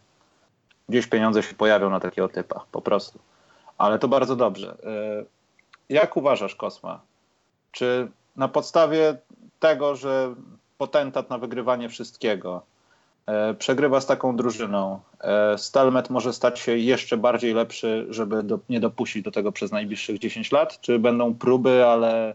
Gdzieś 0.89 1.07
pieniądze 1.07 1.43
się 1.43 1.55
pojawią 1.55 1.91
na 1.91 2.01
takiego 2.01 2.28
typa, 2.28 2.64
po 2.72 2.83
prostu. 2.83 3.18
Ale 3.78 3.99
to 3.99 4.09
bardzo 4.09 4.37
dobrze. 4.37 4.76
E, 4.85 5.24
Jak 5.89 6.16
uważasz, 6.16 6.55
Kosma? 6.55 7.01
Czy 7.72 8.11
na 8.37 8.49
podstawie 8.49 9.18
tego, 9.61 9.97
że 9.97 10.35
potentat 10.78 11.31
na 11.31 11.39
wygrywanie 11.39 11.89
wszystkiego 11.89 12.62
przegrywa 13.59 14.01
z 14.01 14.07
taką 14.07 14.37
drużyną, 14.37 15.01
e, 15.21 15.59
Stalmet 15.59 16.11
może 16.11 16.33
stać 16.33 16.59
się 16.59 16.77
jeszcze 16.77 17.16
bardziej 17.16 17.55
lepszy, 17.55 18.07
żeby 18.11 18.43
do, 18.43 18.59
nie 18.68 18.81
dopuścić 18.81 19.23
do 19.23 19.31
tego 19.31 19.53
przez 19.53 19.73
najbliższych 19.73 20.18
10 20.18 20.53
lat? 20.53 20.81
Czy 20.81 20.99
będą 20.99 21.35
próby, 21.35 21.87
ale 21.87 22.35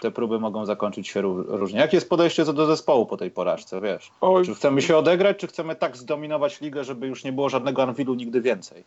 te 0.00 0.10
próby 0.10 0.38
mogą 0.40 0.66
zakończyć 0.66 1.08
się 1.08 1.22
ró- 1.22 1.44
różnie? 1.46 1.80
Jakie 1.80 1.96
jest 1.96 2.08
podejście 2.08 2.44
co 2.44 2.52
do 2.52 2.66
zespołu 2.66 3.06
po 3.06 3.16
tej 3.16 3.30
porażce, 3.30 3.80
wiesz? 3.80 4.10
Oj, 4.20 4.44
Czy 4.44 4.54
chcemy 4.54 4.82
się 4.82 4.96
odegrać, 4.96 5.36
czy 5.36 5.46
chcemy 5.46 5.76
tak 5.76 5.96
zdominować 5.96 6.60
ligę, 6.60 6.84
żeby 6.84 7.06
już 7.06 7.24
nie 7.24 7.32
było 7.32 7.48
żadnego 7.48 7.82
Anwilu 7.82 8.14
nigdy 8.14 8.40
więcej? 8.40 8.84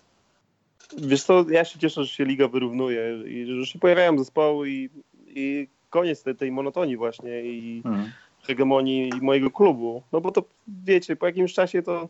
Wiesz 0.97 1.23
co, 1.23 1.45
ja 1.49 1.65
się 1.65 1.79
cieszę, 1.79 2.03
że 2.03 2.13
się 2.13 2.25
liga 2.25 2.47
wyrównuje 2.47 3.23
i 3.27 3.45
że 3.45 3.65
się 3.65 3.79
pojawiają 3.79 4.17
zespoły 4.17 4.69
i, 4.69 4.89
i 5.27 5.67
koniec 5.89 6.23
tej, 6.23 6.35
tej 6.35 6.51
monotonii 6.51 6.97
właśnie 6.97 7.41
i 7.41 7.81
Hmm. 7.83 8.11
Hegemonii 8.49 9.11
mojego 9.21 9.51
klubu. 9.51 10.03
No 10.11 10.21
bo 10.21 10.31
to 10.31 10.43
wiecie, 10.67 11.15
po 11.15 11.25
jakimś 11.25 11.53
czasie 11.53 11.81
to 11.81 12.09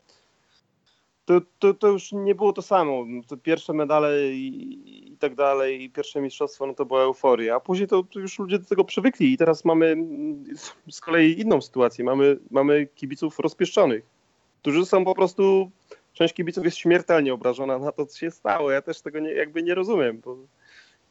to, 1.25 1.41
to, 1.59 1.73
to 1.73 1.87
już 1.87 2.11
nie 2.11 2.35
było 2.35 2.53
to 2.53 2.61
samo. 2.61 3.05
To 3.27 3.37
pierwsze 3.37 3.73
medale 3.73 4.31
i, 4.31 5.11
i 5.13 5.17
tak 5.17 5.35
dalej, 5.35 5.83
i 5.83 5.89
pierwsze 5.89 6.21
mistrzostwo, 6.21 6.67
no 6.67 6.73
to 6.73 6.85
była 6.85 7.01
euforia. 7.01 7.55
A 7.55 7.59
później 7.59 7.87
to, 7.87 8.03
to 8.03 8.19
już 8.19 8.39
ludzie 8.39 8.59
do 8.59 8.65
tego 8.65 8.83
przywykli 8.83 9.33
i 9.33 9.37
teraz 9.37 9.65
mamy 9.65 9.95
z 10.89 11.01
kolei 11.01 11.41
inną 11.41 11.61
sytuację. 11.61 12.05
Mamy, 12.05 12.37
mamy 12.51 12.87
kibiców 12.95 13.39
rozpieszczonych, 13.39 14.03
którzy 14.61 14.85
są 14.85 15.05
po 15.05 15.15
prostu 15.15 15.71
część 16.13 16.33
kibiców 16.33 16.65
jest 16.65 16.77
śmiertelnie 16.77 17.33
obrażona 17.33 17.79
na 17.79 17.91
to, 17.91 18.05
co 18.05 18.17
się 18.17 18.31
stało. 18.31 18.71
Ja 18.71 18.81
też 18.81 19.01
tego 19.01 19.19
nie, 19.19 19.31
jakby 19.31 19.63
nie 19.63 19.75
rozumiem. 19.75 20.21
Bo 20.25 20.37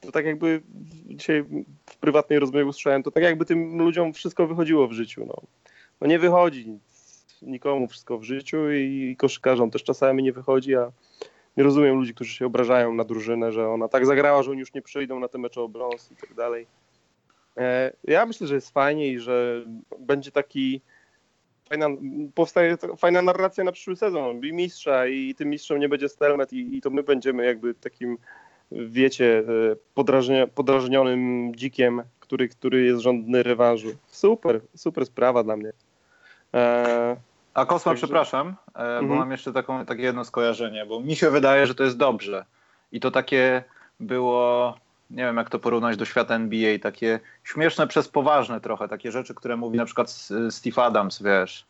to 0.00 0.12
tak 0.12 0.26
jakby 0.26 0.62
dzisiaj 1.06 1.44
w 1.86 1.96
prywatnej 1.96 2.38
rozmowie 2.38 2.66
usłyszałem, 2.66 3.02
to 3.02 3.10
tak 3.10 3.22
jakby 3.22 3.44
tym 3.44 3.78
ludziom 3.78 4.12
wszystko 4.12 4.46
wychodziło 4.46 4.88
w 4.88 4.92
życiu. 4.92 5.26
No, 5.26 5.34
no 6.00 6.06
nie 6.06 6.18
wychodzi 6.18 6.68
nic, 6.68 7.24
nikomu 7.42 7.88
wszystko 7.88 8.18
w 8.18 8.24
życiu 8.24 8.72
i 8.72 9.16
koszykarzom 9.18 9.70
też 9.70 9.84
czasami 9.84 10.22
nie 10.22 10.32
wychodzi, 10.32 10.74
a 10.74 10.92
nie 11.56 11.64
rozumiem 11.64 11.96
ludzi, 11.96 12.14
którzy 12.14 12.34
się 12.34 12.46
obrażają 12.46 12.94
na 12.94 13.04
drużynę, 13.04 13.52
że 13.52 13.68
ona 13.68 13.88
tak 13.88 14.06
zagrała, 14.06 14.42
że 14.42 14.50
oni 14.50 14.60
już 14.60 14.74
nie 14.74 14.82
przyjdą 14.82 15.20
na 15.20 15.28
te 15.28 15.38
mecze 15.38 15.60
o 15.60 15.68
brąz 15.68 16.12
i 16.12 16.16
tak 16.16 16.34
dalej. 16.34 16.66
E, 17.56 17.92
Ja 18.04 18.26
myślę, 18.26 18.46
że 18.46 18.54
jest 18.54 18.70
fajnie 18.70 19.08
i 19.08 19.18
że 19.18 19.64
będzie 19.98 20.30
taki 20.32 20.80
fajna, 21.68 21.86
powstaje 22.34 22.76
fajna 22.96 23.22
narracja 23.22 23.64
na 23.64 23.72
przyszły 23.72 23.96
sezon 23.96 24.44
i 24.44 24.52
mistrza 24.52 25.06
i 25.06 25.34
tym 25.34 25.50
mistrzem 25.50 25.78
nie 25.78 25.88
będzie 25.88 26.08
Stelmet 26.08 26.52
i, 26.52 26.76
i 26.76 26.80
to 26.80 26.90
my 26.90 27.02
będziemy 27.02 27.44
jakby 27.44 27.74
takim 27.74 28.18
wiecie, 28.72 29.38
e, 29.72 29.76
podrażnia, 29.94 30.46
podrażnionym 30.46 31.52
dzikiem, 31.56 32.02
który, 32.20 32.48
który 32.48 32.82
jest 32.84 33.00
żądny 33.00 33.42
rewanżu. 33.42 33.88
Super, 34.06 34.60
super 34.76 35.06
sprawa 35.06 35.42
dla 35.44 35.56
mnie. 35.56 35.72
E, 36.54 37.16
A 37.54 37.66
Kosma, 37.66 37.90
Także- 37.92 38.06
przepraszam, 38.06 38.48
e, 38.48 38.52
bo 38.74 38.84
Mhm. 38.98 39.18
mam 39.18 39.30
jeszcze 39.30 39.52
taką, 39.52 39.84
takie 39.86 40.02
jedno 40.02 40.24
skojarzenie, 40.24 40.86
bo 40.86 41.00
mi 41.00 41.16
się 41.16 41.30
wydaje, 41.30 41.66
że 41.66 41.74
to 41.74 41.84
jest 41.84 41.96
dobrze. 41.96 42.44
I 42.92 43.00
to 43.00 43.10
takie 43.10 43.64
było, 44.00 44.74
nie 45.10 45.24
wiem 45.24 45.36
jak 45.36 45.50
to 45.50 45.58
porównać 45.58 45.96
do 45.96 46.04
świata 46.04 46.34
NBA, 46.34 46.78
takie 46.78 47.20
śmieszne 47.44 47.86
przez 47.86 48.08
poważne 48.08 48.60
trochę, 48.60 48.88
takie 48.88 49.12
rzeczy, 49.12 49.34
które 49.34 49.56
mówi 49.56 49.78
na 49.78 49.84
przykład 49.84 50.10
Steve 50.50 50.82
Adams, 50.84 51.22
wiesz. 51.22 51.66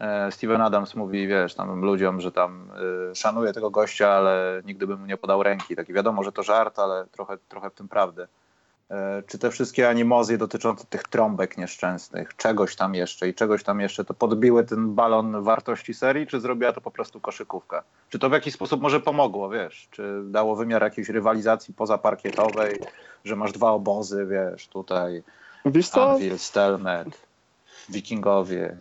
E, 0.00 0.32
Steven 0.32 0.60
Adams 0.60 0.94
mówi, 0.94 1.26
wiesz, 1.26 1.54
tam 1.54 1.80
ludziom, 1.80 2.20
że 2.20 2.32
tam 2.32 2.70
y, 3.10 3.14
szanuje 3.14 3.52
tego 3.52 3.70
gościa, 3.70 4.10
ale 4.10 4.62
nigdy 4.64 4.86
bym 4.86 5.00
mu 5.00 5.06
nie 5.06 5.16
podał 5.16 5.42
ręki. 5.42 5.76
Taki 5.76 5.92
wiadomo, 5.92 6.22
że 6.22 6.32
to 6.32 6.42
żart, 6.42 6.78
ale 6.78 7.06
trochę, 7.12 7.38
trochę 7.48 7.70
w 7.70 7.74
tym 7.74 7.88
prawdy. 7.88 8.28
E, 8.90 9.22
czy 9.26 9.38
te 9.38 9.50
wszystkie 9.50 9.88
animozje 9.88 10.38
dotyczące 10.38 10.86
tych 10.86 11.02
trąbek 11.02 11.58
nieszczęsnych, 11.58 12.36
czegoś 12.36 12.76
tam 12.76 12.94
jeszcze 12.94 13.28
i 13.28 13.34
czegoś 13.34 13.64
tam 13.64 13.80
jeszcze, 13.80 14.04
to 14.04 14.14
podbiły 14.14 14.64
ten 14.64 14.94
balon 14.94 15.42
wartości 15.42 15.94
serii, 15.94 16.26
czy 16.26 16.40
zrobiła 16.40 16.72
to 16.72 16.80
po 16.80 16.90
prostu 16.90 17.20
koszykówka? 17.20 17.82
Czy 18.10 18.18
to 18.18 18.28
w 18.28 18.32
jakiś 18.32 18.54
sposób 18.54 18.80
może 18.80 19.00
pomogło, 19.00 19.50
wiesz? 19.50 19.88
Czy 19.90 20.22
dało 20.24 20.56
wymiar 20.56 20.82
jakiejś 20.82 21.08
rywalizacji 21.08 21.74
pozaparkietowej, 21.74 22.80
że 23.24 23.36
masz 23.36 23.52
dwa 23.52 23.70
obozy, 23.70 24.26
wiesz, 24.26 24.68
tutaj 24.68 25.22
wiesz 25.64 25.88
co, 25.88 26.10
Anvil, 26.10 26.38
Stelmet, 26.38 27.08
Wikingowie. 27.88 28.76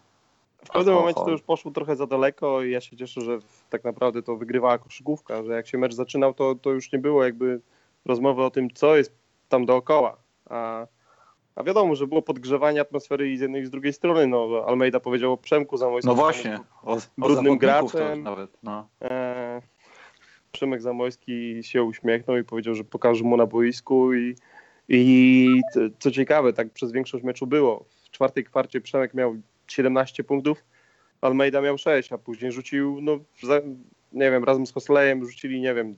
W 0.66 0.70
pewnym 0.70 0.96
momencie 0.96 1.22
to 1.26 1.32
już 1.32 1.42
poszło 1.42 1.72
trochę 1.72 1.96
za 1.96 2.08
daleko 2.08 2.64
i 2.64 2.72
ja 2.72 2.82
się 2.82 2.98
cieszę, 2.98 3.22
że 3.22 3.40
tak 3.70 3.84
naprawdę 3.84 4.24
to 4.24 4.36
wygrywała 4.36 4.78
koszykówka, 4.78 5.44
że 5.44 5.54
jak 5.54 5.68
się 5.68 5.78
mecz 5.78 5.94
zaczynał, 5.94 6.34
to, 6.34 6.56
to 6.56 6.72
już 6.72 6.92
nie 6.92 7.00
było 7.00 7.24
jakby 7.24 7.62
rozmowy 8.06 8.44
o 8.44 8.50
tym, 8.50 8.70
co 8.74 8.98
jest 8.98 9.12
tam 9.50 9.66
dookoła. 9.66 10.18
A, 10.50 10.88
a 11.56 11.64
wiadomo, 11.64 11.96
że 11.96 12.08
było 12.08 12.22
podgrzewanie 12.22 12.82
atmosfery 12.82 13.30
i 13.30 13.38
z 13.38 13.42
jednej 13.42 13.62
i 13.62 13.66
z 13.66 13.70
drugiej 13.70 13.94
strony. 13.94 14.28
No, 14.28 14.64
Almeida 14.68 15.00
powiedział 15.00 15.34
o 15.34 15.38
Przemku 15.38 15.78
Zamojskim. 15.78 16.10
No 16.10 16.16
właśnie, 16.16 16.60
o, 16.84 16.94
o 16.94 16.98
brudnym 17.18 17.54
to 17.54 17.60
graczem. 17.60 18.24
Nawet, 18.24 18.58
no. 18.64 18.88
E, 19.02 19.62
Przemek 20.52 20.82
Zamojski 20.82 21.64
się 21.64 21.84
uśmiechnął 21.84 22.38
i 22.38 22.44
powiedział, 22.44 22.76
że 22.76 22.84
pokaże 22.84 23.24
mu 23.24 23.38
na 23.38 23.46
boisku 23.46 24.14
i, 24.14 24.36
i 24.90 25.62
co 26.00 26.12
ciekawe, 26.12 26.54
tak 26.54 26.70
przez 26.70 26.92
większość 26.92 27.24
meczu 27.24 27.48
było. 27.48 27.86
W 28.04 28.10
czwartej 28.10 28.44
kwarcie 28.44 28.82
Przemek 28.82 29.14
miał 29.14 29.36
17 29.68 30.24
punktów, 30.24 30.64
Almeida 31.22 31.62
miał 31.62 31.78
6, 31.78 32.14
a 32.14 32.18
później 32.18 32.52
rzucił, 32.52 33.02
no 33.02 33.20
nie 34.14 34.32
wiem, 34.32 34.44
razem 34.44 34.68
z 34.68 34.74
Hoslejem 34.74 35.26
rzucili, 35.26 35.62
nie 35.62 35.74
wiem, 35.74 35.96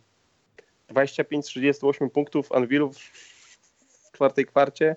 25-38 0.90 2.10
punktów 2.10 2.52
Anwilu 2.52 2.92
w, 2.92 2.98
w 2.98 4.12
czwartej 4.12 4.46
kwarcie. 4.46 4.96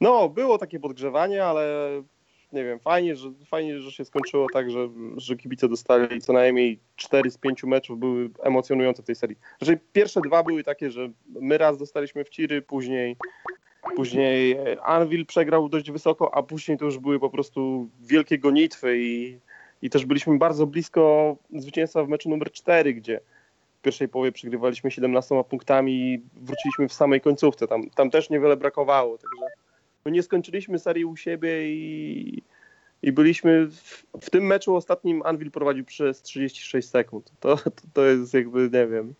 No, 0.00 0.28
było 0.28 0.58
takie 0.58 0.80
podgrzewanie, 0.80 1.44
ale 1.44 1.88
nie 2.52 2.64
wiem, 2.64 2.80
fajnie, 2.80 3.16
że, 3.16 3.32
fajnie, 3.46 3.80
że 3.80 3.92
się 3.92 4.04
skończyło 4.04 4.46
tak, 4.52 4.70
że, 4.70 4.88
że 5.16 5.36
kibice 5.36 5.68
dostali 5.68 6.20
co 6.20 6.32
najmniej 6.32 6.78
4 6.96 7.30
z 7.30 7.38
5 7.38 7.64
meczów 7.64 7.98
były 7.98 8.30
emocjonujące 8.42 9.02
w 9.02 9.06
tej 9.06 9.14
serii. 9.14 9.36
Znaczy 9.58 9.80
pierwsze 9.92 10.20
dwa 10.20 10.42
były 10.42 10.64
takie, 10.64 10.90
że 10.90 11.10
my 11.40 11.58
raz 11.58 11.78
dostaliśmy 11.78 12.24
w 12.24 12.28
ciry, 12.28 12.62
później 12.62 13.16
Później 13.96 14.56
Anvil 14.82 15.26
przegrał 15.26 15.68
dość 15.68 15.90
wysoko, 15.90 16.34
a 16.34 16.42
później 16.42 16.78
to 16.78 16.84
już 16.84 16.98
były 16.98 17.20
po 17.20 17.30
prostu 17.30 17.88
wielkie 18.00 18.38
gonitwy 18.38 18.98
i, 18.98 19.38
i 19.82 19.90
też 19.90 20.06
byliśmy 20.06 20.38
bardzo 20.38 20.66
blisko 20.66 21.36
zwycięstwa 21.54 22.04
w 22.04 22.08
meczu 22.08 22.30
numer 22.30 22.52
4, 22.52 22.94
gdzie 22.94 23.20
w 23.78 23.82
pierwszej 23.82 24.08
połowie 24.08 24.32
przegrywaliśmy 24.32 24.90
17 24.90 25.44
punktami 25.48 25.92
i 25.92 26.22
wróciliśmy 26.36 26.88
w 26.88 26.92
samej 26.92 27.20
końcówce. 27.20 27.68
Tam, 27.68 27.90
tam 27.90 28.10
też 28.10 28.30
niewiele 28.30 28.56
brakowało, 28.56 29.18
także 29.18 29.46
no 30.04 30.10
nie 30.10 30.22
skończyliśmy 30.22 30.78
serii 30.78 31.04
u 31.04 31.16
siebie 31.16 31.68
i, 31.72 32.42
i 33.02 33.12
byliśmy 33.12 33.66
w, 33.66 34.04
w 34.20 34.30
tym 34.30 34.46
meczu 34.46 34.76
ostatnim 34.76 35.22
Anvil 35.24 35.50
prowadził 35.50 35.84
przez 35.84 36.22
36 36.22 36.88
sekund. 36.88 37.32
To, 37.40 37.56
to, 37.56 37.70
to 37.92 38.04
jest 38.04 38.34
jakby, 38.34 38.62
nie 38.62 38.86
wiem, 38.86 39.14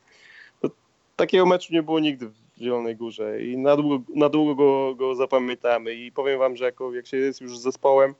to, 0.60 0.70
takiego 1.16 1.46
meczu 1.46 1.72
nie 1.72 1.82
było 1.82 2.00
nigdy 2.00 2.30
Zielonej 2.62 2.96
Górze 2.96 3.42
i 3.42 3.58
na 3.58 3.76
długo, 3.76 4.04
na 4.14 4.28
długo 4.28 4.54
go, 4.54 4.94
go 4.94 5.14
zapamiętamy 5.14 5.94
i 5.94 6.12
powiem 6.12 6.38
wam, 6.38 6.56
że 6.56 6.64
jako, 6.64 6.94
jak 6.94 7.06
się 7.06 7.16
jest 7.16 7.40
już 7.40 7.58
z 7.58 7.62
zespołem, 7.62 8.14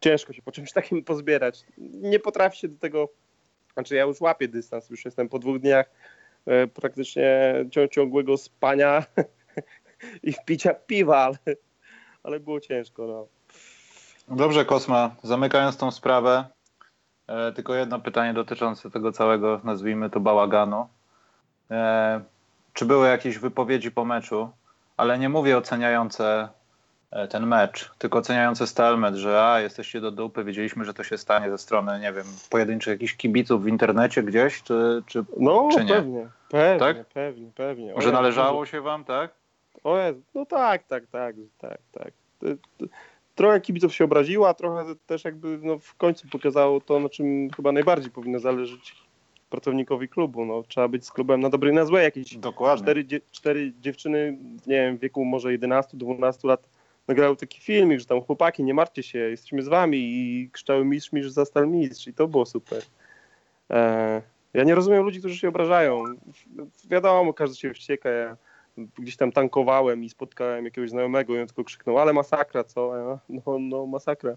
ciężko 0.00 0.32
się 0.32 0.42
po 0.42 0.52
czymś 0.52 0.72
takim 0.72 1.04
pozbierać. 1.04 1.64
Nie 1.78 2.18
potrafi 2.18 2.58
się 2.58 2.68
do 2.68 2.78
tego, 2.78 3.08
znaczy 3.74 3.94
ja 3.94 4.04
już 4.04 4.20
łapię 4.20 4.48
dystans, 4.48 4.90
już 4.90 5.04
jestem 5.04 5.28
po 5.28 5.38
dwóch 5.38 5.58
dniach 5.58 5.90
e, 6.46 6.66
praktycznie 6.66 7.54
ciągłego 7.90 8.36
spania 8.36 9.04
i 10.22 10.34
picia 10.46 10.74
piwa, 10.74 11.18
ale, 11.18 11.56
ale 12.22 12.40
było 12.40 12.60
ciężko. 12.60 13.06
No. 13.06 13.26
Dobrze, 14.36 14.64
Kosma, 14.64 15.16
zamykając 15.22 15.76
tą 15.76 15.90
sprawę, 15.90 16.44
e, 17.26 17.52
tylko 17.52 17.74
jedno 17.74 18.00
pytanie 18.00 18.34
dotyczące 18.34 18.90
tego 18.90 19.12
całego, 19.12 19.60
nazwijmy 19.64 20.10
to 20.10 20.20
bałaganu. 20.20 20.88
E, 21.70 22.20
czy 22.76 22.84
były 22.84 23.08
jakieś 23.08 23.38
wypowiedzi 23.38 23.90
po 23.90 24.04
meczu, 24.04 24.50
ale 24.96 25.18
nie 25.18 25.28
mówię 25.28 25.58
oceniające 25.58 26.48
e, 27.10 27.28
ten 27.28 27.46
mecz, 27.46 27.90
tylko 27.98 28.18
oceniające 28.18 28.66
stalement, 28.66 29.16
że 29.16 29.44
a, 29.44 29.60
jesteście 29.60 30.00
do 30.00 30.10
dupy, 30.10 30.44
wiedzieliśmy, 30.44 30.84
że 30.84 30.94
to 30.94 31.04
się 31.04 31.18
stanie 31.18 31.50
ze 31.50 31.58
strony, 31.58 32.00
nie 32.00 32.12
wiem, 32.12 32.26
pojedynczych 32.50 32.92
jakichś 32.92 33.16
kibiców 33.16 33.62
w 33.62 33.68
internecie 33.68 34.22
gdzieś, 34.22 34.62
czy, 34.62 35.02
czy, 35.06 35.24
No 35.36 35.68
czy 35.72 35.84
nie? 35.84 35.94
pewnie, 35.94 36.28
pewnie, 36.50 36.78
Tak? 36.78 37.06
pewnie, 37.06 37.50
pewnie. 37.54 37.94
O 37.94 38.00
Że 38.00 38.12
należało 38.12 38.66
się 38.66 38.80
wam, 38.80 39.04
tak? 39.04 39.30
O 39.84 39.98
Jezu, 39.98 40.20
no 40.34 40.46
tak, 40.46 40.82
tak, 40.82 41.06
tak, 41.06 41.36
tak, 41.58 41.78
tak. 41.92 42.12
Trochę 43.34 43.60
kibiców 43.60 43.94
się 43.94 44.04
obraziło, 44.04 44.48
a 44.48 44.54
trochę 44.54 44.94
też 45.06 45.24
jakby 45.24 45.58
no, 45.62 45.78
w 45.78 45.94
końcu 45.94 46.28
pokazało 46.28 46.80
to, 46.80 47.00
na 47.00 47.08
czym 47.08 47.50
chyba 47.56 47.72
najbardziej 47.72 48.10
powinno 48.10 48.38
zależeć 48.38 49.05
pracownikowi 49.50 50.08
klubu. 50.08 50.44
No, 50.44 50.62
trzeba 50.62 50.88
być 50.88 51.06
z 51.06 51.12
klubem 51.12 51.40
na 51.40 51.50
dobrej, 51.50 51.74
na 51.74 51.84
złej. 51.84 52.04
Jakieś 52.04 52.36
Dokładnie. 52.36 52.82
cztery, 52.82 53.20
cztery 53.30 53.72
dziewczyny, 53.80 54.38
nie 54.66 54.76
wiem, 54.76 54.96
w 54.96 55.00
wieku 55.00 55.24
może 55.24 55.48
11-12 55.48 56.48
lat 56.48 56.68
nagrały 57.08 57.36
taki 57.36 57.60
filmik, 57.60 58.00
że 58.00 58.06
tam 58.06 58.20
chłopaki, 58.20 58.64
nie 58.64 58.74
martwcie 58.74 59.02
się, 59.02 59.18
jesteśmy 59.18 59.62
z 59.62 59.68
wami 59.68 59.98
i 59.98 60.50
krzyczały 60.52 60.84
mistrz, 60.84 61.12
mistrz, 61.12 61.32
zastal 61.32 61.68
mistrz 61.68 62.06
i 62.06 62.14
to 62.14 62.28
było 62.28 62.46
super. 62.46 62.82
E, 63.70 64.22
ja 64.54 64.64
nie 64.64 64.74
rozumiem 64.74 65.04
ludzi, 65.04 65.18
którzy 65.18 65.36
się 65.36 65.48
obrażają. 65.48 66.04
Wiadomo, 66.90 67.34
każdy 67.34 67.56
się 67.56 67.74
wścieka. 67.74 68.08
Ja 68.08 68.36
gdzieś 68.98 69.16
tam 69.16 69.32
tankowałem 69.32 70.04
i 70.04 70.10
spotkałem 70.10 70.64
jakiegoś 70.64 70.90
znajomego 70.90 71.34
i 71.34 71.40
on 71.40 71.46
tylko 71.46 71.64
krzyknął, 71.64 71.98
ale 71.98 72.12
masakra, 72.12 72.64
co? 72.64 72.96
Ja, 72.96 73.18
no, 73.28 73.58
no 73.58 73.86
masakra. 73.86 74.36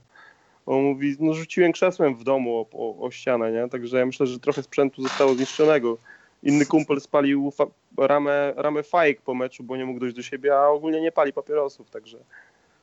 On 0.69 0.83
mówi, 0.83 1.15
no 1.19 1.33
rzuciłem 1.33 1.71
krzesłem 1.71 2.15
w 2.15 2.23
domu 2.23 2.57
o, 2.57 2.65
o, 2.73 3.05
o 3.05 3.11
ścianę, 3.11 3.51
nie? 3.51 3.69
Także 3.69 3.99
ja 3.99 4.05
myślę, 4.05 4.27
że 4.27 4.39
trochę 4.39 4.63
sprzętu 4.63 5.01
zostało 5.01 5.33
zniszczonego. 5.33 5.97
Inny 6.43 6.65
kumpel 6.65 7.01
spalił 7.01 7.51
fa- 7.51 7.65
ramę, 7.97 8.53
ramę 8.55 8.83
fajek 8.83 9.21
po 9.21 9.33
meczu, 9.33 9.63
bo 9.63 9.77
nie 9.77 9.85
mógł 9.85 9.99
dojść 9.99 10.15
do 10.15 10.21
siebie, 10.21 10.55
a 10.59 10.67
ogólnie 10.67 11.01
nie 11.01 11.11
pali 11.11 11.33
papierosów, 11.33 11.89
także... 11.89 12.17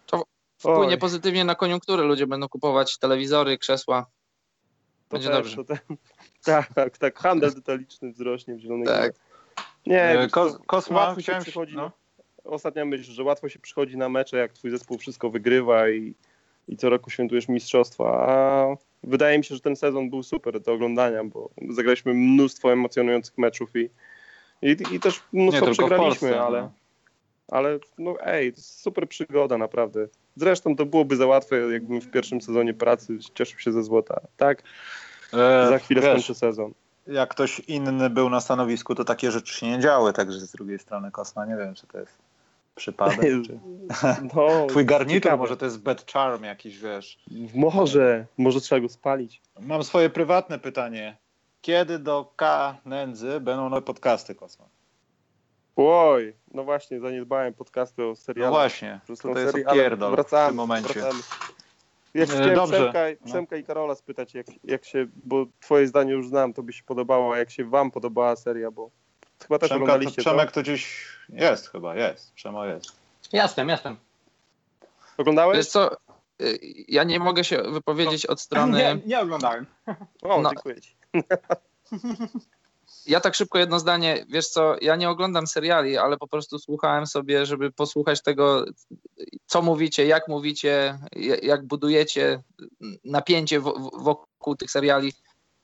To 0.06 0.22
Wpłynie 0.58 0.92
Oj, 0.94 0.98
pozytywnie 0.98 1.44
na 1.44 1.54
koniunkturę. 1.54 2.02
Ludzie 2.02 2.26
będą 2.26 2.48
kupować 2.48 2.98
telewizory, 2.98 3.58
krzesła. 3.58 4.06
to 5.08 5.16
będzie 5.16 5.28
też, 5.28 5.36
dobrze. 5.36 5.56
To 5.56 5.64
ten, 5.64 5.96
tak, 6.44 6.74
tak, 6.74 6.98
tak, 6.98 7.18
handel 7.18 7.54
detaliczny 7.54 8.12
wzrośnie 8.12 8.54
w 8.54 8.58
Zielonej 8.58 8.86
Tak. 8.86 9.12
Górze. 9.12 9.20
Nie, 9.86 10.02
E, 10.02 10.28
co, 10.28 10.58
Kosma, 10.66 10.96
łatwo 10.96 11.20
się 11.20 11.38
przychodzi, 11.40 11.76
no. 11.76 11.90
ostatnia 12.44 12.84
myśl, 12.84 13.12
że 13.12 13.22
łatwo 13.22 13.48
się 13.48 13.58
przychodzi 13.58 13.96
na 13.96 14.08
mecze, 14.08 14.36
jak 14.36 14.52
twój 14.52 14.70
zespół 14.70 14.98
wszystko 14.98 15.30
wygrywa 15.30 15.88
i, 15.88 16.14
i 16.68 16.76
co 16.76 16.90
roku 16.90 17.10
świętujesz 17.10 17.48
mistrzostwa. 17.48 18.04
A 18.28 18.66
wydaje 19.02 19.38
mi 19.38 19.44
się, 19.44 19.54
że 19.54 19.60
ten 19.60 19.76
sezon 19.76 20.10
był 20.10 20.22
super 20.22 20.60
do 20.60 20.72
oglądania, 20.72 21.24
bo 21.24 21.50
zagraliśmy 21.68 22.14
mnóstwo 22.14 22.72
emocjonujących 22.72 23.38
meczów 23.38 23.76
i, 23.76 23.90
i, 24.62 24.76
i 24.92 25.00
też 25.00 25.22
mnóstwo 25.32 25.66
w 25.66 25.70
przegraliśmy, 25.70 26.28
Polsce, 26.28 26.40
ale, 26.40 26.62
no. 26.62 26.70
ale 27.48 27.78
no 27.98 28.16
ej, 28.20 28.52
super 28.56 29.08
przygoda 29.08 29.58
naprawdę. 29.58 30.08
Zresztą 30.36 30.76
to 30.76 30.86
byłoby 30.86 31.16
za 31.16 31.26
łatwe, 31.26 31.56
jakbym 31.72 32.00
w 32.00 32.10
pierwszym 32.10 32.40
sezonie 32.40 32.74
pracy 32.74 33.18
cieszył 33.34 33.58
się 33.58 33.72
ze 33.72 33.82
złota. 33.82 34.20
Tak, 34.36 34.62
E, 35.32 35.68
za 35.68 35.78
chwilę 35.78 36.00
wiesz, 36.00 36.10
skończę 36.10 36.34
sezon. 36.34 36.72
jak 37.06 37.30
ktoś 37.30 37.60
inny 37.60 38.10
był 38.10 38.30
na 38.30 38.40
stanowisku, 38.40 38.94
to 38.94 39.04
takie 39.04 39.30
rzeczy 39.30 39.54
się 39.54 39.66
nie 39.66 39.78
działy, 39.78 40.12
także 40.12 40.40
z 40.40 40.52
drugiej 40.52 40.78
strony 40.78 41.10
Kosma, 41.10 41.46
nie 41.46 41.56
wiem, 41.56 41.74
czy 41.74 41.86
to 41.86 41.98
jest 41.98 42.18
przypadek, 42.76 43.20
czy... 43.46 43.58
No, 44.34 44.66
Twój 44.68 44.84
garnitur, 44.84 45.14
ciekawe. 45.22 45.36
może 45.36 45.56
to 45.56 45.64
jest 45.64 45.82
bad 45.82 46.12
charm 46.12 46.44
jakiś, 46.44 46.78
wiesz. 46.78 47.18
Może, 47.54 48.26
może 48.38 48.60
trzeba 48.60 48.80
go 48.80 48.88
spalić. 48.88 49.42
Mam 49.60 49.84
swoje 49.84 50.10
prywatne 50.10 50.58
pytanie. 50.58 51.16
Kiedy 51.60 51.98
do 51.98 52.32
K 52.36 52.76
Nędzy 52.84 53.40
będą 53.40 53.68
nowe 53.68 53.82
podcasty, 53.82 54.34
Kosma? 54.34 54.64
Oj, 55.76 56.34
no 56.54 56.64
właśnie, 56.64 57.00
zaniedbałem 57.00 57.54
podcasty 57.54 58.04
o 58.04 58.06
No 58.08 58.16
serialach. 58.16 58.52
właśnie, 58.52 59.00
tutaj 59.06 59.42
jest 59.42 59.52
serię, 59.52 59.68
ale 59.68 59.80
opierdol 59.80 60.12
w 60.12 60.14
wracamy, 60.14 60.48
tym 60.48 60.56
momencie. 60.56 60.94
Wracamy. 61.00 61.22
Ja 62.14 62.22
E, 62.22 62.26
chciałem 62.26 62.54
dobrze. 62.54 62.76
Przemka, 62.78 63.00
No. 63.20 63.26
Przemka 63.26 63.56
i 63.56 63.64
Karola 63.64 63.94
spytać, 63.94 64.34
jak, 64.34 64.46
jak 64.64 64.84
się, 64.84 65.06
bo 65.24 65.46
twoje 65.60 65.86
zdanie 65.86 66.12
już 66.12 66.28
znam, 66.28 66.52
to 66.52 66.62
by 66.62 66.72
się 66.72 66.82
podobało, 66.84 67.34
a 67.34 67.38
jak 67.38 67.50
się 67.50 67.64
wam 67.64 67.90
podobała 67.90 68.36
seria, 68.36 68.70
bo 68.70 68.90
chyba 69.42 69.58
też 69.58 69.68
Przemka, 69.68 69.68
to, 69.68 69.74
oglądaliście 69.92 70.22
Przemek 70.22 70.52
to 70.52 70.60
gdzieś 70.62 71.06
jest 71.28 71.68
chyba, 71.70 71.96
jest. 71.96 72.32
Przemo 72.34 72.64
jest. 72.66 72.92
Jasnem. 73.32 73.68
to. 73.68 73.96
Oglądałeś? 75.18 75.56
Wiesz 75.56 75.68
co, 75.68 75.96
y, 76.42 76.58
ja 76.88 77.04
nie 77.04 77.18
mogę 77.20 77.44
się 77.44 77.62
wypowiedzieć 77.62 78.26
od 78.26 78.40
strony... 78.40 78.78
Nie, 78.82 78.98
nie 79.06 79.20
oglądałem. 79.20 79.66
O, 80.22 80.40
no. 80.40 80.50
dziękuję 80.50 80.80
ci. 80.80 80.96
Ja 83.06 83.20
tak 83.20 83.34
szybko 83.34 83.58
jedno 83.58 83.78
zdanie, 83.78 84.24
wiesz 84.28 84.48
co, 84.48 84.76
ja 84.80 84.96
nie 84.96 85.10
oglądam 85.10 85.46
seriali, 85.46 85.96
ale 85.96 86.16
po 86.16 86.28
prostu 86.28 86.58
słuchałem 86.58 87.06
sobie, 87.06 87.46
żeby 87.46 87.72
posłuchać 87.72 88.22
tego, 88.22 88.64
co 89.46 89.62
mówicie, 89.62 90.06
jak 90.06 90.28
mówicie, 90.28 90.98
ja- 91.16 91.36
jak 91.42 91.64
budujecie 91.66 92.42
napięcie 93.04 93.60
wo- 93.60 93.78
wo- 93.78 93.90
wokół 93.98 94.56
tych 94.56 94.70
seriali 94.70 95.12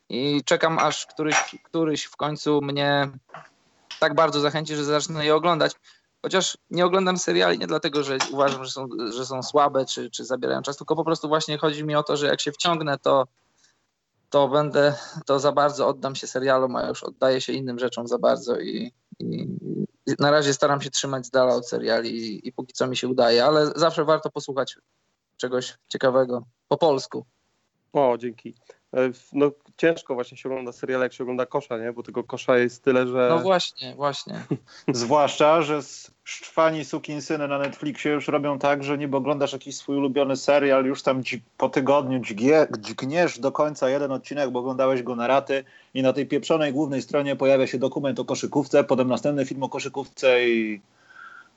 i 0.08 0.42
czekam 0.44 0.78
aż 0.78 1.06
któryś, 1.06 1.36
któryś 1.64 2.04
w 2.04 2.16
końcu 2.16 2.60
mnie 2.62 3.08
tak 4.02 4.14
bardzo 4.14 4.40
zachęci, 4.40 4.76
że 4.76 4.84
zacznę 4.84 5.24
je 5.26 5.34
oglądać. 5.34 5.72
Chociaż 6.22 6.58
nie 6.70 6.86
oglądam 6.86 7.18
seriali 7.18 7.58
nie 7.58 7.66
dlatego, 7.66 8.02
że 8.02 8.18
uważam, 8.32 8.64
że 8.64 8.70
są, 8.70 8.88
że 9.12 9.26
są 9.26 9.42
słabe 9.42 9.86
czy, 9.86 10.10
czy 10.10 10.24
zabierają 10.24 10.62
czas, 10.62 10.76
tylko 10.76 10.96
po 10.96 11.04
prostu 11.04 11.28
właśnie 11.28 11.58
chodzi 11.58 11.84
mi 11.84 11.94
o 11.94 12.02
to, 12.02 12.16
że 12.16 12.26
jak 12.26 12.40
się 12.40 12.52
wciągnę, 12.52 12.98
to 12.98 13.26
to 14.30 14.48
będę, 14.48 14.94
to 15.26 15.38
za 15.40 15.52
bardzo 15.52 15.88
oddam 15.88 16.14
się 16.14 16.26
serialom, 16.26 16.76
a 16.76 16.88
już 16.88 17.02
oddaję 17.02 17.40
się 17.40 17.52
innym 17.52 17.78
rzeczom 17.78 18.08
za 18.08 18.18
bardzo 18.18 18.60
i, 18.60 18.92
i 19.20 19.48
na 20.18 20.30
razie 20.30 20.54
staram 20.54 20.80
się 20.80 20.90
trzymać 20.90 21.26
z 21.26 21.30
dala 21.30 21.54
od 21.54 21.68
seriali 21.68 22.16
i, 22.16 22.48
i 22.48 22.52
póki 22.52 22.72
co 22.72 22.86
mi 22.86 22.96
się 22.96 23.08
udaje, 23.08 23.44
ale 23.44 23.66
zawsze 23.76 24.04
warto 24.04 24.30
posłuchać 24.30 24.76
czegoś 25.36 25.78
ciekawego 25.88 26.44
po 26.68 26.78
polsku. 26.78 27.26
O, 27.92 28.16
dzięki. 28.18 28.54
E, 28.94 29.10
No 29.32 29.50
ciężko 29.76 30.14
właśnie 30.14 30.36
się 30.36 30.48
ogląda 30.48 30.72
seriale, 30.72 31.04
jak 31.04 31.12
się 31.12 31.24
ogląda 31.24 31.46
kosza, 31.46 31.78
nie? 31.78 31.92
Bo 31.92 32.02
tego 32.02 32.24
kosza 32.24 32.58
jest 32.58 32.84
tyle, 32.84 33.06
że... 33.06 33.26
No 33.30 33.38
właśnie, 33.38 33.94
właśnie. 33.94 34.34
Zwłaszcza, 34.92 35.62
że 35.62 35.80
szczwani 36.24 36.84
sukinsyny 36.84 37.48
na 37.48 37.58
Netflixie 37.58 38.12
już 38.12 38.28
robią 38.28 38.58
tak, 38.58 38.84
że 38.84 38.98
niby 38.98 39.16
oglądasz 39.16 39.52
jakiś 39.52 39.76
swój 39.76 39.96
ulubiony 39.96 40.36
serial, 40.36 40.84
już 40.86 41.02
tam 41.02 41.22
dzi- 41.22 41.40
po 41.58 41.68
tygodniu 41.68 42.18
dźgie, 42.18 42.66
dźgniesz 42.78 43.38
do 43.38 43.52
końca 43.52 43.88
jeden 43.88 44.12
odcinek, 44.12 44.50
bo 44.50 44.60
oglądałeś 44.60 45.02
go 45.02 45.16
na 45.16 45.26
raty 45.26 45.64
i 45.94 46.02
na 46.02 46.12
tej 46.12 46.26
pieprzonej 46.26 46.72
głównej 46.72 47.02
stronie 47.02 47.36
pojawia 47.36 47.66
się 47.66 47.78
dokument 47.78 48.20
o 48.20 48.24
koszykówce, 48.24 48.84
potem 48.84 49.08
następny 49.08 49.44
film 49.46 49.62
o 49.62 49.68
koszykówce 49.68 50.48
i 50.48 50.80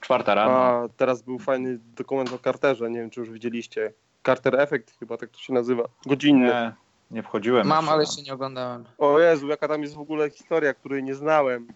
czwarta 0.01 0.35
rano. 0.35 0.53
A 0.57 0.87
teraz 0.97 1.21
był 1.21 1.39
fajny 1.39 1.79
dokument 1.95 2.33
o 2.33 2.39
Carterze, 2.39 2.89
nie 2.89 2.99
wiem, 2.99 3.09
czy 3.09 3.19
już 3.19 3.29
widzieliście. 3.29 3.93
Carter 4.25 4.59
Effect 4.59 4.99
chyba 4.99 5.17
tak 5.17 5.29
to 5.29 5.39
się 5.39 5.53
nazywa. 5.53 5.83
Godzinny. 6.05 6.45
Nie, 6.47 6.73
nie 7.11 7.23
wchodziłem. 7.23 7.67
Mam, 7.67 7.77
jeszcze, 7.77 7.91
ale 7.93 8.03
no. 8.03 8.09
jeszcze 8.09 8.21
nie 8.21 8.33
oglądałem. 8.33 8.85
O 8.97 9.19
Jezu, 9.19 9.47
jaka 9.47 9.67
tam 9.67 9.81
jest 9.81 9.95
w 9.95 9.99
ogóle 9.99 10.29
historia, 10.29 10.73
której 10.73 11.03
nie 11.03 11.15
znałem. 11.15 11.67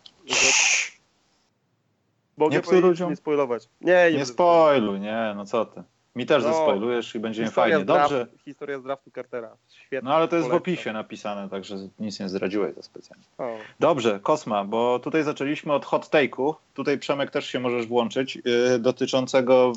Mogę 2.37 2.55
Nie 2.55 2.61
psuj 2.61 2.81
ludziom. 2.81 3.09
nie 3.09 3.15
spoilować. 3.15 3.69
Nie, 3.81 4.11
nie, 4.11 4.17
Nie 4.17 4.25
spoiluj, 4.25 4.99
nie, 4.99 5.33
no 5.35 5.45
co 5.45 5.65
ty. 5.65 5.83
Mi 6.15 6.25
też 6.25 6.43
No, 6.43 6.49
zaspoilujesz 6.53 7.15
i 7.15 7.19
będzie 7.19 7.47
fajnie. 7.47 7.79
draft- 7.85 7.85
Dobrze. 7.85 8.27
Historia 8.45 8.79
z 8.79 8.83
draftu 8.83 9.11
Cartera. 9.11 9.57
Świetnie. 9.69 10.09
No 10.09 10.15
ale 10.15 10.27
to 10.27 10.35
jest 10.35 10.47
w 10.47 10.49
polecam. 10.51 10.63
opisie 10.73 10.93
napisane, 10.93 11.49
także 11.49 11.75
nic 11.99 12.19
nie 12.19 12.29
zdradziłeś 12.29 12.75
za 12.75 12.81
specjalnie. 12.81 13.23
O. 13.37 13.57
Dobrze, 13.79 14.19
Kosma, 14.23 14.63
bo 14.63 14.99
tutaj 14.99 15.23
zaczęliśmy 15.23 15.73
od 15.73 15.85
hot 15.85 16.05
take'u. 16.09 16.53
Tutaj 16.73 16.99
Przemek 16.99 17.31
też 17.31 17.45
się 17.45 17.59
możesz 17.59 17.87
włączyć, 17.87 18.35
yy, 18.35 18.79
dotyczącego 18.79 19.73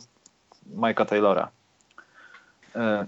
Mike'a 0.76 1.06
Taylora. 1.06 1.50
Yy, 2.74 3.06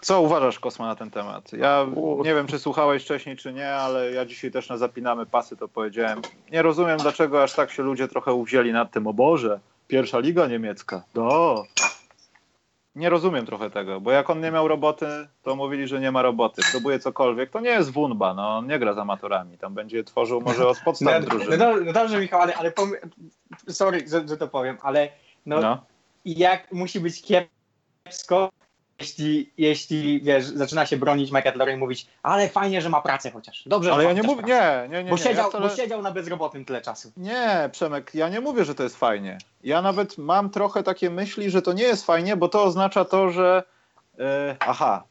co 0.00 0.20
uważasz, 0.20 0.58
Kosma, 0.58 0.86
na 0.86 0.96
ten 0.96 1.10
temat? 1.10 1.52
Ja 1.52 1.86
nie 2.24 2.34
wiem, 2.34 2.46
czy 2.46 2.58
słuchałeś 2.58 3.04
wcześniej, 3.04 3.36
czy 3.36 3.52
nie, 3.52 3.74
ale 3.74 4.12
ja 4.12 4.24
dzisiaj 4.24 4.50
też 4.50 4.68
na 4.68 4.76
Zapinamy 4.76 5.26
Pasy 5.26 5.56
to 5.56 5.68
powiedziałem. 5.68 6.22
Nie 6.52 6.62
rozumiem, 6.62 6.98
dlaczego 6.98 7.42
aż 7.42 7.52
tak 7.52 7.70
się 7.70 7.82
ludzie 7.82 8.08
trochę 8.08 8.32
uwzięli 8.32 8.72
nad 8.72 8.90
tym, 8.90 9.06
o 9.06 9.12
Boże, 9.12 9.60
pierwsza 9.88 10.18
liga 10.18 10.46
niemiecka, 10.46 11.02
do. 11.14 11.62
Nie 12.94 13.10
rozumiem 13.10 13.46
trochę 13.46 13.70
tego, 13.70 14.00
bo 14.00 14.10
jak 14.10 14.30
on 14.30 14.40
nie 14.40 14.50
miał 14.50 14.68
roboty, 14.68 15.06
to 15.42 15.56
mówili, 15.56 15.88
że 15.88 16.00
nie 16.00 16.12
ma 16.12 16.22
roboty. 16.22 16.62
Próbuje 16.70 16.98
cokolwiek. 16.98 17.50
To 17.50 17.60
nie 17.60 17.70
jest 17.70 17.90
Wunba, 17.90 18.34
no 18.34 18.56
on 18.56 18.66
nie 18.66 18.78
gra 18.78 18.94
z 18.94 18.98
amatorami. 18.98 19.58
Tam 19.58 19.74
będzie 19.74 20.04
tworzył 20.04 20.40
może 20.40 20.68
od 20.68 20.80
podstaw 20.80 21.22
no, 21.22 21.28
drużyny. 21.30 21.56
no, 21.56 21.76
no 21.76 21.92
dobrze, 21.92 22.20
Michał, 22.20 22.40
ale, 22.40 22.54
ale 22.54 22.70
pom- 22.70 22.96
sorry, 23.68 24.04
że, 24.08 24.28
że 24.28 24.36
to 24.36 24.48
powiem, 24.48 24.78
ale 24.82 25.08
no, 25.46 25.60
No. 25.60 25.84
jak 26.24 26.72
musi 26.72 27.00
być 27.00 27.22
kiepsko, 27.22 28.50
jeśli, 28.98 29.50
jeśli 29.58 30.20
wiesz, 30.22 30.44
zaczyna 30.44 30.86
się 30.86 30.96
bronić 30.96 31.32
Mike 31.32 31.48
Adler 31.48 31.68
i 31.68 31.76
mówić, 31.76 32.06
ale 32.22 32.48
fajnie, 32.48 32.80
że 32.82 32.88
ma 32.88 33.00
pracę 33.00 33.30
chociaż. 33.30 33.62
Dobrze, 33.66 33.92
Ale 33.92 34.04
ja 34.04 34.12
nie 34.12 34.22
mówię, 34.22 34.42
nie, 34.42 34.88
nie, 34.90 35.04
nie. 35.04 35.10
Bo, 35.10 35.16
nie. 35.16 35.22
siedział, 35.22 35.44
ja 35.44 35.48
wcale... 35.48 35.68
bo 35.68 35.76
siedział 35.76 36.02
na 36.02 36.10
bezrobotnym 36.10 36.64
tyle 36.64 36.80
czasu. 36.82 37.12
Nie, 37.16 37.68
Przemek, 37.72 38.14
ja 38.14 38.28
nie 38.28 38.40
mówię, 38.40 38.64
że 38.64 38.74
to 38.74 38.82
jest 38.82 38.96
fajnie. 38.96 39.38
Ja 39.64 39.82
nawet 39.82 40.18
mam 40.18 40.50
trochę 40.50 40.82
takie 40.82 41.10
myśli, 41.10 41.50
że 41.50 41.62
to 41.62 41.72
nie 41.72 41.82
jest 41.82 42.06
fajnie, 42.06 42.36
bo 42.36 42.48
to 42.48 42.62
oznacza 42.62 43.04
to, 43.04 43.30
że. 43.30 43.62
e, 44.18 44.56
aha. 44.60 45.04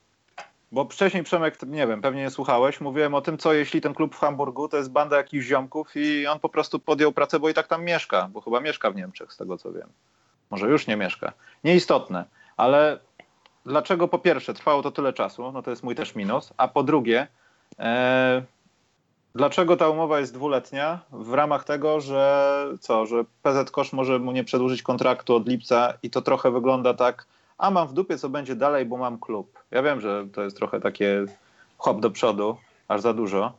Bo 0.71 0.86
wcześniej, 0.86 1.23
Przemek, 1.23 1.57
nie 1.67 1.88
wiem, 1.88 2.01
pewnie 2.01 2.21
nie 2.21 2.29
słuchałeś, 2.29 2.81
mówiłem 2.81 3.13
o 3.13 3.21
tym, 3.21 3.38
co 3.38 3.53
jeśli 3.53 3.81
ten 3.81 3.93
klub 3.93 4.15
w 4.15 4.19
Hamburgu 4.19 4.67
to 4.67 4.77
jest 4.77 4.91
banda 4.91 5.17
jakichś 5.17 5.45
ziomków 5.45 5.88
i 5.95 6.27
on 6.27 6.39
po 6.39 6.49
prostu 6.49 6.79
podjął 6.79 7.11
pracę, 7.11 7.39
bo 7.39 7.49
i 7.49 7.53
tak 7.53 7.67
tam 7.67 7.84
mieszka, 7.84 8.29
bo 8.34 8.41
chyba 8.41 8.59
mieszka 8.59 8.91
w 8.91 8.95
Niemczech, 8.95 9.34
z 9.34 9.38
tego 9.38 9.57
co 9.57 9.71
wiem. 9.71 9.89
Może 10.49 10.67
już 10.67 10.88
nie 10.88 10.95
mieszka. 10.95 11.34
Nieistotne, 11.63 12.25
ale 12.57 12.99
dlaczego 13.66 14.07
po 14.07 14.20
pierwsze 14.20 14.53
trwało 14.53 14.82
to 14.84 14.91
tyle 14.91 15.14
czasu, 15.14 15.51
no 15.51 15.61
to 15.64 15.70
jest 15.70 15.84
mój 15.84 15.95
też 15.95 16.16
minus, 16.16 16.53
a 16.57 16.68
po 16.68 16.84
drugie, 16.84 17.28
e, 17.80 18.43
Dlaczego 19.36 19.78
ta 19.78 19.89
umowa 19.89 20.20
jest 20.20 20.34
dwuletnia? 20.34 20.99
W 21.11 21.34
ramach 21.34 21.64
tego, 21.64 22.01
że 22.01 22.66
co, 22.80 23.05
że 23.05 23.24
PZ 23.41 23.72
Kosz 23.72 23.93
może 23.93 24.20
mu 24.20 24.32
nie 24.32 24.43
przedłużyć 24.43 24.84
kontraktu 24.84 25.36
od 25.36 25.47
lipca 25.47 25.93
i 26.03 26.09
to 26.09 26.22
trochę 26.22 26.51
wygląda 26.51 26.93
tak, 26.93 27.26
a 27.57 27.72
mam 27.72 27.88
w 27.88 27.93
dupie, 27.93 28.18
co 28.18 28.30
będzie 28.30 28.55
dalej, 28.55 28.86
bo 28.86 28.97
mam 28.97 29.20
klub. 29.20 29.59
Ja 29.72 29.84
wiem, 29.84 30.01
że 30.01 30.28
to 30.34 30.43
jest 30.43 30.57
trochę 30.57 30.80
takie 30.82 31.26
hop 31.78 31.99
do 31.99 32.11
przodu, 32.11 32.57
aż 32.88 33.01
za 33.01 33.14
dużo, 33.14 33.53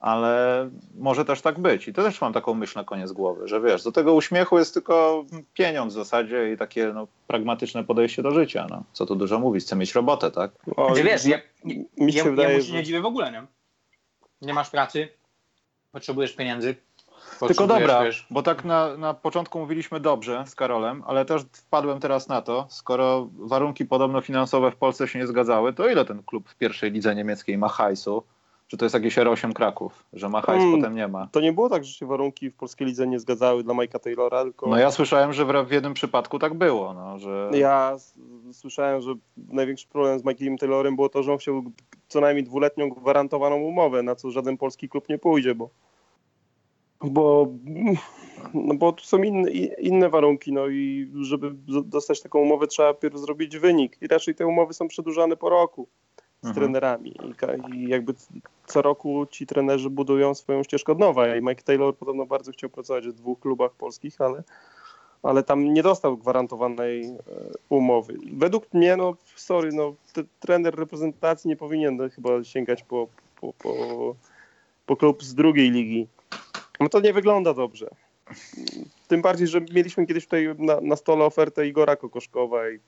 ale 0.00 0.70
może 0.98 1.24
też 1.24 1.40
tak 1.40 1.58
być. 1.58 1.88
I 1.88 1.92
to 1.92 2.02
też 2.02 2.20
mam 2.20 2.32
taką 2.32 2.54
myśl 2.54 2.78
na 2.78 2.84
koniec 2.84 3.12
głowy, 3.12 3.48
że 3.48 3.60
wiesz, 3.60 3.82
do 3.82 3.92
tego 3.92 4.14
uśmiechu 4.14 4.58
jest 4.58 4.74
tylko 4.74 5.24
pieniądz 5.54 5.92
w 5.92 5.96
zasadzie 5.96 6.52
i 6.52 6.56
takie 6.56 6.92
no, 6.94 7.06
pragmatyczne 7.26 7.84
podejście 7.84 8.22
do 8.22 8.30
życia. 8.30 8.66
No. 8.70 8.82
Co 8.92 9.06
tu 9.06 9.16
dużo 9.16 9.38
mówić, 9.38 9.64
chcę 9.64 9.76
mieć 9.76 9.94
robotę, 9.94 10.30
tak? 10.30 10.50
O, 10.76 10.86
Znaczy, 10.86 11.04
wiesz, 11.04 11.24
ja, 11.24 11.38
mi 11.96 12.12
się 12.12 12.18
ja, 12.18 12.24
wydaje, 12.24 12.48
ja 12.48 12.56
mu 12.56 12.62
się 12.62 12.68
że- 12.68 12.74
nie 12.74 12.82
dziwię 12.82 13.00
w 13.00 13.06
ogóle, 13.06 13.32
nie? 13.32 13.46
Nie 14.42 14.54
masz 14.54 14.70
pracy, 14.70 15.08
potrzebujesz 15.92 16.32
pieniędzy. 16.32 16.74
Tylko 17.46 17.66
dobra, 17.66 18.04
wiesz, 18.04 18.26
bo 18.30 18.42
tak 18.42 18.64
na, 18.64 18.96
na 18.96 19.14
początku 19.14 19.58
mówiliśmy 19.58 20.00
dobrze 20.00 20.44
z 20.46 20.54
Karolem, 20.54 21.02
ale 21.06 21.24
też 21.24 21.42
wpadłem 21.52 22.00
teraz 22.00 22.28
na 22.28 22.42
to, 22.42 22.66
skoro 22.70 23.28
warunki 23.38 23.84
podobno 23.84 24.20
finansowe 24.20 24.70
w 24.70 24.76
Polsce 24.76 25.08
się 25.08 25.18
nie 25.18 25.26
zgadzały, 25.26 25.72
to 25.72 25.88
ile 25.88 26.04
ten 26.04 26.22
klub 26.22 26.48
w 26.48 26.54
pierwszej 26.54 26.90
lidze 26.90 27.14
niemieckiej 27.14 27.58
ma 27.58 27.68
hajsu? 27.68 28.22
Czy 28.70 28.76
to 28.76 28.84
jest 28.84 28.94
jakieś 28.94 29.16
R8 29.16 29.52
Kraków, 29.52 30.04
że 30.12 30.28
ma 30.28 30.40
hajs, 30.40 30.62
Mm. 30.62 30.76
potem 30.76 30.94
nie 30.94 31.08
ma? 31.08 31.28
To 31.32 31.40
nie 31.40 31.52
było 31.52 31.68
tak, 31.68 31.84
że 31.84 31.92
się 31.92 32.06
warunki 32.06 32.50
w 32.50 32.54
polskiej 32.54 32.86
lidze 32.86 33.06
nie 33.06 33.18
zgadzały 33.18 33.64
dla 33.64 33.74
Mike'a 33.74 33.98
Taylora, 33.98 34.42
tylko 34.42 34.66
No 34.68 34.78
ja 34.78 34.90
słyszałem, 34.90 35.32
że 35.32 35.44
w, 35.44 35.68
w 35.68 35.70
jednym 35.70 35.94
przypadku 35.94 36.38
tak 36.38 36.54
było, 36.54 36.94
no, 36.94 37.18
że... 37.18 37.50
ja 37.54 37.96
słyszałem, 38.52 39.00
że 39.00 39.14
największy 39.36 39.88
problem 39.88 40.18
z 40.18 40.22
Mike'em 40.22 40.58
Taylorem 40.58 40.96
było 40.96 41.08
to, 41.08 41.22
że 41.22 41.32
on 41.32 41.38
chciał 41.38 41.62
co 42.08 42.20
najmniej 42.20 42.44
dwuletnią 42.44 42.88
gwarantowaną 42.88 43.56
umowę, 43.56 44.02
na 44.02 44.14
co 44.14 44.30
żaden 44.30 44.56
polski 44.56 44.88
klub 44.88 45.08
nie 45.08 45.18
pójdzie, 45.18 45.54
bo 45.54 45.70
bo, 47.04 47.46
no 48.54 48.74
bo 48.74 48.92
tu 48.92 49.04
są 49.04 49.22
inne, 49.22 49.50
inne 49.80 50.08
warunki, 50.08 50.52
no 50.52 50.68
i 50.68 51.10
żeby 51.20 51.50
dostać 51.84 52.22
taką 52.22 52.38
umowę 52.38 52.66
trzeba 52.66 52.94
pierw 52.94 53.18
zrobić 53.18 53.58
wynik 53.58 53.96
i 54.02 54.08
raczej 54.08 54.34
te 54.34 54.46
umowy 54.46 54.74
są 54.74 54.88
przedłużane 54.88 55.36
po 55.36 55.48
roku 55.48 55.88
z 56.42 56.46
Mhm. 56.46 56.54
trenerami 56.54 57.10
I, 57.10 57.76
i 57.76 57.88
jakby 57.88 58.14
co 58.66 58.82
roku 58.82 59.26
ci 59.30 59.46
trenerzy 59.46 59.90
budują 59.90 60.34
swoją 60.34 60.62
ścieżkę 60.62 60.92
od 60.92 60.98
nowa 60.98 61.36
i 61.36 61.42
Mike 61.42 61.62
Taylor 61.62 61.96
podobno 61.96 62.26
bardzo 62.26 62.52
chciał 62.52 62.70
pracować 62.70 63.08
w 63.08 63.12
dwóch 63.12 63.40
klubach 63.40 63.72
polskich, 63.72 64.20
ale, 64.20 64.42
ale 65.22 65.42
tam 65.42 65.64
nie 65.64 65.82
dostał 65.82 66.16
gwarantowanej 66.16 67.04
e, 67.04 67.16
umowy. 67.68 68.18
Według 68.32 68.74
mnie, 68.74 68.96
no 68.96 69.16
sorry, 69.36 69.72
no 69.72 69.94
trener 70.40 70.74
reprezentacji 70.74 71.48
nie 71.48 71.56
powinien 71.56 71.96
no, 71.96 72.08
chyba 72.08 72.44
sięgać 72.44 72.82
po, 72.82 73.06
po, 73.40 73.52
po, 73.52 73.74
po 74.86 74.96
klub 74.96 75.24
z 75.24 75.34
drugiej 75.34 75.70
ligi. 75.70 76.06
No 76.80 76.88
to 76.88 77.00
nie 77.00 77.12
wygląda 77.12 77.54
dobrze. 77.54 77.90
Tym 79.08 79.22
bardziej, 79.22 79.48
że 79.48 79.60
mieliśmy 79.60 80.06
kiedyś 80.06 80.24
tutaj 80.24 80.48
na, 80.58 80.80
na 80.80 80.96
stole 80.96 81.24
ofertę 81.24 81.66
Igora 81.66 81.96
Kokoszkowa 81.96 82.70
i 82.70 82.78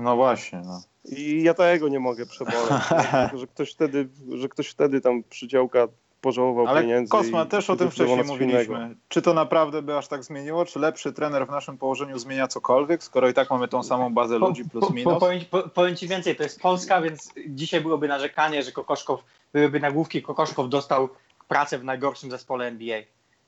No 0.00 0.16
właśnie, 0.16 0.62
no. 0.64 0.82
i 1.04 1.42
ja 1.42 1.54
tego 1.54 1.88
nie 1.88 2.00
mogę 2.00 2.26
przeboleć, 2.26 2.68
że- 3.32 3.38
że 3.38 3.46
ktoś 3.46 3.72
wtedy, 3.72 4.08
że 4.34 4.48
ktoś 4.48 4.68
wtedy 4.68 5.00
tam 5.00 5.22
przydziałka 5.22 5.88
pożałował 6.20 6.66
Ale 6.66 6.80
pieniędzy. 6.80 7.10
Kosma, 7.10 7.46
też 7.46 7.70
o 7.70 7.76
tym 7.76 7.90
wcześniej 7.90 8.18
coś 8.18 8.26
innego. 8.26 8.44
mówiliśmy. 8.44 8.96
Czy 9.08 9.22
to 9.22 9.34
naprawdę 9.34 9.82
by 9.82 9.96
aż 9.96 10.08
tak 10.08 10.24
zmieniło? 10.24 10.64
Czy 10.64 10.78
lepszy 10.78 11.12
trener 11.12 11.46
w 11.46 11.50
naszym 11.50 11.78
położeniu 11.78 12.18
zmienia 12.18 12.48
cokolwiek, 12.48 13.04
skoro 13.04 13.28
i 13.28 13.34
tak 13.34 13.50
mamy 13.50 13.68
tą 13.68 13.82
samą 13.82 14.14
bazę 14.14 14.38
ludzi 14.38 14.64
plus 14.64 14.86
Po, 14.88 14.92
minus? 14.94 15.20
powiem, 15.20 15.40
po, 15.50 15.62
powiem 15.62 15.96
ci 15.96 16.08
więcej, 16.08 16.36
to 16.36 16.42
jest 16.42 16.60
Polska, 16.60 17.00
więc 17.02 17.32
dzisiaj 17.48 17.80
byłoby 17.80 18.08
narzekanie, 18.08 18.62
że 18.62 18.72
Kokoszkow, 18.72 19.20
byłyby 19.52 19.80
nagłówki, 19.80 20.22
Kokoszkow 20.22 20.68
dostał 20.68 21.08
pracę 21.48 21.78
w 21.78 21.84
najgorszym 21.84 22.30
zespole 22.30 22.66
NBA. 22.66 22.98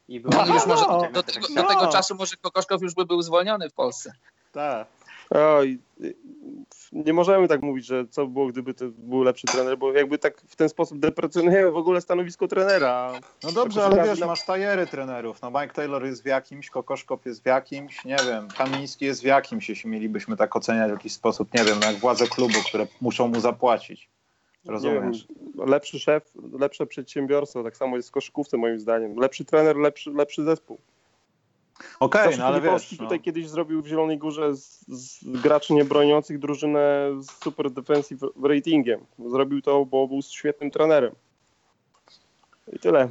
I 0.09 0.21
było 0.21 0.45
No, 0.47 0.55
już 0.55 0.67
może, 0.67 0.85
no, 0.89 1.09
do, 1.13 1.23
tego, 1.23 1.47
no. 1.55 1.63
do 1.63 1.69
tego 1.69 1.87
czasu 1.93 2.15
może 2.15 2.37
Kokoszkow 2.37 2.83
już 2.83 2.95
by 2.95 3.07
był 3.07 3.23
zwolniony 3.23 3.71
w 3.71 3.75
Polsce. 3.75 4.13
Tak. 4.53 4.87
Oj, 5.35 5.79
nie 6.93 7.13
możemy 7.13 7.49
tak 7.49 7.63
mówić, 7.63 7.87
że 7.87 8.07
co 8.11 8.27
by 8.27 8.33
było, 8.33 8.47
gdyby 8.47 8.75
to 8.75 8.85
był 8.99 9.23
lepszy 9.23 9.47
trener, 9.47 9.79
bo 9.79 9.93
jakby 9.93 10.19
tak 10.19 10.41
w 10.41 10.57
ten 10.57 10.69
sposób 10.69 10.99
deprecjonujemy 10.99 11.71
w 11.71 11.77
ogóle 11.77 12.01
stanowisko 12.01 12.49
trenera. 12.49 13.13
No 13.45 13.53
dobrze, 13.53 13.81
Tak 13.81 13.93
ale 13.93 14.05
wiesz, 14.09 14.19
na- 14.19 14.27
masz 14.27 14.45
tajery 14.47 14.87
trenerów. 14.87 15.43
No 15.43 15.51
Mike 15.51 15.69
Taylor 15.75 16.05
jest 16.05 16.23
w 16.23 16.27
jakimś, 16.27 16.71
Kokoszkop 16.71 17.27
jest 17.27 17.43
w 17.43 17.47
jakimś, 17.47 18.05
nie 18.05 18.17
wiem, 18.27 18.49
Kamiński 18.59 19.05
jest 19.05 19.23
w 19.23 19.25
jakimś, 19.25 19.69
jeśli 19.69 19.91
mielibyśmy 19.91 20.37
tak 20.37 20.57
oceniać 20.57 20.91
w 20.91 20.95
jakiś 20.95 21.13
sposób, 21.13 21.55
nie 21.55 21.65
wiem, 21.65 21.79
jak 21.83 21.97
władze 21.97 22.27
klubu, 22.27 22.59
które 22.69 22.87
muszą 23.01 23.29
mu 23.29 23.41
zapłacić. 23.41 24.09
Rozumiesz? 24.67 25.27
Wiem, 25.57 25.69
lepszy 25.69 26.01
szef, 26.01 26.33
lepsze 26.59 26.87
przedsiębiorstwo, 26.87 27.63
tak 27.63 27.77
samo 27.77 27.97
jest 27.97 28.09
w 28.09 28.13
koszykówce 28.13 28.57
moim 28.57 28.81
zdaniem. 28.81 29.17
Lepszy 29.17 29.45
trener, 29.45 29.77
lepszy, 29.77 30.11
lepszy 30.11 30.45
zespół. 30.45 30.79
Okej, 32.01 32.25
Zawsze 32.25 32.39
no 32.39 32.47
ale 32.47 32.61
wiesz, 32.61 32.93
no, 32.93 32.99
tutaj 32.99 33.21
kiedyś 33.21 33.49
zrobił 33.49 33.83
w 33.83 33.87
Zielonej 33.87 34.19
Górze 34.19 34.57
z, 34.57 34.85
z 34.89 35.41
graczy 35.43 35.73
niebroniących 35.73 36.39
drużynę 36.39 37.11
z 37.21 37.45
super 37.45 37.71
defensive 37.71 38.21
ratingiem. 38.45 39.01
Zrobił 39.31 39.63
to, 39.63 39.85
bo 39.85 40.09
był 40.09 40.23
świetnym 40.23 40.71
trenerem. 40.71 41.15
I 42.73 42.79
tyle. 42.79 43.09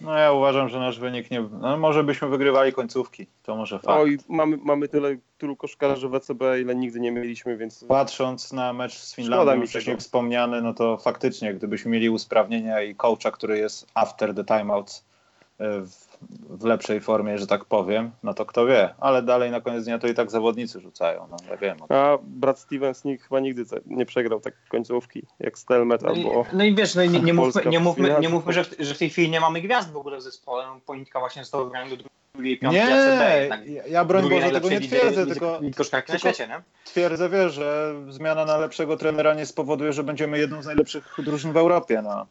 no 0.00 0.18
ja 0.18 0.32
uważam, 0.32 0.68
że 0.68 0.78
nasz 0.78 0.98
wynik 0.98 1.30
nie... 1.30 1.40
No 1.40 1.76
może 1.76 2.04
byśmy 2.04 2.28
wygrywali 2.28 2.72
końcówki, 2.72 3.26
to 3.42 3.56
może 3.56 3.78
fakt. 3.78 4.00
Oj, 4.00 4.18
mamy, 4.28 4.56
mamy 4.56 4.88
tyle 4.88 5.16
tylu 5.38 5.56
koszkarzy 5.56 6.08
w 6.08 6.14
ECB, 6.14 6.42
ile 6.60 6.74
nigdy 6.74 7.00
nie 7.00 7.12
mieliśmy, 7.12 7.56
więc 7.56 7.84
Patrząc 7.84 8.52
na 8.52 8.72
mecz 8.72 8.98
z 8.98 9.14
Finlandią, 9.14 9.66
wcześniej 9.66 9.96
tego. 9.96 10.00
wspomniany, 10.00 10.62
no 10.62 10.74
to 10.74 10.96
faktycznie, 10.96 11.54
gdybyśmy 11.54 11.90
mieli 11.90 12.10
usprawnienia 12.10 12.82
i 12.82 12.94
coacha, 12.94 13.30
który 13.30 13.58
jest 13.58 13.86
after 13.94 14.34
the 14.34 14.44
timeouts 14.44 14.98
y, 14.98 15.64
w, 15.80 16.07
w 16.50 16.64
lepszej 16.64 17.00
formie, 17.00 17.38
że 17.38 17.46
tak 17.46 17.64
powiem, 17.64 18.10
no 18.22 18.34
to 18.34 18.46
kto 18.46 18.66
wie. 18.66 18.94
Ale 19.00 19.22
dalej 19.22 19.50
na 19.50 19.60
koniec 19.60 19.84
dnia 19.84 19.98
to 19.98 20.08
i 20.08 20.14
tak 20.14 20.30
zawodnicy 20.30 20.80
rzucają, 20.80 21.26
no 21.30 21.36
ja 21.50 21.56
wiem. 21.56 21.76
A 21.88 22.18
brat 22.22 22.58
Stevens 22.58 23.04
nikt 23.04 23.22
chyba 23.24 23.40
nigdy 23.40 23.66
te- 23.66 23.80
nie 23.86 24.06
przegrał 24.06 24.40
tak 24.40 24.54
końcówki, 24.68 25.22
jak 25.40 25.58
Stelmet 25.58 26.02
No 26.02 26.12
i, 26.12 26.26
albo... 26.26 26.44
no 26.52 26.64
i 26.64 26.74
wiesz, 26.74 26.94
no 26.94 27.02
i 27.02 27.08
nie, 27.08 27.20
nie, 27.20 27.34
mówmy, 27.34 27.62
nie, 27.66 27.80
mówmy, 27.80 28.16
nie 28.20 28.28
mówmy 28.28 28.52
że, 28.52 28.64
w, 28.64 28.74
że 28.78 28.94
w 28.94 28.98
tej 28.98 29.10
chwili 29.10 29.30
nie 29.30 29.40
mamy 29.40 29.60
gwiazd 29.60 29.92
w 29.92 29.96
ogóle 29.96 30.16
w 30.16 30.22
zespole. 30.22 30.66
No, 30.66 30.80
Polityka 30.86 31.18
właśnie 31.20 31.42
wybrana 31.52 31.90
do 31.90 31.96
drugiej 32.34 32.58
piątki 32.58 32.80
Nie, 32.80 32.94
ACB, 32.94 33.66
ja- 33.66 33.86
ja 33.86 34.04
broń 34.04 34.28
Boże 34.30 34.50
tego 34.50 34.68
nie 34.70 34.80
twierdzę, 34.80 35.26
tylko 35.26 35.60
koszkarki 35.76 36.12
na 36.12 36.18
tylko- 36.18 36.34
świecie, 36.34 36.48
nie? 36.52 36.62
twierdzę, 36.84 37.28
wiesz, 37.28 37.52
że 37.52 37.94
zmiana 38.08 38.44
na 38.44 38.56
lepszego 38.56 38.96
trenera 38.96 39.34
nie 39.34 39.46
spowoduje, 39.46 39.92
że 39.92 40.04
będziemy 40.04 40.38
jedną 40.38 40.62
z 40.62 40.66
najlepszych 40.66 41.14
drużyn 41.18 41.52
w 41.52 41.56
Europie, 41.56 42.02
no. 42.02 42.26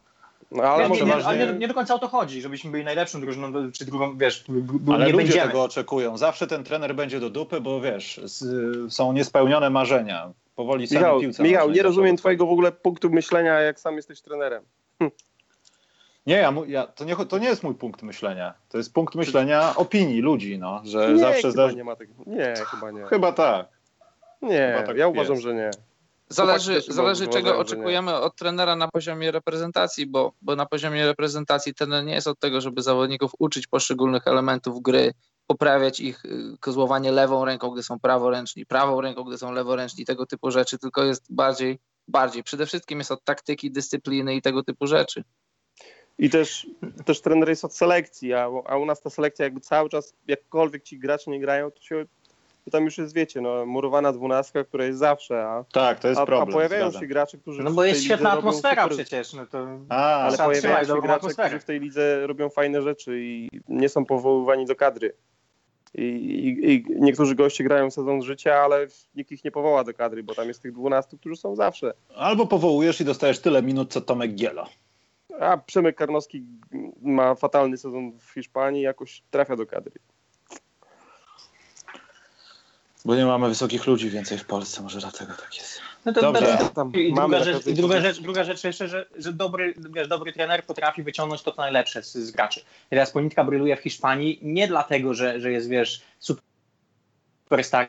No, 0.50 0.62
Ale, 0.62 0.82
nie, 0.82 0.88
może 0.88 1.04
nie, 1.38 1.46
nie, 1.46 1.52
nie 1.52 1.68
do 1.68 1.74
końca 1.74 1.94
o 1.94 1.98
to 1.98 2.08
chodzi, 2.08 2.42
żebyśmy 2.42 2.70
byli 2.70 2.84
najlepszą 2.84 3.20
drużyną, 3.20 3.72
czy 3.72 3.84
drugą, 3.84 4.18
wiesz, 4.18 4.44
Ale 4.88 5.06
nie 5.06 5.12
ludzie 5.12 5.24
będziemy. 5.24 5.46
tego 5.46 5.62
oczekują. 5.62 6.16
Zawsze 6.16 6.46
ten 6.46 6.64
trener 6.64 6.94
będzie 6.94 7.20
do 7.20 7.30
dupy, 7.30 7.60
bo 7.60 7.80
wiesz, 7.80 8.20
z, 8.24 8.92
są 8.92 9.12
niespełnione 9.12 9.70
marzenia. 9.70 10.32
Powoli 10.56 10.88
sami 10.88 11.00
Michał, 11.00 11.20
piłce 11.20 11.42
Michał 11.42 11.70
nie 11.70 11.82
rozumiem 11.82 12.16
twojego 12.16 12.46
w 12.46 12.50
ogóle 12.50 12.72
punktu 12.72 13.10
myślenia, 13.10 13.60
jak 13.60 13.80
sam 13.80 13.96
jesteś 13.96 14.20
trenerem. 14.20 14.62
Nie, 16.26 16.34
ja, 16.34 16.52
ja, 16.66 16.86
to, 16.86 17.04
nie, 17.04 17.16
to 17.16 17.38
nie 17.38 17.48
jest 17.48 17.62
mój 17.62 17.74
punkt 17.74 18.02
myślenia. 18.02 18.54
To 18.68 18.78
jest 18.78 18.94
punkt 18.94 19.14
myślenia 19.14 19.76
opinii 19.76 20.20
ludzi, 20.20 20.58
no, 20.58 20.82
że 20.84 21.12
Nie, 21.12 21.18
zawsze 21.18 21.40
chyba 21.40 21.52
zdarzy... 21.52 21.76
nie 21.76 21.84
ma 21.84 21.96
tego. 21.96 22.14
Nie, 22.26 22.54
chyba 22.56 22.90
nie. 22.90 23.04
Chyba 23.04 23.32
tak. 23.32 23.66
Nie, 24.42 24.72
chyba 24.74 24.86
tak 24.86 24.96
ja 24.96 25.08
uważam, 25.08 25.34
jest. 25.34 25.42
że 25.42 25.54
nie. 25.54 25.70
Zależy, 26.30 26.82
zależy 26.88 27.28
czego 27.28 27.58
oczekujemy 27.58 28.14
od 28.14 28.36
trenera 28.36 28.76
na 28.76 28.88
poziomie 28.88 29.30
reprezentacji, 29.30 30.06
bo, 30.06 30.32
bo 30.42 30.56
na 30.56 30.66
poziomie 30.66 31.06
reprezentacji 31.06 31.74
trener 31.74 32.04
nie 32.04 32.14
jest 32.14 32.26
od 32.26 32.38
tego, 32.38 32.60
żeby 32.60 32.82
zawodników 32.82 33.32
uczyć 33.38 33.66
poszczególnych 33.66 34.26
elementów 34.26 34.82
gry, 34.82 35.12
poprawiać 35.46 36.00
ich 36.00 36.24
y, 36.24 36.56
kozłowanie 36.60 37.12
lewą 37.12 37.44
ręką, 37.44 37.70
gdy 37.70 37.82
są 37.82 38.00
praworęczni, 38.00 38.66
prawą 38.66 39.00
ręką, 39.00 39.24
gdy 39.24 39.38
są 39.38 39.52
leworęczni, 39.52 40.04
tego 40.04 40.26
typu 40.26 40.50
rzeczy, 40.50 40.78
tylko 40.78 41.04
jest 41.04 41.24
bardziej, 41.30 41.78
bardziej. 42.08 42.42
Przede 42.42 42.66
wszystkim 42.66 42.98
jest 42.98 43.12
od 43.12 43.24
taktyki, 43.24 43.70
dyscypliny 43.70 44.34
i 44.34 44.42
tego 44.42 44.62
typu 44.62 44.86
rzeczy. 44.86 45.24
I 46.18 46.30
też, 46.30 46.66
też 47.04 47.20
trener 47.20 47.48
jest 47.48 47.64
od 47.64 47.74
selekcji, 47.74 48.34
a, 48.34 48.48
a 48.64 48.76
u 48.76 48.86
nas 48.86 49.00
ta 49.00 49.10
selekcja 49.10 49.44
jakby 49.44 49.60
cały 49.60 49.88
czas, 49.88 50.14
jakkolwiek 50.26 50.82
ci 50.82 50.98
gracze 50.98 51.30
nie 51.30 51.40
grają, 51.40 51.70
to 51.70 51.82
się 51.82 52.04
to 52.70 52.78
tam 52.78 52.84
już 52.84 52.98
jest, 52.98 53.14
wiecie, 53.14 53.40
no, 53.40 53.66
murowana 53.66 54.12
dwunastka, 54.12 54.64
która 54.64 54.84
jest 54.84 54.98
zawsze, 54.98 55.42
a, 55.44 55.64
Tak, 55.72 56.00
to 56.00 56.08
jest 56.08 56.18
a, 56.20 56.22
a 56.22 56.26
problem. 56.26 56.52
pojawiają 56.52 56.82
zgadzam. 56.84 57.00
się 57.00 57.06
gracze, 57.06 57.38
którzy 57.38 57.62
No 57.62 57.70
w 57.70 57.74
bo 57.74 57.82
tej 57.82 57.88
jest 57.88 58.00
lidze 58.02 58.14
świetna 58.14 58.30
robią 58.34 58.38
atmosfera 58.48 58.82
super- 58.82 58.96
przecież, 58.96 59.32
no 59.34 59.46
to... 59.46 59.66
A, 59.88 60.14
Ale 60.14 60.36
pojawiają 60.38 60.84
się 60.84 61.00
gracze, 61.00 61.12
atmosferę. 61.14 61.48
którzy 61.48 61.60
w 61.60 61.64
tej 61.64 61.80
lidze 61.80 62.26
robią 62.26 62.48
fajne 62.50 62.82
rzeczy 62.82 63.20
i 63.20 63.48
nie 63.68 63.88
są 63.88 64.04
powoływani 64.04 64.66
do 64.66 64.76
kadry. 64.76 65.14
I, 65.94 66.02
i, 66.02 66.74
I 66.74 66.84
niektórzy 66.88 67.34
goście 67.34 67.64
grają 67.64 67.90
sezon 67.90 68.22
życia, 68.22 68.54
ale 68.54 68.86
nikt 69.14 69.32
ich 69.32 69.44
nie 69.44 69.50
powoła 69.50 69.84
do 69.84 69.94
kadry, 69.94 70.22
bo 70.22 70.34
tam 70.34 70.48
jest 70.48 70.62
tych 70.62 70.72
12, 70.72 71.16
którzy 71.18 71.36
są 71.36 71.56
zawsze. 71.56 71.92
Albo 72.16 72.46
powołujesz 72.46 73.00
i 73.00 73.04
dostajesz 73.04 73.38
tyle 73.40 73.62
minut, 73.62 73.92
co 73.92 74.00
Tomek 74.00 74.34
Giela. 74.34 74.66
A 75.40 75.56
Przemek 75.56 75.96
Karnowski 75.96 76.42
ma 77.02 77.34
fatalny 77.34 77.76
sezon 77.76 78.12
w 78.18 78.30
Hiszpanii 78.34 78.80
i 78.80 78.84
jakoś 78.84 79.22
trafia 79.30 79.56
do 79.56 79.66
kadry. 79.66 79.92
Bo 83.04 83.14
nie 83.14 83.24
mamy 83.24 83.48
wysokich 83.48 83.86
ludzi 83.86 84.10
więcej 84.10 84.38
w 84.38 84.44
Polsce, 84.44 84.82
może 84.82 84.98
dlatego 84.98 85.32
tak 85.34 85.56
jest. 85.56 85.80
No 86.04 86.12
to, 86.12 86.20
Dobrze. 86.20 86.58
Tam 86.74 86.92
I, 86.92 87.14
druga 87.14 87.44
rzecz, 87.44 87.66
i 87.66 87.74
druga, 87.74 88.00
rzecz, 88.00 88.20
druga 88.20 88.44
rzecz 88.44 88.64
jeszcze, 88.64 88.88
że, 88.88 89.06
że 89.16 89.32
dobry, 89.32 89.74
wiesz, 89.90 90.08
dobry 90.08 90.32
trener 90.32 90.64
potrafi 90.64 91.02
wyciągnąć 91.02 91.42
to, 91.42 91.52
co 91.52 91.62
najlepsze 91.62 92.02
z, 92.02 92.12
z 92.12 92.30
graczy. 92.30 92.60
Teraz 92.90 93.10
Ponitka 93.10 93.44
bryluje 93.44 93.76
w 93.76 93.80
Hiszpanii 93.80 94.38
nie 94.42 94.68
dlatego, 94.68 95.14
że, 95.14 95.40
że 95.40 95.52
jest, 95.52 95.68
wiesz, 95.68 96.02
superstar 96.18 97.88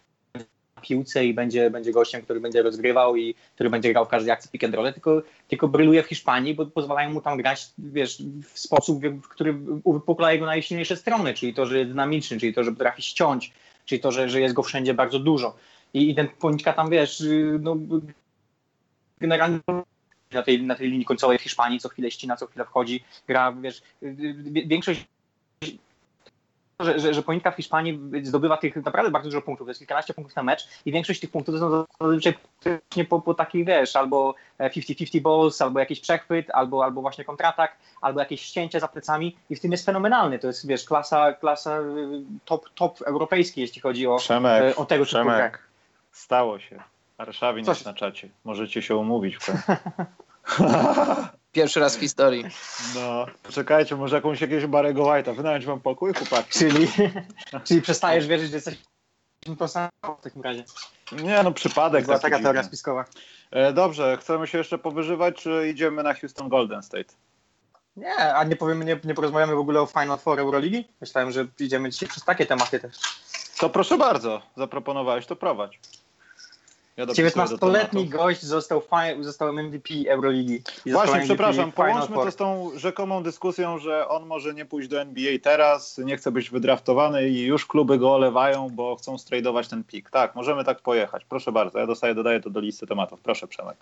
w 0.78 0.82
piłce 0.82 1.26
i 1.26 1.34
będzie, 1.34 1.70
będzie 1.70 1.92
gościem, 1.92 2.22
który 2.22 2.40
będzie 2.40 2.62
rozgrywał 2.62 3.16
i 3.16 3.36
który 3.56 3.70
będzie 3.70 3.92
grał 3.92 4.06
w 4.06 4.10
każdej 4.10 4.32
akcji 4.32 4.52
pick 4.52 4.64
and 4.64 4.76
roll, 4.76 4.94
tylko, 4.94 5.22
tylko 5.48 5.68
bryluje 5.68 6.04
w 6.04 6.08
Hiszpanii, 6.08 6.54
bo 6.54 6.66
pozwalają 6.66 7.14
mu 7.14 7.22
tam 7.22 7.38
grać, 7.38 7.68
wiesz, 7.78 8.24
w 8.54 8.60
sposób, 8.60 9.06
w 9.06 9.28
który 9.28 9.58
uwypukla 9.84 10.34
jego 10.34 10.46
najsilniejsze 10.46 10.96
strony, 10.96 11.34
czyli 11.34 11.54
to, 11.54 11.66
że 11.66 11.78
jest 11.78 11.92
dynamiczny, 11.92 12.40
czyli 12.40 12.54
to, 12.54 12.64
że 12.64 12.72
potrafi 12.72 13.02
ściąć, 13.02 13.54
czyli 13.90 14.02
to, 14.02 14.12
że, 14.12 14.30
że 14.30 14.42
jest 14.42 14.56
go 14.56 14.64
wszędzie 14.64 14.94
bardzo 14.94 15.20
dużo. 15.20 15.56
I, 15.94 16.10
i 16.10 16.16
ten 16.16 16.28
Ponitka 16.28 16.74
tam, 16.74 16.90
wiesz, 16.90 17.22
y, 17.22 17.60
no, 17.62 17.78
generalnie 19.20 19.60
na 20.32 20.44
tej, 20.44 20.64
na 20.64 20.76
tej 20.76 20.90
linii 20.90 21.06
końcowej 21.06 21.38
w 21.38 21.42
Hiszpanii 21.42 21.80
co 21.80 21.90
chwilę 21.90 22.12
ścina, 22.12 22.36
co 22.36 22.48
chwilę 22.48 22.66
wchodzi, 22.66 23.04
gra, 23.28 23.52
wiesz, 23.52 23.82
y, 24.04 24.08
y, 24.08 24.68
większość 24.68 25.06
że, 26.80 27.00
że, 27.00 27.14
że 27.14 27.22
w 27.22 27.56
Hiszpanii 27.56 28.00
zdobywa 28.24 28.58
tych 28.58 28.76
naprawdę 28.76 29.12
bardzo 29.12 29.30
dużo 29.30 29.42
punktów, 29.42 29.66
to 29.66 29.70
jest 29.70 29.80
kilkanaście 29.80 30.14
punktów 30.14 30.36
na 30.36 30.44
mecz 30.44 30.68
i 30.86 30.92
większość 30.92 31.20
tych 31.20 31.32
punktów 31.32 31.56
to 31.56 31.60
są 31.60 31.86
zazwyczaj 32.02 32.34
po, 33.10 33.22
po 33.22 33.34
takich, 33.34 33.66
wiesz, 33.66 33.96
albo 33.96 34.36
50-50 34.60 35.22
balls, 35.22 35.62
albo 35.62 35.80
jakiś 35.80 36.00
przechwyt, 36.00 36.52
albo, 36.52 36.84
albo 36.84 37.02
właśnie 37.02 37.24
kontratak, 37.24 37.78
albo 38.02 38.20
jakieś 38.20 38.42
ścięcie 38.42 38.80
za 38.80 38.88
plecami 38.88 39.36
i 39.50 39.56
w 39.56 39.60
tym 39.60 39.72
jest 39.72 39.86
fenomenalny, 39.86 40.40
to 40.40 40.48
jest, 40.48 40.68
wiesz, 40.68 40.86
klasa, 40.86 41.34
klasa 41.34 41.80
y, 41.80 41.84
top, 42.46 42.70
top 42.76 43.02
europejskiej, 43.02 43.62
jeśli 43.62 43.82
chodzi 43.82 44.08
o, 44.08 44.16
Przemek, 44.18 44.64
e, 44.64 44.76
o 44.76 44.86
tego 44.86 45.04
grę. 45.04 45.06
Przemek, 45.06 45.60
stało 46.12 46.60
się. 46.60 46.80
Warszawin 47.18 47.66
Co 47.66 47.72
jest 47.72 47.82
się- 47.82 47.88
na 47.90 47.94
czacie. 47.94 48.30
Możecie 48.46 48.82
się 48.82 48.96
umówić. 48.96 49.36
w 49.36 49.46
końcu. 49.46 49.62
Pierwszy 51.52 51.80
raz 51.80 51.98
w 51.98 52.00
historii. 52.00 52.46
No, 52.96 53.26
poczekajcie, 53.44 53.96
może 53.96 54.16
jakąś 54.16 54.42
jakiegoś 54.42 54.66
Barego 54.66 55.04
White'a. 55.04 55.36
Wynająć 55.36 55.66
wam 55.66 55.82
pokój, 55.82 56.14
chłopaki. 56.14 56.60
Czyli, 56.60 56.88
czyli 57.66 57.82
przestajesz 57.82 58.28
wierzyć, 58.28 58.50
że 58.50 58.56
jesteś 58.58 58.78
to 59.60 59.68
samo 59.68 59.90
w 60.20 60.24
takim 60.24 60.42
razie. 60.42 60.64
Nie 61.12 61.44
no, 61.44 61.52
przypadek 61.52 62.06
Była 62.06 62.20
taka 62.20 62.40
teoria 62.40 62.62
dziwny. 62.62 62.64
spiskowa. 62.64 63.06
E, 63.52 63.74
Dobrze, 63.74 64.18
chcemy 64.22 64.48
się 64.48 64.58
jeszcze 64.58 64.78
powyżywać, 64.78 65.36
czy 65.36 65.70
idziemy 65.70 66.04
na 66.04 66.14
Houston 66.14 66.50
Golden 66.50 66.84
State? 66.84 67.14
Nie, 67.96 68.16
a 68.36 68.44
nie 68.44 68.56
powiemy, 68.56 68.86
nie, 68.86 69.00
nie 69.04 69.14
porozmawiamy 69.14 69.56
w 69.56 69.60
ogóle 69.60 69.82
o 69.82 69.86
Final 69.86 70.18
Four 70.18 70.40
Euroligi? 70.40 70.88
Myślałem, 71.02 71.32
że 71.32 71.48
idziemy 71.60 71.90
dzisiaj 71.90 72.10
przez 72.10 72.24
takie 72.26 72.46
tematy 72.46 72.80
też. 72.80 72.98
To 73.60 73.70
proszę 73.70 73.98
bardzo, 73.98 74.42
zaproponowałeś, 74.58 75.26
to 75.26 75.36
prowadź. 75.36 75.80
Ja 77.00 77.06
dopisuję 77.06 77.32
do 77.32 77.56
19-letni 77.56 78.08
tematu. 78.08 78.24
gość 78.24 78.44
został, 78.44 78.82
został 79.20 79.54
MVP 79.54 79.94
Euroligi. 80.10 80.62
Właśnie, 80.86 81.14
MVP 81.14 81.26
przepraszam, 81.26 81.72
połączmy 81.72 82.16
to 82.16 82.32
z 82.32 82.36
tą 82.36 82.72
rzekomą 82.76 83.24
dyskusją, 83.24 83.80
że 83.80 84.08
on 84.08 84.26
może 84.26 84.54
nie 84.54 84.66
pójść 84.66 84.90
do 84.90 85.02
NBA 85.02 85.40
teraz, 85.44 85.98
nie 85.98 86.18
chce 86.18 86.32
być 86.32 86.50
wydraftowany 86.50 87.30
i 87.30 87.42
już 87.42 87.66
kluby 87.66 87.98
go 87.98 88.14
olewają, 88.14 88.70
bo 88.70 88.96
chcą 88.96 89.18
stradować 89.18 89.68
ten 89.68 89.84
pik. 89.84 90.10
Tak, 90.10 90.36
możemy 90.36 90.64
tak 90.64 90.82
pojechać. 90.82 91.26
Proszę 91.26 91.52
bardzo, 91.52 91.80
ja 91.80 91.88
dostaję, 91.88 92.16
dodaję 92.16 92.40
to 92.40 92.50
do 92.50 92.60
listy 92.60 92.88
tematów. 92.88 93.22
Proszę, 93.22 93.48
Przemek. 93.48 93.78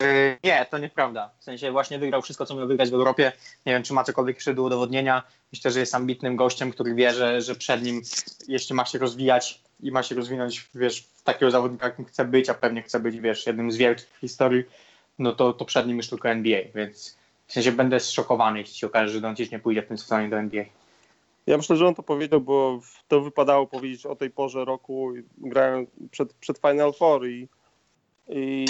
Yy, 0.00 0.38
Nie, 0.44 0.66
to 0.70 0.78
nieprawda. 0.78 1.30
W 1.38 1.44
sensie 1.44 1.72
właśnie 1.72 1.98
wygrał 1.98 2.22
wszystko, 2.22 2.46
co 2.46 2.54
miał 2.54 2.66
wygrać 2.66 2.90
w 2.90 2.94
Europie. 2.94 3.32
Nie 3.66 3.72
wiem, 3.72 3.82
czy 3.82 3.92
ma 3.92 4.04
cokolwiek 4.04 4.36
jeszcze 4.36 4.54
do 4.54 4.62
udowodnienia. 4.62 5.22
Myślę, 5.52 5.70
że 5.70 5.80
jest 5.80 5.94
ambitnym 5.94 6.36
gościem, 6.36 6.70
który 6.70 6.94
wie, 6.94 7.12
że, 7.12 7.40
że 7.40 7.54
przed 7.54 7.82
nim, 7.82 8.02
jeśli 8.48 8.74
ma 8.74 8.84
się 8.84 8.98
rozwijać 8.98 9.62
i 9.82 9.90
ma 9.90 10.02
się 10.02 10.14
rozwinąć, 10.14 10.68
wiesz, 10.74 11.00
w 11.00 11.22
takiego 11.22 11.50
zawodnika, 11.50 11.86
jakim 11.86 12.04
chce 12.04 12.24
być, 12.24 12.48
a 12.48 12.54
pewnie 12.54 12.82
chce 12.82 13.00
być, 13.00 13.20
wiesz, 13.20 13.46
jednym 13.46 13.72
z 13.72 13.76
wielkich 13.76 14.08
w 14.08 14.20
historii, 14.20 14.64
no 15.18 15.32
to, 15.32 15.52
to 15.52 15.64
przed 15.64 15.86
nim 15.86 15.96
już 15.96 16.08
tylko 16.08 16.28
NBA, 16.28 16.60
więc 16.74 17.18
w 17.46 17.52
sensie 17.52 17.72
będę 17.72 18.00
zszokowany, 18.00 18.58
jeśli 18.58 18.74
się 18.74 18.86
okaże, 18.86 19.12
że 19.12 19.20
Doncic 19.20 19.52
nie 19.52 19.58
pójdzie 19.58 19.82
w 19.82 19.86
tym 19.86 19.98
sezonie 19.98 20.28
do 20.28 20.38
NBA. 20.38 20.64
Ja 21.46 21.56
myślę, 21.56 21.76
że 21.76 21.86
on 21.86 21.94
to 21.94 22.02
powiedział, 22.02 22.40
bo 22.40 22.80
to 23.08 23.20
wypadało 23.20 23.66
powiedzieć 23.66 24.06
o 24.06 24.16
tej 24.16 24.30
porze 24.30 24.64
roku, 24.64 25.12
grając 25.38 25.88
przed, 26.10 26.34
przed 26.34 26.58
Final 26.58 26.92
Four 26.92 27.26
i, 27.26 27.48
i 28.28 28.66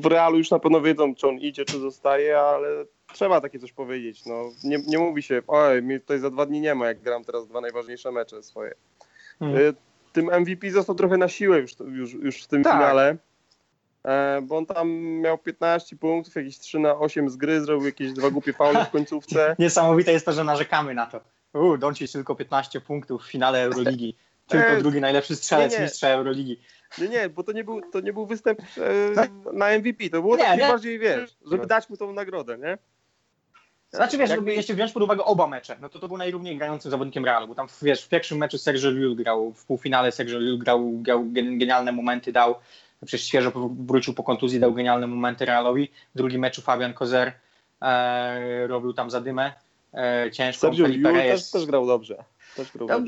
w 0.00 0.06
Realu 0.06 0.38
już 0.38 0.50
na 0.50 0.58
pewno 0.58 0.80
wiedzą, 0.80 1.14
czy 1.14 1.28
on 1.28 1.38
idzie, 1.38 1.64
czy 1.64 1.78
zostaje, 1.78 2.38
ale 2.38 2.68
trzeba 3.12 3.40
takie 3.40 3.58
coś 3.58 3.72
powiedzieć. 3.72 4.26
No, 4.26 4.50
nie, 4.64 4.78
nie 4.86 4.98
mówi 4.98 5.22
się, 5.22 5.42
oj, 5.46 5.82
mnie 5.82 6.00
tutaj 6.00 6.18
za 6.18 6.30
dwa 6.30 6.46
dni 6.46 6.60
nie 6.60 6.74
ma, 6.74 6.86
jak 6.86 7.00
gram 7.00 7.24
teraz 7.24 7.48
dwa 7.48 7.60
najważniejsze 7.60 8.12
mecze 8.12 8.42
swoje. 8.42 8.74
Mhm. 9.40 9.74
Tym 10.12 10.30
MVP 10.40 10.70
został 10.70 10.94
trochę 10.94 11.16
na 11.16 11.28
siłę 11.28 11.58
już, 11.58 11.72
już, 11.92 12.12
już 12.14 12.42
w 12.42 12.46
tym 12.46 12.62
Tak. 12.62 12.72
finale, 12.72 13.16
e, 14.04 14.40
bo 14.42 14.56
on 14.56 14.66
tam 14.66 14.90
miał 15.00 15.38
15 15.38 15.96
punktów, 15.96 16.34
jakieś 16.34 16.58
3 16.58 16.78
na 16.78 16.98
8 16.98 17.30
z 17.30 17.36
gry, 17.36 17.60
zrobił 17.60 17.86
jakieś 17.86 18.12
dwa 18.12 18.30
głupie 18.30 18.52
faule 18.52 18.84
w 18.84 18.90
końcówce. 18.98 19.56
Niesamowite 19.58 20.12
jest 20.12 20.26
to, 20.26 20.32
że 20.32 20.44
narzekamy 20.44 20.94
na 20.94 21.06
to. 21.06 21.20
Uuu, 21.54 21.78
Doncic 21.78 22.12
tylko 22.12 22.34
15 22.34 22.80
punktów 22.80 23.22
w 23.22 23.30
finale 23.30 23.62
Euroligi. 23.62 24.14
Tylko 24.48 24.66
Ej, 24.66 24.82
drugi 24.82 25.00
najlepszy 25.00 25.36
strzelec 25.36 25.72
nie, 25.72 25.78
nie. 25.78 25.84
mistrza 25.84 26.08
Euroligi. 26.08 26.60
Nie, 26.98 27.08
nie, 27.08 27.28
bo 27.28 27.42
to 27.42 27.52
nie 27.52 27.64
był, 27.64 27.80
to 27.92 28.00
nie 28.00 28.12
był 28.12 28.26
występ 28.26 28.60
e, 29.16 29.28
na 29.52 29.78
MVP, 29.78 30.10
to 30.10 30.20
było 30.22 30.36
Nie, 30.36 30.44
takie 30.44 30.62
nie. 30.62 30.68
bardziej, 30.68 30.98
wiesz, 30.98 31.36
żeby 31.50 31.66
dać 31.66 31.88
mu 31.90 31.96
tą 31.96 32.12
nagrodę, 32.12 32.58
nie? 32.58 32.78
Znaczy 33.90 34.18
wiesz, 34.18 34.30
Jakby- 34.30 34.54
jeśli 34.54 34.74
wziąć 34.74 34.92
pod 34.92 35.02
uwagę 35.02 35.24
oba 35.24 35.46
mecze, 35.46 35.76
no 35.80 35.88
to 35.88 35.98
to 35.98 36.08
był 36.08 36.16
najrówniej 36.16 36.56
grającym 36.58 36.90
zawodnikiem 36.90 37.24
Realu, 37.24 37.48
bo 37.48 37.54
tam 37.54 37.66
wiesz, 37.82 38.04
w 38.04 38.08
pierwszym 38.08 38.38
meczu 38.38 38.58
Sergio 38.58 38.90
Llull 38.90 39.16
grał, 39.16 39.52
w 39.52 39.64
półfinale 39.66 40.12
Sergio 40.12 40.38
Llull 40.38 40.58
grał, 40.58 40.90
grał 40.92 41.24
gen- 41.24 41.58
genialne 41.58 41.92
momenty, 41.92 42.32
dał, 42.32 42.54
przecież 43.06 43.26
świeżo 43.26 43.52
wrócił 43.86 44.14
po 44.14 44.22
kontuzji, 44.22 44.60
dał 44.60 44.72
genialne 44.74 45.06
momenty 45.06 45.44
Realowi. 45.44 45.90
W 46.14 46.18
drugim 46.18 46.40
meczu 46.40 46.62
Fabian 46.62 46.92
Kozer 46.94 47.32
e, 47.82 48.66
robił 48.66 48.92
tam 48.92 49.10
zadymę 49.10 49.52
e, 49.94 50.30
ciężką. 50.32 50.60
Sergio 50.60 50.84
Felipe 50.86 51.08
Llull 51.08 51.20
Reyes- 51.20 51.30
też, 51.32 51.50
też 51.50 51.66
grał 51.66 51.86
dobrze. 51.86 52.24
Też 52.56 52.72
grał 52.72 52.88
Tam. 52.88 53.04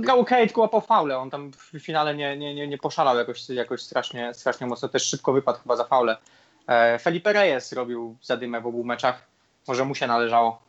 Grał 0.00 0.20
okej, 0.20 0.46
tylko 0.46 0.60
łapał 0.60 0.80
faule. 0.80 1.18
On 1.18 1.30
tam 1.30 1.52
w 1.52 1.78
finale 1.80 2.14
nie, 2.14 2.36
nie, 2.36 2.54
nie, 2.54 2.68
nie 2.68 2.78
poszalał 2.78 3.18
jakoś, 3.18 3.48
jakoś 3.48 3.82
strasznie, 3.82 4.34
strasznie 4.34 4.66
mocno. 4.66 4.88
Też 4.88 5.02
szybko 5.02 5.32
wypadł 5.32 5.58
chyba 5.58 5.76
za 5.76 5.84
faule. 5.84 6.16
E, 6.66 6.98
Felipe 6.98 7.32
Reyes 7.32 7.72
robił 7.72 8.16
zadymę 8.22 8.60
w 8.60 8.66
obu 8.66 8.84
meczach. 8.84 9.27
Może 9.68 9.84
mu 9.84 9.94
się 9.94 10.06
należało. 10.06 10.62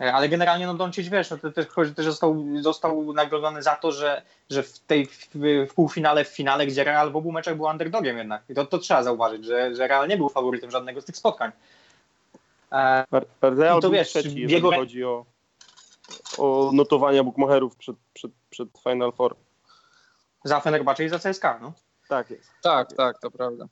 E, 0.00 0.14
ale 0.14 0.28
generalnie 0.28 0.66
no 0.66 0.74
Doncic, 0.74 1.08
wiesz, 1.08 1.30
no 1.30 1.38
to 1.38 1.52
też, 1.52 1.66
chodzi- 1.66 1.94
też 1.94 2.04
został, 2.06 2.44
został 2.60 3.12
nagrodzony 3.12 3.62
za 3.62 3.74
to, 3.76 3.92
że, 3.92 4.22
że 4.50 4.62
w 4.62 4.78
tej 4.78 5.06
w, 5.06 5.28
w 5.70 5.74
półfinale, 5.74 6.24
w 6.24 6.28
finale, 6.28 6.66
gdzie 6.66 6.84
Real 6.84 7.12
w 7.12 7.16
obu 7.16 7.32
meczach 7.32 7.56
był 7.56 7.66
underdogiem 7.66 8.18
jednak. 8.18 8.42
I 8.48 8.54
to, 8.54 8.66
to 8.66 8.78
trzeba 8.78 9.02
zauważyć, 9.02 9.44
że, 9.44 9.74
że 9.74 9.88
Real 9.88 10.08
nie 10.08 10.16
był 10.16 10.28
faworytem 10.28 10.70
żadnego 10.70 11.00
z 11.00 11.04
tych 11.04 11.16
spotkań. 11.16 11.52
E, 12.72 13.04
Real 13.42 13.78
I 13.78 13.80
to 13.82 13.88
był 13.88 13.90
wiesz, 13.90 14.08
trzeci, 14.08 14.28
w 14.30 14.32
jeżeli 14.36 14.54
jego- 14.54 14.70
chodzi 14.72 15.04
o, 15.04 15.24
o 16.38 16.70
notowania 16.72 17.24
bookmacherów 17.24 17.76
przed, 17.76 17.96
przed, 18.14 18.32
przed 18.50 18.68
Final 18.82 19.12
Four. 19.12 19.36
za 20.44 20.60
Fenerbahce 20.60 21.04
i 21.04 21.08
za 21.08 21.18
CSKA, 21.18 21.58
no. 21.62 21.72
Tak 22.08 22.30
jest. 22.30 22.50
Tak, 22.62 22.92
tak, 22.92 23.18
to 23.20 23.30
prawda. 23.30 23.66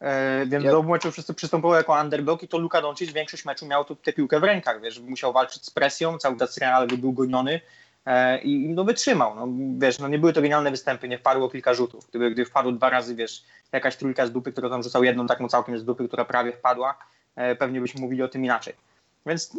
E, 0.00 0.46
więc 0.46 0.64
Ja- 0.64 0.70
do 0.70 0.82
meczu 0.82 1.12
wszyscy 1.12 1.34
jako 1.74 2.00
underdog 2.00 2.42
i 2.42 2.48
to 2.48 2.58
Luka 2.58 2.82
Doncic 2.82 3.12
większość 3.12 3.44
meczu 3.44 3.66
miał 3.66 3.84
tu 3.84 3.96
tę 3.96 4.12
piłkę 4.12 4.40
w 4.40 4.44
rękach, 4.44 4.80
wiesz, 4.80 5.00
musiał 5.00 5.32
walczyć 5.32 5.64
z 5.64 5.70
presją, 5.70 6.18
cały 6.18 6.36
czas 6.36 6.58
Real 6.58 6.86
był 6.86 7.12
goniony 7.12 7.60
e, 8.06 8.38
i 8.38 8.68
no 8.68 8.84
wytrzymał, 8.84 9.34
no 9.34 9.48
wiesz, 9.78 9.98
no 9.98 10.08
nie 10.08 10.18
były 10.18 10.32
to 10.32 10.42
genialne 10.42 10.70
występy, 10.70 11.08
nie 11.08 11.18
wpadło 11.18 11.50
kilka 11.50 11.74
rzutów, 11.74 12.06
gdyby, 12.10 12.30
gdyby 12.30 12.50
wpadło 12.50 12.72
dwa 12.72 12.90
razy, 12.90 13.14
wiesz, 13.14 13.44
jakaś 13.72 13.96
trójka 13.96 14.26
z 14.26 14.32
dupy, 14.32 14.52
która 14.52 14.70
tam 14.70 14.82
rzucał 14.82 15.04
jedną 15.04 15.26
taką 15.26 15.48
całkiem 15.48 15.78
z 15.78 15.84
dupy, 15.84 16.08
która 16.08 16.24
prawie 16.24 16.52
wpadła, 16.52 16.98
e, 17.36 17.56
pewnie 17.56 17.80
byśmy 17.80 18.00
mówili 18.00 18.22
o 18.22 18.28
tym 18.28 18.44
inaczej. 18.44 18.74
Więc 19.26 19.56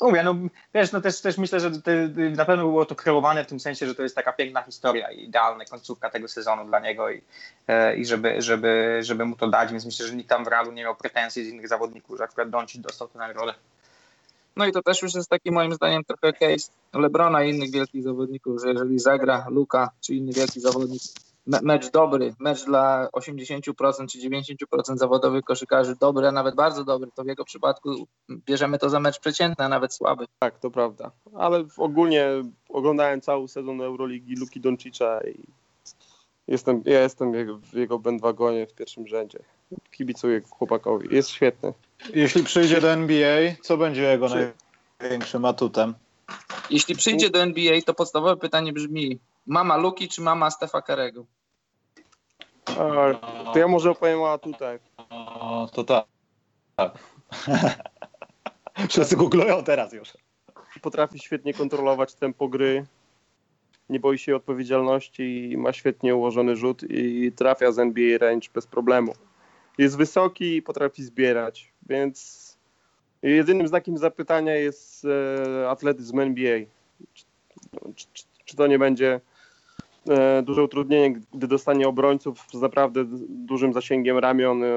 mówię, 0.00 0.22
no 0.22 0.34
wiesz, 0.74 0.92
no 0.92 1.00
też, 1.00 1.20
też 1.20 1.38
myślę, 1.38 1.60
że 1.60 1.82
te, 1.82 2.08
na 2.36 2.44
pewno 2.44 2.64
było 2.64 2.84
to 2.84 2.94
kreowane 2.94 3.44
w 3.44 3.46
tym 3.46 3.60
sensie, 3.60 3.86
że 3.86 3.94
to 3.94 4.02
jest 4.02 4.14
taka 4.14 4.32
piękna 4.32 4.62
historia 4.62 5.12
i 5.12 5.24
idealna 5.24 5.64
końcówka 5.64 6.10
tego 6.10 6.28
sezonu 6.28 6.64
dla 6.64 6.80
niego 6.80 7.10
i, 7.10 7.22
e, 7.68 7.96
i 7.96 8.06
żeby, 8.06 8.42
żeby, 8.42 8.98
żeby 9.02 9.24
mu 9.24 9.36
to 9.36 9.48
dać, 9.48 9.70
więc 9.70 9.84
myślę, 9.84 10.06
że 10.06 10.16
nikt 10.16 10.28
tam 10.28 10.44
w 10.44 10.48
Realu 10.48 10.72
nie 10.72 10.82
miał 10.82 10.96
pretensji 10.96 11.44
z 11.44 11.48
innych 11.48 11.68
zawodników, 11.68 12.18
że 12.18 12.24
akurat 12.24 12.50
Doncic 12.50 12.80
dostał 12.80 13.08
tę 13.08 13.18
nagrodę. 13.18 13.54
No 14.56 14.66
i 14.66 14.72
to 14.72 14.82
też 14.82 15.02
już 15.02 15.14
jest 15.14 15.30
taki 15.30 15.50
moim 15.50 15.74
zdaniem 15.74 16.04
trochę 16.04 16.32
case 16.32 16.70
Lebrona 16.92 17.44
i 17.44 17.50
innych 17.50 17.70
wielkich 17.70 18.02
zawodników, 18.02 18.60
że 18.62 18.68
jeżeli 18.68 18.98
zagra 18.98 19.46
Luka 19.50 19.90
czy 20.00 20.14
inny 20.14 20.32
wielki 20.32 20.60
zawodnik 20.60 21.02
mecz 21.46 21.90
dobry, 21.90 22.34
mecz 22.38 22.64
dla 22.64 23.08
80% 23.12 24.06
czy 24.06 24.18
90% 24.18 24.96
zawodowych 24.96 25.44
koszykarzy 25.44 25.96
dobry, 26.00 26.28
a 26.28 26.32
nawet 26.32 26.54
bardzo 26.54 26.84
dobry, 26.84 27.10
to 27.14 27.24
w 27.24 27.26
jego 27.26 27.44
przypadku 27.44 28.06
bierzemy 28.30 28.78
to 28.78 28.90
za 28.90 29.00
mecz 29.00 29.20
przeciętny, 29.20 29.64
a 29.64 29.68
nawet 29.68 29.94
słaby. 29.94 30.26
Tak, 30.38 30.58
to 30.58 30.70
prawda. 30.70 31.10
Ale 31.38 31.64
w- 31.64 31.78
ogólnie 31.78 32.26
oglądałem 32.68 33.20
cały 33.20 33.48
sezon 33.48 33.80
Euroligi 33.80 34.34
Luki 34.36 34.60
Doncicza 34.60 35.20
i 35.20 35.38
jestem, 36.48 36.82
ja 36.84 37.00
jestem 37.00 37.34
jego, 37.34 37.58
w 37.58 37.72
jego 37.74 37.98
bandwagonie 37.98 38.66
w 38.66 38.74
pierwszym 38.74 39.06
rzędzie. 39.08 39.38
Kibicuję 39.90 40.40
chłopakowi. 40.50 41.14
Jest 41.14 41.28
świetny. 41.30 41.72
Jeśli 42.14 42.44
przyjdzie 42.44 42.80
do 42.80 42.90
NBA, 42.92 43.52
co 43.62 43.76
będzie 43.76 44.02
jego 44.02 44.28
Czy- 44.28 44.52
największym 45.00 45.44
atutem? 45.44 45.94
Jeśli 46.70 46.96
przyjdzie 46.96 47.30
do 47.30 47.38
NBA, 47.42 47.80
to 47.86 47.94
podstawowe 47.94 48.36
pytanie 48.36 48.72
brzmi 48.72 49.18
mama 49.46 49.76
Luki 49.76 50.08
czy 50.08 50.20
mama 50.22 50.50
Stefa 50.50 50.82
Karego? 50.82 51.24
A, 52.68 53.52
to 53.52 53.58
ja 53.58 53.68
może 53.68 53.90
opowiem 53.90 54.20
o 54.20 54.32
atutach. 54.32 54.80
O, 55.10 55.68
to 55.72 55.84
tak. 55.84 56.06
tak. 56.76 56.98
Wszyscy 58.88 59.16
googlują 59.16 59.64
teraz 59.64 59.92
już. 59.92 60.12
Potrafi 60.82 61.18
świetnie 61.18 61.54
kontrolować 61.54 62.14
tempo 62.14 62.48
gry. 62.48 62.86
Nie 63.88 64.00
boi 64.00 64.18
się 64.18 64.36
odpowiedzialności 64.36 65.50
i 65.52 65.56
ma 65.56 65.72
świetnie 65.72 66.14
ułożony 66.16 66.56
rzut 66.56 66.82
i 66.90 67.32
trafia 67.32 67.72
z 67.72 67.78
NBA 67.78 68.18
range 68.18 68.48
bez 68.54 68.66
problemu. 68.66 69.12
Jest 69.78 69.96
wysoki 69.96 70.56
i 70.56 70.62
potrafi 70.62 71.04
zbierać, 71.04 71.72
więc 71.88 72.46
jedynym 73.22 73.68
znakiem 73.68 73.98
zapytania 73.98 74.54
jest 74.54 75.04
e, 75.04 75.70
atletyzm 75.70 76.20
NBA. 76.20 76.58
Czy, 77.14 77.24
czy, 77.94 78.06
czy- 78.44 78.56
to 78.56 78.66
nie 78.66 78.78
będzie 78.78 79.20
duże 80.42 80.62
utrudnienie, 80.62 81.20
gdy 81.34 81.48
dostanie 81.48 81.88
obrońców 81.88 82.46
z 82.52 82.60
naprawdę 82.60 83.04
dużym 83.28 83.72
zasięgiem 83.72 84.18
ramion 84.18 84.64
e, 84.64 84.68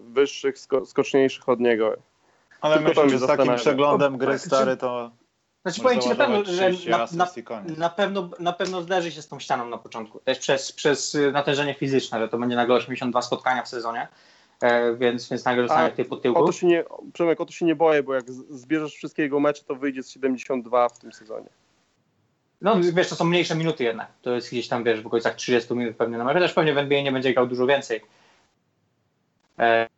wyższych, 0.00 0.58
sko, 0.58 0.86
skoczniejszych 0.86 1.48
od 1.48 1.60
niego. 1.60 1.96
Ale 2.60 2.76
Tylko 2.76 2.88
myślę, 2.88 3.10
że 3.10 3.18
z 3.18 3.26
takim 3.26 3.54
przeglądem 3.54 4.18
gry 4.18 4.32
czy- 4.32 4.38
stary 4.38 4.76
to 4.76 5.10
Znaczy 5.62 5.80
powiem 5.82 6.00
Ci 6.00 6.08
na 6.08 6.14
pewno, 6.14 6.44
że 6.44 6.52
30 6.52 6.90
na, 6.90 7.08
na, 7.12 7.26
na, 7.76 7.90
pewno, 7.90 8.30
na 8.38 8.52
pewno 8.52 8.82
zderzy 8.82 9.12
się 9.12 9.22
z 9.22 9.28
tą 9.28 9.40
ścianą 9.40 9.68
na 9.68 9.78
początku. 9.78 10.20
Też 10.20 10.38
przez, 10.38 10.72
przez 10.72 11.16
natężenie 11.32 11.74
fizyczne, 11.74 12.18
że 12.18 12.28
to 12.28 12.38
będzie 12.38 12.56
nagle 12.56 12.74
82 12.74 13.22
spotkania 13.22 13.62
w 13.62 13.68
sezonie, 13.68 14.08
e, 14.60 14.94
więc, 14.94 15.28
więc 15.28 15.44
nagle 15.44 15.62
dostanie 15.62 15.90
tej 15.90 16.04
po 16.04 16.16
O 16.16 16.46
to 16.46 16.52
się 16.52 16.66
nie, 16.66 16.84
Przemek, 17.12 17.40
o 17.40 17.46
to 17.46 17.52
się 17.52 17.66
nie 17.66 17.76
boję, 17.76 18.02
bo 18.02 18.14
jak 18.14 18.30
zbierzesz 18.30 18.94
wszystkie 18.94 19.22
jego 19.22 19.40
mecze, 19.40 19.64
to 19.64 19.74
wyjdzie 19.74 20.02
z 20.02 20.10
72 20.10 20.88
w 20.88 20.98
tym 20.98 21.12
sezonie. 21.12 21.48
No 22.62 22.76
wiesz, 22.92 23.08
to 23.08 23.16
są 23.16 23.24
mniejsze 23.24 23.54
minuty 23.54 23.84
jednak. 23.84 24.08
To 24.22 24.34
jest 24.34 24.50
gdzieś 24.50 24.68
tam, 24.68 24.84
wiesz, 24.84 25.00
w 25.00 25.06
okolicach 25.06 25.34
30 25.34 25.74
minut 25.74 25.96
pewnie 25.96 26.18
mecz. 26.18 26.38
Też 26.38 26.52
pewnie 26.52 26.74
w 26.74 26.78
NBA 26.78 27.02
nie 27.02 27.12
będzie 27.12 27.34
grał 27.34 27.46
dużo 27.46 27.66
więcej. 27.66 28.00
E, 29.58 29.88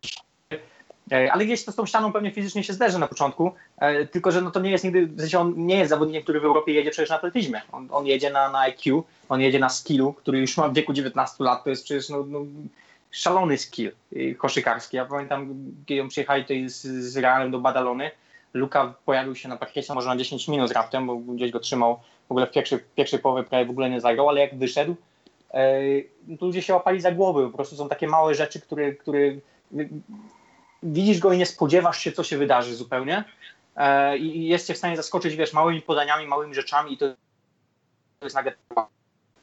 e, 1.13 1.33
ale 1.33 1.45
gdzieś 1.45 1.65
to 1.65 1.73
z 1.73 1.77
tą 1.77 1.87
ścianą 1.87 2.13
pewnie 2.13 2.31
fizycznie 2.31 2.65
się 2.65 2.73
zderzy 2.73 2.99
na 2.99 3.09
początku, 3.09 3.53
e, 3.79 4.07
tylko 4.07 4.33
że 4.33 4.41
no 4.41 4.51
to 4.51 4.61
nie 4.61 4.71
jest 4.71 4.85
nigdy, 4.85 5.07
w 5.07 5.21
sensie 5.21 5.39
on 5.39 5.55
nie 5.57 5.79
jest 5.79 5.91
zawodnikiem, 5.91 6.23
który 6.23 6.41
w 6.41 6.45
Europie 6.45 6.73
jedzie 6.73 6.91
przecież 6.91 7.11
na 7.11 7.17
atletyzmie. 7.17 7.63
On, 7.73 7.89
on 7.91 8.07
jedzie 8.07 8.31
na, 8.31 8.51
na 8.51 8.59
IQ, 8.59 9.05
on 9.29 9.41
jedzie 9.41 9.59
na 9.59 9.69
skillu, 9.69 10.13
który 10.13 10.41
już 10.41 10.57
ma 10.57 10.69
w 10.69 10.75
wieku 10.75 10.93
19 10.93 11.45
lat, 11.45 11.65
to 11.65 11.71
jest 11.71 11.85
przecież 11.85 12.09
no, 12.09 12.25
no, 12.29 12.41
szalony 13.11 13.59
skill 13.59 13.93
y, 14.13 14.35
koszykarski. 14.39 14.97
Ja 14.97 15.05
pamiętam, 15.05 15.55
kiedy 15.87 16.09
przyjechali 16.09 16.43
tutaj 16.43 16.69
z, 16.69 16.83
z 16.83 17.17
Realem 17.17 17.51
do 17.51 17.59
Badalony, 17.59 18.11
Luka 18.55 18.95
pojawił 19.05 19.35
się 19.35 19.49
na 19.49 19.57
parkiecie 19.57 19.95
może 19.95 20.09
na 20.09 20.17
10 20.17 20.49
minut 20.49 20.73
raptem, 20.73 21.07
bo 21.07 21.17
gdzieś 21.17 21.51
go 21.51 21.61
trzymał 21.61 22.01
w 22.31 22.33
ogóle 22.33 22.47
w 22.47 22.51
pierwszej, 22.51 22.79
pierwszej 22.97 23.19
połowie 23.19 23.43
prawie 23.43 23.67
w 23.67 23.71
ogóle 23.71 23.91
nie 23.91 24.01
zagrał, 24.01 24.29
ale 24.29 24.41
jak 24.41 24.59
wyszedł, 24.59 24.97
e, 25.55 25.81
to 26.39 26.47
ludzie 26.47 26.63
się 26.63 26.75
łapali 26.75 27.01
za 27.01 27.13
głowy. 27.13 27.47
Po 27.51 27.57
prostu 27.57 27.77
są 27.77 27.89
takie 27.89 28.09
małe 28.09 28.35
rzeczy, 28.35 28.61
które, 28.61 28.93
które 28.93 29.19
y, 29.19 29.41
widzisz 30.83 31.19
go 31.19 31.33
i 31.33 31.39
nie 31.39 31.47
spodziewasz 31.47 31.99
się, 31.99 32.13
co 32.13 32.25
się 32.25 32.39
wydarzy 32.39 32.75
zupełnie. 32.75 33.25
E, 33.77 34.19
I 34.19 34.39
i 34.39 34.49
jest 34.49 34.67
cię 34.67 34.75
w 34.75 34.79
stanie 34.79 34.97
zaskoczyć, 34.97 35.37
wiesz, 35.37 35.53
małymi 35.53 35.83
podaniami, 35.83 36.27
małymi 36.27 36.55
rzeczami 36.55 36.93
i 36.93 36.99
to, 36.99 37.07
jest 38.23 38.37
nagle 38.37 38.53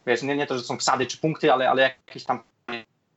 wiesz, 0.06 0.22
nie, 0.22 0.36
nie 0.36 0.48
to, 0.48 0.58
że 0.58 0.64
są 0.64 0.78
wsady 0.78 1.06
czy 1.06 1.18
punkty, 1.18 1.54
ale, 1.54 1.70
ale 1.70 1.82
jakieś 1.82 2.24
tam 2.24 2.40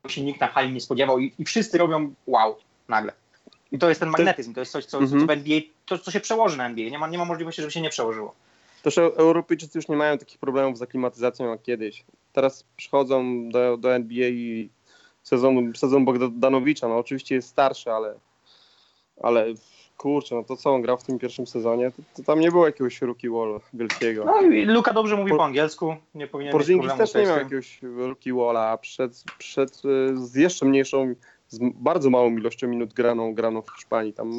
się 0.08 0.22
nikt 0.22 0.40
na 0.40 0.46
hali 0.46 0.72
nie 0.72 0.80
spodziewał 0.80 1.18
i, 1.18 1.32
i 1.38 1.44
wszyscy 1.44 1.78
robią 1.78 2.14
wow 2.26 2.56
nagle. 2.88 3.12
I 3.72 3.78
to 3.78 3.88
jest 3.88 4.00
ten 4.00 4.08
magnetyzm, 4.08 4.54
to 4.54 4.60
jest 4.60 4.72
coś, 4.72 4.84
co, 4.84 4.98
Mhm. 4.98 5.20
co 5.20 5.26
w 5.26 5.30
NBA, 5.30 5.60
to, 5.86 5.98
co 5.98 6.10
się 6.10 6.20
przełoży 6.20 6.56
na 6.56 6.66
NBA. 6.66 6.90
Nie 6.90 6.98
ma, 6.98 7.08
nie 7.08 7.18
ma 7.18 7.24
możliwości, 7.24 7.62
żeby 7.62 7.72
się 7.72 7.80
nie 7.80 7.90
przełożyło. 7.90 8.34
Też 8.82 8.98
Eu- 8.98 9.12
Europejczycy 9.16 9.78
już 9.78 9.88
nie 9.88 9.96
mają 9.96 10.18
takich 10.18 10.38
problemów 10.38 10.78
z 10.78 10.82
aklimatyzacją 10.82 11.50
jak 11.50 11.62
kiedyś. 11.62 12.04
Teraz 12.32 12.64
przychodzą 12.76 13.48
do, 13.48 13.76
do 13.76 13.94
NBA 13.94 14.28
i 14.28 14.70
sezon, 15.22 15.72
sezon 15.76 16.04
Bogdanowicza, 16.04 16.88
no 16.88 16.98
oczywiście 16.98 17.34
jest 17.34 17.48
starszy, 17.48 17.92
ale, 17.92 18.14
ale 19.22 19.46
kurczę, 19.96 20.34
no 20.34 20.44
to 20.44 20.56
co 20.56 20.70
on 20.70 20.82
grał 20.82 20.98
w 20.98 21.02
tym 21.02 21.18
pierwszym 21.18 21.46
sezonie, 21.46 21.90
to, 21.90 22.02
to 22.16 22.22
tam 22.22 22.40
nie 22.40 22.50
było 22.50 22.66
jakiegoś 22.66 23.02
rookie 23.02 23.30
wall 23.30 23.60
wielkiego. 23.74 24.24
No 24.24 24.40
i 24.42 24.64
Luka 24.64 24.92
dobrze 24.92 25.16
mówi 25.16 25.30
Por- 25.30 25.38
po 25.38 25.44
angielsku, 25.44 25.96
nie 26.14 26.26
powinien 26.26 26.52
Porzingis 26.52 26.90
mieć 26.90 26.98
też 26.98 27.14
nie 27.14 27.22
miał 27.22 27.38
jakiegoś 27.38 27.80
rookie 27.82 28.34
walla, 28.34 28.68
a 28.68 28.78
przed, 28.78 29.24
przed 29.38 29.82
y, 29.84 30.26
z 30.26 30.34
jeszcze 30.34 30.66
mniejszą, 30.66 31.14
z 31.48 31.58
bardzo 31.74 32.10
małą 32.10 32.36
ilością 32.36 32.68
minut 32.68 32.92
graną, 32.92 33.34
graną 33.34 33.62
w 33.62 33.70
Hiszpanii. 33.70 34.12
Tam 34.12 34.32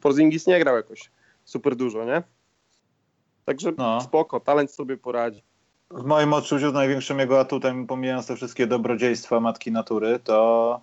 Porzingis 0.00 0.46
nie 0.46 0.58
grał 0.58 0.76
jakoś 0.76 1.10
super 1.44 1.76
dużo, 1.76 2.04
nie? 2.04 2.22
Także 3.48 3.72
No. 3.78 4.00
spoko, 4.00 4.40
talent 4.40 4.70
sobie 4.70 4.96
poradzi. 4.96 5.42
W 5.90 6.04
moim 6.04 6.32
odczuciu 6.32 6.72
największym 6.72 7.18
jego 7.18 7.40
atutem, 7.40 7.86
pomijając 7.86 8.26
te 8.26 8.36
wszystkie 8.36 8.66
dobrodziejstwa 8.66 9.40
matki 9.40 9.72
natury, 9.72 10.18
to 10.24 10.80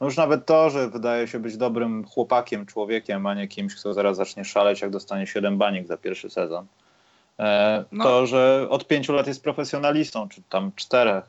no 0.00 0.06
już 0.06 0.16
nawet 0.16 0.46
to, 0.46 0.70
że 0.70 0.88
wydaje 0.88 1.28
się 1.28 1.38
być 1.38 1.56
dobrym 1.56 2.04
chłopakiem, 2.06 2.66
człowiekiem, 2.66 3.26
a 3.26 3.34
nie 3.34 3.48
kimś, 3.48 3.74
kto 3.74 3.94
zaraz 3.94 4.16
zacznie 4.16 4.44
szaleć, 4.44 4.80
jak 4.80 4.90
dostanie 4.90 5.26
7 5.26 5.58
banik 5.58 5.86
za 5.86 5.96
pierwszy 5.96 6.30
sezon. 6.30 6.66
E, 7.38 7.84
No. 7.92 8.04
To, 8.04 8.26
że 8.26 8.66
od 8.70 8.86
pięciu 8.86 9.12
lat 9.12 9.26
jest 9.26 9.42
profesjonalistą, 9.42 10.28
czy 10.28 10.42
tam 10.48 10.72
czterech. 10.76 11.24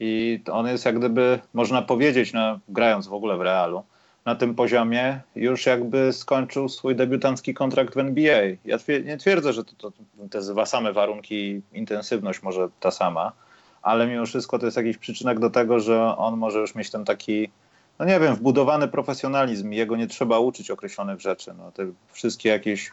I 0.00 0.40
on 0.52 0.66
jest 0.66 0.84
jak 0.84 0.98
gdyby, 0.98 1.38
można 1.54 1.82
powiedzieć, 1.82 2.32
no, 2.32 2.58
grając 2.68 3.06
w 3.06 3.14
ogóle 3.14 3.36
w 3.36 3.40
realu, 3.40 3.84
na 4.24 4.34
tym 4.34 4.54
poziomie 4.54 5.20
już 5.36 5.66
jakby 5.66 6.12
skończył 6.12 6.68
swój 6.68 6.96
debiutancki 6.96 7.54
kontrakt 7.54 7.94
w 7.94 7.98
NBA. 7.98 8.42
Ja 8.64 8.76
twier- 8.76 9.04
nie 9.04 9.16
twierdzę, 9.16 9.52
że 9.52 9.64
to, 9.64 9.90
to 9.90 9.92
te 10.30 10.66
same 10.66 10.92
warunki 10.92 11.62
intensywność 11.72 12.42
może 12.42 12.68
ta 12.80 12.90
sama, 12.90 13.32
ale 13.82 14.06
mimo 14.06 14.26
wszystko 14.26 14.58
to 14.58 14.66
jest 14.66 14.76
jakiś 14.76 14.98
przyczynek 14.98 15.38
do 15.38 15.50
tego, 15.50 15.80
że 15.80 16.16
on 16.16 16.36
może 16.36 16.58
już 16.58 16.74
mieć 16.74 16.90
ten 16.90 17.04
taki, 17.04 17.50
no 17.98 18.04
nie 18.04 18.20
wiem, 18.20 18.34
wbudowany 18.34 18.88
profesjonalizm 18.88 19.72
jego 19.72 19.96
nie 19.96 20.06
trzeba 20.06 20.38
uczyć 20.38 20.70
określonych 20.70 21.20
rzeczy. 21.20 21.54
No, 21.58 21.72
te 21.72 21.86
wszystkie 22.12 22.48
jakieś, 22.48 22.90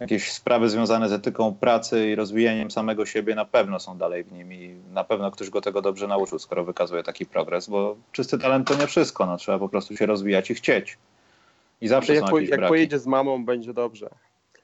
jakieś 0.00 0.32
sprawy 0.32 0.68
związane 0.70 1.08
z 1.08 1.12
etyką 1.12 1.54
pracy 1.54 2.10
i 2.10 2.14
rozwijaniem 2.14 2.70
samego 2.70 3.06
siebie 3.06 3.34
na 3.34 3.44
pewno 3.44 3.80
są 3.80 3.98
dalej 3.98 4.24
w 4.24 4.32
nim 4.32 4.52
i 4.52 4.74
na 4.92 5.04
pewno 5.04 5.30
ktoś 5.30 5.50
go 5.50 5.60
tego 5.60 5.82
dobrze 5.82 6.06
nauczył, 6.06 6.38
skoro 6.38 6.64
wykazuje 6.64 7.02
taki 7.02 7.26
progres, 7.26 7.68
bo 7.68 7.96
czysty 8.12 8.38
talent 8.38 8.68
to 8.68 8.74
nie 8.74 8.86
wszystko, 8.86 9.26
no, 9.26 9.36
trzeba 9.36 9.58
po 9.58 9.68
prostu 9.68 9.96
się 9.96 10.06
rozwijać 10.06 10.50
i 10.50 10.54
chcieć. 10.54 10.98
I 11.80 11.88
zawsze 11.88 12.14
jak, 12.14 12.24
są 12.24 12.30
po, 12.30 12.38
jak 12.38 12.50
braki. 12.50 12.68
pojedzie 12.68 12.98
z 12.98 13.06
mamą, 13.06 13.44
będzie 13.44 13.74
dobrze. 13.74 14.10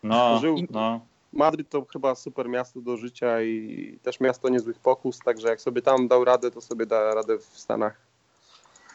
No, 0.02 0.38
Żył- 0.42 0.66
no. 0.70 1.00
Madryt 1.32 1.68
to 1.68 1.86
chyba 1.92 2.14
super 2.14 2.48
miasto 2.48 2.80
do 2.80 2.96
życia 2.96 3.42
i 3.42 3.98
też 4.02 4.20
miasto 4.20 4.48
niezłych 4.48 4.78
pokus, 4.78 5.18
także 5.18 5.48
jak 5.48 5.60
sobie 5.60 5.82
tam 5.82 6.08
dał 6.08 6.24
radę, 6.24 6.50
to 6.50 6.60
sobie 6.60 6.86
da 6.86 7.14
radę 7.14 7.38
w 7.38 7.44
Stanach. 7.44 8.05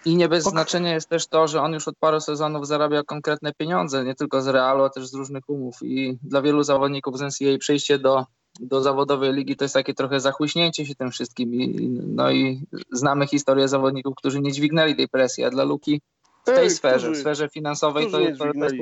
I 0.05 0.15
nie 0.15 0.29
bez 0.29 0.43
znaczenia 0.43 0.93
jest 0.93 1.09
też 1.09 1.27
to, 1.27 1.47
że 1.47 1.61
on 1.61 1.73
już 1.73 1.87
od 1.87 1.97
paru 1.97 2.19
sezonów 2.21 2.67
zarabia 2.67 3.03
konkretne 3.03 3.53
pieniądze, 3.53 4.03
nie 4.03 4.15
tylko 4.15 4.41
z 4.41 4.47
Realu, 4.47 4.83
a 4.83 4.89
też 4.89 5.07
z 5.07 5.13
różnych 5.13 5.49
umów. 5.49 5.77
I 5.83 6.17
dla 6.23 6.41
wielu 6.41 6.63
zawodników 6.63 7.17
z 7.17 7.21
NCAA 7.21 7.57
przejście 7.59 7.99
do, 7.99 8.25
do 8.59 8.81
zawodowej 8.81 9.33
ligi 9.33 9.55
to 9.55 9.63
jest 9.65 9.73
takie 9.73 9.93
trochę 9.93 10.19
zachłyśnięcie 10.19 10.85
się 10.85 10.95
tym 10.95 11.11
wszystkim. 11.11 11.53
I, 11.53 11.89
no 12.07 12.31
i 12.31 12.61
znamy 12.91 13.27
historię 13.27 13.67
zawodników, 13.67 14.15
którzy 14.15 14.41
nie 14.41 14.51
dźwignęli 14.51 14.95
tej 14.95 15.07
presji, 15.07 15.43
a 15.43 15.49
dla 15.49 15.63
Luki 15.63 16.01
w 16.41 16.45
tej 16.45 16.63
Ej, 16.63 16.69
sferze, 16.69 17.07
którzy- 17.07 17.19
w 17.19 17.21
sferze 17.21 17.49
finansowej, 17.49 18.05
to, 18.05 18.11
to, 18.11 18.17
to, 18.17 18.65
jest, 18.65 18.75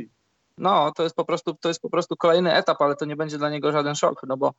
no, 0.57 0.91
to 0.95 1.03
jest 1.03 1.15
po 1.15 1.25
prostu 1.25 1.53
to 1.53 1.67
jest 1.67 1.81
po 1.81 1.89
prostu 1.89 2.15
kolejny 2.17 2.53
etap, 2.53 2.81
ale 2.81 2.95
to 2.95 3.05
nie 3.05 3.15
będzie 3.15 3.37
dla 3.37 3.49
niego 3.49 3.71
żaden 3.71 3.95
szok, 3.95 4.21
no 4.27 4.37
bo 4.37 4.53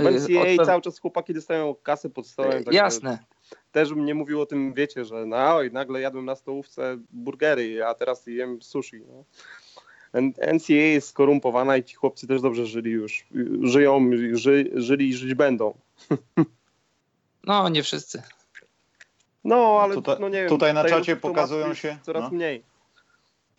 y, 0.00 0.02
NCAA 0.10 0.60
od- 0.60 0.66
cały 0.66 0.82
czas 0.82 0.98
chłopaki 0.98 1.34
dostają 1.34 1.74
kasę 1.82 2.10
pod 2.10 2.26
stołem. 2.26 2.52
także 2.64 2.72
Jasne. 2.72 3.18
Też 3.72 3.94
bym 3.94 4.04
nie 4.04 4.14
mówił 4.14 4.40
o 4.40 4.46
tym, 4.46 4.74
wiecie, 4.74 5.04
że 5.04 5.26
no 5.26 5.54
oj, 5.56 5.72
nagle 5.72 6.00
jadłem 6.00 6.24
na 6.24 6.36
stołówce 6.36 6.98
burgery, 7.10 7.84
a 7.84 7.94
teraz 7.94 8.26
jem 8.26 8.62
sushi. 8.62 9.02
No. 9.08 9.24
N- 10.12 10.32
NCAA 10.54 10.74
jest 10.74 11.08
skorumpowana 11.08 11.76
i 11.76 11.84
ci 11.84 11.96
chłopcy 11.96 12.26
też 12.26 12.40
dobrze 12.42 12.66
żyli 12.66 12.90
już. 12.90 13.26
Żyją, 13.62 14.10
ży, 14.32 14.70
żyli 14.74 15.08
i 15.08 15.14
żyć 15.14 15.34
będą. 15.34 15.74
No, 17.44 17.68
nie 17.68 17.82
wszyscy. 17.82 18.22
No, 19.44 19.80
ale 19.82 19.94
Tutaj- 19.94 20.16
no 20.20 20.28
nie 20.28 20.40
wiem. 20.40 20.48
tutaj 20.48 20.74
na 20.74 20.84
czacie 20.84 21.16
pokazują 21.16 21.74
się, 21.74 21.98
Coraz 22.02 22.22
no. 22.22 22.30
mniej. 22.30 22.62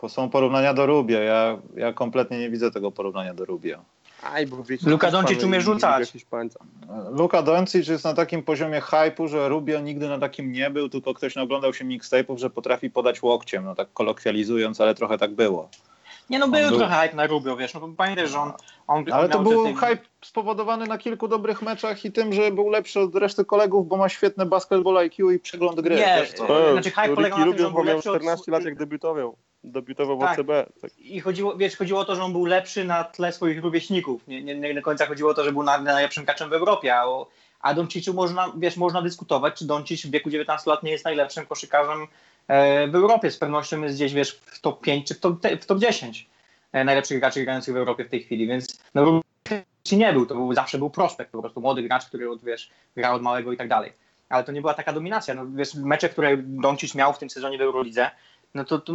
Bo 0.02 0.10
są 0.10 0.30
porównania 0.30 0.74
do 0.74 0.86
Rubia. 0.86 1.20
Ja, 1.20 1.60
ja 1.76 1.94
kompletnie 1.94 2.40
nie 2.40 2.50
widzę 2.50 2.72
tego 2.72 2.92
porównania 2.92 3.34
do 3.34 3.46
Rubia. 3.46 3.84
Aj, 4.24 4.48
bo 4.48 4.64
wiecie, 4.64 4.90
Luka 4.90 5.12
Doncic 5.12 5.44
umie 5.44 5.62
rzucać. 5.62 6.14
Luka 7.12 7.42
Doncic 7.42 7.88
jest 7.88 8.04
na 8.04 8.14
takim 8.14 8.44
poziomie 8.44 8.82
hypu, 8.82 9.28
że 9.28 9.50
Rubio 9.50 9.80
nigdy 9.80 10.08
na 10.08 10.20
takim 10.20 10.52
nie 10.52 10.70
był, 10.70 10.90
tylko 10.90 11.14
ktoś 11.14 11.36
naglądał 11.36 11.74
się 11.74 11.86
mixtape'ów, 11.86 12.38
że 12.38 12.50
potrafi 12.50 12.90
podać 12.90 13.24
łokciem, 13.24 13.66
no 13.66 13.76
tak 13.76 13.94
kolokwializując, 13.94 14.82
ale 14.82 14.96
trochę 14.96 15.18
tak 15.18 15.32
było. 15.32 15.70
Nie 16.30 16.40
no, 16.40 16.48
był 16.48 16.70
był- 16.70 16.78
trochę 16.80 17.02
hype 17.02 17.16
na 17.16 17.28
Rubio, 17.28 17.58
wiesz, 17.58 17.74
no 17.74 17.80
bo 17.80 17.88
pamiętaj, 17.98 18.28
że 18.28 18.40
on, 18.40 18.54
on 18.88 19.06
Ale 19.12 19.30
to 19.30 19.40
był 19.40 19.64
te- 19.66 19.74
te- 19.74 19.88
hype 19.88 20.04
spowodowany 20.22 20.86
na 20.88 20.98
kilku 20.98 21.28
dobrych 21.28 21.62
meczach 21.62 22.06
i 22.06 22.12
tym, 22.12 22.34
że 22.34 22.52
był 22.52 22.70
lepszy 22.70 23.00
od 23.00 23.16
reszty 23.16 23.46
kolegów, 23.46 23.88
bo 23.88 23.98
ma 23.98 24.10
świetne 24.10 24.46
basketball 24.46 24.98
IQ 24.98 25.32
i 25.32 25.40
przegląd 25.40 25.82
gry. 25.82 25.96
Nie, 25.96 26.18
Wiesz 26.22 26.34
co? 26.34 26.70
e, 26.70 26.72
Znaczy, 26.74 26.92
hype 26.92 27.16
polegał 27.16 27.40
na 27.40 27.46
tym, 27.46 27.58
że 27.58 27.64
Rubio 27.64 27.68
on 27.68 27.74
był 27.74 27.82
bo 27.82 27.88
miał 27.88 27.96
lepszy 27.96 28.12
od- 28.12 28.16
14 28.18 28.52
lat 28.52 28.64
jak 28.66 28.76
debiutował. 28.78 29.38
Debiutował 29.64 30.18
w 30.18 30.22
Tak. 30.22 30.40
OCB. 30.40 30.48
Tak. 30.82 30.92
I 31.00 31.20
chodziło, 31.20 31.56
wiesz, 31.58 31.78
chodziło 31.78 32.00
o 32.00 32.06
to, 32.06 32.16
że 32.16 32.24
on 32.24 32.32
był 32.32 32.46
lepszy 32.46 32.86
na 32.86 33.04
tle 33.04 33.32
swoich 33.34 33.64
rówieśników. 33.64 34.28
Nie, 34.28 34.44
nie, 34.44 34.56
nie 34.56 34.74
do 34.74 34.82
końca 34.82 35.06
chodziło 35.06 35.32
o 35.32 35.34
to, 35.34 35.44
że 35.44 35.52
był 35.52 35.64
na- 35.64 35.78
najlepszym 35.78 36.26
kaczem 36.26 36.50
w 36.50 36.54
Europie. 36.54 36.96
A 36.96 37.06
o 37.08 37.28
a 37.60 37.74
Donciciu 37.74 38.14
można, 38.14 38.52
wiesz, 38.58 38.78
można 38.78 39.02
dyskutować, 39.02 39.54
czy 39.60 39.66
Doncic 39.68 40.06
w 40.06 40.12
wieku 40.12 40.30
19 40.30 40.70
lat 40.72 40.84
nie 40.84 40.92
jest 40.92 41.06
najlepszym 41.06 41.46
koszykarzem 41.46 42.08
w 42.88 42.96
Europie. 42.96 43.32
Z 43.32 43.38
pewnością 43.38 43.82
jest 43.82 43.96
gdzieś, 43.96 44.14
wiesz, 44.14 44.32
w 44.46 44.62
top 44.62 44.82
5 44.82 45.08
czy 45.08 45.16
w 45.16 45.20
top, 45.20 45.36
w 45.62 45.66
top 45.66 45.80
10 45.80 46.30
e, 46.72 46.84
najlepszych 46.84 47.20
graczy 47.20 47.44
grających 47.44 47.74
w 47.74 47.78
Europie 47.78 48.06
w 48.06 48.10
tej 48.10 48.24
chwili. 48.24 48.48
Więc 48.48 48.80
no, 48.94 49.22
nie 49.92 50.14
był, 50.14 50.26
to 50.26 50.36
był, 50.36 50.54
zawsze 50.54 50.78
był 50.78 50.90
prospekt, 50.90 51.32
po 51.32 51.42
prostu 51.42 51.62
młody 51.62 51.84
gracz, 51.84 52.06
który 52.06 52.30
od, 52.30 52.44
wiesz, 52.44 52.70
grał 52.98 53.16
od 53.16 53.22
małego 53.22 53.52
i 53.52 53.58
tak 53.58 53.68
dalej. 53.68 53.94
Ale 54.30 54.44
to 54.44 54.52
nie 54.52 54.62
była 54.62 54.74
taka 54.74 54.94
dominacja. 54.94 55.34
No, 55.34 55.46
wiesz, 55.56 55.76
mecze, 55.76 56.10
które 56.10 56.38
Doncic 56.38 56.96
miał 56.96 57.14
w 57.14 57.18
tym 57.18 57.30
sezonie 57.30 57.58
w 57.58 57.62
Eurolidze, 57.62 58.12
no 58.56 58.66
to, 58.66 58.80
to 58.80 58.94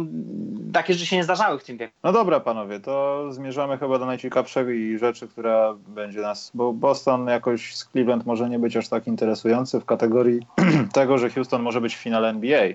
takie 0.73 0.93
rzeczy 0.93 1.05
się 1.05 1.15
nie 1.15 1.23
zdarzały 1.23 1.59
w 1.59 1.63
tym 1.63 1.77
wieku. 1.77 1.93
No 2.03 2.11
dobra, 2.11 2.39
panowie, 2.39 2.79
to 2.79 3.25
zmierzamy 3.33 3.77
chyba 3.77 3.99
do 3.99 4.05
najciekawszej 4.05 4.99
rzeczy, 4.99 5.27
która 5.27 5.75
będzie 5.87 6.19
nas, 6.21 6.51
bo 6.53 6.73
Boston 6.73 7.27
jakoś 7.27 7.75
z 7.75 7.85
Cleveland 7.85 8.25
może 8.25 8.49
nie 8.49 8.59
być 8.59 8.77
aż 8.77 8.87
tak 8.87 9.07
interesujący 9.07 9.79
w 9.79 9.85
kategorii 9.85 10.39
tego, 10.93 11.17
że 11.17 11.29
Houston 11.29 11.61
może 11.61 11.81
być 11.81 11.95
w 11.95 11.99
finale 11.99 12.29
NBA. 12.29 12.67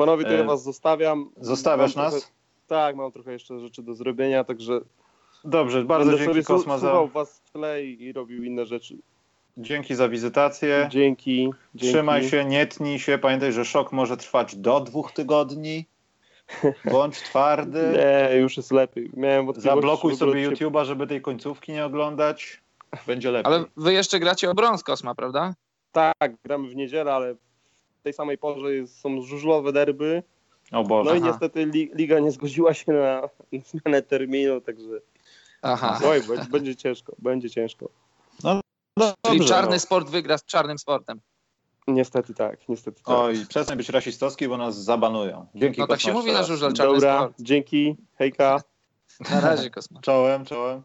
Panowie, 0.00 0.24
to 0.24 0.30
E, 0.30 0.36
ja 0.36 0.44
was 0.44 0.62
zostawiam. 0.62 1.30
Zostawiasz 1.36 1.96
Mam 1.96 2.04
nas? 2.04 2.14
Trochę, 2.14 2.32
tak, 2.66 2.96
mam 2.96 3.12
trochę 3.12 3.32
jeszcze 3.32 3.60
rzeczy 3.60 3.82
do 3.82 3.94
zrobienia, 3.94 4.44
także 4.44 4.80
Dobrze, 5.44 5.84
bardzo 5.84 6.10
będę 6.10 6.24
dzięki 6.24 6.44
Kosma 6.44 6.78
za, 6.78 7.06
was 7.06 7.42
w 7.44 7.50
tle 7.50 7.84
i, 7.84 8.02
i 8.02 8.12
robił 8.12 8.44
inne 8.44 8.66
rzeczy. 8.66 8.98
dzięki 9.56 9.94
za 9.94 10.08
wizytację. 10.08 10.88
Dzięki. 10.90 11.50
dzięki. 11.74 11.92
Trzymaj 11.92 12.28
się, 12.28 12.44
nie 12.44 12.66
tnij 12.66 12.98
się. 12.98 13.18
Pamiętaj, 13.18 13.52
że 13.52 13.64
szok 13.64 13.92
może 13.92 14.16
trwać 14.16 14.56
do 14.56 14.80
dwóch 14.80 15.12
tygodni. 15.12 15.86
Bądź 16.90 17.18
twardy. 17.18 17.92
Nie, 18.30 18.36
już 18.36 18.56
jest 18.56 18.72
lepiej. 18.72 19.10
Miałem 19.14 19.46
Zablokuj 19.56 20.16
sobie 20.16 20.44
się- 20.44 20.50
YouTube'a, 20.50 20.84
żeby 20.84 21.06
tej 21.06 21.22
końcówki 21.22 21.72
nie 21.72 21.84
oglądać. 21.84 22.60
Będzie 23.06 23.30
lepiej. 23.30 23.52
Ale 23.52 23.64
wy 23.76 23.92
jeszcze 23.92 24.20
gracie 24.20 24.50
o 24.50 24.54
brąz 24.54 24.82
Kosma, 24.82 25.14
prawda? 25.14 25.54
Tak, 25.92 26.32
gramy 26.44 26.68
w 26.68 26.76
niedzielę, 26.76 27.12
ale 27.14 27.34
tej 28.02 28.12
samej 28.12 28.38
porze 28.38 28.86
są 28.86 29.22
żużlowe 29.22 29.72
derby. 29.72 30.22
O 30.72 30.84
Boże. 30.84 31.10
No 31.10 31.16
i 31.16 31.18
Aha. 31.18 31.28
niestety 31.28 31.66
li, 31.66 31.90
liga 31.94 32.18
nie 32.18 32.30
zgodziła 32.30 32.74
się 32.74 32.92
na 32.92 33.28
zmianę 33.64 34.02
terminu, 34.02 34.60
także 34.60 35.00
Aha. 35.62 36.00
oj, 36.04 36.22
będzie, 36.22 36.50
będzie 36.50 36.76
ciężko, 36.76 37.12
będzie 37.18 37.50
ciężko. 37.50 37.88
Czyli 38.42 39.38
Dobrze, 39.38 39.44
czarny 39.54 39.72
no. 39.72 39.78
sport 39.78 40.08
wygra 40.08 40.38
z 40.38 40.44
czarnym 40.44 40.78
sportem. 40.78 41.20
Niestety 41.88 42.34
tak, 42.34 42.68
niestety 42.68 43.02
tak. 43.02 43.18
Oj, 43.18 43.46
przestań 43.48 43.76
być 43.76 43.88
rasistowski, 43.88 44.48
bo 44.48 44.56
nas 44.56 44.84
zabanują. 44.84 45.46
Dzięki 45.54 45.80
No 45.80 45.86
tak 45.86 46.00
się 46.00 46.12
mówi 46.12 46.32
na 46.32 46.42
żużel 46.42 46.72
czarny 46.72 46.94
Dobra, 46.94 47.18
sport. 47.18 47.34
dzięki, 47.38 47.96
hejka. 48.18 48.62
Na 49.30 49.40
razie 49.40 49.70
Kosma. 49.70 50.00
Czołem, 50.00 50.44
czołem. 50.44 50.82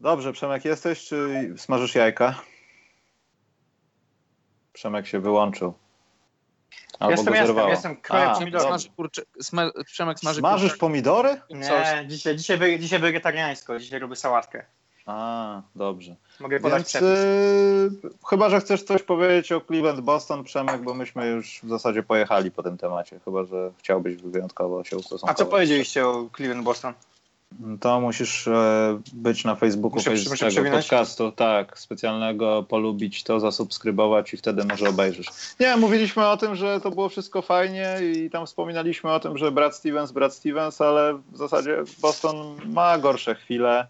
Dobrze, 0.00 0.32
Przemek 0.32 0.64
jesteś, 0.64 1.04
czy 1.04 1.28
smażysz 1.56 1.94
jajka? 1.94 2.40
Przemek 4.74 5.06
się 5.06 5.20
wyłączył. 5.20 5.74
Albo 6.98 7.10
Jestem, 7.10 7.26
go 7.26 7.30
jestem, 7.34 7.46
zerwało. 7.46 7.68
jestem. 7.70 7.96
Kroję 7.96 8.24
A, 8.24 8.34
pomidory. 8.38 8.64
Smaży 8.64 8.88
kurczę, 8.96 9.22
sma, 9.40 9.70
Przemek 9.86 10.18
smaży 10.18 10.40
Smażysz 10.40 10.62
kurczak. 10.62 10.78
pomidory? 10.80 11.40
Nie, 11.50 12.04
dzisiaj, 12.08 12.36
dzisiaj, 12.36 12.56
we- 12.58 12.78
dzisiaj 12.78 12.98
wegetariańsko, 13.00 13.78
dzisiaj 13.78 13.98
robię 14.00 14.16
sałatkę. 14.16 14.64
A, 15.06 15.62
dobrze. 15.76 16.16
Mogę 16.40 16.60
podać 16.60 16.78
Więc 16.78 16.88
przepis. 16.88 17.08
y, 17.08 17.90
chyba, 18.30 18.50
że 18.50 18.60
chcesz 18.60 18.82
coś 18.82 19.02
powiedzieć 19.02 19.52
o 19.52 19.60
Cleveland 19.60 20.00
Boston, 20.00 20.44
Przemek, 20.44 20.82
bo 20.82 20.94
myśmy 20.94 21.26
już 21.26 21.60
w 21.62 21.68
zasadzie 21.68 22.02
pojechali 22.02 22.50
po 22.50 22.62
tym 22.62 22.78
temacie. 22.78 23.20
Chyba, 23.24 23.44
że 23.44 23.70
chciałbyś 23.78 24.16
wyjątkowo 24.16 24.84
się 24.84 24.96
ustosunkować. 24.96 25.34
A 25.36 25.38
co 25.38 25.46
powiedzieliście 25.46 26.06
o 26.06 26.28
Cleveland 26.36 26.64
Boston? 26.64 26.94
To 27.80 28.00
musisz 28.00 28.48
e, 28.48 28.98
być 29.12 29.44
na 29.44 29.54
Facebooku 29.54 29.98
Muszę- 29.98 30.10
face- 30.10 30.30
muszę 30.30 30.50
tego 30.52 30.70
podcastu, 30.70 31.32
tak, 31.32 31.78
specjalnego, 31.78 32.62
polubić 32.68 33.24
to, 33.24 33.40
zasubskrybować 33.40 34.34
i 34.34 34.36
wtedy 34.36 34.64
może 34.64 34.88
obejrzysz. 34.88 35.26
Nie, 35.60 35.76
mówiliśmy 35.76 36.26
o 36.26 36.36
tym, 36.36 36.56
że 36.56 36.80
to 36.80 36.90
było 36.90 37.08
wszystko 37.08 37.42
fajnie 37.42 37.96
i 38.14 38.30
tam 38.30 38.46
wspominaliśmy 38.46 39.12
o 39.12 39.20
tym, 39.20 39.38
że 39.38 39.52
Brad 39.52 39.76
Stevens, 39.76 40.12
Brad 40.12 40.34
Stevens, 40.34 40.80
ale 40.80 41.14
w 41.32 41.36
zasadzie 41.36 41.76
Boston 42.02 42.36
ma 42.66 42.98
gorsze 42.98 43.34
chwile 43.34 43.86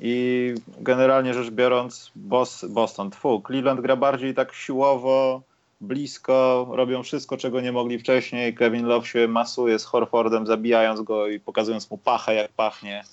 i 0.00 0.54
generalnie 0.80 1.34
rzecz 1.34 1.50
biorąc 1.50 2.10
Bos, 2.16 2.64
Boston, 2.64 3.10
tfu, 3.10 3.42
Cleveland 3.46 3.80
gra 3.80 3.96
bardziej 3.96 4.34
tak 4.34 4.52
siłowo, 4.52 5.42
blisko, 5.80 6.68
robią 6.72 7.02
wszystko, 7.02 7.36
czego 7.36 7.60
nie 7.60 7.72
mogli 7.72 7.98
wcześniej. 7.98 8.54
Kevin 8.54 8.86
Love 8.86 9.06
się 9.06 9.28
masuje 9.28 9.78
z 9.78 9.84
Horfordem, 9.84 10.46
zabijając 10.46 11.00
go 11.02 11.28
i 11.28 11.40
pokazując 11.40 11.90
mu 11.90 11.98
pachę, 11.98 12.34
jak 12.34 12.52
pachnie. 12.52 13.04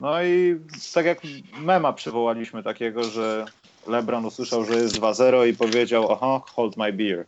No 0.00 0.22
i 0.22 0.60
tak 0.94 1.06
jak 1.06 1.18
mema 1.60 1.92
przywołaliśmy 1.92 2.62
takiego, 2.62 3.04
że 3.04 3.44
LeBron 3.86 4.26
usłyszał, 4.26 4.64
że 4.64 4.74
jest 4.74 5.00
2-0 5.00 5.48
i 5.48 5.56
powiedział, 5.56 6.08
oho, 6.08 6.44
hold 6.46 6.76
my 6.76 6.92
beer. 6.92 7.24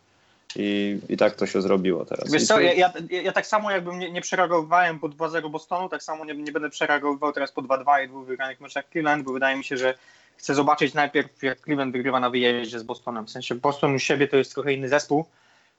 I, 0.56 0.98
I 1.09 1.16
tak 1.16 1.34
to 1.34 1.47
się 1.47 1.62
zrobiło 1.62 2.05
teraz. 2.05 2.32
Wiesz 2.32 2.47
co, 2.47 2.60
ja, 2.60 2.72
ja, 2.72 2.92
ja 3.10 3.32
tak 3.32 3.47
samo 3.47 3.70
jakbym 3.70 3.98
nie, 3.98 4.10
nie 4.12 4.20
przereagowałem 4.20 4.98
po 4.98 5.09
2-0 5.09 5.51
Bostonu, 5.51 5.88
tak 5.88 6.02
samo 6.02 6.24
nie, 6.24 6.34
nie 6.34 6.52
będę 6.52 6.70
przereagowywał 6.70 7.32
teraz 7.32 7.52
po 7.52 7.62
2-2 7.62 8.05
i 8.05 8.09
dwóch 8.09 8.26
wygranych 8.26 8.60
meczach 8.60 8.84
Cleveland, 8.92 9.24
bo 9.24 9.32
wydaje 9.32 9.56
mi 9.56 9.64
się, 9.64 9.76
że 9.76 9.94
chcę 10.40 10.54
zobaczyć 10.54 10.94
najpierw, 10.94 11.42
jak 11.42 11.60
Cleveland 11.60 11.92
wygrywa 11.92 12.20
na 12.20 12.30
wyjeździe 12.30 12.78
z 12.78 12.82
Bostonem. 12.82 13.26
W 13.26 13.30
sensie 13.30 13.54
Boston 13.54 13.94
u 13.94 13.98
siebie 13.98 14.28
to 14.28 14.36
jest 14.36 14.54
trochę 14.54 14.72
inny 14.72 14.88
zespół. 14.88 15.24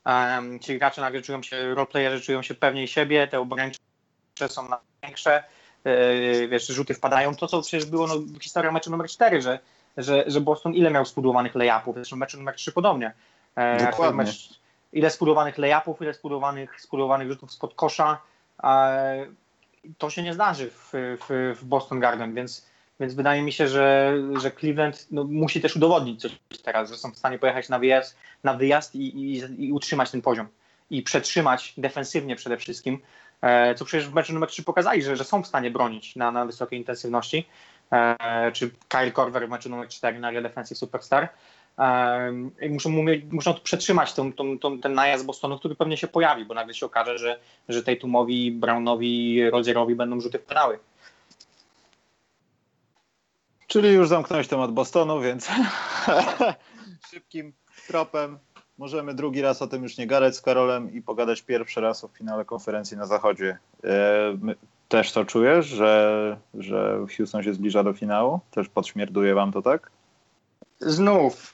Um, 0.05 0.59
ci 0.59 0.79
gracze 0.79 1.01
nagle 1.01 1.21
czują 1.21 1.43
się, 1.43 1.75
roleplayerzy 1.75 2.21
czują 2.21 2.41
się 2.41 2.53
pewniej 2.53 2.88
siebie, 2.88 3.27
te 3.27 3.39
obręcze 3.39 3.79
są 4.47 4.67
większe, 5.03 5.43
yy, 5.85 6.47
wiesz, 6.47 6.67
rzuty 6.67 6.93
wpadają. 6.93 7.35
To, 7.35 7.47
co 7.47 7.61
przecież 7.61 7.85
było 7.85 8.07
no, 8.07 8.15
historia 8.41 8.71
meczu 8.71 8.91
numer 8.91 9.07
4, 9.07 9.41
że, 9.41 9.59
że, 9.97 10.23
że 10.27 10.41
Boston 10.41 10.73
ile 10.73 10.91
miał 10.91 11.05
spudłowanych 11.05 11.55
layupów, 11.55 11.95
zresztą 11.95 12.15
meczu 12.15 12.38
numer 12.38 12.55
3 12.55 12.71
podobnie. 12.71 13.13
E, 13.55 13.85
Dokładnie. 13.85 14.17
Mecz, 14.23 14.59
ile 14.93 15.09
spudłowanych 15.09 15.57
layupów, 15.57 16.01
ile 16.01 16.13
spudłowanych, 16.13 16.81
spudłowanych 16.81 17.27
rzutów 17.27 17.51
spod 17.51 17.75
kosza. 17.75 18.21
E, 18.63 19.25
to 19.97 20.09
się 20.09 20.23
nie 20.23 20.33
zdarzy 20.33 20.69
w, 20.69 20.91
w, 20.93 21.55
w 21.59 21.65
Boston 21.65 21.99
Garden, 21.99 22.35
więc, 22.35 22.70
więc 23.02 23.14
wydaje 23.14 23.41
mi 23.41 23.52
się, 23.52 23.68
że, 23.68 24.18
że 24.41 24.52
Cleveland 24.52 25.07
no, 25.11 25.23
musi 25.23 25.61
też 25.61 25.76
udowodnić 25.76 26.22
coś 26.22 26.32
teraz, 26.64 26.91
że 26.91 26.98
są 26.98 27.11
w 27.11 27.18
stanie 27.18 27.40
pojechać 27.40 27.69
na 27.69 27.80
wyjazd, 27.80 28.18
na 28.44 28.53
wyjazd 28.53 28.95
i, 28.95 28.99
i, 28.99 29.65
i 29.65 29.72
utrzymać 29.73 30.11
ten 30.11 30.22
poziom. 30.22 30.48
I 30.90 31.02
przetrzymać 31.02 31.73
defensywnie 31.78 32.36
przede 32.36 32.57
wszystkim, 32.57 32.99
e, 33.41 33.76
co 33.76 33.86
przecież 33.86 34.10
w 34.10 34.14
meczu 34.14 34.34
numer 34.34 34.49
3 34.49 34.64
pokazali, 34.64 35.03
że, 35.03 35.15
że 35.15 35.23
są 35.23 35.44
w 35.44 35.48
stanie 35.48 35.72
bronić 35.72 36.15
na, 36.15 36.32
na 36.32 36.45
wysokiej 36.45 36.80
intensywności. 36.80 37.48
E, 37.91 38.52
czy 38.52 38.72
Kyle 38.88 39.11
Korver 39.11 39.48
w 39.48 39.49
meczu 39.49 39.69
numer 39.69 39.88
4 39.88 40.19
na 40.19 40.32
Real 40.32 40.44
Defensive 40.44 40.78
Superstar. 40.78 41.30
i 42.61 42.69
muszą, 42.69 42.90
muszą 43.32 43.53
przetrzymać 43.53 44.14
tą, 44.14 44.34
tą, 44.34 44.60
tą, 44.60 44.80
ten 44.80 44.94
najazd 44.94 45.26
Bostonu, 45.26 45.60
który 45.60 45.76
pewnie 45.76 45.98
się 45.98 46.07
pojawi, 46.07 46.45
bo 46.45 46.53
nagle 46.53 46.73
się 46.73 46.86
okaże, 46.86 47.18
że, 47.18 47.40
że 47.69 47.84
Tatumowi, 47.84 48.52
Brownowi, 48.52 49.49
Rozierowi 49.49 49.95
będą 49.95 50.22
rzuty 50.22 50.40
w 50.40 50.44
penały. 50.44 50.80
Czyli 53.72 53.89
już 53.89 54.07
zamknąłeś 54.07 54.48
temat 54.48 54.72
Bostonu, 54.72 55.22
więc 55.22 55.49
szybkim 57.11 57.53
tropem 57.88 58.39
możemy 58.77 59.14
drugi 59.14 59.41
raz 59.41 59.61
o 59.61 59.68
tym 59.68 59.84
już 59.84 59.98
nie 59.98 60.07
gadać 60.07 60.35
z 60.35 60.41
Karolem 60.41 60.93
i 60.93 61.02
pogadać 61.02 61.41
pierwszy 61.41 61.81
raz 61.81 62.03
o 62.03 62.07
finale 62.07 62.45
konferencji 62.45 62.98
na 62.98 63.06
zachodzie. 63.06 63.57
E, 63.84 64.38
też 64.88 65.11
to 65.11 65.26
czujesz, 65.26 65.65
że, 65.65 66.38
że 66.53 67.06
Houston 67.18 67.43
się 67.43 67.53
zbliża 67.53 67.84
do 67.84 67.93
finału? 67.93 68.39
Też 68.52 68.69
podśmierduje 68.69 69.35
wam 69.35 69.52
to 69.52 69.61
tak? 69.61 69.91
Znów. 70.80 71.53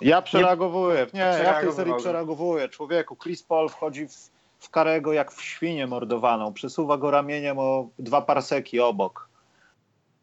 Ja 0.00 0.22
przereagowuję. 0.22 1.06
Nie, 1.14 1.20
ja 1.20 1.58
w 1.58 1.60
tej 1.60 1.72
serii 1.72 1.94
przereagowuję. 1.98 2.68
Człowieku, 2.68 3.16
Chris 3.16 3.42
Paul 3.42 3.68
wchodzi 3.68 4.08
w, 4.08 4.30
w 4.58 4.70
Karego 4.70 5.12
jak 5.12 5.32
w 5.32 5.42
świnię 5.42 5.86
mordowaną. 5.86 6.52
Przesuwa 6.52 6.96
go 6.96 7.10
ramieniem 7.10 7.58
o 7.58 7.88
dwa 7.98 8.22
parseki 8.22 8.80
obok. 8.80 9.33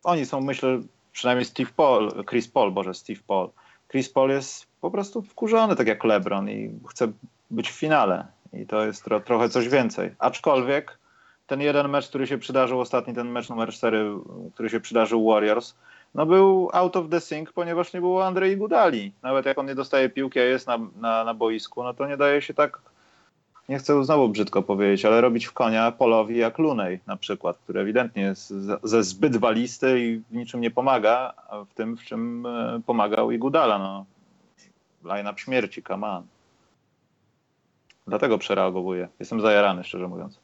Oni 0.03 0.26
są, 0.26 0.41
myślę, 0.41 0.80
przynajmniej 1.11 1.45
Steve 1.45 1.72
Paul, 1.76 2.23
Chris 2.30 2.48
Paul, 2.48 2.72
Boże, 2.72 2.94
Steve 2.94 3.19
Paul. 3.28 3.49
Chris 3.91 4.10
Paul 4.10 4.30
jest 4.30 4.68
po 4.82 4.91
prostu 4.91 5.22
wkurzony, 5.22 5.76
tak 5.76 5.88
jak 5.88 6.03
LeBron 6.03 6.49
i 6.49 6.80
chce 6.90 7.11
być 7.52 7.69
w 7.69 7.80
finale. 7.80 8.28
I 8.53 8.65
to 8.65 8.86
jest 8.86 9.03
tro, 9.03 9.19
trochę 9.19 9.49
coś 9.49 9.69
więcej. 9.69 10.11
Aczkolwiek 10.19 10.98
ten 11.48 11.61
jeden 11.61 11.90
mecz, 11.90 12.10
który 12.10 12.28
się 12.28 12.38
przydarzył, 12.38 12.80
ostatni 12.80 13.14
ten 13.14 13.32
mecz 13.32 13.49
numer 13.49 13.69
4, 13.69 14.06
który 14.53 14.69
się 14.69 14.80
przydarzył 14.80 15.26
Warriors, 15.26 15.76
no 16.15 16.26
był 16.26 16.69
out 16.73 16.95
of 16.95 17.10
the 17.10 17.19
sync, 17.19 17.52
ponieważ 17.52 17.94
nie 17.94 18.02
było 18.02 18.26
Andrei 18.26 18.57
Gudali. 18.57 19.14
Nawet 19.22 19.45
jak 19.45 19.57
on 19.57 19.65
nie 19.65 19.76
dostaje 19.76 20.10
piłki, 20.10 20.40
a 20.40 20.44
jest 20.44 20.68
na, 20.68 20.78
na, 20.95 21.23
na 21.23 21.34
boisku, 21.34 21.84
no 21.84 21.94
to 21.94 22.07
nie 22.07 22.18
daje 22.18 22.41
się 22.41 22.53
tak, 22.53 22.80
nie 23.72 23.80
chcę 23.80 24.06
znowu 24.06 24.30
brzydko 24.30 24.61
powiedzieć, 24.61 25.06
ale 25.06 25.22
robić 25.22 25.45
w 25.45 25.53
konia 25.53 25.91
Polowi 25.91 26.38
jak 26.38 26.57
Lunej 26.57 26.99
na 27.07 27.18
przykład, 27.18 27.57
który 27.57 27.80
ewidentnie 27.80 28.23
jest 28.23 28.53
ze 28.84 29.03
zbyt 29.03 29.38
walisty 29.38 29.99
i 29.99 30.18
w 30.18 30.31
niczym 30.31 30.61
nie 30.61 30.72
pomaga, 30.72 31.34
w 31.69 31.73
tym, 31.73 31.98
w 31.98 32.03
czym 32.03 32.45
e, 32.45 32.81
pomagał 32.85 33.31
i 33.31 33.38
Gudala. 33.38 33.80
No. 33.80 34.06
Line-up 35.03 35.39
śmierci, 35.39 35.84
come 35.84 36.07
on. 36.07 36.27
Dlatego 38.07 38.38
przereagowuję. 38.38 39.07
Jestem 39.19 39.41
zajarany, 39.41 39.84
szczerze 39.84 40.07
mówiąc. 40.07 40.39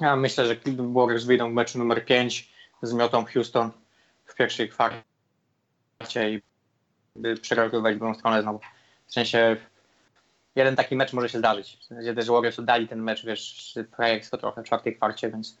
Ja 0.00 0.16
myślę, 0.16 0.46
że 0.46 0.56
Warriors 0.76 1.24
wyjdą 1.24 1.50
w 1.50 1.54
meczu 1.54 1.78
numer 1.78 2.04
5 2.04 2.52
z 2.82 2.92
miotą 2.92 3.24
Houston 3.24 3.70
w 4.24 4.34
pierwszej 4.34 4.68
kwarcie 4.68 6.30
i 6.30 6.42
przereagować 7.40 7.94
w 7.94 7.98
drugą 7.98 8.14
stronę 8.14 8.42
znowu. 8.42 8.60
W 9.06 9.12
sensie 9.12 9.56
jeden 10.56 10.76
taki 10.76 10.96
mecz 10.96 11.12
może 11.12 11.28
się 11.28 11.38
zdarzyć. 11.38 11.78
W 11.80 11.84
sensie 11.84 12.14
też 12.14 12.26
Warriors 12.26 12.58
oddali 12.58 12.88
ten 12.88 13.02
mecz, 13.02 13.24
wiesz, 13.24 13.74
projekt 13.96 14.30
to 14.30 14.38
trochę 14.38 14.62
w 14.62 14.66
czwartej 14.66 14.96
kwarcie, 14.96 15.30
więc 15.30 15.56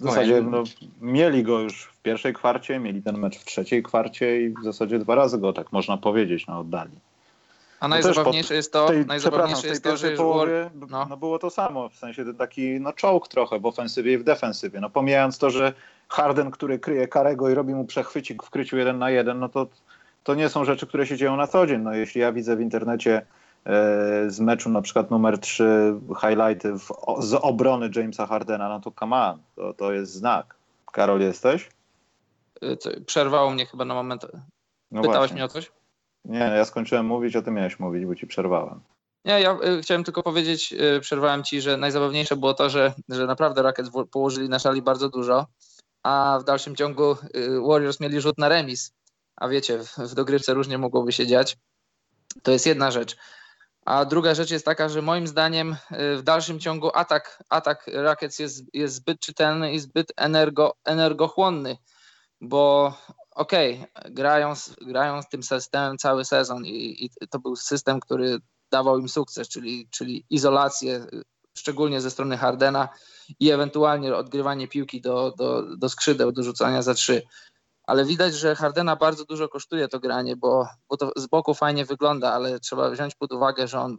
w 0.00 0.04
zasadzie 0.04 0.42
no, 0.42 0.62
mieli 1.00 1.42
go 1.42 1.60
już 1.60 1.84
w 1.84 2.02
pierwszej 2.02 2.34
kwarcie, 2.34 2.78
mieli 2.78 3.02
ten 3.02 3.18
mecz 3.18 3.38
w 3.38 3.44
trzeciej 3.44 3.82
kwarcie 3.82 4.42
i 4.42 4.50
w 4.50 4.64
zasadzie 4.64 4.98
dwa 4.98 5.14
razy 5.14 5.38
go, 5.38 5.52
tak 5.52 5.72
można 5.72 5.96
powiedzieć, 5.96 6.46
no, 6.46 6.58
oddali. 6.58 6.90
A 7.80 7.88
najzabawniejsze 7.88 8.54
jest 8.54 8.72
to, 8.72 8.86
tej, 8.86 9.06
najzabawniejsze 9.06 9.68
jest 9.68 9.84
to, 9.84 9.96
że 9.96 10.10
połowie, 10.10 10.70
no. 10.90 11.06
no. 11.10 11.16
było 11.16 11.38
to 11.38 11.50
samo, 11.50 11.88
w 11.88 11.94
sensie 11.94 12.34
taki 12.34 12.80
no 12.80 12.92
czołg 12.92 13.28
trochę 13.28 13.58
w 13.58 13.66
ofensywie 13.66 14.12
i 14.12 14.18
w 14.18 14.24
defensywie. 14.24 14.80
No 14.80 14.90
pomijając 14.90 15.38
to, 15.38 15.50
że 15.50 15.72
Harden, 16.08 16.50
który 16.50 16.78
kryje 16.78 17.08
Karego 17.08 17.50
i 17.50 17.54
robi 17.54 17.74
mu 17.74 17.84
przechwycik 17.84 18.42
w 18.42 18.50
kryciu 18.50 18.76
jeden 18.76 18.98
na 18.98 19.10
jeden, 19.10 19.38
no 19.38 19.48
to, 19.48 19.66
to 20.24 20.34
nie 20.34 20.48
są 20.48 20.64
rzeczy, 20.64 20.86
które 20.86 21.06
się 21.06 21.16
dzieją 21.16 21.36
na 21.36 21.46
co 21.46 21.66
dzień. 21.66 21.80
No 21.80 21.94
jeśli 21.94 22.20
ja 22.20 22.32
widzę 22.32 22.56
w 22.56 22.60
internecie 22.60 23.26
e, 23.64 24.30
z 24.30 24.40
meczu 24.40 24.70
na 24.70 24.82
przykład 24.82 25.10
numer 25.10 25.38
3 25.38 25.94
highlighty 26.20 26.72
w, 26.72 26.92
z 27.18 27.34
obrony 27.34 27.90
Jamesa 27.96 28.26
Hardena, 28.26 28.68
no 28.68 28.80
to 28.80 28.92
come 29.00 29.16
on, 29.16 29.38
to, 29.56 29.74
to 29.74 29.92
jest 29.92 30.12
znak. 30.12 30.56
Karol, 30.92 31.20
jesteś? 31.20 31.68
Y, 32.62 33.00
przerwało 33.06 33.50
mnie 33.50 33.66
chyba 33.66 33.84
na 33.84 33.94
moment. 33.94 34.26
No 34.90 35.02
Pytałeś 35.02 35.18
właśnie. 35.18 35.34
mnie 35.34 35.44
o 35.44 35.48
coś? 35.48 35.72
Nie, 36.24 36.38
ja 36.38 36.64
skończyłem 36.64 37.06
mówić, 37.06 37.36
o 37.36 37.42
tym 37.42 37.54
miałeś 37.54 37.78
mówić, 37.78 38.06
bo 38.06 38.14
ci 38.14 38.26
przerwałem. 38.26 38.80
Nie, 39.24 39.40
ja 39.40 39.58
y, 39.78 39.82
chciałem 39.82 40.04
tylko 40.04 40.22
powiedzieć, 40.22 40.74
przerwałem 41.00 41.44
ci, 41.44 41.60
że 41.60 41.76
najzabawniejsze 41.76 42.36
było 42.36 42.54
to, 42.54 42.70
że, 42.70 42.94
że 43.08 43.26
naprawdę 43.26 43.62
Rockets 43.62 43.90
położyli 44.10 44.48
na 44.48 44.58
szali 44.58 44.82
bardzo 44.82 45.08
dużo, 45.08 45.46
a 46.02 46.38
w 46.40 46.44
dalszym 46.44 46.76
ciągu 46.76 47.16
Warriors 47.68 48.00
mieli 48.00 48.20
rzut 48.20 48.38
na 48.38 48.48
remis. 48.48 48.92
A 49.36 49.48
wiecie, 49.48 49.78
w, 49.78 50.14
dogrywce 50.14 50.54
różnie 50.54 50.78
mogłoby 50.78 51.12
się 51.12 51.26
dziać. 51.26 51.56
To 52.42 52.50
jest 52.50 52.66
jedna 52.66 52.90
rzecz. 52.90 53.16
A 53.84 54.04
druga 54.04 54.34
rzecz 54.34 54.50
jest 54.50 54.64
taka, 54.64 54.88
że 54.88 55.02
moim 55.02 55.26
zdaniem 55.26 55.76
w 55.90 56.22
dalszym 56.22 56.60
ciągu 56.60 56.90
atak, 56.94 57.42
atak 57.48 57.90
Rockets 57.94 58.38
jest, 58.38 58.64
jest 58.72 58.94
zbyt 58.94 59.20
czytelny 59.20 59.72
i 59.72 59.78
zbyt 59.78 60.12
energo, 60.16 60.76
energochłonny, 60.84 61.76
bo 62.40 62.94
okej, 63.30 63.86
okay, 63.94 64.12
grają, 64.12 64.54
grają 64.80 65.22
z 65.22 65.28
tym 65.28 65.42
systemem 65.42 65.98
cały 65.98 66.24
sezon 66.24 66.66
i, 66.66 67.04
i, 67.04 67.28
to 67.30 67.38
był 67.38 67.56
system, 67.56 68.00
który 68.00 68.38
dawał 68.70 68.98
im 68.98 69.08
sukces, 69.08 69.48
czyli, 69.48 69.88
czyli 69.90 70.24
izolację, 70.30 71.06
szczególnie 71.56 72.00
ze 72.00 72.10
strony 72.10 72.36
Hardena 72.36 72.88
i 73.40 73.50
ewentualnie 73.50 74.16
odgrywanie 74.16 74.68
piłki 74.68 75.00
do, 75.00 75.34
do, 75.38 75.76
do 75.76 75.88
skrzydeł, 75.88 76.32
do 76.32 76.42
rzucania 76.42 76.82
za 76.82 76.94
trzy. 76.94 77.22
Ale 77.86 78.04
widać, 78.04 78.34
że 78.34 78.54
Hardena 78.54 78.96
bardzo 78.96 79.24
dużo 79.24 79.48
kosztuje 79.48 79.88
to 79.88 80.00
granie, 80.00 80.36
bo, 80.36 80.68
bo 80.88 80.96
to 80.96 81.12
z 81.16 81.26
boku 81.26 81.54
fajnie 81.54 81.84
wygląda, 81.84 82.32
ale 82.32 82.60
trzeba 82.60 82.90
wziąć 82.90 83.14
pod 83.14 83.32
uwagę, 83.32 83.68
że 83.68 83.80
on 83.80 83.96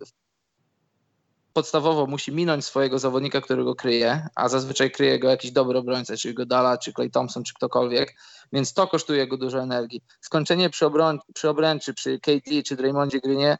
podstawowo 1.55 2.05
musi 2.05 2.31
minąć 2.31 2.65
swojego 2.65 2.99
zawodnika, 2.99 3.41
którego 3.41 3.75
kryje, 3.75 4.27
a 4.35 4.49
zazwyczaj 4.49 4.91
kryje 4.91 5.19
go 5.19 5.29
jakiś 5.29 5.51
dobry 5.51 5.79
obrońca, 5.79 6.17
czyli 6.17 6.33
Godala, 6.33 6.77
czy 6.77 6.93
Clay 6.93 7.09
Thompson, 7.09 7.43
czy 7.43 7.53
ktokolwiek, 7.53 8.13
więc 8.53 8.73
to 8.73 8.87
kosztuje 8.87 9.27
go 9.27 9.37
dużo 9.37 9.61
energii. 9.61 10.01
Skończenie 10.21 10.69
przy, 10.69 10.85
obroń, 10.85 11.19
przy 11.33 11.49
obręczy, 11.49 11.93
przy 11.93 12.19
KT, 12.19 12.63
czy 12.65 12.75
Draymondzie 12.75 13.19
Greenie 13.19 13.57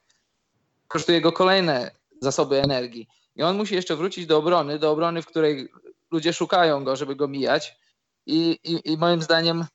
kosztuje 0.88 1.22
go 1.22 1.32
kolejne 1.32 1.92
zasoby 2.22 2.62
energii. 2.62 3.08
I 3.36 3.44
on 3.44 3.58
musi 3.58 3.76
jeszcze 3.76 3.96
wrócić 3.96 4.26
do 4.26 4.38
obrony, 4.38 4.80
do 4.80 4.92
obrony, 4.92 5.22
w 5.22 5.26
której 5.26 5.70
ludzie 6.12 6.34
szukają 6.34 6.84
go, 6.84 6.96
żeby 6.96 7.16
go 7.16 7.28
mijać. 7.28 7.78
I, 8.26 8.60
i, 8.64 8.92
i 8.92 8.98
moim 8.98 9.22
zdaniem, 9.22 9.66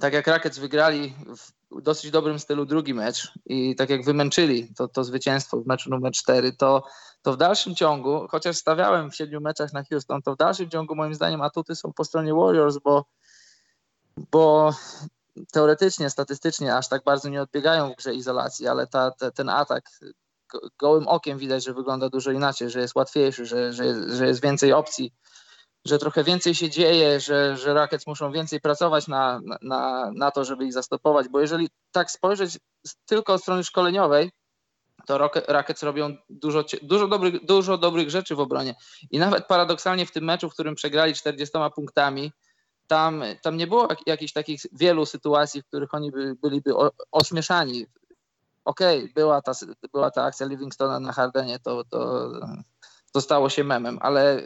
tak 0.00 0.12
jak 0.12 0.26
Rackets 0.26 0.58
wygrali 0.58 1.14
w 1.36 1.82
dosyć 1.82 2.10
dobrym 2.10 2.38
stylu 2.38 2.66
drugi 2.66 2.94
mecz 2.94 3.32
i 3.46 3.76
tak 3.76 3.90
jak 3.90 4.04
wymęczyli 4.04 4.74
to, 4.74 4.88
to 4.88 5.04
zwycięstwo 5.04 5.60
w 5.60 5.66
meczu 5.66 5.90
numer 5.90 6.12
4, 6.12 6.52
to 6.52 6.82
to 7.22 7.32
w 7.32 7.36
dalszym 7.36 7.74
ciągu, 7.74 8.26
chociaż 8.30 8.56
stawiałem 8.56 9.10
w 9.10 9.16
siedmiu 9.16 9.40
meczach 9.40 9.72
na 9.72 9.84
Houston, 9.84 10.22
to 10.22 10.34
w 10.34 10.36
dalszym 10.36 10.70
ciągu 10.70 10.94
moim 10.96 11.14
zdaniem 11.14 11.42
atuty 11.42 11.76
są 11.76 11.92
po 11.92 12.04
stronie 12.04 12.34
Warriors, 12.34 12.78
bo, 12.78 13.04
bo 14.30 14.74
teoretycznie, 15.52 16.10
statystycznie 16.10 16.76
aż 16.76 16.88
tak 16.88 17.04
bardzo 17.04 17.28
nie 17.28 17.42
odbiegają 17.42 17.92
w 17.92 17.96
grze 17.96 18.14
izolacji, 18.14 18.68
ale 18.68 18.86
ta, 18.86 19.10
ta, 19.10 19.30
ten 19.30 19.48
atak 19.48 19.84
gołym 20.78 21.08
okiem 21.08 21.38
widać, 21.38 21.64
że 21.64 21.74
wygląda 21.74 22.08
dużo 22.08 22.30
inaczej, 22.30 22.70
że 22.70 22.80
jest 22.80 22.94
łatwiejszy, 22.94 23.46
że, 23.46 23.72
że, 23.72 24.16
że 24.16 24.26
jest 24.26 24.42
więcej 24.42 24.72
opcji, 24.72 25.12
że 25.84 25.98
trochę 25.98 26.24
więcej 26.24 26.54
się 26.54 26.70
dzieje, 26.70 27.20
że, 27.20 27.56
że 27.56 27.74
Rackets 27.74 28.06
muszą 28.06 28.32
więcej 28.32 28.60
pracować 28.60 29.08
na, 29.08 29.40
na, 29.62 30.10
na 30.14 30.30
to, 30.30 30.44
żeby 30.44 30.64
ich 30.64 30.72
zastopować, 30.72 31.28
bo 31.28 31.40
jeżeli 31.40 31.68
tak 31.92 32.10
spojrzeć 32.10 32.58
tylko 33.06 33.32
od 33.32 33.42
strony 33.42 33.64
szkoleniowej, 33.64 34.30
to 35.06 35.18
Rockets 35.48 35.82
robią 35.82 36.16
dużo, 36.30 36.64
dużo, 36.82 37.08
dobrych, 37.08 37.44
dużo 37.44 37.78
dobrych 37.78 38.10
rzeczy 38.10 38.34
w 38.34 38.40
obronie. 38.40 38.74
I 39.10 39.18
nawet 39.18 39.46
paradoksalnie 39.46 40.06
w 40.06 40.12
tym 40.12 40.24
meczu, 40.24 40.50
w 40.50 40.52
którym 40.52 40.74
przegrali 40.74 41.14
40 41.14 41.58
punktami, 41.74 42.32
tam, 42.86 43.22
tam 43.42 43.56
nie 43.56 43.66
było 43.66 43.88
jakichś 44.06 44.32
takich 44.32 44.60
wielu 44.72 45.06
sytuacji, 45.06 45.62
w 45.62 45.66
których 45.66 45.94
oni 45.94 46.10
by, 46.10 46.34
byliby 46.42 46.72
ośmieszani. 47.12 47.86
Okej, 48.64 48.98
okay, 48.98 49.12
była, 49.14 49.42
ta, 49.42 49.52
była 49.92 50.10
ta 50.10 50.24
akcja 50.24 50.46
Livingstona 50.46 51.00
na 51.00 51.12
Hardenie, 51.12 51.58
to, 51.58 51.84
to, 51.84 52.30
to 53.12 53.20
stało 53.20 53.48
się 53.48 53.64
memem, 53.64 53.98
ale 54.00 54.42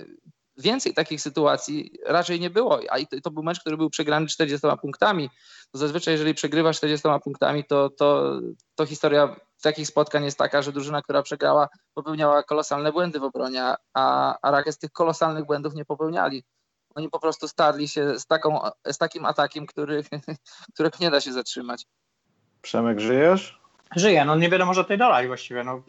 więcej 0.56 0.94
takich 0.94 1.20
sytuacji 1.20 1.98
raczej 2.06 2.40
nie 2.40 2.51
było. 2.51 2.81
A 2.90 2.98
i 2.98 3.06
to, 3.06 3.20
to 3.20 3.31
był 3.31 3.43
mecz, 3.43 3.60
który 3.60 3.76
był 3.76 3.90
przegrany 3.90 4.26
40 4.26 4.66
punktami. 4.81 5.31
To 5.72 5.78
zazwyczaj, 5.78 6.14
jeżeli 6.14 6.35
przegrywa 6.35 6.72
40 6.72 7.09
punktami, 7.24 7.64
to, 7.64 7.90
to, 7.90 8.40
to 8.74 8.86
historia 8.86 9.36
takich 9.62 9.86
spotkań 9.86 10.24
jest 10.24 10.39
taka, 10.39 10.62
że 10.62 10.72
drużyna, 10.72 11.02
która 11.02 11.22
przegrała, 11.22 11.68
popełniała 11.94 12.43
kolosalne 12.43 12.93
błędy 12.93 13.20
w 13.20 13.24
obronie, 13.24 13.62
a, 13.94 14.39
a 14.43 14.51
Rackets 14.51 14.78
tych 14.78 14.93
kolosalnych 14.93 15.47
błędów 15.47 15.74
nie 15.74 15.85
popełniali. 15.85 16.44
Oni 16.94 17.09
po 17.09 17.20
prostu 17.20 17.48
starli 17.48 17.89
się 17.89 18.18
z, 18.18 18.26
taką, 18.26 18.60
z 18.86 18.98
takim 18.98 19.24
atakiem, 19.24 19.66
który, 19.66 20.02
którego 20.74 20.97
nie 21.01 21.10
da 21.10 21.20
się 21.20 21.32
zatrzymać. 21.32 21.86
Przemek, 22.62 23.01
żyjesz? 23.01 23.60
Żyję, 23.97 24.24
no 24.24 24.36
nie 24.36 24.51
wiadomo, 24.51 24.74
że 24.74 24.85
tej 24.85 24.98
dolać 24.98 25.26
właściwie. 25.26 25.64
No, 25.64 25.82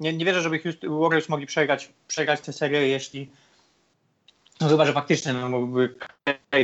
nie, 0.00 0.12
nie 0.12 0.24
wierzę, 0.24 0.40
żeby 0.40 0.60
Warriors 0.82 1.28
mogli 1.28 1.46
przegrać, 1.46 1.92
przegrać 2.08 2.40
tę 2.40 2.52
serię, 2.52 2.88
jeśli 2.88 3.30
no 4.60 4.68
chyba, 4.68 4.84
że 4.84 4.92
faktycznie 4.92 5.32
no, 5.32 5.50
byłby 5.50 5.94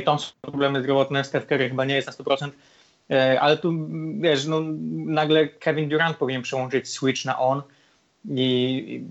Thompson 0.04 0.32
problemy 0.40 0.82
zdrowotne, 0.82 1.24
Steph 1.24 1.46
Curry 1.46 1.68
chyba 1.68 1.84
nie 1.84 1.94
jest 1.94 2.06
na 2.06 2.12
100%, 2.12 2.50
E, 3.10 3.40
ale 3.40 3.56
tu, 3.56 3.72
wiesz, 4.20 4.46
no, 4.46 4.60
nagle 5.06 5.48
Kevin 5.48 5.88
Durant 5.88 6.16
powinien 6.16 6.42
przełączyć 6.42 6.88
switch 6.88 7.24
na 7.24 7.38
on 7.38 7.62
i 8.30 9.04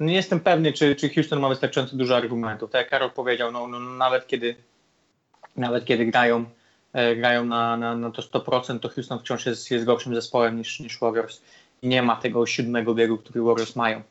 no 0.00 0.06
nie 0.06 0.14
jestem 0.14 0.40
pewny, 0.40 0.72
czy, 0.72 0.96
czy 0.96 1.08
Houston 1.08 1.40
ma 1.40 1.48
wystarczająco 1.48 1.96
dużo 1.96 2.16
argumentów. 2.16 2.70
Tak 2.70 2.80
jak 2.80 2.90
Karol 2.90 3.10
powiedział, 3.10 3.52
no, 3.52 3.68
no, 3.68 3.80
nawet 3.80 4.26
kiedy 4.26 4.54
nawet 5.56 5.84
kiedy 5.84 6.06
grają, 6.06 6.44
e, 6.92 7.16
grają 7.16 7.44
na, 7.44 7.76
na, 7.76 7.96
na 7.96 8.10
to 8.10 8.22
100%, 8.22 8.78
to 8.78 8.88
Houston 8.88 9.18
wciąż 9.18 9.46
jest, 9.46 9.70
jest 9.70 9.84
gorszym 9.84 10.14
zespołem 10.14 10.58
niż, 10.58 10.80
niż 10.80 10.98
Warriors. 10.98 11.42
Nie 11.82 12.02
ma 12.02 12.16
tego 12.16 12.46
siódmego 12.46 12.94
biegu, 12.94 13.18
który 13.18 13.42
Warriors 13.42 13.76
mają. 13.76 14.02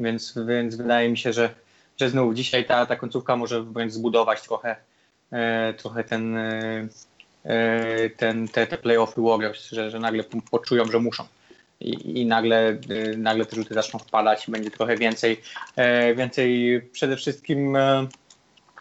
Więc, 0.00 0.38
więc 0.46 0.76
wydaje 0.76 1.08
mi 1.08 1.18
się, 1.18 1.32
że, 1.32 1.54
że 2.00 2.10
znów 2.10 2.34
dzisiaj 2.34 2.64
ta, 2.64 2.86
ta 2.86 2.96
końcówka 2.96 3.36
może 3.36 3.62
wręcz 3.62 3.92
zbudować 3.92 4.42
trochę, 4.42 4.76
e, 5.32 5.74
trochę 5.74 6.04
ten, 6.04 6.36
e, 6.36 6.88
e 7.44 8.10
ten, 8.10 8.48
te, 8.48 8.66
te 8.66 8.78
playoffy 8.78 9.20
Warriors, 9.20 9.70
że, 9.70 9.90
że 9.90 9.98
nagle 9.98 10.24
poczują, 10.50 10.84
że 10.84 10.98
muszą. 10.98 11.24
I, 11.80 12.20
i 12.20 12.26
nagle, 12.26 12.68
e, 12.68 13.16
nagle 13.16 13.46
te 13.46 13.56
rzuty 13.56 13.74
zaczną 13.74 13.98
wpadać, 13.98 14.44
będzie 14.48 14.70
trochę 14.70 14.96
więcej, 14.96 15.40
e, 15.76 16.14
więcej 16.14 16.80
przede 16.92 17.16
wszystkim 17.16 17.76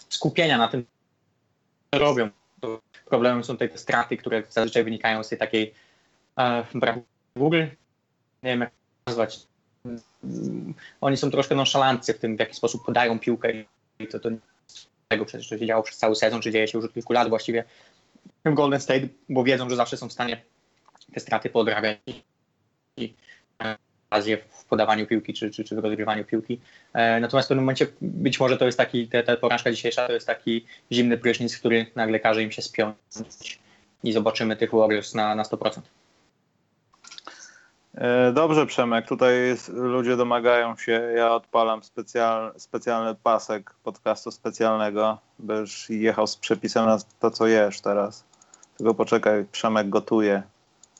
skupienia 0.09 0.57
na 0.57 0.67
tym, 0.67 0.85
robią. 1.99 2.29
Problemem 3.05 3.43
są 3.43 3.57
te 3.57 3.77
straty, 3.77 4.17
które 4.17 4.43
zazwyczaj 4.49 4.83
wynikają 4.83 5.23
z 5.23 5.29
tej 5.29 5.37
takiej 5.37 5.73
e, 6.37 6.65
brawury. 6.73 7.75
Nie 8.43 8.49
wiem 8.49 8.61
jak 8.61 8.71
nazwać. 9.07 9.47
Oni 11.01 11.17
są 11.17 11.31
troszkę 11.31 11.55
nonszalanccy 11.55 12.13
w 12.13 12.19
tym, 12.19 12.37
w 12.37 12.39
jaki 12.39 12.55
sposób 12.55 12.85
podają 12.85 13.19
piłkę 13.19 13.53
i 13.99 14.07
to, 14.07 14.19
to 14.19 14.29
tego 15.07 15.25
przecież 15.25 15.49
to 15.49 15.57
się 15.57 15.67
działo 15.67 15.83
przez 15.83 15.97
cały 15.97 16.15
sezon, 16.15 16.41
czy 16.41 16.51
dzieje 16.51 16.67
się 16.67 16.77
już 16.77 16.85
od 16.85 16.93
kilku 16.93 17.13
lat 17.13 17.29
właściwie 17.29 17.63
w 18.45 18.53
Golden 18.53 18.79
State, 18.79 19.07
bo 19.29 19.43
wiedzą, 19.43 19.69
że 19.69 19.75
zawsze 19.75 19.97
są 19.97 20.09
w 20.09 20.13
stanie 20.13 20.41
te 21.13 21.19
straty 21.19 21.49
podrabiać 21.49 21.97
i 22.97 23.13
okazję 24.09 24.37
w 24.37 24.65
podawaniu 24.65 25.07
piłki 25.07 25.33
czy, 25.33 25.51
czy, 25.51 25.63
czy 25.63 25.75
w 25.75 25.79
rozgrywaniu 25.79 26.25
piłki. 26.25 26.59
E, 26.93 27.19
natomiast 27.19 27.47
w 27.47 27.49
pewnym 27.49 27.65
momencie 27.65 27.87
być 28.01 28.39
może 28.39 28.57
to 28.57 28.65
jest 28.65 28.77
taki, 28.77 29.07
ta, 29.07 29.23
ta 29.23 29.37
porażka 29.37 29.71
dzisiejsza 29.71 30.07
to 30.07 30.13
jest 30.13 30.27
taki 30.27 30.65
zimny 30.91 31.17
prysznic, 31.17 31.57
który 31.57 31.85
nagle 31.95 32.19
każe 32.19 32.43
im 32.43 32.51
się 32.51 32.61
spiąć 32.61 32.95
i 34.03 34.13
zobaczymy 34.13 34.55
tych 34.55 34.71
Warriors 34.71 35.13
na, 35.13 35.35
na 35.35 35.43
100%. 35.43 35.81
E, 37.97 38.31
dobrze, 38.31 38.65
Przemek. 38.65 39.07
Tutaj 39.07 39.33
ludzie 39.73 40.17
domagają 40.17 40.75
się. 40.75 40.91
Ja 41.15 41.35
odpalam 41.35 41.83
specjal, 41.83 42.53
specjalny 42.57 43.15
pasek 43.15 43.75
podcastu 43.83 44.31
specjalnego. 44.31 45.17
Będziesz 45.39 45.89
jechał 45.89 46.27
z 46.27 46.37
przepisem 46.37 46.85
na 46.85 46.97
to, 47.19 47.31
co 47.31 47.47
jesz 47.47 47.81
teraz. 47.81 48.23
Tylko 48.77 48.93
poczekaj, 48.93 49.45
Przemek 49.51 49.89
gotuje. 49.89 50.43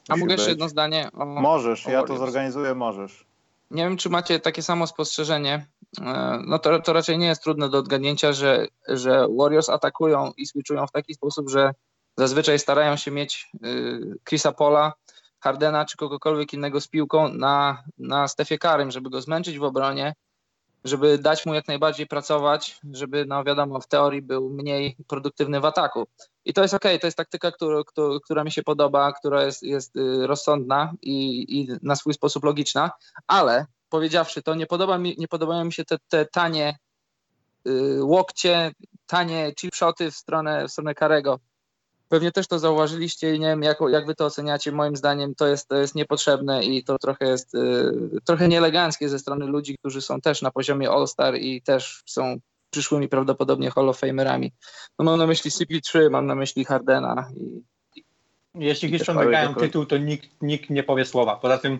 A 0.08 0.16
mogę 0.16 0.32
jeszcze 0.32 0.50
jedno 0.50 0.68
zdanie? 0.68 1.08
O, 1.12 1.24
możesz, 1.26 1.86
o 1.86 1.90
ja 1.90 2.02
to 2.02 2.16
zorganizuję, 2.16 2.74
możesz. 2.74 3.26
Nie 3.70 3.84
wiem, 3.84 3.96
czy 3.96 4.10
macie 4.10 4.40
takie 4.40 4.62
samo 4.62 4.86
spostrzeżenie. 4.86 5.66
E, 6.00 6.38
no 6.46 6.58
to, 6.58 6.80
to 6.80 6.92
raczej 6.92 7.18
nie 7.18 7.26
jest 7.26 7.42
trudne 7.42 7.68
do 7.68 7.78
odgadnięcia, 7.78 8.32
że, 8.32 8.66
że 8.88 9.26
Warriors 9.38 9.68
atakują 9.68 10.32
i 10.36 10.46
switchują 10.46 10.86
w 10.86 10.92
taki 10.92 11.14
sposób, 11.14 11.50
że 11.50 11.70
zazwyczaj 12.16 12.58
starają 12.58 12.96
się 12.96 13.10
mieć 13.10 13.50
y, 13.64 14.18
Chrisa 14.28 14.52
Pola, 14.52 14.92
Hardena 15.40 15.84
czy 15.84 15.96
kogokolwiek 15.96 16.52
innego 16.52 16.80
z 16.80 16.88
piłką 16.88 17.28
na, 17.28 17.82
na 17.98 18.28
Stefie 18.28 18.58
Karym, 18.58 18.90
żeby 18.90 19.10
go 19.10 19.20
zmęczyć 19.20 19.58
w 19.58 19.64
obronie, 19.64 20.14
żeby 20.84 21.18
dać 21.18 21.46
mu 21.46 21.54
jak 21.54 21.68
najbardziej 21.68 22.06
pracować, 22.06 22.80
żeby, 22.92 23.24
no 23.26 23.44
wiadomo, 23.44 23.80
w 23.80 23.86
teorii 23.86 24.22
był 24.22 24.50
mniej 24.50 24.96
produktywny 25.08 25.60
w 25.60 25.64
ataku. 25.64 26.06
I 26.44 26.52
to 26.52 26.62
jest 26.62 26.74
ok, 26.74 26.84
to 27.00 27.06
jest 27.06 27.16
taktyka, 27.16 27.52
która, 27.52 27.82
która 28.24 28.44
mi 28.44 28.52
się 28.52 28.62
podoba, 28.62 29.12
która 29.12 29.44
jest, 29.44 29.62
jest 29.62 29.96
y, 29.96 30.26
rozsądna 30.26 30.92
i, 31.02 31.46
i 31.60 31.68
na 31.82 31.96
swój 31.96 32.14
sposób 32.14 32.44
logiczna, 32.44 32.90
ale 33.26 33.66
powiedziawszy 33.88 34.42
to, 34.42 34.54
nie, 34.54 34.66
podoba 34.66 34.98
mi, 34.98 35.14
nie 35.18 35.28
podobają 35.28 35.64
mi 35.64 35.72
się 35.72 35.84
te, 35.84 35.96
te 36.08 36.26
tanie 36.26 36.78
y, 37.66 38.04
łokcie, 38.04 38.72
tanie 39.06 39.52
chipshoty 39.54 40.10
w 40.10 40.16
stronę, 40.16 40.68
w 40.68 40.72
stronę 40.72 40.94
Karego. 40.94 41.38
Pewnie 42.08 42.32
też 42.32 42.46
to 42.46 42.58
zauważyliście 42.58 43.34
i 43.34 43.40
nie 43.40 43.46
wiem, 43.46 43.62
jak, 43.62 43.78
jak 43.90 44.06
wy 44.06 44.14
to 44.14 44.24
oceniacie. 44.24 44.72
Moim 44.72 44.96
zdaniem 44.96 45.34
to 45.34 45.46
jest, 45.46 45.68
to 45.68 45.76
jest 45.76 45.94
niepotrzebne 45.94 46.64
i 46.64 46.84
to 46.84 46.98
trochę 46.98 47.24
jest 47.24 47.54
y, 47.54 47.92
trochę 48.24 48.48
nieeleganckie 48.48 49.08
ze 49.08 49.18
strony 49.18 49.46
ludzi, 49.46 49.78
którzy 49.78 50.02
są 50.02 50.20
też 50.20 50.42
na 50.42 50.50
poziomie 50.50 50.90
All-Star 50.90 51.36
i 51.36 51.62
też 51.62 52.02
są 52.06 52.36
przyszłymi 52.70 53.08
prawdopodobnie 53.08 53.70
Hall 53.70 53.88
of 53.88 53.98
Famerami. 53.98 54.52
No 54.98 55.04
mam 55.04 55.18
na 55.18 55.26
myśli 55.26 55.50
CP3, 55.50 56.10
mam 56.10 56.26
na 56.26 56.34
myśli 56.34 56.64
Hardena. 56.64 57.30
I, 57.96 58.04
Jeśli 58.54 58.90
Houston 58.90 59.18
wygrają 59.18 59.54
tytuł, 59.54 59.86
to 59.86 59.96
nikt, 59.96 60.42
nikt 60.42 60.70
nie 60.70 60.82
powie 60.82 61.04
słowa. 61.04 61.36
Poza 61.36 61.58
tym 61.58 61.78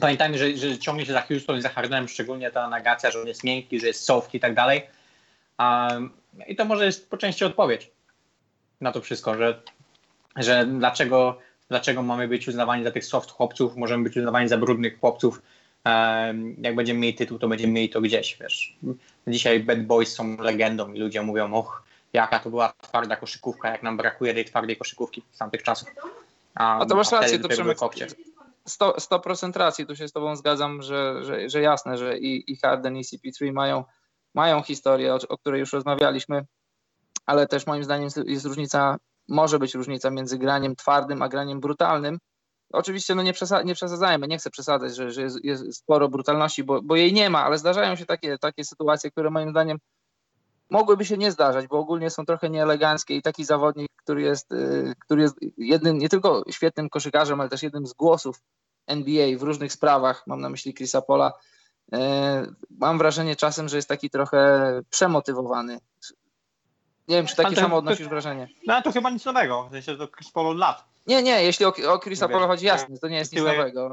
pamiętajmy, 0.00 0.38
że, 0.38 0.56
że 0.56 0.78
ciągnie 0.78 1.06
się 1.06 1.12
za 1.12 1.22
Houston 1.22 1.58
i 1.58 1.62
za 1.62 1.68
Hardenem, 1.68 2.08
szczególnie 2.08 2.50
ta 2.50 2.68
negacja, 2.68 3.10
że 3.10 3.20
on 3.20 3.26
jest 3.26 3.44
miękki, 3.44 3.80
że 3.80 3.86
jest 3.86 4.04
soft 4.04 4.34
i 4.34 4.40
tak 4.40 4.54
dalej. 4.54 4.82
Um, 5.58 6.10
I 6.46 6.56
to 6.56 6.64
może 6.64 6.86
jest 6.86 7.10
po 7.10 7.16
części 7.16 7.44
odpowiedź 7.44 7.90
na 8.80 8.92
to 8.92 9.00
wszystko, 9.00 9.34
że, 9.34 9.62
że 10.36 10.66
dlaczego, 10.66 11.38
dlaczego 11.68 12.02
mamy 12.02 12.28
być 12.28 12.48
uznawani 12.48 12.84
za 12.84 12.90
tych 12.90 13.04
soft 13.04 13.30
chłopców, 13.30 13.76
możemy 13.76 14.04
być 14.04 14.16
uznawani 14.16 14.48
za 14.48 14.56
brudnych 14.56 15.00
chłopców, 15.00 15.42
jak 16.58 16.74
będziemy 16.74 17.00
mieli 17.00 17.14
tytuł, 17.14 17.38
to 17.38 17.48
będziemy 17.48 17.72
mieli 17.72 17.88
to 17.88 18.00
gdzieś, 18.00 18.36
wiesz. 18.40 18.76
Dzisiaj 19.26 19.60
Bad 19.60 19.86
Boys 19.86 20.12
są 20.12 20.36
legendą 20.36 20.92
i 20.92 20.98
ludzie 20.98 21.22
mówią, 21.22 21.54
och, 21.54 21.82
jaka 22.12 22.38
to 22.38 22.50
była 22.50 22.72
twarda 22.80 23.16
koszykówka, 23.16 23.70
jak 23.70 23.82
nam 23.82 23.96
brakuje 23.96 24.34
tej 24.34 24.44
twardej 24.44 24.76
koszykówki 24.76 25.22
z 25.32 25.38
tamtych 25.38 25.62
czasów. 25.62 25.88
A, 26.54 26.78
a 26.78 26.86
to 26.86 26.96
masz 26.96 27.12
rację, 27.12 27.38
to 27.38 27.48
Przemek, 27.48 27.78
100%, 27.78 28.14
100% 28.68 29.56
racji, 29.56 29.86
tu 29.86 29.96
się 29.96 30.08
z 30.08 30.12
tobą 30.12 30.36
zgadzam, 30.36 30.82
że, 30.82 31.24
że, 31.24 31.50
że 31.50 31.60
jasne, 31.60 31.98
że 31.98 32.18
i, 32.18 32.52
i 32.52 32.56
Harden 32.56 32.96
i 32.96 33.04
CP3 33.04 33.52
mają, 33.52 33.84
mają 34.34 34.62
historię, 34.62 35.14
o, 35.14 35.18
o 35.28 35.38
której 35.38 35.60
już 35.60 35.72
rozmawialiśmy, 35.72 36.44
ale 37.26 37.46
też 37.46 37.66
moim 37.66 37.84
zdaniem 37.84 38.08
jest 38.26 38.46
różnica, 38.46 38.96
może 39.28 39.58
być 39.58 39.74
różnica 39.74 40.10
między 40.10 40.38
graniem 40.38 40.76
twardym 40.76 41.22
a 41.22 41.28
graniem 41.28 41.60
brutalnym, 41.60 42.18
Oczywiście 42.72 43.14
no 43.14 43.22
nie, 43.22 43.32
nie 43.64 43.74
przesadzajmy, 43.74 44.28
nie 44.28 44.38
chcę 44.38 44.50
przesadzać, 44.50 44.96
że, 44.96 45.10
że 45.10 45.22
jest, 45.22 45.44
jest, 45.44 45.74
sporo 45.74 46.08
brutalności, 46.08 46.64
bo, 46.64 46.82
bo 46.82 46.96
jej 46.96 47.12
nie 47.12 47.30
ma, 47.30 47.44
ale 47.44 47.58
zdarzają 47.58 47.96
się 47.96 48.06
takie, 48.06 48.38
takie 48.38 48.64
sytuacje, 48.64 49.10
które 49.10 49.30
moim 49.30 49.50
zdaniem 49.50 49.78
mogłyby 50.70 51.04
się 51.04 51.18
nie 51.18 51.32
zdarzać, 51.32 51.66
bo 51.66 51.78
ogólnie 51.78 52.10
są 52.10 52.24
trochę 52.24 52.50
nieeleganckie 52.50 53.16
i 53.16 53.22
taki 53.22 53.44
zawodnik, 53.44 53.88
który 53.96 54.22
jest, 54.22 54.52
y, 54.52 54.94
który 55.00 55.22
jest 55.22 55.36
jednym, 55.58 55.98
nie 55.98 56.08
tylko 56.08 56.42
świetnym 56.50 56.88
koszykarzem, 56.88 57.40
ale 57.40 57.48
też 57.48 57.62
jednym 57.62 57.86
z 57.86 57.92
głosów 57.92 58.42
NBA 58.86 59.38
w 59.38 59.42
różnych 59.42 59.72
sprawach, 59.72 60.26
mam 60.26 60.40
na 60.40 60.50
myśli 60.50 60.74
Chrisa 60.74 61.02
Pola, 61.02 61.32
y, 61.94 61.98
mam 62.70 62.98
wrażenie 62.98 63.36
czasem, 63.36 63.68
że 63.68 63.76
jest 63.76 63.88
taki 63.88 64.10
trochę 64.10 64.80
przemotywowany. 64.90 65.78
Nie 67.10 67.16
wiem, 67.16 67.26
czy 67.26 67.36
takie 67.36 67.56
samo 67.56 67.76
odnosisz 67.76 68.08
wrażenie. 68.08 68.48
No 68.66 68.82
to 68.82 68.92
chyba 68.92 69.10
nic 69.10 69.24
nowego, 69.24 69.64
w 69.68 69.70
sensie 69.70 69.96
to 69.96 70.08
Chris 70.08 70.30
Paul 70.30 70.46
od 70.46 70.56
lat. 70.56 70.84
Nie, 71.06 71.22
nie, 71.22 71.42
jeśli 71.42 71.66
o, 71.66 71.72
o 71.88 71.98
Chrisa 71.98 72.28
Polo 72.28 72.46
chodzi, 72.46 72.66
jasne, 72.66 72.98
to 72.98 73.08
nie 73.08 73.16
jest 73.16 73.32
nic 73.32 73.42
nowego. 73.42 73.92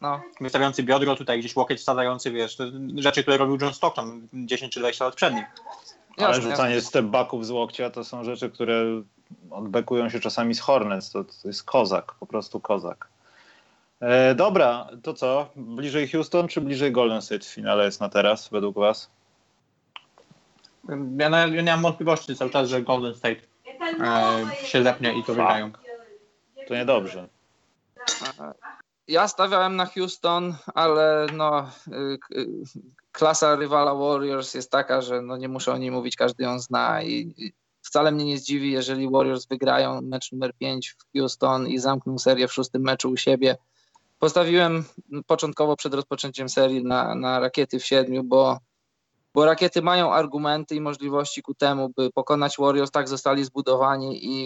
No. 0.00 0.20
Wystawiający 0.40 0.82
biodro, 0.82 1.16
tutaj 1.16 1.38
gdzieś 1.38 1.56
łokieć 1.56 1.80
wsadzający, 1.80 2.30
wiesz, 2.30 2.56
to 2.56 2.64
rzeczy, 2.96 3.22
które 3.22 3.36
robił 3.36 3.58
John 3.60 3.74
Stockton 3.74 4.28
10 4.32 4.72
czy 4.72 4.80
20 4.80 5.04
lat 5.04 5.14
przed 5.14 5.34
nim. 5.34 5.44
Ale 6.16 6.28
jasne, 6.28 6.42
rzucanie 6.42 6.74
jasne. 6.74 6.88
step-backów 6.88 7.44
z 7.44 7.50
łokcia 7.50 7.90
to 7.90 8.04
są 8.04 8.24
rzeczy, 8.24 8.50
które 8.50 8.84
odbekują 9.50 10.08
się 10.08 10.20
czasami 10.20 10.54
z 10.54 10.60
Hornets. 10.60 11.10
To, 11.10 11.24
to 11.24 11.48
jest 11.48 11.64
kozak, 11.64 12.14
po 12.20 12.26
prostu 12.26 12.60
kozak. 12.60 13.08
E, 14.00 14.34
dobra, 14.34 14.88
to 15.02 15.14
co? 15.14 15.48
Bliżej 15.56 16.08
Houston 16.08 16.48
czy 16.48 16.60
bliżej 16.60 16.92
Golden 16.92 17.22
State 17.22 17.44
w 17.44 17.48
finale 17.48 17.84
jest 17.84 18.00
na 18.00 18.08
teraz, 18.08 18.48
według 18.48 18.76
was? 18.76 19.10
Ja, 21.18 21.46
ja 21.46 21.62
nie 21.62 21.70
mam 21.70 21.82
wątpliwości 21.82 22.36
cały 22.36 22.50
czas, 22.50 22.68
że 22.68 22.82
Golden 22.82 23.14
State 23.14 23.40
e, 24.00 24.46
się 24.64 24.82
zepnie 24.82 25.18
i 25.18 25.24
to 25.24 25.32
wygrają. 25.32 25.70
To 26.68 26.74
niedobrze. 26.74 27.28
Ja 29.08 29.28
stawiałem 29.28 29.76
na 29.76 29.86
Houston, 29.86 30.54
ale 30.74 31.26
no, 31.32 31.70
y, 31.88 32.38
y, 32.38 32.46
klasa 33.12 33.56
rywala 33.56 33.94
Warriors 33.94 34.54
jest 34.54 34.70
taka, 34.70 35.00
że 35.00 35.22
no 35.22 35.36
nie 35.36 35.48
muszę 35.48 35.72
o 35.72 35.78
niej 35.78 35.90
mówić, 35.90 36.16
każdy 36.16 36.44
ją 36.44 36.58
zna 36.58 37.02
i 37.02 37.34
wcale 37.82 38.12
mnie 38.12 38.24
nie 38.24 38.38
zdziwi, 38.38 38.72
jeżeli 38.72 39.10
Warriors 39.10 39.46
wygrają 39.46 40.00
mecz 40.02 40.32
numer 40.32 40.52
5 40.54 40.96
w 40.98 41.18
Houston 41.18 41.66
i 41.66 41.78
zamkną 41.78 42.18
serię 42.18 42.48
w 42.48 42.52
szóstym 42.52 42.82
meczu 42.82 43.10
u 43.10 43.16
siebie. 43.16 43.56
Postawiłem 44.18 44.84
początkowo 45.26 45.76
przed 45.76 45.94
rozpoczęciem 45.94 46.48
serii 46.48 46.84
na, 46.84 47.14
na 47.14 47.40
rakiety 47.40 47.78
w 47.78 47.84
siedmiu, 47.84 48.24
bo, 48.24 48.58
bo 49.36 49.44
rakiety 49.44 49.82
mają 49.82 50.12
argumenty 50.12 50.74
i 50.74 50.80
możliwości 50.80 51.42
ku 51.42 51.54
temu, 51.54 51.88
by 51.96 52.10
pokonać 52.12 52.56
Warriors, 52.58 52.90
tak 52.90 53.08
zostali 53.08 53.44
zbudowani 53.44 54.24
i 54.24 54.36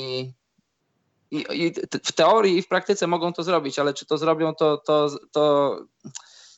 i, 1.31 1.47
i 1.51 1.73
w 2.05 2.13
teorii 2.13 2.59
i 2.59 2.63
w 2.63 2.69
praktyce 2.69 3.07
mogą 3.07 3.33
to 3.33 3.43
zrobić, 3.43 3.79
ale 3.79 3.95
czy 3.95 4.07
to 4.07 4.19
zrobią, 4.19 4.55
to, 4.55 4.79
to, 4.79 5.11
to 5.33 5.77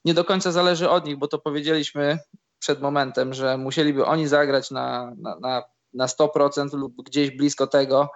nie 0.05 0.15
do 0.15 0.25
końca 0.25 0.53
zależy 0.53 0.91
od 0.91 1.07
nich, 1.07 1.17
bo 1.17 1.29
to 1.29 1.39
powiedzieliśmy 1.39 2.19
przed 2.59 2.81
momentem, 2.81 3.35
że 3.35 3.59
musieliby 3.59 4.07
oni 4.07 4.29
zagrać 4.29 4.71
na, 4.71 5.15
na, 5.19 5.39
na, 5.41 5.63
na 5.95 6.07
100% 6.07 6.75
lub 6.75 7.03
gdzieś 7.03 7.31
blisko 7.31 7.67
tego, 7.67 8.11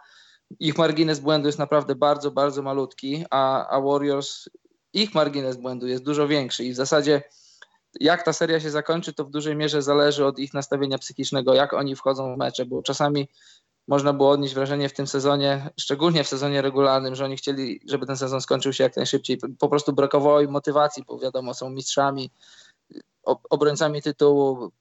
ich 0.60 0.78
margines 0.78 1.20
błędu 1.20 1.48
jest 1.48 1.58
naprawdę 1.58 1.94
bardzo, 1.94 2.30
bardzo 2.30 2.62
malutki, 2.62 3.24
a, 3.30 3.68
a 3.68 3.80
Warriors, 3.80 4.48
ich 4.92 5.14
margines 5.14 5.56
błędu 5.56 5.86
jest 5.86 6.04
dużo 6.04 6.28
większy 6.28 6.64
i 6.64 6.72
w 6.72 6.76
zasadzie 6.76 7.22
jak 8.00 8.22
ta 8.22 8.32
seria 8.32 8.60
się 8.60 8.70
zakończy, 8.70 9.12
to 9.12 9.24
w 9.24 9.30
dużej 9.30 9.56
mierze 9.56 9.82
zależy 9.82 10.26
od 10.26 10.38
ich 10.38 10.54
nastawienia 10.54 10.98
psychicznego, 10.98 11.54
jak 11.54 11.72
oni 11.72 11.96
wchodzą 11.96 12.34
w 12.34 12.38
mecze, 12.38 12.66
bo 12.66 12.82
czasami 12.82 13.28
można 13.88 14.12
było 14.12 14.30
odnieść 14.30 14.54
wrażenie 14.54 14.88
w 14.88 14.92
tym 14.92 15.06
sezonie, 15.06 15.70
szczególnie 15.80 16.24
w 16.24 16.28
sezonie 16.28 16.62
regularnym, 16.62 17.14
że 17.14 17.24
oni 17.24 17.36
chcieli, 17.36 17.80
żeby 17.88 18.06
ten 18.06 18.16
sezon 18.16 18.40
skończył 18.40 18.72
się 18.72 18.84
jak 18.84 18.96
najszybciej. 18.96 19.38
Po 19.58 19.68
prostu 19.68 19.92
brakowało 19.92 20.40
im 20.40 20.50
motywacji, 20.50 21.04
bo 21.06 21.18
wiadomo, 21.18 21.54
są 21.54 21.70
mistrzami, 21.70 22.30
obrońcami 23.50 24.02
tytułu, 24.02 24.72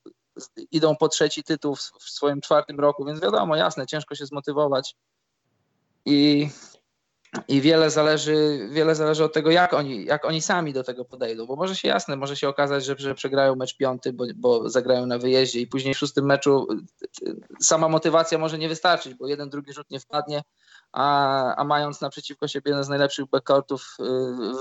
idą 0.72 0.96
po 0.96 1.10
trzeci 1.10 1.44
tytuł 1.44 1.76
w 1.76 2.10
swoim 2.10 2.42
czwartym 2.42 2.80
roku, 2.80 3.06
więc 3.06 3.22
wiadomo, 3.22 3.56
jasne, 3.56 3.88
ciężko 3.88 4.16
się 4.16 4.26
zmotywować. 4.26 4.96
I 6.06 6.50
i 7.48 7.62
wiele 7.62 7.90
zależy, 7.90 8.68
wiele 8.72 8.96
zależy 8.96 9.24
od 9.24 9.34
tego, 9.34 9.52
jak 9.52 9.74
oni, 9.74 10.06
jak 10.06 10.26
oni 10.26 10.42
sami 10.42 10.74
do 10.74 10.84
tego 10.84 11.06
podejdą, 11.06 11.46
bo 11.46 11.56
może 11.56 11.76
się 11.76 11.88
jasne, 11.88 12.16
może 12.16 12.36
się 12.36 12.50
okazać, 12.50 12.86
że, 12.86 12.96
że 12.98 13.16
przegrają 13.16 13.56
mecz 13.56 13.78
piąty, 13.78 14.14
bo, 14.14 14.26
bo 14.36 14.70
zagrają 14.70 15.06
na 15.06 15.18
wyjeździe 15.18 15.60
i 15.60 15.68
później 15.68 15.94
w 15.94 15.98
szóstym 15.98 16.26
meczu 16.26 16.68
sama 17.62 17.90
motywacja 17.90 18.38
może 18.38 18.58
nie 18.58 18.70
wystarczyć, 18.70 19.14
bo 19.14 19.28
jeden, 19.28 19.50
drugi 19.50 19.74
rzut 19.74 19.92
nie 19.92 20.00
wpadnie, 20.00 20.42
a, 20.92 21.56
a 21.56 21.64
mając 21.64 22.02
naprzeciwko 22.02 22.48
siebie 22.48 22.72
jeden 22.72 22.84
z 22.84 22.90
najlepszych 22.90 23.26
backcourtów 23.26 23.98
y, 24.00 24.04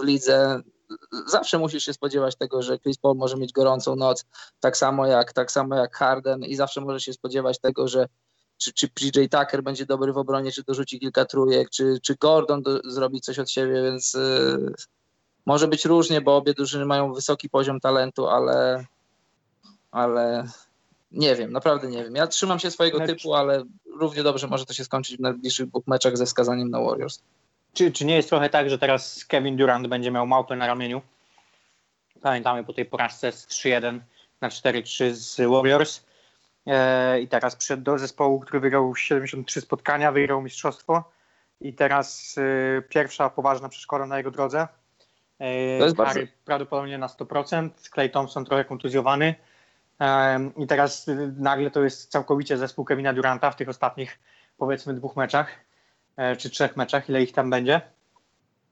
w 0.00 0.04
lidze, 0.04 0.62
zawsze 1.26 1.58
musisz 1.58 1.84
się 1.84 1.92
spodziewać 1.92 2.36
tego, 2.36 2.62
że 2.62 2.78
Chris 2.78 2.98
Paul 2.98 3.16
może 3.16 3.36
mieć 3.36 3.52
gorącą 3.52 3.96
noc, 3.96 4.24
tak 4.60 4.76
samo 4.76 5.06
jak, 5.06 5.32
tak 5.32 5.52
samo 5.52 5.76
jak 5.76 5.96
Harden 5.96 6.44
i 6.44 6.54
zawsze 6.54 6.80
może 6.80 7.00
się 7.00 7.12
spodziewać 7.12 7.60
tego, 7.60 7.88
że 7.88 8.08
czy, 8.58 8.72
czy 8.72 8.88
PJ 8.88 9.20
Tucker 9.30 9.62
będzie 9.62 9.86
dobry 9.86 10.12
w 10.12 10.18
obronie, 10.18 10.52
czy 10.52 10.62
dorzuci 10.62 11.00
kilka 11.00 11.24
trójek, 11.24 11.70
czy, 11.70 11.98
czy 12.02 12.14
Gordon 12.14 12.62
do, 12.62 12.80
zrobi 12.84 13.20
coś 13.20 13.38
od 13.38 13.50
siebie, 13.50 13.82
więc 13.82 14.14
y, 14.14 14.72
może 15.46 15.68
być 15.68 15.84
różnie, 15.84 16.20
bo 16.20 16.36
obie 16.36 16.54
drużyny 16.54 16.84
mają 16.84 17.12
wysoki 17.12 17.48
poziom 17.48 17.80
talentu, 17.80 18.26
ale, 18.26 18.84
ale 19.90 20.48
nie 21.12 21.36
wiem, 21.36 21.52
naprawdę 21.52 21.88
nie 21.88 22.04
wiem. 22.04 22.14
Ja 22.14 22.26
trzymam 22.26 22.58
się 22.58 22.70
swojego 22.70 22.98
Mecz. 22.98 23.10
typu, 23.10 23.34
ale 23.34 23.64
równie 23.98 24.22
dobrze 24.22 24.46
może 24.46 24.66
to 24.66 24.72
się 24.72 24.84
skończyć 24.84 25.16
w 25.16 25.20
najbliższych 25.20 25.68
dwóch 25.68 25.86
meczach 25.86 26.16
ze 26.16 26.26
wskazaniem 26.26 26.70
na 26.70 26.80
Warriors. 26.80 27.22
Czy, 27.72 27.92
czy 27.92 28.04
nie 28.04 28.16
jest 28.16 28.28
trochę 28.28 28.50
tak, 28.50 28.70
że 28.70 28.78
teraz 28.78 29.24
Kevin 29.24 29.56
Durant 29.56 29.88
będzie 29.88 30.10
miał 30.10 30.26
małpę 30.26 30.56
na 30.56 30.66
ramieniu? 30.66 31.02
Pamiętamy 32.22 32.64
po 32.64 32.72
tej 32.72 32.84
porażce 32.84 33.32
z 33.32 33.46
3-1 33.46 34.00
na 34.40 34.48
4-3 34.48 35.12
z 35.12 35.40
Warriors 35.40 36.00
i 37.22 37.28
teraz 37.28 37.56
przyszedł 37.56 37.82
do 37.82 37.98
zespołu, 37.98 38.40
który 38.40 38.60
wygrał 38.60 38.96
73 38.96 39.60
spotkania, 39.60 40.12
wygrał 40.12 40.42
mistrzostwo 40.42 41.04
i 41.60 41.74
teraz 41.74 42.36
e, 42.78 42.82
pierwsza 42.82 43.30
poważna 43.30 43.68
przeszkoda 43.68 44.06
na 44.06 44.18
jego 44.18 44.30
drodze. 44.30 44.68
E, 45.38 45.78
to 45.78 45.84
jest 45.84 45.96
bardzo... 45.96 46.20
prawdopodobnie 46.44 46.98
na 46.98 47.06
100%, 47.06 47.70
Clay 47.94 48.10
Thompson 48.10 48.44
trochę 48.44 48.64
kontuzjowany 48.64 49.34
i 50.56 50.66
teraz 50.66 51.06
nagle 51.36 51.70
to 51.70 51.84
jest 51.84 52.10
całkowicie 52.10 52.58
zespół 52.58 52.84
Kevina 52.84 53.12
Duranta 53.12 53.50
w 53.50 53.56
tych 53.56 53.68
ostatnich 53.68 54.18
powiedzmy 54.58 54.94
dwóch 54.94 55.16
meczach, 55.16 55.50
czy 56.38 56.50
trzech 56.50 56.76
meczach, 56.76 57.08
ile 57.08 57.22
ich 57.22 57.32
tam 57.32 57.50
będzie. 57.50 57.80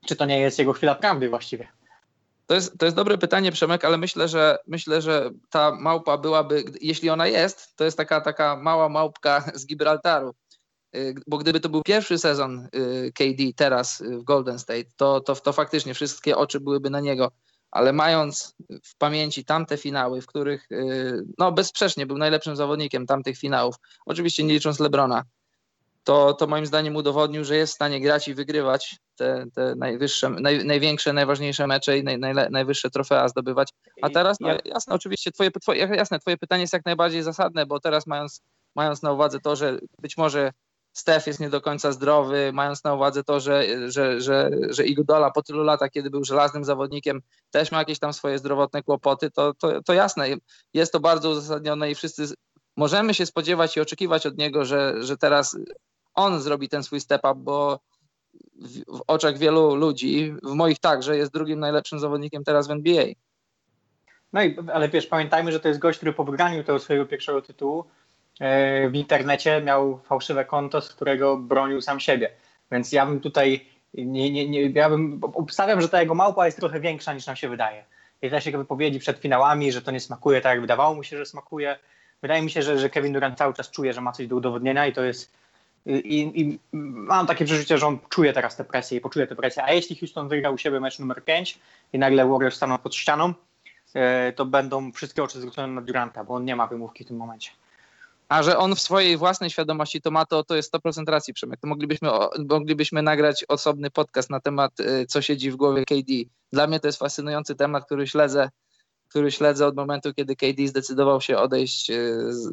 Czy 0.06 0.16
to 0.16 0.24
nie 0.24 0.40
jest 0.40 0.58
jego 0.58 0.72
chwila 0.72 0.94
prawdy 0.94 1.28
właściwie? 1.28 1.68
To 2.46 2.54
jest, 2.54 2.78
to 2.78 2.84
jest 2.84 2.96
dobre 2.96 3.18
pytanie, 3.18 3.52
Przemek, 3.52 3.84
ale 3.84 3.98
myślę, 3.98 4.28
że 4.28 4.58
myślę, 4.66 5.02
że 5.02 5.30
ta 5.50 5.74
małpa 5.74 6.18
byłaby, 6.18 6.64
jeśli 6.80 7.10
ona 7.10 7.26
jest, 7.26 7.76
to 7.76 7.84
jest 7.84 7.96
taka, 7.96 8.20
taka 8.20 8.56
mała 8.56 8.88
małpka 8.88 9.44
z 9.54 9.66
Gibraltaru. 9.66 10.34
Y, 10.96 11.14
bo 11.26 11.38
gdyby 11.38 11.60
to 11.60 11.68
był 11.68 11.82
pierwszy 11.82 12.18
sezon 12.18 12.68
y, 12.74 13.12
KD 13.14 13.42
teraz 13.56 14.02
w 14.02 14.22
Golden 14.22 14.58
State, 14.58 14.84
to, 14.96 15.20
to, 15.20 15.34
to 15.34 15.52
faktycznie 15.52 15.94
wszystkie 15.94 16.36
oczy 16.36 16.60
byłyby 16.60 16.90
na 16.90 17.00
niego. 17.00 17.30
Ale 17.70 17.92
mając 17.92 18.54
w 18.84 18.96
pamięci 18.96 19.44
tamte 19.44 19.76
finały, 19.76 20.20
w 20.20 20.26
których 20.26 20.72
y, 20.72 21.24
no 21.38 21.52
bezsprzecznie 21.52 22.06
był 22.06 22.18
najlepszym 22.18 22.56
zawodnikiem 22.56 23.06
tamtych 23.06 23.38
finałów, 23.38 23.74
oczywiście 24.06 24.44
nie 24.44 24.54
licząc 24.54 24.80
Lebrona, 24.80 25.24
to, 26.04 26.34
to 26.34 26.46
moim 26.46 26.66
zdaniem 26.66 26.96
udowodnił, 26.96 27.44
że 27.44 27.56
jest 27.56 27.72
w 27.72 27.76
stanie 27.76 28.00
grać 28.00 28.28
i 28.28 28.34
wygrywać 28.34 28.96
te, 29.22 29.44
te 29.54 29.74
najwyższe, 29.74 30.30
naj, 30.30 30.64
największe, 30.64 31.12
najważniejsze 31.12 31.66
mecze 31.66 31.98
i 31.98 32.04
naj, 32.04 32.18
naj, 32.18 32.34
najwyższe 32.50 32.90
trofea 32.90 33.28
zdobywać. 33.28 33.72
A 34.02 34.10
teraz, 34.10 34.40
no, 34.40 34.48
jasne, 34.64 34.94
oczywiście, 34.94 35.32
twoje, 35.32 35.50
twoje, 35.50 35.80
jasne, 35.80 36.18
twoje 36.18 36.36
pytanie 36.36 36.60
jest 36.60 36.72
jak 36.72 36.84
najbardziej 36.84 37.22
zasadne, 37.22 37.66
bo 37.66 37.80
teraz 37.80 38.06
mając, 38.06 38.42
mając 38.74 39.02
na 39.02 39.12
uwadze 39.12 39.40
to, 39.40 39.56
że 39.56 39.78
być 39.98 40.16
może 40.16 40.52
Stef 40.92 41.26
jest 41.26 41.40
nie 41.40 41.50
do 41.50 41.60
końca 41.60 41.92
zdrowy, 41.92 42.50
mając 42.52 42.84
na 42.84 42.94
uwadze 42.94 43.24
to, 43.24 43.40
że, 43.40 43.90
że, 43.90 44.20
że, 44.20 44.50
że 44.68 44.86
Igudola 44.86 45.30
po 45.30 45.42
tylu 45.42 45.62
latach, 45.62 45.90
kiedy 45.90 46.10
był 46.10 46.24
żelaznym 46.24 46.64
zawodnikiem, 46.64 47.20
też 47.50 47.72
ma 47.72 47.78
jakieś 47.78 47.98
tam 47.98 48.12
swoje 48.12 48.38
zdrowotne 48.38 48.82
kłopoty, 48.82 49.30
to, 49.30 49.54
to, 49.54 49.82
to 49.82 49.92
jasne, 49.92 50.26
jest 50.74 50.92
to 50.92 51.00
bardzo 51.00 51.30
uzasadnione 51.30 51.90
i 51.90 51.94
wszyscy 51.94 52.34
możemy 52.76 53.14
się 53.14 53.26
spodziewać 53.26 53.76
i 53.76 53.80
oczekiwać 53.80 54.26
od 54.26 54.38
niego, 54.38 54.64
że, 54.64 55.04
że 55.04 55.16
teraz 55.16 55.56
on 56.14 56.40
zrobi 56.40 56.68
ten 56.68 56.82
swój 56.82 57.00
step 57.00 57.20
up, 57.24 57.34
bo 57.36 57.80
w, 58.88 59.02
oczach 59.06 59.38
wielu 59.38 59.74
ludzi, 59.74 60.34
w 60.42 60.54
moich 60.54 60.78
także, 60.78 61.16
jest 61.16 61.32
drugim 61.32 61.60
najlepszym 61.60 61.98
zawodnikiem 61.98 62.44
teraz 62.44 62.68
w 62.68 62.70
NBA. 62.70 63.04
No 64.32 64.42
i, 64.42 64.56
ale 64.72 64.88
wiesz, 64.88 65.06
pamiętajmy, 65.06 65.52
że 65.52 65.60
to 65.60 65.68
jest 65.68 65.80
gość, 65.80 65.98
który 65.98 66.12
po 66.12 66.24
wygraniu 66.24 66.64
tego 66.64 66.78
swojego 66.78 67.06
pierwszego 67.06 67.42
tytułu 67.42 67.84
e, 68.40 68.88
w 68.88 68.94
internecie 68.94 69.60
miał 69.60 69.98
fałszywe 69.98 70.44
konto, 70.44 70.80
z 70.80 70.88
którego 70.88 71.36
bronił 71.36 71.80
sam 71.80 72.00
siebie. 72.00 72.30
Więc 72.70 72.92
ja 72.92 73.06
bym 73.06 73.20
tutaj, 73.20 73.66
nie, 73.94 74.30
nie, 74.30 74.48
nie, 74.48 74.70
ja 74.70 74.90
bym 74.90 75.20
obstawiam, 75.22 75.80
że 75.80 75.88
ta 75.88 76.00
jego 76.00 76.14
małpa 76.14 76.46
jest 76.46 76.58
trochę 76.58 76.80
większa 76.80 77.14
niż 77.14 77.26
nam 77.26 77.36
się 77.36 77.48
wydaje. 77.48 77.84
I 78.22 78.30
też 78.30 78.46
jego 78.46 78.58
wypowiedzi 78.58 78.98
przed 78.98 79.18
finałami, 79.18 79.72
że 79.72 79.82
to 79.82 79.90
nie 79.90 80.00
smakuje 80.00 80.40
tak, 80.40 80.52
jak 80.52 80.60
wydawało 80.60 80.94
mu 80.94 81.02
się, 81.02 81.16
że 81.16 81.26
smakuje. 81.26 81.78
Wydaje 82.22 82.42
mi 82.42 82.50
się, 82.50 82.62
że, 82.62 82.78
że 82.78 82.90
Kevin 82.90 83.12
Durant 83.12 83.38
cały 83.38 83.54
czas 83.54 83.70
czuje, 83.70 83.92
że 83.92 84.00
ma 84.00 84.12
coś 84.12 84.26
do 84.26 84.36
udowodnienia 84.36 84.86
i 84.86 84.92
to 84.92 85.02
jest 85.02 85.32
i, 85.86 86.40
I, 86.40 86.58
mam 86.72 87.26
takie 87.26 87.44
przeczucie, 87.44 87.78
że 87.78 87.86
on 87.86 87.98
czuje 88.08 88.32
teraz 88.32 88.56
tę 88.56 88.64
presję 88.64 88.98
i 88.98 89.00
poczuje 89.00 89.26
tę 89.26 89.36
presję. 89.36 89.64
A 89.64 89.72
jeśli 89.72 89.96
Houston 89.96 90.28
wygra 90.28 90.50
u 90.50 90.58
siebie 90.58 90.80
mecz 90.80 90.98
numer 90.98 91.24
5 91.24 91.58
i 91.92 91.98
nagle 91.98 92.26
Warriors 92.26 92.56
staną 92.56 92.78
pod 92.78 92.94
ścianą, 92.94 93.34
e, 93.94 94.32
to 94.32 94.44
będą 94.44 94.92
wszystkie 94.92 95.22
oczy 95.22 95.38
zwrócone 95.40 95.74
na 95.74 95.80
Duranta, 95.80 96.24
bo 96.24 96.34
on 96.34 96.44
nie 96.44 96.56
ma 96.56 96.66
wymówki 96.66 97.04
w 97.04 97.08
tym 97.08 97.16
momencie. 97.16 97.50
A 98.28 98.42
że 98.42 98.58
on 98.58 98.74
w 98.74 98.80
swojej 98.80 99.16
własnej 99.16 99.50
świadomości 99.50 100.00
to 100.00 100.10
ma, 100.10 100.26
to, 100.26 100.44
to 100.44 100.56
jest 100.56 100.74
100% 100.74 101.04
racji, 101.10 101.34
Przemek. 101.34 101.60
To 101.60 101.66
moglibyśmy, 101.66 102.08
moglibyśmy 102.48 103.02
nagrać 103.02 103.44
osobny 103.48 103.90
podcast 103.90 104.30
na 104.30 104.40
temat, 104.40 104.80
e, 104.80 105.06
co 105.06 105.22
siedzi 105.22 105.50
w 105.50 105.56
głowie 105.56 105.84
KD. 105.84 106.12
Dla 106.52 106.66
mnie 106.66 106.80
to 106.80 106.88
jest 106.88 106.98
fascynujący 106.98 107.54
temat, 107.54 107.84
który 107.84 108.06
śledzę 108.06 108.50
który 109.12 109.30
śledzę 109.30 109.66
od 109.66 109.76
momentu, 109.76 110.14
kiedy 110.14 110.36
KD 110.36 110.68
zdecydował 110.68 111.20
się 111.20 111.38
odejść 111.38 111.90
e, 111.90 111.94
z, 112.32 112.52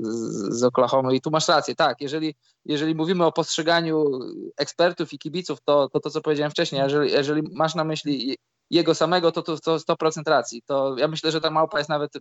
z 0.59 0.63
Oklahoma. 0.63 1.13
I 1.13 1.21
tu 1.21 1.31
masz 1.31 1.47
rację, 1.47 1.75
tak, 1.75 2.01
jeżeli, 2.01 2.35
jeżeli 2.65 2.95
mówimy 2.95 3.25
o 3.25 3.31
postrzeganiu 3.31 4.05
ekspertów 4.57 5.13
i 5.13 5.19
kibiców, 5.19 5.59
to 5.61 5.89
to, 5.89 5.99
to 5.99 6.09
co 6.09 6.21
powiedziałem 6.21 6.51
wcześniej, 6.51 6.81
jeżeli, 6.81 7.11
jeżeli 7.11 7.41
masz 7.51 7.75
na 7.75 7.83
myśli 7.83 8.37
jego 8.69 8.95
samego, 8.95 9.31
to 9.31 9.41
to, 9.41 9.59
to 9.59 9.77
100% 9.77 10.29
racji. 10.29 10.61
To 10.65 10.95
ja 10.97 11.07
myślę, 11.07 11.31
że 11.31 11.41
ta 11.41 11.51
małpa 11.51 11.77
jest 11.77 11.89
nawet, 11.89 12.13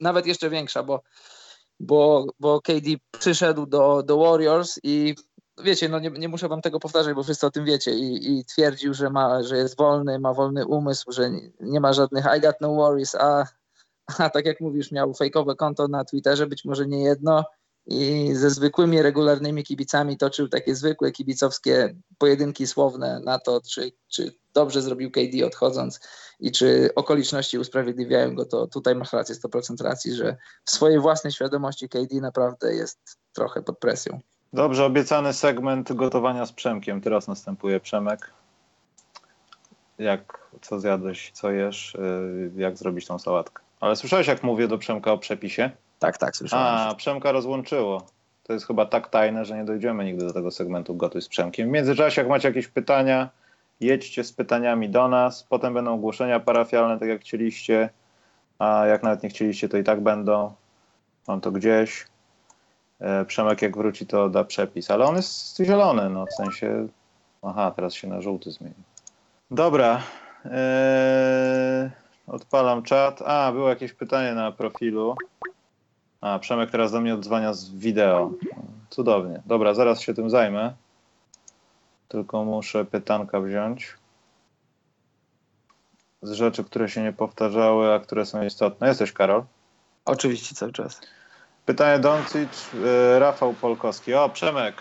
nawet 0.00 0.26
jeszcze 0.26 0.50
większa, 0.50 0.82
bo, 0.82 1.00
bo, 1.80 2.26
bo 2.40 2.60
KD 2.60 2.90
przyszedł 3.18 3.66
do, 3.66 4.02
do 4.02 4.18
Warriors 4.18 4.78
i 4.82 5.14
wiecie, 5.64 5.88
no 5.88 5.98
nie, 5.98 6.10
nie 6.10 6.28
muszę 6.28 6.48
wam 6.48 6.60
tego 6.60 6.80
powtarzać, 6.80 7.14
bo 7.14 7.22
wszyscy 7.22 7.46
o 7.46 7.50
tym 7.50 7.64
wiecie 7.64 7.94
i, 7.94 8.38
i 8.38 8.44
twierdził, 8.44 8.94
że, 8.94 9.10
ma, 9.10 9.42
że 9.42 9.56
jest 9.56 9.76
wolny, 9.76 10.18
ma 10.18 10.34
wolny 10.34 10.66
umysł, 10.66 11.12
że 11.12 11.30
nie, 11.30 11.50
nie 11.60 11.80
ma 11.80 11.92
żadnych 11.92 12.24
I 12.36 12.40
got 12.40 12.56
no 12.60 12.74
worries, 12.74 13.14
a 13.14 13.44
a 14.18 14.30
tak 14.30 14.46
jak 14.46 14.60
mówisz, 14.60 14.92
miał 14.92 15.14
fejkowe 15.14 15.54
konto 15.54 15.88
na 15.88 16.04
Twitterze, 16.04 16.46
być 16.46 16.64
może 16.64 16.86
nie 16.86 17.02
jedno 17.02 17.44
i 17.86 18.30
ze 18.34 18.50
zwykłymi, 18.50 19.02
regularnymi 19.02 19.64
kibicami 19.64 20.16
toczył 20.16 20.48
takie 20.48 20.74
zwykłe 20.74 21.12
kibicowskie 21.12 21.94
pojedynki 22.18 22.66
słowne 22.66 23.20
na 23.24 23.38
to, 23.38 23.60
czy, 23.70 23.92
czy 24.08 24.34
dobrze 24.54 24.82
zrobił 24.82 25.10
KD 25.10 25.46
odchodząc 25.46 26.00
i 26.40 26.52
czy 26.52 26.90
okoliczności 26.94 27.58
usprawiedliwiają 27.58 28.34
go, 28.34 28.44
to 28.44 28.66
tutaj 28.66 28.94
masz 28.94 29.12
rację, 29.12 29.34
100% 29.34 29.84
racji, 29.84 30.14
że 30.14 30.36
w 30.64 30.70
swojej 30.70 31.00
własnej 31.00 31.32
świadomości 31.32 31.88
KD 31.88 32.20
naprawdę 32.20 32.74
jest 32.74 32.98
trochę 33.32 33.62
pod 33.62 33.78
presją. 33.78 34.20
Dobrze, 34.52 34.84
obiecany 34.84 35.32
segment 35.32 35.92
gotowania 35.92 36.46
z 36.46 36.52
Przemkiem. 36.52 37.00
Teraz 37.00 37.28
następuje 37.28 37.80
Przemek. 37.80 38.30
Jak, 39.98 40.38
co 40.62 40.80
zjadłeś, 40.80 41.30
co 41.34 41.50
jesz, 41.50 41.94
y, 41.94 42.52
jak 42.56 42.76
zrobić 42.76 43.06
tą 43.06 43.18
sałatkę? 43.18 43.62
Ale 43.82 43.96
słyszałeś, 43.96 44.26
jak 44.26 44.42
mówię 44.42 44.68
do 44.68 44.78
Przemka 44.78 45.12
o 45.12 45.18
przepisie? 45.18 45.70
Tak, 45.98 46.18
tak, 46.18 46.36
słyszałem. 46.36 46.88
A, 46.90 46.94
Przemka 46.94 47.32
rozłączyło. 47.32 48.06
To 48.42 48.52
jest 48.52 48.66
chyba 48.66 48.86
tak 48.86 49.08
tajne, 49.08 49.44
że 49.44 49.56
nie 49.56 49.64
dojdziemy 49.64 50.04
nigdy 50.04 50.26
do 50.26 50.32
tego 50.32 50.50
segmentu 50.50 50.94
Gotuj 50.94 51.22
z 51.22 51.28
Przemkiem. 51.28 51.68
W 51.68 51.72
międzyczasie, 51.72 52.20
jak 52.20 52.28
macie 52.28 52.48
jakieś 52.48 52.68
pytania, 52.68 53.28
jedźcie 53.80 54.24
z 54.24 54.32
pytaniami 54.32 54.88
do 54.88 55.08
nas. 55.08 55.44
Potem 55.44 55.74
będą 55.74 55.94
ogłoszenia 55.94 56.40
parafialne, 56.40 56.98
tak 56.98 57.08
jak 57.08 57.20
chcieliście. 57.20 57.90
A 58.58 58.86
jak 58.86 59.02
nawet 59.02 59.22
nie 59.22 59.28
chcieliście, 59.28 59.68
to 59.68 59.76
i 59.76 59.84
tak 59.84 60.00
będą. 60.00 60.52
Mam 61.28 61.40
to 61.40 61.52
gdzieś. 61.52 62.06
E, 63.00 63.24
Przemek 63.24 63.62
jak 63.62 63.76
wróci, 63.76 64.06
to 64.06 64.28
da 64.28 64.44
przepis, 64.44 64.90
ale 64.90 65.04
on 65.04 65.16
jest 65.16 65.56
zielony, 65.56 66.10
no 66.10 66.26
w 66.26 66.32
sensie. 66.32 66.86
Aha, 67.42 67.72
teraz 67.76 67.94
się 67.94 68.08
na 68.08 68.20
żółty 68.20 68.50
zmieni. 68.50 68.74
Dobra. 69.50 70.02
Eee, 70.44 71.90
odpalam 72.26 72.82
czat. 72.82 73.22
A, 73.26 73.52
było 73.52 73.68
jakieś 73.68 73.92
pytanie 73.92 74.32
na 74.34 74.52
profilu. 74.52 75.14
A, 76.20 76.38
Przemek 76.38 76.70
teraz 76.70 76.92
do 76.92 77.00
mnie 77.00 77.14
odzwania 77.14 77.54
z 77.54 77.70
wideo. 77.70 78.30
Cudownie. 78.90 79.42
Dobra, 79.46 79.74
zaraz 79.74 80.00
się 80.00 80.14
tym 80.14 80.30
zajmę. 80.30 80.72
Tylko 82.08 82.44
muszę 82.44 82.84
pytanka 82.84 83.40
wziąć. 83.40 83.94
Z 86.22 86.32
rzeczy, 86.32 86.64
które 86.64 86.88
się 86.88 87.02
nie 87.02 87.12
powtarzały, 87.12 87.92
a 87.92 87.98
które 87.98 88.26
są 88.26 88.42
istotne. 88.42 88.88
Jesteś, 88.88 89.12
Karol? 89.12 89.44
Oczywiście 90.04 90.54
cały 90.54 90.72
czas. 90.72 91.00
Pytanie 91.66 91.98
Doncic, 91.98 92.70
y, 92.74 93.18
Rafał 93.18 93.54
Polkowski. 93.54 94.14
O, 94.14 94.28
Przemek. 94.28 94.74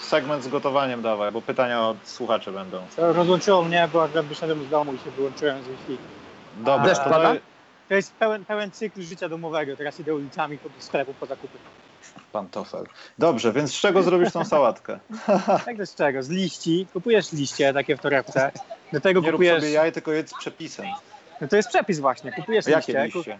Segment 0.00 0.44
z 0.44 0.48
gotowaniem 0.48 1.02
dawaj, 1.02 1.32
bo 1.32 1.42
pytania 1.42 1.88
od 1.88 2.08
słuchaczy 2.08 2.52
będą. 2.52 2.82
Rozłączyło 2.96 3.62
mnie, 3.62 3.88
bo 3.92 4.04
akurat 4.04 4.26
wyszedłem 4.26 4.64
z 4.64 4.68
domu 4.68 4.94
i 4.94 4.98
się 4.98 5.10
wyłączyłem 5.10 5.62
z 5.62 5.66
Wi-Fi. 5.66 6.19
Dobra. 6.64 6.84
Deszcz 6.86 7.02
pada? 7.02 7.34
To 7.88 7.94
jest 7.94 8.12
pełen, 8.12 8.44
pełen 8.44 8.70
cykl 8.70 9.02
życia 9.02 9.28
domowego. 9.28 9.76
Teraz 9.76 10.00
idę 10.00 10.14
ulicami 10.14 10.58
do 10.58 10.70
sklepu 10.78 11.14
po 11.14 11.26
zakupy. 11.26 11.58
Pantofel. 12.32 12.84
Dobrze, 13.18 13.52
więc 13.52 13.74
z 13.74 13.80
czego 13.80 14.02
zrobisz 14.02 14.32
tą 14.32 14.44
sałatkę? 14.44 14.98
Tak 15.66 15.76
to 15.76 15.86
z 15.86 15.94
czego? 15.94 16.22
Z 16.22 16.28
liści. 16.28 16.86
Kupujesz 16.92 17.32
liście 17.32 17.72
takie 17.74 17.96
w 17.96 18.00
torebce. 18.00 18.52
Do 18.92 19.00
tego 19.00 19.20
Nie 19.20 19.30
rób 19.30 19.40
kupujesz... 19.40 19.60
sobie 19.60 19.72
jaj, 19.72 19.92
tylko 19.92 20.12
jedz 20.12 20.30
z 20.30 20.38
przepisem. 20.38 20.86
No 21.40 21.48
to 21.48 21.56
jest 21.56 21.68
przepis 21.68 21.98
właśnie. 22.00 22.32
Kupujesz 22.32 22.66
Jakie 22.66 23.04
liście. 23.04 23.18
liście? 23.18 23.38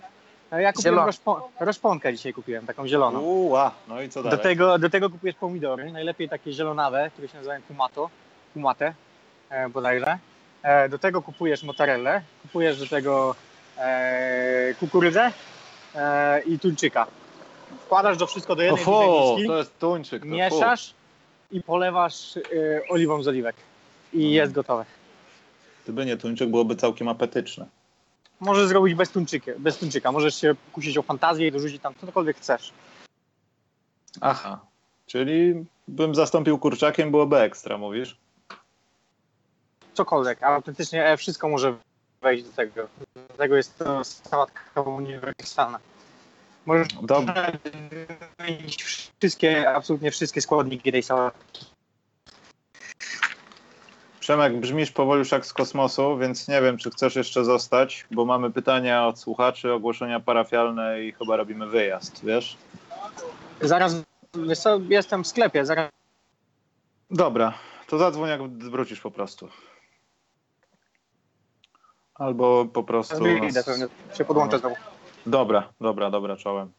Ja 0.52 0.72
kupiłem 0.72 0.98
roszpo... 0.98 1.48
roszponkę 1.60 2.12
dzisiaj 2.12 2.32
kupiłem, 2.32 2.66
taką 2.66 2.88
zieloną. 2.88 3.20
Uła, 3.20 3.72
no 3.88 4.02
i 4.02 4.08
co 4.08 4.22
Do 4.22 4.28
dalej? 4.30 4.42
tego, 4.42 4.78
do 4.78 4.90
tego 4.90 5.10
kupujesz 5.10 5.36
pomidory, 5.36 5.92
najlepiej 5.92 6.28
takie 6.28 6.52
zielonawe, 6.52 7.10
które 7.12 7.28
się 7.28 7.36
nazywają 7.36 7.62
kumato, 7.68 8.10
kumate 8.54 8.94
e, 9.50 9.68
bodajże. 9.68 10.18
E, 10.62 10.88
do 10.88 10.98
tego 10.98 11.22
kupujesz 11.22 11.62
mozzarellę, 11.62 12.22
kupujesz 12.42 12.78
do 12.78 12.86
tego 12.86 13.34
e, 13.78 14.74
kukurydzę 14.80 15.32
e, 15.94 16.40
i 16.42 16.58
tuńczyka. 16.58 17.06
Wkładasz 17.84 18.18
to 18.18 18.26
wszystko 18.26 18.56
do 18.56 18.62
jednej 18.62 18.80
miski, 18.86 19.46
to 19.46 19.58
jest 19.58 19.78
tuńczyk. 19.78 20.22
To 20.22 20.28
fu. 20.28 20.34
mieszasz 20.34 20.94
i 21.50 21.62
polewasz 21.62 22.36
e, 22.36 22.40
oliwą 22.88 23.22
z 23.22 23.28
oliwek. 23.28 23.56
I 24.12 24.16
Mhm. 24.16 24.32
jest 24.34 24.52
gotowe. 24.52 24.84
Gdyby 25.84 26.06
nie 26.06 26.16
tuńczyk, 26.16 26.50
byłoby 26.50 26.76
całkiem 26.76 27.08
apetyczne. 27.08 27.66
Możesz 28.40 28.68
zrobić 28.68 28.94
bez 28.94 29.10
tuńczyka, 29.10 29.52
bez 29.58 29.78
tuńczyka. 29.78 30.12
Możesz 30.12 30.34
się 30.40 30.54
pokusić 30.54 30.98
o 30.98 31.02
fantazję 31.02 31.46
i 31.46 31.52
dorzucić 31.52 31.82
tam 31.82 31.94
cokolwiek 32.06 32.36
chcesz. 32.36 32.72
Aha, 34.20 34.60
czyli 35.06 35.64
bym 35.88 36.14
zastąpił 36.14 36.58
kurczakiem, 36.58 37.10
byłoby 37.10 37.36
ekstra, 37.38 37.78
mówisz? 37.78 38.16
Cokolwiek, 39.94 40.42
autentycznie 40.42 41.06
e, 41.06 41.16
wszystko 41.16 41.48
może 41.48 41.74
wejść 42.22 42.44
do 42.44 42.52
tego. 42.52 42.88
Dlatego 43.28 43.56
jest 43.56 43.78
to 43.78 44.04
sałatka 44.04 44.80
uniwersalna. 44.80 45.78
Możesz 46.66 46.88
Dobra. 47.02 47.52
wymienić 48.38 48.84
wszystkie, 49.18 49.70
absolutnie 49.70 50.10
wszystkie 50.10 50.40
składniki 50.40 50.92
tej 50.92 51.02
sałatki. 51.02 51.66
Przemek, 54.20 54.56
brzmisz 54.60 54.90
powoli 54.90 55.18
już 55.18 55.32
jak 55.32 55.46
z 55.46 55.52
kosmosu, 55.52 56.18
więc 56.18 56.48
nie 56.48 56.62
wiem, 56.62 56.78
czy 56.78 56.90
chcesz 56.90 57.16
jeszcze 57.16 57.44
zostać, 57.44 58.06
bo 58.10 58.24
mamy 58.24 58.50
pytania 58.50 59.06
od 59.06 59.18
słuchaczy, 59.18 59.72
ogłoszenia 59.72 60.20
parafialne 60.20 61.02
i 61.02 61.12
chyba 61.12 61.36
robimy 61.36 61.66
wyjazd, 61.66 62.24
wiesz? 62.24 62.56
Zaraz, 63.60 63.96
jestem 64.88 65.24
w 65.24 65.28
sklepie, 65.28 65.66
zaraz 65.66 65.90
Dobra, 67.10 67.52
to 67.86 67.98
zadzwoń 67.98 68.28
jak 68.28 68.48
wrócisz 68.48 69.00
po 69.00 69.10
prostu. 69.10 69.48
Albo 72.20 72.64
po 72.72 72.82
prostu... 72.82 73.22
wyjdę, 73.22 73.46
nas- 73.46 73.64
pewnie 73.64 73.86
się 74.14 74.24
podłączę 74.24 74.58
znowu. 74.58 74.74
Dobra, 75.26 75.68
dobra, 75.80 76.10
dobra, 76.10 76.36
czołem. 76.36 76.70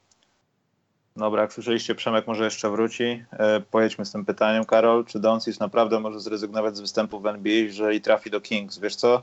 Dobra, 1.16 1.42
jak 1.42 1.54
słyszeliście, 1.54 1.96
Przemek 1.96 2.28
może 2.28 2.44
jeszcze 2.44 2.70
wróci. 2.70 3.24
E, 3.32 3.62
pojedźmy 3.72 4.06
z 4.06 4.12
tym 4.12 4.26
pytaniem, 4.26 4.66
Karol. 4.66 5.06
Czy 5.06 5.20
Doncic 5.20 5.60
naprawdę 5.60 6.00
może 6.00 6.20
zrezygnować 6.20 6.78
z 6.78 6.82
występów 6.82 7.24
w 7.24 7.26
NBA, 7.26 7.54
jeżeli 7.54 8.02
trafi 8.02 8.30
do 8.30 8.42
Kings? 8.42 8.80
Wiesz 8.80 8.96
co? 8.96 9.22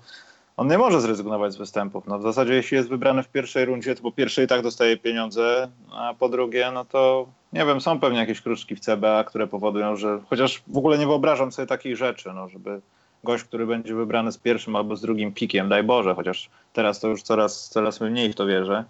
On 0.57 0.69
nie 0.69 0.79
może 0.79 1.01
zrezygnować 1.01 1.53
z 1.53 1.57
występów. 1.57 2.07
No 2.07 2.19
w 2.19 2.23
zasadzie 2.23 2.55
jeśli 2.55 2.77
jest 2.77 2.89
wybrany 2.89 3.23
w 3.23 3.29
pierwszej 3.29 3.65
rundzie, 3.65 3.95
to 3.95 4.03
po 4.03 4.13
pierwsze 4.13 4.45
i 4.45 4.47
tak 4.47 4.63
dostaje 4.63 4.97
pieniądze, 4.97 5.69
a 5.93 6.15
po 6.19 6.29
drugie, 6.29 6.71
no 6.75 6.85
to 6.85 7.27
nie 7.53 7.67
wiem, 7.67 7.81
są 7.81 8.01
pewnie 8.01 8.19
jakieś 8.19 8.41
kruczki 8.41 8.77
w 8.77 8.81
CBA, 8.81 9.25
które 9.25 9.47
powodują, 9.47 9.97
że 9.97 10.21
chociaż 10.31 10.63
w 10.67 10.77
ogóle 10.77 10.99
nie 10.99 11.07
wyobrażam 11.07 11.53
sobie 11.53 11.67
takich 11.67 11.97
rzeczy, 11.97 12.33
no 12.35 12.49
żeby 12.49 12.81
gość, 13.25 13.45
który 13.45 13.67
będzie 13.67 13.95
wybrany 13.95 14.33
z 14.33 14.39
pierwszym 14.39 14.77
albo 14.77 14.97
z 14.97 15.01
drugim 15.01 15.33
pikiem, 15.33 15.69
daj 15.69 15.85
Boże, 15.85 16.15
chociaż 16.15 16.51
teraz 16.73 17.01
to 17.01 17.09
już 17.09 17.23
coraz, 17.23 17.69
coraz 17.69 18.01
mniej 18.01 18.33
w 18.33 18.35
to 18.35 18.47
wierzę, 18.47 18.85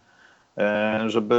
e, 0.59 1.05
żeby 1.06 1.36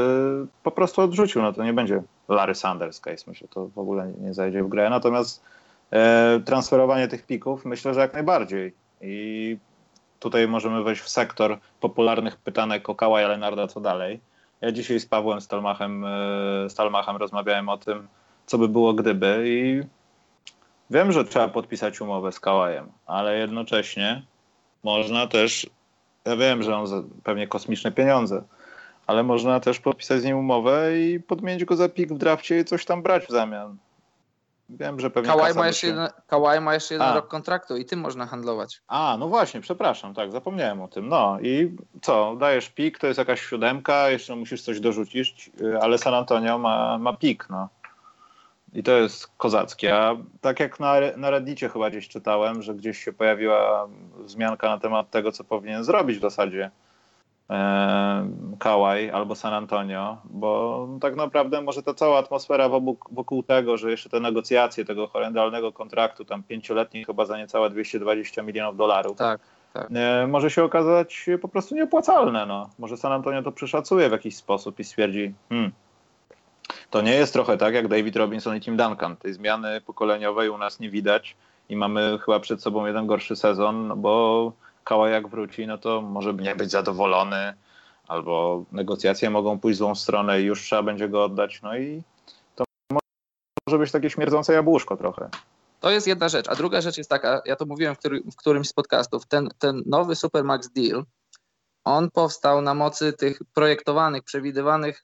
po 0.63 0.71
prostu 0.71 1.01
odrzucił. 1.01 1.41
No 1.41 1.53
to 1.53 1.63
nie 1.63 1.73
będzie 1.73 2.01
Larry 2.27 2.55
Sanders 2.55 2.99
case, 2.99 3.23
myślę, 3.27 3.47
to 3.47 3.67
w 3.67 3.79
ogóle 3.79 4.11
nie, 4.21 4.33
zajdzie 4.33 4.63
w 4.63 4.67
grę. 4.67 4.89
Natomiast 4.89 5.43
e, 5.91 6.39
transferowanie 6.45 7.07
tych 7.07 7.25
pików 7.25 7.65
myślę, 7.65 7.93
że 7.93 7.99
jak 7.99 8.13
najbardziej. 8.13 8.73
I 9.01 9.57
tutaj 10.19 10.47
możemy 10.47 10.83
wejść 10.83 11.01
w 11.01 11.09
sektor 11.09 11.57
popularnych 11.79 12.37
pytanek 12.37 12.89
o 12.89 12.95
Kawaja 12.95 13.27
Leonarda, 13.27 13.67
co 13.67 13.81
dalej. 13.81 14.19
Ja 14.61 14.71
dzisiaj 14.71 14.99
z 14.99 15.05
Pawłem 15.05 15.41
Stalmachem, 15.41 16.05
e, 16.05 16.69
Stalmachem 16.69 17.15
rozmawiałem 17.15 17.69
o 17.69 17.77
tym, 17.77 18.07
co 18.45 18.57
by 18.57 18.67
było 18.67 18.93
gdyby 18.93 19.43
i 19.47 19.83
wiem, 20.89 21.11
że 21.11 21.25
trzeba 21.25 21.47
podpisać 21.47 22.01
umowę 22.01 22.31
z 22.31 22.39
Kawajem, 22.39 22.91
ale 23.05 23.37
jednocześnie 23.37 24.23
można 24.83 25.27
też, 25.27 25.69
ja 26.25 26.35
wiem, 26.35 26.63
że 26.63 26.77
on 26.77 26.87
za 26.87 27.03
pewnie 27.23 27.47
kosmiczne 27.47 27.91
pieniądze, 27.91 28.43
ale 29.07 29.23
można 29.23 29.59
też 29.59 29.79
podpisać 29.79 30.21
z 30.21 30.25
nim 30.25 30.37
umowę 30.37 30.99
i 30.99 31.19
podmienić 31.19 31.65
go 31.65 31.75
za 31.75 31.89
pik 31.89 32.13
w 32.13 32.17
drafcie 32.17 32.59
i 32.59 32.65
coś 32.65 32.85
tam 32.85 33.03
brać 33.03 33.25
w 33.25 33.31
zamian. 33.31 33.77
Wiem, 34.69 34.99
że 34.99 35.09
pewnie 35.09 35.33
kasa 35.33 35.59
ma, 35.59 35.67
jeszcze 35.67 35.87
jeden, 35.87 36.09
ma 36.61 36.73
jeszcze 36.73 36.93
jeden 36.93 37.07
A. 37.07 37.15
rok 37.15 37.27
kontraktu 37.27 37.77
i 37.77 37.85
tym 37.85 37.99
można 37.99 38.25
handlować. 38.25 38.81
A, 38.87 39.15
no 39.19 39.27
właśnie, 39.27 39.61
przepraszam, 39.61 40.13
tak, 40.13 40.31
zapomniałem 40.31 40.81
o 40.81 40.87
tym. 40.87 41.07
No 41.07 41.39
i 41.41 41.75
co, 42.01 42.35
dajesz 42.35 42.69
pik, 42.69 42.99
to 42.99 43.07
jest 43.07 43.17
jakaś 43.17 43.41
siódemka, 43.41 44.09
jeszcze 44.09 44.35
musisz 44.35 44.61
coś 44.61 44.79
dorzucić, 44.79 45.51
y, 45.61 45.79
ale 45.81 45.97
San 45.97 46.13
Antonio 46.13 46.57
ma, 46.57 46.97
ma 46.97 47.13
pik, 47.13 47.49
no. 47.49 47.69
I 48.73 48.83
to 48.83 48.91
jest 48.91 49.27
kozackie. 49.37 49.95
A 49.95 50.15
tak 50.41 50.59
jak 50.59 50.79
na, 50.79 50.93
na 51.17 51.29
Reddicie 51.29 51.69
chyba 51.69 51.89
gdzieś 51.89 52.07
czytałem, 52.07 52.61
że 52.61 52.75
gdzieś 52.75 53.03
się 53.03 53.13
pojawiła 53.13 53.87
wzmianka 54.17 54.69
na 54.69 54.77
temat 54.77 55.09
tego, 55.09 55.31
co 55.31 55.43
powinien 55.43 55.83
zrobić 55.83 56.17
w 56.17 56.21
zasadzie 56.21 56.71
e, 57.49 58.29
Kawhi 58.59 59.09
albo 59.09 59.35
San 59.35 59.53
Antonio, 59.53 60.17
bo 60.23 60.87
tak 61.01 61.15
naprawdę 61.15 61.61
może 61.61 61.83
ta 61.83 61.93
cała 61.93 62.19
atmosfera 62.19 62.69
wokół, 62.69 62.97
wokół 63.11 63.43
tego, 63.43 63.77
że 63.77 63.91
jeszcze 63.91 64.09
te 64.09 64.19
negocjacje 64.19 64.85
tego 64.85 65.07
horrendalnego 65.07 65.71
kontraktu, 65.71 66.25
tam 66.25 66.43
pięcioletni 66.43 67.05
chyba 67.05 67.25
za 67.25 67.37
niecałe 67.37 67.69
220 67.69 68.43
milionów 68.43 68.77
dolarów, 68.77 69.17
Tak. 69.73 69.87
e, 69.95 70.27
może 70.27 70.49
się 70.51 70.63
okazać 70.63 71.25
po 71.41 71.47
prostu 71.47 71.75
nieopłacalne. 71.75 72.45
No. 72.45 72.69
Może 72.79 72.97
San 72.97 73.11
Antonio 73.11 73.43
to 73.43 73.51
przeszacuje 73.51 74.09
w 74.09 74.11
jakiś 74.11 74.35
sposób 74.35 74.79
i 74.79 74.83
stwierdzi, 74.83 75.33
hmm, 75.49 75.71
to 76.89 77.01
nie 77.01 77.13
jest 77.13 77.33
trochę 77.33 77.57
tak 77.57 77.73
jak 77.73 77.87
David 77.87 78.15
Robinson 78.15 78.55
i 78.55 78.61
Tim 78.61 78.77
Duncan. 78.77 79.17
Tej 79.17 79.33
zmiany 79.33 79.81
pokoleniowej 79.81 80.49
u 80.49 80.57
nas 80.57 80.79
nie 80.79 80.89
widać 80.89 81.35
i 81.69 81.75
mamy 81.75 82.19
chyba 82.25 82.39
przed 82.39 82.61
sobą 82.61 82.85
jeden 82.85 83.07
gorszy 83.07 83.35
sezon, 83.35 83.87
no 83.87 83.95
bo 83.95 84.53
Kawhi 84.83 85.11
jak 85.11 85.27
wróci, 85.27 85.67
no 85.67 85.77
to 85.77 86.01
może 86.01 86.33
nie 86.33 86.55
być 86.55 86.71
zadowolony, 86.71 87.53
albo 88.07 88.63
negocjacje 88.71 89.29
mogą 89.29 89.59
pójść 89.59 89.77
złą 89.77 89.95
stronę 89.95 90.41
i 90.41 90.45
już 90.45 90.61
trzeba 90.61 90.83
będzie 90.83 91.09
go 91.09 91.23
oddać, 91.23 91.61
no 91.61 91.77
i 91.77 92.03
to 92.55 92.63
może 93.67 93.77
być 93.77 93.91
takie 93.91 94.09
śmierdzące 94.09 94.53
jabłuszko 94.53 94.97
trochę. 94.97 95.29
To 95.79 95.91
jest 95.91 96.07
jedna 96.07 96.29
rzecz. 96.29 96.49
A 96.49 96.55
druga 96.55 96.81
rzecz 96.81 96.97
jest 96.97 97.09
taka, 97.09 97.41
ja 97.45 97.55
to 97.55 97.65
mówiłem 97.65 97.95
w, 97.95 97.99
który, 97.99 98.21
w 98.21 98.35
którymś 98.35 98.67
z 98.67 98.73
podcastów, 98.73 99.25
ten, 99.25 99.49
ten 99.59 99.83
nowy 99.85 100.15
Supermax 100.15 100.69
Deal, 100.69 101.03
on 101.85 102.11
powstał 102.11 102.61
na 102.61 102.73
mocy 102.73 103.13
tych 103.13 103.39
projektowanych, 103.53 104.23
przewidywanych 104.23 105.03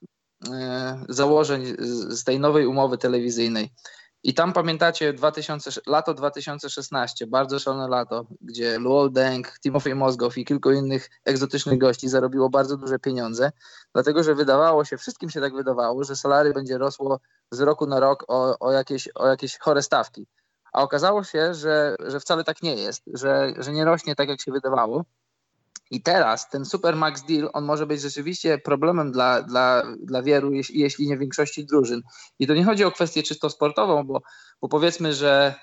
założeń 1.08 1.66
z, 1.78 2.18
z 2.20 2.24
tej 2.24 2.40
nowej 2.40 2.66
umowy 2.66 2.98
telewizyjnej. 2.98 3.70
I 4.22 4.34
tam 4.34 4.52
pamiętacie 4.52 5.12
2000, 5.12 5.70
lato 5.86 6.14
2016, 6.14 7.26
bardzo 7.26 7.58
szalone 7.58 7.88
lato, 7.88 8.26
gdzie 8.40 8.78
Luol 8.78 9.12
Deng, 9.12 9.58
Timofey 9.62 9.94
Mozgow 9.94 10.38
i 10.38 10.44
kilku 10.44 10.70
innych 10.72 11.10
egzotycznych 11.24 11.78
gości 11.78 12.08
zarobiło 12.08 12.50
bardzo 12.50 12.76
duże 12.76 12.98
pieniądze, 12.98 13.52
dlatego 13.94 14.22
że 14.22 14.34
wydawało 14.34 14.84
się, 14.84 14.96
wszystkim 14.96 15.30
się 15.30 15.40
tak 15.40 15.54
wydawało, 15.54 16.04
że 16.04 16.16
salary 16.16 16.52
będzie 16.52 16.78
rosło 16.78 17.20
z 17.50 17.60
roku 17.60 17.86
na 17.86 18.00
rok 18.00 18.24
o, 18.28 18.58
o, 18.58 18.72
jakieś, 18.72 19.08
o 19.14 19.26
jakieś 19.26 19.58
chore 19.58 19.82
stawki. 19.82 20.26
A 20.72 20.82
okazało 20.82 21.24
się, 21.24 21.54
że, 21.54 21.96
że 22.06 22.20
wcale 22.20 22.44
tak 22.44 22.62
nie 22.62 22.74
jest, 22.74 23.02
że, 23.14 23.52
że 23.58 23.72
nie 23.72 23.84
rośnie 23.84 24.14
tak, 24.14 24.28
jak 24.28 24.40
się 24.40 24.52
wydawało. 24.52 25.04
I 25.90 26.02
teraz 26.02 26.50
ten 26.50 26.64
super 26.64 26.96
max 26.96 27.22
deal, 27.22 27.50
on 27.52 27.64
może 27.64 27.86
być 27.86 28.00
rzeczywiście 28.00 28.58
problemem 28.58 29.12
dla, 29.12 29.42
dla, 29.42 29.82
dla 30.00 30.22
wielu, 30.22 30.52
jeśli, 30.52 31.08
nie 31.08 31.18
większości 31.18 31.66
drużyn. 31.66 32.02
I 32.38 32.46
to 32.46 32.54
nie 32.54 32.64
chodzi 32.64 32.84
o 32.84 32.92
kwestię 32.92 33.22
czysto 33.22 33.50
sportową, 33.50 34.04
bo, 34.04 34.22
bo 34.60 34.68
powiedzmy, 34.68 35.14
że, 35.14 35.54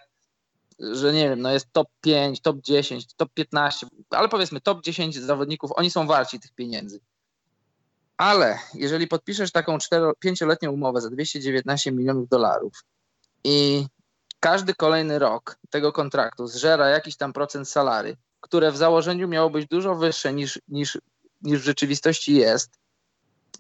że 0.79 1.13
nie 1.13 1.29
wiem, 1.29 1.41
no 1.41 1.51
jest 1.51 1.67
top 1.71 1.87
5, 2.01 2.41
top 2.41 2.57
10, 2.61 3.15
top 3.15 3.29
15, 3.33 3.87
ale 4.09 4.29
powiedzmy 4.29 4.61
top 4.61 4.83
10 4.83 5.15
zawodników, 5.15 5.71
oni 5.75 5.91
są 5.91 6.07
warci 6.07 6.39
tych 6.39 6.51
pieniędzy. 6.51 6.99
Ale 8.17 8.59
jeżeli 8.73 9.07
podpiszesz 9.07 9.51
taką 9.51 9.77
5-letnią 10.25 10.71
umowę 10.71 11.01
za 11.01 11.09
219 11.09 11.91
milionów 11.91 12.29
dolarów 12.29 12.73
i 13.43 13.85
każdy 14.39 14.73
kolejny 14.73 15.19
rok 15.19 15.57
tego 15.69 15.91
kontraktu 15.91 16.47
zżera 16.47 16.89
jakiś 16.89 17.17
tam 17.17 17.33
procent 17.33 17.69
salary, 17.69 18.17
które 18.43 18.71
w 18.71 18.77
założeniu 18.77 19.27
miało 19.27 19.49
być 19.49 19.67
dużo 19.67 19.95
wyższe 19.95 20.33
niż, 20.33 20.61
niż, 20.67 20.97
niż 21.41 21.59
w 21.59 21.63
rzeczywistości 21.63 22.35
jest, 22.35 22.71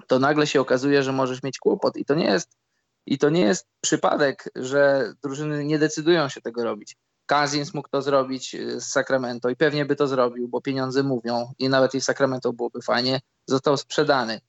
to 0.07 0.19
nagle 0.19 0.47
się 0.47 0.61
okazuje, 0.61 1.03
że 1.03 1.11
możesz 1.11 1.43
mieć 1.43 1.57
kłopot. 1.57 1.97
I 1.97 2.05
to 2.05 2.15
nie 2.15 2.25
jest, 2.25 2.57
i 3.05 3.17
to 3.17 3.29
nie 3.29 3.41
jest 3.41 3.67
przypadek, 3.81 4.49
że 4.55 5.13
drużyny 5.23 5.65
nie 5.65 5.79
decydują 5.79 6.29
się 6.29 6.41
tego 6.41 6.63
robić. 6.63 6.95
Kazins 7.25 7.73
mógł 7.73 7.89
to 7.89 8.01
zrobić 8.01 8.55
y, 8.55 8.81
z 8.81 8.85
Sacramento 8.85 9.49
i 9.49 9.55
pewnie 9.55 9.85
by 9.85 9.95
to 9.95 10.07
zrobił, 10.07 10.47
bo 10.47 10.61
pieniądze 10.61 11.03
mówią 11.03 11.53
i 11.59 11.69
nawet 11.69 11.95
i 11.95 11.99
w 11.99 12.03
Sacramento 12.03 12.53
byłoby 12.53 12.81
fajnie. 12.81 13.21
Został 13.47 13.77
sprzedany. 13.77 14.41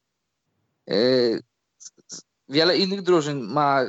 Y, 0.90 1.42
wiele 2.48 2.78
innych 2.78 3.02
drużyn 3.02 3.40
ma 3.40 3.80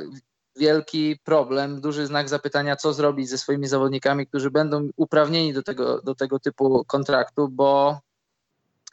wielki 0.56 1.18
problem, 1.24 1.80
duży 1.80 2.06
znak 2.06 2.28
zapytania, 2.28 2.76
co 2.76 2.92
zrobić 2.92 3.28
ze 3.28 3.38
swoimi 3.38 3.68
zawodnikami, 3.68 4.26
którzy 4.26 4.50
będą 4.50 4.88
uprawnieni 4.96 5.52
do 5.52 5.62
tego, 5.62 6.02
do 6.02 6.14
tego 6.14 6.38
typu 6.38 6.84
kontraktu, 6.84 7.48
bo, 7.48 8.00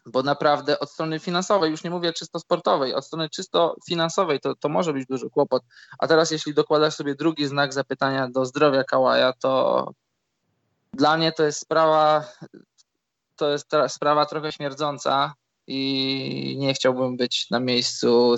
bo 0.05 0.23
naprawdę 0.23 0.79
od 0.79 0.91
strony 0.91 1.19
finansowej, 1.19 1.71
już 1.71 1.83
nie 1.83 1.89
mówię 1.89 2.13
czysto 2.13 2.39
sportowej, 2.39 2.93
od 2.93 3.05
strony 3.05 3.29
czysto 3.29 3.75
finansowej 3.87 4.39
to, 4.39 4.55
to 4.55 4.69
może 4.69 4.93
być 4.93 5.07
duży 5.07 5.29
kłopot. 5.29 5.63
A 5.99 6.07
teraz 6.07 6.31
jeśli 6.31 6.53
dokładasz 6.53 6.95
sobie 6.95 7.15
drugi 7.15 7.47
znak 7.47 7.73
zapytania 7.73 8.29
do 8.29 8.45
zdrowia 8.45 8.83
Kałaja, 8.83 9.33
to 9.33 9.91
dla 10.93 11.17
mnie 11.17 11.31
to 11.31 11.43
jest 11.43 11.59
sprawa, 11.59 12.25
to 13.35 13.49
jest 13.49 13.71
sprawa 13.87 14.25
trochę 14.25 14.51
śmierdząca 14.51 15.33
i 15.67 16.55
nie 16.59 16.73
chciałbym 16.73 17.17
być 17.17 17.49
na 17.49 17.59
miejscu 17.59 18.35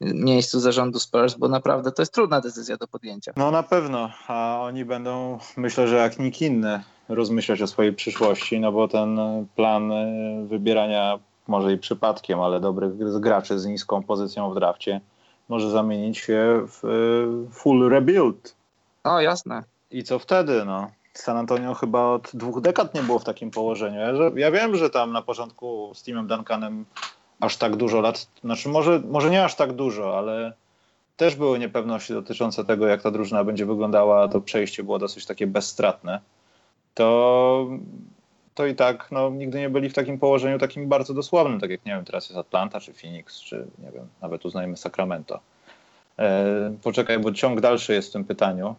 miejscu 0.00 0.60
zarządu 0.60 0.98
Spurs, 0.98 1.34
bo 1.34 1.48
naprawdę 1.48 1.92
to 1.92 2.02
jest 2.02 2.14
trudna 2.14 2.40
decyzja 2.40 2.76
do 2.76 2.88
podjęcia. 2.88 3.32
No 3.36 3.50
na 3.50 3.62
pewno, 3.62 4.10
a 4.28 4.58
oni 4.60 4.84
będą, 4.84 5.38
myślę, 5.56 5.88
że 5.88 5.96
jak 5.96 6.18
nikt 6.18 6.40
inny, 6.40 6.82
rozmyślać 7.08 7.62
o 7.62 7.66
swojej 7.66 7.92
przyszłości, 7.92 8.60
no 8.60 8.72
bo 8.72 8.88
ten 8.88 9.18
plan 9.56 9.92
e, 9.92 10.06
wybierania 10.46 11.18
może 11.48 11.72
i 11.72 11.78
przypadkiem, 11.78 12.40
ale 12.40 12.60
dobrych 12.60 13.20
graczy 13.20 13.58
z 13.58 13.66
niską 13.66 14.02
pozycją 14.02 14.50
w 14.50 14.54
drafcie 14.54 15.00
może 15.48 15.70
zamienić 15.70 16.18
się 16.18 16.66
w 16.68 16.84
e, 16.84 17.52
full 17.52 17.88
rebuild. 17.88 18.56
O, 19.04 19.20
jasne. 19.20 19.64
I 19.90 20.04
co 20.04 20.18
wtedy, 20.18 20.64
no? 20.64 20.90
San 21.14 21.36
Antonio 21.36 21.74
chyba 21.74 22.06
od 22.06 22.30
dwóch 22.34 22.60
dekad 22.60 22.94
nie 22.94 23.02
było 23.02 23.18
w 23.18 23.24
takim 23.24 23.50
położeniu. 23.50 24.00
Ja, 24.36 24.50
wiem, 24.50 24.76
że 24.76 24.90
tam 24.90 25.12
na 25.12 25.22
początku 25.22 25.92
z 25.94 26.02
Timem 26.02 26.26
Duncanem 26.26 26.84
aż 27.44 27.56
tak 27.56 27.76
dużo 27.76 28.00
lat, 28.00 28.26
znaczy 28.44 28.68
może, 28.68 29.02
może 29.10 29.30
nie 29.30 29.44
aż 29.44 29.54
tak 29.54 29.72
dużo, 29.72 30.18
ale 30.18 30.52
też 31.16 31.36
były 31.36 31.58
niepewności 31.58 32.12
dotyczące 32.12 32.64
tego, 32.64 32.86
jak 32.86 33.02
ta 33.02 33.10
drużyna 33.10 33.44
będzie 33.44 33.66
wyglądała, 33.66 34.28
to 34.28 34.40
przejście 34.40 34.82
było 34.82 34.98
dosyć 34.98 35.26
takie 35.26 35.46
bezstratne, 35.46 36.20
to, 36.94 37.68
to 38.54 38.66
i 38.66 38.74
tak 38.74 39.08
no, 39.10 39.30
nigdy 39.30 39.58
nie 39.58 39.70
byli 39.70 39.88
w 39.88 39.94
takim 39.94 40.18
położeniu 40.18 40.58
takim 40.58 40.88
bardzo 40.88 41.14
dosłownym, 41.14 41.60
tak 41.60 41.70
jak 41.70 41.86
nie 41.86 41.92
wiem, 41.92 42.04
teraz 42.04 42.28
jest 42.28 42.38
Atlanta, 42.38 42.80
czy 42.80 42.92
Phoenix, 42.92 43.40
czy 43.40 43.66
nie 43.78 43.90
wiem, 43.90 44.08
nawet 44.22 44.44
uznajmy 44.44 44.76
Sacramento. 44.76 45.40
E, 46.18 46.74
poczekaj, 46.82 47.18
bo 47.18 47.32
ciąg 47.32 47.60
dalszy 47.60 47.94
jest 47.94 48.08
w 48.08 48.12
tym 48.12 48.24
pytaniu. 48.24 48.74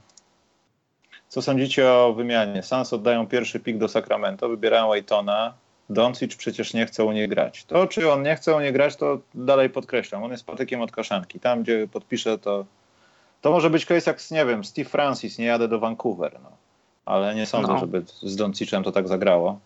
Co 1.28 1.42
sądzicie 1.42 1.92
o 1.92 2.14
wymianie? 2.14 2.64
Sans 2.64 2.94
oddają 2.94 3.28
pierwszy 3.28 3.60
pik 3.60 3.78
do 3.78 3.88
Sacramento, 3.88 4.50
wybierają 4.50 4.92
Aytona, 4.92 5.54
Doncic 5.90 6.36
przecież 6.36 6.74
nie 6.74 6.86
chce 6.86 7.03
u 7.03 7.12
niej 7.12 7.30
grać. 7.30 7.66
To, 7.66 7.88
czy 7.88 8.12
on 8.12 8.24
nie 8.24 8.36
chce 8.36 8.56
u 8.56 8.60
niej 8.60 8.74
grać, 8.74 8.95
to 8.95 9.20
dalej 9.36 9.70
podkreślam. 9.70 10.24
On 10.24 10.32
jest 10.32 10.45
patykiem 10.45 10.82
od 10.82 10.91
kaszanki. 10.91 11.40
Tam, 11.40 11.64
gdzie 11.64 11.88
podpisze, 11.88 12.38
to 12.38 12.66
to 13.45 13.52
może 13.52 13.70
być 13.70 13.86
case 13.86 14.12
jak, 14.12 14.32
nie 14.32 14.45
wiem, 14.45 14.64
Steve 14.64 14.90
Francis, 14.90 15.38
nie 15.38 15.45
jadę 15.45 15.68
do 15.68 15.80
Vancouver. 15.80 16.40
No. 16.44 16.52
Ale 17.06 17.36
nie 17.36 17.45
sądzę, 17.45 17.74
no. 17.74 17.80
żeby 17.80 18.03
z 18.22 18.36
Doncicem 18.36 18.84
to 18.84 18.91
tak 18.91 19.07
zagrało. 19.07 19.60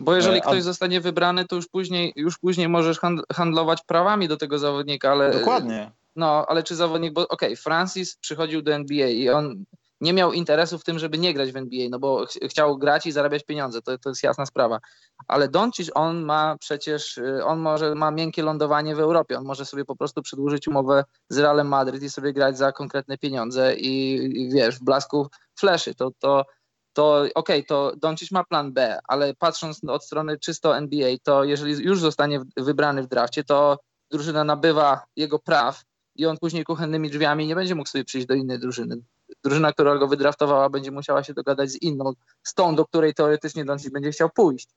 Bo 0.00 0.14
jeżeli 0.14 0.38
e, 0.38 0.40
ktoś 0.40 0.62
zostanie 0.62 1.00
wybrany, 1.00 1.44
to 1.44 1.56
już 1.56 1.68
później, 1.68 2.12
już 2.16 2.38
później 2.38 2.68
możesz 2.68 2.98
handlować 3.32 3.82
prawami 3.86 4.28
do 4.28 4.36
tego 4.36 4.58
zawodnika, 4.58 5.12
ale... 5.12 5.30
Dokładnie. 5.30 5.90
No, 6.16 6.46
ale 6.48 6.62
czy 6.62 6.76
zawodnik, 6.76 7.12
bo 7.12 7.28
okej, 7.28 7.48
okay, 7.48 7.56
Francis 7.56 8.16
przychodził 8.16 8.62
do 8.62 8.74
NBA 8.74 9.08
i 9.08 9.28
on 9.28 9.64
nie 10.00 10.12
miał 10.12 10.32
interesu 10.32 10.78
w 10.78 10.84
tym, 10.84 10.98
żeby 10.98 11.18
nie 11.18 11.34
grać 11.34 11.52
w 11.52 11.56
NBA, 11.56 11.88
no 11.90 11.98
bo 11.98 12.26
ch 12.26 12.50
chciał 12.50 12.78
grać 12.78 13.06
i 13.06 13.12
zarabiać 13.12 13.44
pieniądze, 13.44 13.82
to, 13.82 13.98
to 13.98 14.08
jest 14.08 14.22
jasna 14.22 14.46
sprawa. 14.46 14.80
Ale 15.28 15.48
Doncic, 15.48 15.90
on 15.94 16.22
ma 16.22 16.56
przecież, 16.60 17.18
y, 17.18 17.44
on 17.44 17.58
może 17.58 17.94
ma 17.94 18.10
miękkie 18.10 18.42
lądowanie 18.42 18.96
w 18.96 19.00
Europie, 19.00 19.38
on 19.38 19.44
może 19.44 19.64
sobie 19.64 19.84
po 19.84 19.96
prostu 19.96 20.22
przedłużyć 20.22 20.68
umowę 20.68 21.04
z 21.28 21.38
Realem 21.38 21.68
Madryt 21.68 22.02
i 22.02 22.10
sobie 22.10 22.32
grać 22.32 22.58
za 22.58 22.72
konkretne 22.72 23.18
pieniądze 23.18 23.74
i, 23.74 24.14
i 24.42 24.50
wiesz, 24.50 24.76
w 24.76 24.84
blasku 24.84 25.28
fleszy, 25.58 25.94
to, 25.94 26.10
to, 26.18 26.44
to 26.92 27.18
okej, 27.18 27.32
okay, 27.34 27.62
to 27.62 27.92
Doncic 27.96 28.30
ma 28.30 28.44
plan 28.44 28.72
B, 28.72 28.98
ale 29.08 29.34
patrząc 29.34 29.84
od 29.84 30.04
strony 30.04 30.38
czysto 30.38 30.76
NBA, 30.76 31.16
to 31.22 31.44
jeżeli 31.44 31.84
już 31.84 32.00
zostanie 32.00 32.40
wybrany 32.56 33.02
w 33.02 33.06
drafcie, 33.06 33.44
to 33.44 33.78
drużyna 34.10 34.44
nabywa 34.44 35.04
jego 35.16 35.38
praw 35.38 35.82
i 36.16 36.26
on 36.26 36.38
później 36.38 36.64
kuchennymi 36.64 37.10
drzwiami 37.10 37.46
nie 37.46 37.54
będzie 37.54 37.74
mógł 37.74 37.88
sobie 37.88 38.04
przyjść 38.04 38.26
do 38.26 38.34
innej 38.34 38.58
drużyny 38.58 38.96
drużyna, 39.44 39.72
która 39.72 39.98
go 39.98 40.08
wydraftowała, 40.08 40.70
będzie 40.70 40.90
musiała 40.90 41.24
się 41.24 41.34
dogadać 41.34 41.70
z 41.70 41.82
inną, 41.82 42.12
z 42.42 42.54
tą, 42.54 42.74
do 42.74 42.86
której 42.86 43.14
teoretycznie 43.14 43.64
Doncic 43.64 43.92
będzie 43.92 44.10
chciał 44.10 44.30
pójść. 44.30 44.68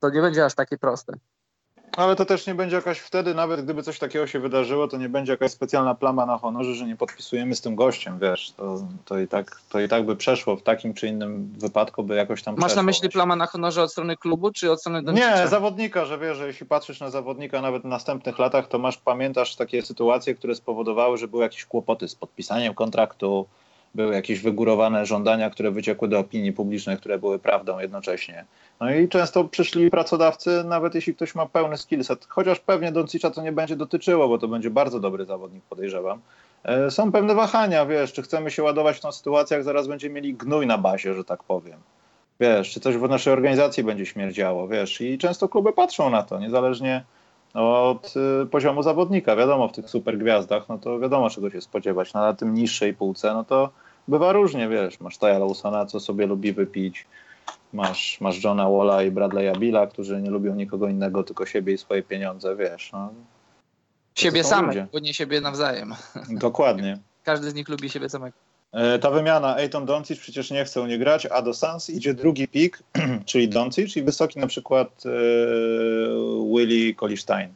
To 0.00 0.10
nie 0.10 0.20
będzie 0.20 0.44
aż 0.44 0.54
takie 0.54 0.78
proste. 0.78 1.12
Ale 1.96 2.16
to 2.16 2.24
też 2.24 2.46
nie 2.46 2.54
będzie 2.54 2.76
jakaś 2.76 2.98
wtedy, 2.98 3.34
nawet 3.34 3.64
gdyby 3.64 3.82
coś 3.82 3.98
takiego 3.98 4.26
się 4.26 4.40
wydarzyło, 4.40 4.88
to 4.88 4.96
nie 4.96 5.08
będzie 5.08 5.32
jakaś 5.32 5.50
specjalna 5.50 5.94
plama 5.94 6.26
na 6.26 6.38
honorze, 6.38 6.74
że 6.74 6.86
nie 6.86 6.96
podpisujemy 6.96 7.54
z 7.54 7.60
tym 7.60 7.76
gościem, 7.76 8.18
wiesz, 8.18 8.52
to, 8.56 8.86
to, 9.04 9.18
i, 9.18 9.28
tak, 9.28 9.60
to 9.68 9.80
i 9.80 9.88
tak 9.88 10.06
by 10.06 10.16
przeszło 10.16 10.56
w 10.56 10.62
takim 10.62 10.94
czy 10.94 11.08
innym 11.08 11.52
wypadku, 11.58 12.02
by 12.02 12.14
jakoś 12.14 12.42
tam 12.42 12.54
Masz 12.54 12.64
przeszło, 12.64 12.82
na 12.82 12.86
myśli 12.86 13.08
plama 13.08 13.36
na 13.36 13.46
honorze 13.46 13.82
od 13.82 13.92
strony 13.92 14.16
klubu, 14.16 14.52
czy 14.52 14.72
od 14.72 14.80
strony? 14.80 15.12
Nie, 15.12 15.48
zawodnika, 15.48 16.04
że 16.04 16.18
wiesz, 16.18 16.36
że 16.36 16.46
jeśli 16.46 16.66
patrzysz 16.66 17.00
na 17.00 17.10
zawodnika 17.10 17.60
nawet 17.60 17.82
w 17.82 17.86
następnych 17.86 18.38
latach, 18.38 18.68
to 18.68 18.78
masz, 18.78 18.98
pamiętasz 18.98 19.56
takie 19.56 19.82
sytuacje, 19.82 20.34
które 20.34 20.54
spowodowały, 20.54 21.18
że 21.18 21.28
były 21.28 21.42
jakieś 21.42 21.64
kłopoty 21.64 22.08
z 22.08 22.14
podpisaniem 22.14 22.74
kontraktu, 22.74 23.46
były 23.94 24.14
jakieś 24.14 24.40
wygórowane 24.40 25.06
żądania, 25.06 25.50
które 25.50 25.70
wyciekły 25.70 26.08
do 26.08 26.18
opinii 26.18 26.52
publicznej, 26.52 26.96
które 26.96 27.18
były 27.18 27.38
prawdą 27.38 27.78
jednocześnie. 27.78 28.44
No 28.80 28.94
i 28.94 29.08
często 29.08 29.44
przyszli 29.44 29.90
pracodawcy, 29.90 30.64
nawet 30.64 30.94
jeśli 30.94 31.14
ktoś 31.14 31.34
ma 31.34 31.46
pełny 31.46 31.76
skillset, 31.76 32.26
chociaż 32.28 32.60
pewnie 32.60 32.92
Doncicza 32.92 33.30
to 33.30 33.42
nie 33.42 33.52
będzie 33.52 33.76
dotyczyło, 33.76 34.28
bo 34.28 34.38
to 34.38 34.48
będzie 34.48 34.70
bardzo 34.70 35.00
dobry 35.00 35.24
zawodnik, 35.24 35.64
podejrzewam. 35.64 36.20
E, 36.64 36.90
są 36.90 37.12
pewne 37.12 37.34
wahania, 37.34 37.86
wiesz, 37.86 38.12
czy 38.12 38.22
chcemy 38.22 38.50
się 38.50 38.62
ładować 38.62 38.96
w 38.96 39.00
tą 39.00 39.12
sytuację, 39.12 39.56
jak 39.56 39.64
zaraz 39.64 39.88
będziemy 39.88 40.14
mieli 40.14 40.34
gnój 40.34 40.66
na 40.66 40.78
bazie, 40.78 41.14
że 41.14 41.24
tak 41.24 41.44
powiem. 41.44 41.78
Wiesz, 42.40 42.70
czy 42.70 42.80
coś 42.80 42.96
w 42.96 43.08
naszej 43.08 43.32
organizacji 43.32 43.84
będzie 43.84 44.06
śmierdziało, 44.06 44.68
wiesz, 44.68 45.00
i 45.00 45.18
często 45.18 45.48
kluby 45.48 45.72
patrzą 45.72 46.10
na 46.10 46.22
to, 46.22 46.38
niezależnie 46.38 47.04
od 47.54 48.14
y, 48.42 48.46
poziomu 48.46 48.82
zawodnika. 48.82 49.36
Wiadomo, 49.36 49.68
w 49.68 49.72
tych 49.72 49.90
super 49.90 50.18
gwiazdach, 50.18 50.68
no 50.68 50.78
to 50.78 50.98
wiadomo, 50.98 51.30
czego 51.30 51.50
się 51.50 51.60
spodziewać. 51.60 52.14
No, 52.14 52.20
na 52.20 52.34
tym 52.34 52.54
niższej 52.54 52.94
półce, 52.94 53.34
no 53.34 53.44
to 53.44 53.70
bywa 54.08 54.32
różnie, 54.32 54.68
wiesz. 54.68 55.00
Masz 55.00 55.18
Taja 55.18 55.38
Lawsona, 55.38 55.86
co 55.86 56.00
sobie 56.00 56.26
lubi 56.26 56.52
wypić. 56.52 57.06
Masz, 57.72 58.20
masz 58.20 58.44
Johna 58.44 58.70
Walla 58.70 59.02
i 59.02 59.10
Bradley'a 59.10 59.58
Billa, 59.58 59.86
którzy 59.86 60.22
nie 60.22 60.30
lubią 60.30 60.54
nikogo 60.54 60.88
innego, 60.88 61.22
tylko 61.22 61.46
siebie 61.46 61.72
i 61.72 61.78
swoje 61.78 62.02
pieniądze, 62.02 62.56
wiesz. 62.56 62.92
No. 62.92 63.12
Siebie 64.14 64.44
samych, 64.44 64.90
bo 64.92 64.98
nie 64.98 65.14
siebie 65.14 65.40
nawzajem. 65.40 65.94
Dokładnie. 66.30 66.98
Każdy 67.24 67.50
z 67.50 67.54
nich 67.54 67.68
lubi 67.68 67.90
siebie 67.90 68.08
samego. 68.08 68.36
E, 68.72 68.98
ta 68.98 69.10
wymiana, 69.10 69.56
Ejton 69.56 69.86
Doncic 69.86 70.18
przecież 70.18 70.50
nie 70.50 70.64
chce 70.64 70.80
u 70.80 70.86
nie 70.86 70.98
grać, 70.98 71.26
a 71.26 71.42
do 71.42 71.54
Suns 71.54 71.90
idzie 71.90 72.14
drugi 72.14 72.48
pik, 72.48 72.82
czyli 73.26 73.48
Doncic 73.48 73.96
i 73.96 74.02
wysoki 74.02 74.38
na 74.38 74.46
przykład 74.46 75.02
e, 75.06 75.10
Willie 76.54 76.94
Kolistein. 76.94 77.48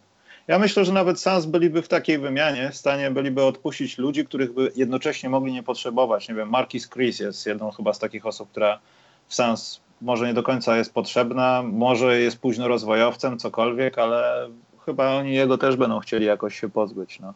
Ja 0.48 0.58
myślę, 0.58 0.84
że 0.84 0.92
nawet 0.92 1.20
Suns 1.20 1.46
byliby 1.46 1.82
w 1.82 1.88
takiej 1.88 2.18
wymianie 2.18 2.70
w 2.70 2.76
stanie 2.76 3.10
byliby 3.10 3.44
odpuścić 3.44 3.98
ludzi, 3.98 4.24
których 4.24 4.52
by 4.52 4.72
jednocześnie 4.76 5.28
mogli 5.28 5.52
nie 5.52 5.62
potrzebować. 5.62 6.28
Nie 6.28 6.34
wiem, 6.34 6.50
Marquis 6.50 6.88
Chris 6.88 7.20
jest 7.20 7.46
jedną 7.46 7.70
chyba 7.70 7.92
z 7.92 7.98
takich 7.98 8.26
osób, 8.26 8.50
która 8.50 8.78
w 9.28 9.34
Suns 9.34 9.80
może 10.00 10.26
nie 10.26 10.34
do 10.34 10.42
końca 10.42 10.76
jest 10.76 10.94
potrzebna, 10.94 11.62
może 11.62 12.20
jest 12.20 12.38
późno 12.38 12.68
rozwojowcem, 12.68 13.38
cokolwiek, 13.38 13.98
ale 13.98 14.48
chyba 14.84 15.14
oni 15.14 15.34
jego 15.34 15.58
też 15.58 15.76
będą 15.76 16.00
chcieli 16.00 16.26
jakoś 16.26 16.60
się 16.60 16.68
pozbyć. 16.68 17.20
No 17.20 17.34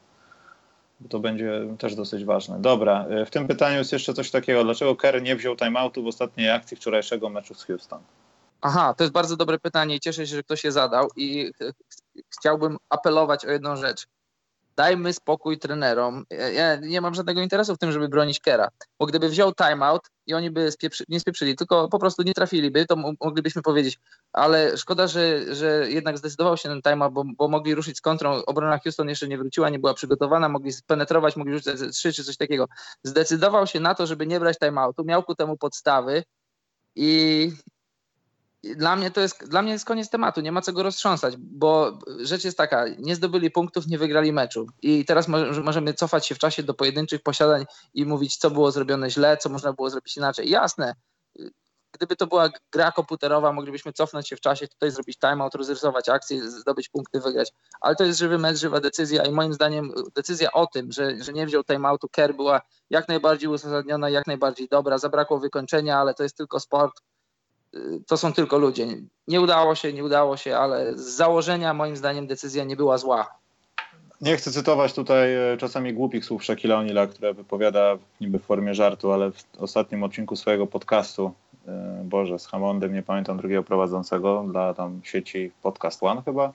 to 1.09 1.19
będzie 1.19 1.61
też 1.79 1.95
dosyć 1.95 2.25
ważne. 2.25 2.61
Dobra, 2.61 3.07
e, 3.11 3.27
w 3.27 3.31
tym 3.31 3.47
pytaniu 3.47 3.79
jest 3.79 3.93
jeszcze 3.93 4.15
coś 4.15 4.31
takiego. 4.31 4.65
Dlaczego 4.65 4.97
Kerr 4.97 5.23
nie 5.23 5.37
wziął 5.37 5.57
timeoutu 5.57 6.03
w 6.03 6.07
ostatniej 6.07 6.51
akcji 6.51 6.77
wczorajszego 6.77 7.29
meczu 7.29 7.55
z 7.55 7.65
Houston? 7.65 8.01
Aha, 8.63 8.95
to 8.95 9.05
jest 9.05 9.15
bardzo 9.15 9.37
dobre 9.37 9.59
pytanie 9.59 9.97
i 9.97 10.01
cieszę 10.01 10.27
się, 10.27 10.37
że 10.37 10.43
ktoś 10.43 10.65
je 10.65 10.73
zadał 10.73 11.09
i 11.17 11.53
chciałbym 12.39 12.77
apelować 12.89 13.45
o 13.45 13.51
jedną 13.51 13.77
rzecz 13.77 14.07
dajmy 14.81 15.13
spokój 15.13 15.59
trenerom. 15.59 16.25
Ja 16.55 16.77
nie 16.77 17.01
mam 17.01 17.15
żadnego 17.15 17.41
interesu 17.41 17.75
w 17.75 17.79
tym, 17.79 17.93
żeby 17.93 18.09
bronić 18.09 18.41
Kera, 18.41 18.69
bo 18.99 19.07
gdyby 19.07 19.29
wziął 19.29 19.53
timeout 19.55 20.03
i 20.27 20.35
oni 20.35 20.51
by 20.51 20.73
spieprzy, 20.73 21.05
nie 21.09 21.21
spieprzyli, 21.21 21.57
tylko 21.57 21.89
po 21.89 21.99
prostu 21.99 22.23
nie 22.23 22.35
trafiliby, 22.35 22.87
to 22.87 22.97
moglibyśmy 23.21 23.63
powiedzieć, 23.63 23.99
ale 24.33 24.77
szkoda, 24.77 25.07
że, 25.07 25.55
że 25.55 25.91
jednak 25.91 26.19
zdecydował 26.19 26.57
się 26.57 26.69
ten 26.69 26.83
timeout, 26.83 27.13
bo, 27.13 27.25
bo 27.39 27.49
mogli 27.49 27.75
ruszyć 27.75 27.97
z 27.97 28.01
kontrą, 28.01 28.45
obrona 28.47 28.79
Houston 28.79 29.09
jeszcze 29.09 29.29
nie 29.29 29.39
wróciła, 29.39 29.71
nie 29.71 29.79
była 29.79 29.95
przygotowana, 29.95 30.49
mogli 30.49 30.73
penetrować, 30.87 31.37
mogli 31.37 31.59
rzucić 31.59 31.97
trzy 31.97 32.13
czy 32.13 32.25
coś 32.25 32.37
takiego. 32.37 32.67
Zdecydował 33.03 33.67
się 33.67 33.81
na 33.81 33.95
to, 33.95 34.07
żeby 34.07 34.27
nie 34.27 34.41
brać 34.41 34.59
timeoutu, 34.59 35.05
miał 35.05 35.23
ku 35.23 35.35
temu 35.35 35.57
podstawy 35.57 36.25
i, 36.97 37.53
dla 38.63 38.97
mnie 38.97 39.11
to 39.11 39.21
jest, 39.21 39.49
dla 39.49 39.63
mnie 39.63 39.73
jest 39.73 39.85
koniec 39.85 40.11
tematu, 40.11 40.41
nie 40.41 40.53
ma 40.53 40.63
co 40.63 40.73
go 40.73 40.83
roztrząsać, 40.83 41.35
bo 41.37 41.99
rzecz 42.19 42.45
jest 42.45 42.59
taka, 42.59 42.85
nie 42.99 43.17
zdobyli 43.17 43.51
punktów, 43.51 43.87
nie 43.87 43.99
wygrali 43.99 44.33
meczu. 44.33 44.67
I 44.83 45.05
teraz 45.05 45.29
możemy 45.65 45.95
cofać 45.95 46.27
się 46.27 46.35
w 46.35 46.39
czasie 46.39 46.63
do 46.63 46.75
pojedynczych 46.75 47.23
posiadań 47.23 47.65
i 47.95 48.07
mówić, 48.07 48.37
co 48.37 48.51
było 48.51 48.71
zrobione 48.71 49.11
źle, 49.11 49.37
co 49.37 49.49
można 49.49 49.73
było 49.73 49.91
zrobić 49.91 50.17
inaczej. 50.17 50.51
Jasne, 50.51 50.95
gdyby 51.93 52.17
to 52.17 52.27
była 52.27 52.49
gra 52.73 52.93
komputerowa, 52.93 53.53
moglibyśmy 53.53 53.93
cofnąć 53.93 54.29
się 54.29 54.37
w 54.37 54.41
czasie, 54.41 54.69
tutaj 54.69 54.91
zrobić 54.91 55.19
timeout, 55.19 55.55
rozrysować 55.55 56.09
akcję, 56.09 56.51
zdobyć 56.51 56.89
punkty, 56.89 57.21
wygrać, 57.21 57.53
ale 57.81 57.97
to 57.97 58.05
jest 58.05 58.19
żywy 58.19 58.39
mecz, 58.39 58.59
żywa 58.59 58.81
decyzja 58.81 59.25
i 59.25 59.33
moim 59.33 59.53
zdaniem 59.53 59.93
decyzja 60.15 60.53
o 60.53 60.67
tym, 60.67 60.93
że, 60.93 61.23
że 61.23 61.33
nie 61.33 61.47
wziął 61.47 61.65
timeoutu 61.65 62.09
Kerr 62.09 62.35
była 62.35 62.61
jak 62.91 63.09
najbardziej 63.09 63.49
uzasadniona, 63.49 64.11
jak 64.11 64.27
najbardziej 64.27 64.69
dobra, 64.69 64.99
zabrakło 64.99 65.39
wykończenia, 65.39 65.99
ale 65.99 66.15
to 66.15 66.23
jest 66.23 66.37
tylko 66.37 66.61
sport, 66.61 67.01
to 68.07 68.17
są 68.17 68.33
tylko 68.33 68.59
ludzie. 68.59 68.87
Nie 69.29 69.41
udało 69.41 69.75
się, 69.75 69.93
nie 69.93 70.05
udało 70.05 70.37
się, 70.37 70.57
ale 70.57 70.99
z 70.99 71.01
założenia 71.01 71.75
moim 71.75 71.97
zdaniem 71.97 72.27
decyzja 72.27 72.65
nie 72.65 72.77
była 72.77 72.99
zła. 72.99 73.41
Nie 74.21 74.37
chcę 74.37 74.51
cytować 74.51 74.93
tutaj 74.93 75.35
e, 75.35 75.57
czasami 75.57 75.95
głupich 75.95 76.25
słów 76.25 76.45
Shaquille 76.45 76.75
O'Neal'a, 76.75 77.09
które 77.09 77.35
wypowiada 77.35 77.99
niby 78.21 78.39
w 78.39 78.45
formie 78.45 78.75
żartu, 78.75 79.13
ale 79.13 79.31
w 79.33 79.45
ostatnim 79.59 80.03
odcinku 80.03 80.37
swojego 80.37 80.67
podcastu, 80.67 81.33
e, 81.69 82.03
Boże, 82.05 82.39
z 82.39 82.47
Hammondem, 82.47 82.95
nie 82.95 83.03
pamiętam 83.03 83.37
drugiego 83.37 83.63
prowadzącego, 83.63 84.45
dla 84.49 84.75
tam 84.75 85.01
sieci 85.05 85.53
Podcast 85.63 86.03
One 86.03 86.23
chyba, 86.23 86.53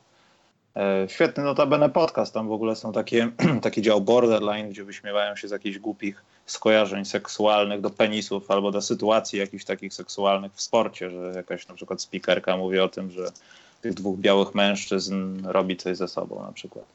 świetny 1.08 1.44
notabene 1.44 1.90
podcast, 1.90 2.34
tam 2.34 2.48
w 2.48 2.52
ogóle 2.52 2.76
są 2.76 2.92
takie, 2.92 3.32
taki 3.62 3.82
dział 3.82 4.02
borderline, 4.02 4.70
gdzie 4.70 4.84
wyśmiewają 4.84 5.36
się 5.36 5.48
z 5.48 5.52
jakichś 5.52 5.78
głupich 5.78 6.24
skojarzeń 6.46 7.06
seksualnych 7.06 7.82
do 7.82 7.90
penisów 7.90 8.52
albo 8.52 8.72
do 8.72 8.82
sytuacji 8.82 9.40
jakichś 9.40 9.66
takich 9.66 9.94
seksualnych 9.94 10.54
w 10.54 10.62
sporcie, 10.62 11.10
że 11.10 11.34
jakaś 11.36 11.68
na 11.68 11.76
przykład 11.76 12.02
speakerka 12.02 12.58
mówi 12.58 12.80
o 12.80 12.88
tym, 12.88 13.12
że 13.12 13.32
tych 13.82 13.94
dwóch 13.94 14.20
białych 14.20 14.56
mężczyzn 14.56 15.46
robi 15.46 15.78
coś 15.78 15.98
ze 15.98 16.08
sobą 16.08 16.44
na 16.44 16.52
przykład. 16.52 16.86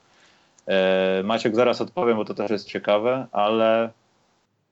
E, 0.67 1.23
Maciek, 1.25 1.57
zaraz 1.57 1.81
odpowiem, 1.81 2.17
bo 2.17 2.25
to 2.25 2.35
też 2.35 2.51
jest 2.51 2.67
ciekawe, 2.67 3.27
ale 3.33 3.91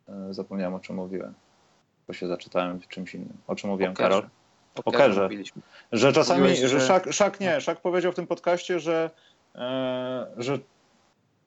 e, 0.08 0.34
zapomniałem 0.34 0.74
o 0.74 0.80
czym 0.80 0.96
mówiłem, 0.96 1.34
bo 2.06 2.14
się 2.14 2.28
zaczytałem 2.28 2.80
w 2.80 2.88
czymś 2.88 3.14
innym. 3.14 3.36
O 3.46 3.56
czym 3.56 3.70
mówiłem, 3.70 3.94
Karol? 3.94 4.22
Pokerze. 4.82 5.28
Że 5.92 6.12
czasami, 6.12 6.40
Mówiłeś, 6.40 6.60
że, 6.60 6.80
Szak, 6.80 7.12
Szak 7.12 7.40
nie, 7.40 7.60
Szak 7.60 7.80
powiedział 7.80 8.12
w 8.12 8.14
tym 8.14 8.26
podcaście, 8.26 8.80
że, 8.80 9.10
e, 9.54 10.26
że 10.36 10.58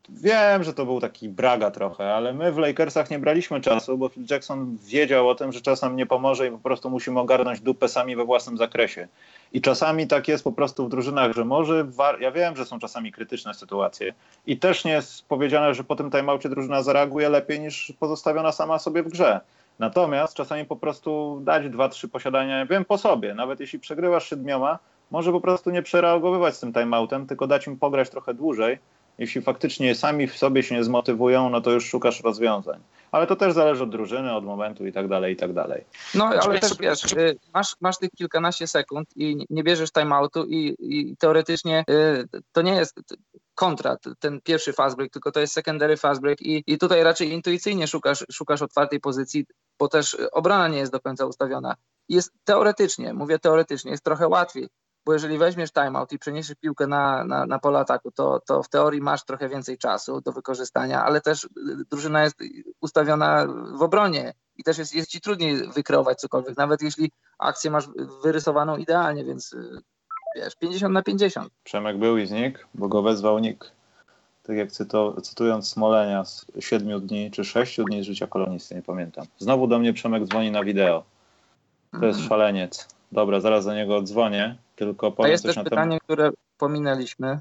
wiem, 0.10 0.64
że 0.64 0.74
to 0.74 0.86
był 0.86 0.99
taki 0.99 1.30
braga 1.30 1.72
trochę, 1.72 2.14
ale 2.14 2.34
my 2.34 2.52
w 2.52 2.58
Lakersach 2.58 3.10
nie 3.10 3.20
braliśmy 3.20 3.62
czasu, 3.62 3.98
bo 3.98 4.10
Phil 4.10 4.26
Jackson 4.30 4.78
wiedział 4.84 5.30
o 5.30 5.36
tym, 5.36 5.52
że 5.52 5.62
czasem 5.62 5.95
nie 5.95 6.06
pomoże 6.06 6.48
i 6.48 6.52
po 6.52 6.58
prostu 6.58 6.90
musimy 6.90 7.20
ogarnąć 7.20 7.62
dupę 7.62 7.88
sami 7.88 8.16
we 8.16 8.26
własnym 8.26 8.58
zakresie. 8.58 9.08
I 9.53 9.62
czasami 9.62 10.08
tak 10.08 10.28
jest 10.28 10.44
po 10.44 10.52
prostu 10.52 10.86
w 10.86 10.90
drużynach, 10.90 11.34
że 11.34 11.45
może, 11.45 11.88
ja 12.20 12.32
wiem, 12.32 12.56
że 12.56 12.66
są 12.66 12.80
czasami 12.80 13.12
krytyczne 13.12 13.53
sytuacje 13.53 14.14
i 14.45 14.58
też 14.58 14.86
nie 14.86 14.91
jest 14.91 15.26
powiedziane, 15.28 15.74
że 15.74 15.84
po 15.84 15.95
tym 15.95 16.12
timeoutie 16.12 16.49
drużyna 16.49 16.84
zareaguje 16.84 17.30
lepiej 17.30 17.60
niż 17.60 17.94
pozostawiona 17.99 18.52
sama 18.52 18.80
sobie 18.80 19.03
w 19.03 19.10
grze. 19.10 19.40
Natomiast 19.82 20.34
czasami 20.34 20.66
po 20.66 20.76
prostu 20.76 21.41
dać 21.44 21.70
dwa, 21.70 21.90
trzy 21.90 22.10
posiadania, 22.10 22.66
wiem 22.66 22.86
po 22.86 22.98
sobie, 22.98 23.34
nawet 23.34 23.60
jeśli 23.60 23.80
przegrywasz 23.80 24.30
siedmioma, 24.30 24.80
może 25.12 25.32
po 25.32 25.41
prostu 25.41 25.70
nie 25.70 25.82
przereagowywać 25.82 26.56
z 26.56 26.60
tym 26.60 26.74
timeoutem, 26.74 27.28
tylko 27.28 27.48
dać 27.48 27.68
im 27.68 27.78
pograć 27.78 28.10
trochę 28.10 28.34
dłużej. 28.34 28.80
Jeśli 29.18 29.41
faktycznie 29.41 29.95
sami 29.95 30.28
w 30.28 30.38
sobie 30.38 30.64
się 30.64 30.76
nie 30.76 30.84
zmotywują, 30.84 31.49
no 31.49 31.62
to 31.62 31.72
już 31.72 31.86
szukasz 31.86 32.24
rozwiązań. 32.24 32.80
Ale 33.12 33.28
to 33.28 33.36
też 33.36 33.54
zależy 33.54 33.84
od 33.84 33.90
drużyny, 33.90 34.36
od 34.36 34.46
momentu 34.46 34.88
i 34.88 34.92
tak 34.92 35.08
dalej, 35.08 35.34
i 35.34 35.36
tak 35.38 35.54
dalej. 35.54 35.86
No 36.16 36.26
ale 36.26 36.60
też 36.60 36.78
wiesz, 36.80 37.14
y, 37.14 37.38
masz, 37.54 37.76
masz 37.82 37.98
tych 37.98 38.10
kilkanaście 38.12 38.68
sekund 38.68 39.10
i 39.16 39.46
nie 39.50 39.64
bierzesz 39.64 39.92
timeoutu 39.92 40.46
i, 40.46 40.76
i 40.80 41.18
teoretycznie 41.18 41.84
y, 41.90 42.28
to 42.52 42.62
nie 42.62 42.76
jest 42.76 43.00
kontra, 43.56 43.98
ten 44.20 44.42
pierwszy 44.42 44.74
fast 44.74 44.96
break, 44.96 45.12
tylko 45.12 45.32
to 45.32 45.40
jest 45.40 45.54
secondary 45.54 45.98
fast 45.98 46.22
break 46.22 46.42
i, 46.42 46.64
i 46.68 46.78
tutaj 46.78 47.04
raczej 47.04 47.32
intuicyjnie 47.32 47.88
szukasz, 47.88 48.26
szukasz 48.32 48.62
otwartej 48.62 49.00
pozycji, 49.00 49.46
bo 49.80 49.88
też 49.88 50.18
obrona 50.32 50.68
nie 50.68 50.78
jest 50.78 50.92
do 50.92 51.00
końca 51.00 51.26
ustawiona. 51.26 51.76
Jest 52.10 52.34
teoretycznie, 52.44 53.14
mówię 53.14 53.40
teoretycznie, 53.40 53.92
jest 53.92 54.04
trochę 54.04 54.28
łatwiej, 54.28 54.70
bo 55.06 55.14
jeżeli 55.14 55.38
weźmiesz 55.38 55.72
timeout 55.72 56.11
i 56.11 56.19
przeniesiesz 56.19 56.56
piłkę 56.56 56.88
na, 56.88 57.23
na, 57.23 57.45
na 57.45 57.60
pole 57.60 57.80
ataku, 57.80 58.11
to, 58.11 58.41
to 58.48 58.64
w 58.64 58.69
teorii 58.69 59.02
masz 59.02 59.26
trochę 59.26 59.49
więcej 59.49 59.78
czasu 59.78 60.22
do 60.22 60.32
wykorzystania, 60.32 61.03
ale 61.03 61.22
też 61.22 61.49
drużyna 61.91 62.23
jest 62.23 62.36
ustawiona 62.82 63.48
w 63.73 63.82
obronie 63.82 64.34
i 64.57 64.64
też 64.64 64.78
jest, 64.78 64.95
jest 64.95 65.11
ci 65.11 65.22
trudniej 65.22 65.68
wykreować 65.68 66.19
cokolwiek, 66.19 66.57
nawet 66.57 66.82
jeśli 66.82 67.11
akcję 67.40 67.72
masz 67.72 67.88
wyrysowaną 68.23 68.78
idealnie, 68.78 69.26
więc 69.26 69.56
wiesz, 70.36 70.56
50 70.56 70.94
na 70.94 71.03
50. 71.03 71.49
Przemek 71.64 71.98
był 71.98 72.18
i 72.18 72.28
znikł, 72.28 72.60
bo 72.73 72.88
go 72.88 73.02
wezwał 73.02 73.40
Nick. 73.40 73.72
Tak 74.44 74.56
jak 74.56 74.72
cyto, 74.72 75.22
cytując 75.22 75.69
Smolenia 75.69 76.26
z 76.26 76.45
7 76.60 77.07
dni 77.07 77.32
czy 77.32 77.44
6 77.44 77.80
dni 77.90 78.03
z 78.03 78.06
życia 78.06 78.28
kolonisty, 78.28 78.76
nie 78.76 78.82
pamiętam. 78.82 79.26
Znowu 79.38 79.68
do 79.68 79.80
mnie 79.80 79.94
Przemek 79.94 80.26
dzwoni 80.26 80.52
na 80.52 80.64
wideo. 80.64 81.03
To 81.99 82.06
jest 82.06 82.19
mhm. 82.19 82.30
szaleniec. 82.30 82.88
Dobra, 83.12 83.40
zaraz 83.40 83.66
do 83.66 83.74
niego 83.74 84.02
dzwonię, 84.02 84.56
tylko 84.76 85.12
powiem 85.12 85.30
A 85.30 85.32
jest 85.32 85.46
też 85.46 85.56
pytanie, 85.56 86.00
które 86.00 86.32
pominęliśmy. 86.58 87.40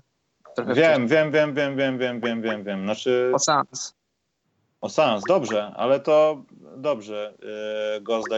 Wiem, 0.66 1.08
wiem, 1.08 1.32
wiem, 1.32 1.54
wiem, 1.54 1.76
wiem, 1.76 1.98
wiem, 1.98 2.20
wiem, 2.20 2.42
wiem, 2.42 2.64
wiem. 2.64 2.84
Znaczy... 2.84 3.30
O 3.34 3.38
Sans. 3.38 3.94
O 4.80 4.88
Sans, 4.88 5.24
dobrze, 5.24 5.72
ale 5.76 6.00
to 6.00 6.42
dobrze. 6.76 7.34
Yy, 7.94 8.00
Gozda 8.00 8.36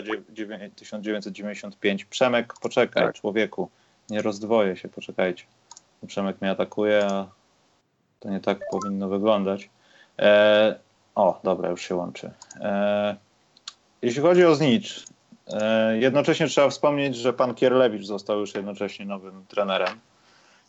1995. 0.76 2.04
Przemek, 2.04 2.54
poczekaj, 2.60 3.02
tak. 3.04 3.14
człowieku 3.14 3.70
nie 4.10 4.22
rozdwoję 4.22 4.76
się, 4.76 4.88
poczekajcie. 4.88 5.44
Przemek 6.06 6.40
mnie 6.40 6.50
atakuje, 6.50 7.06
a 7.06 7.26
to 8.20 8.30
nie 8.30 8.40
tak 8.40 8.58
powinno 8.70 9.08
wyglądać. 9.08 9.70
E, 10.18 10.78
o, 11.14 11.40
dobra, 11.44 11.70
już 11.70 11.82
się 11.82 11.94
łączy. 11.94 12.30
E, 12.60 13.16
jeśli 14.02 14.22
chodzi 14.22 14.44
o 14.44 14.54
Znicz, 14.54 15.04
jednocześnie 15.92 16.46
trzeba 16.46 16.68
wspomnieć, 16.68 17.16
że 17.16 17.32
pan 17.32 17.54
Kierlewicz 17.54 18.04
został 18.04 18.40
już 18.40 18.54
jednocześnie 18.54 19.06
nowym 19.06 19.44
trenerem. 19.48 20.00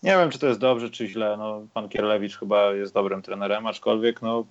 Nie 0.04 0.12
wiem, 0.12 0.30
czy 0.30 0.40
to 0.40 0.48
jest 0.48 0.60
dobrze, 0.60 0.90
czy 0.90 1.08
źle. 1.08 1.38
No, 1.38 1.62
pan 1.74 1.90
Kierlewicz 1.90 2.38
chyba 2.38 2.72
jest 2.72 2.94
dobrym 2.94 3.22
trenerem, 3.22 3.68
aczkolwiek 3.68 4.22
no, 4.22 4.46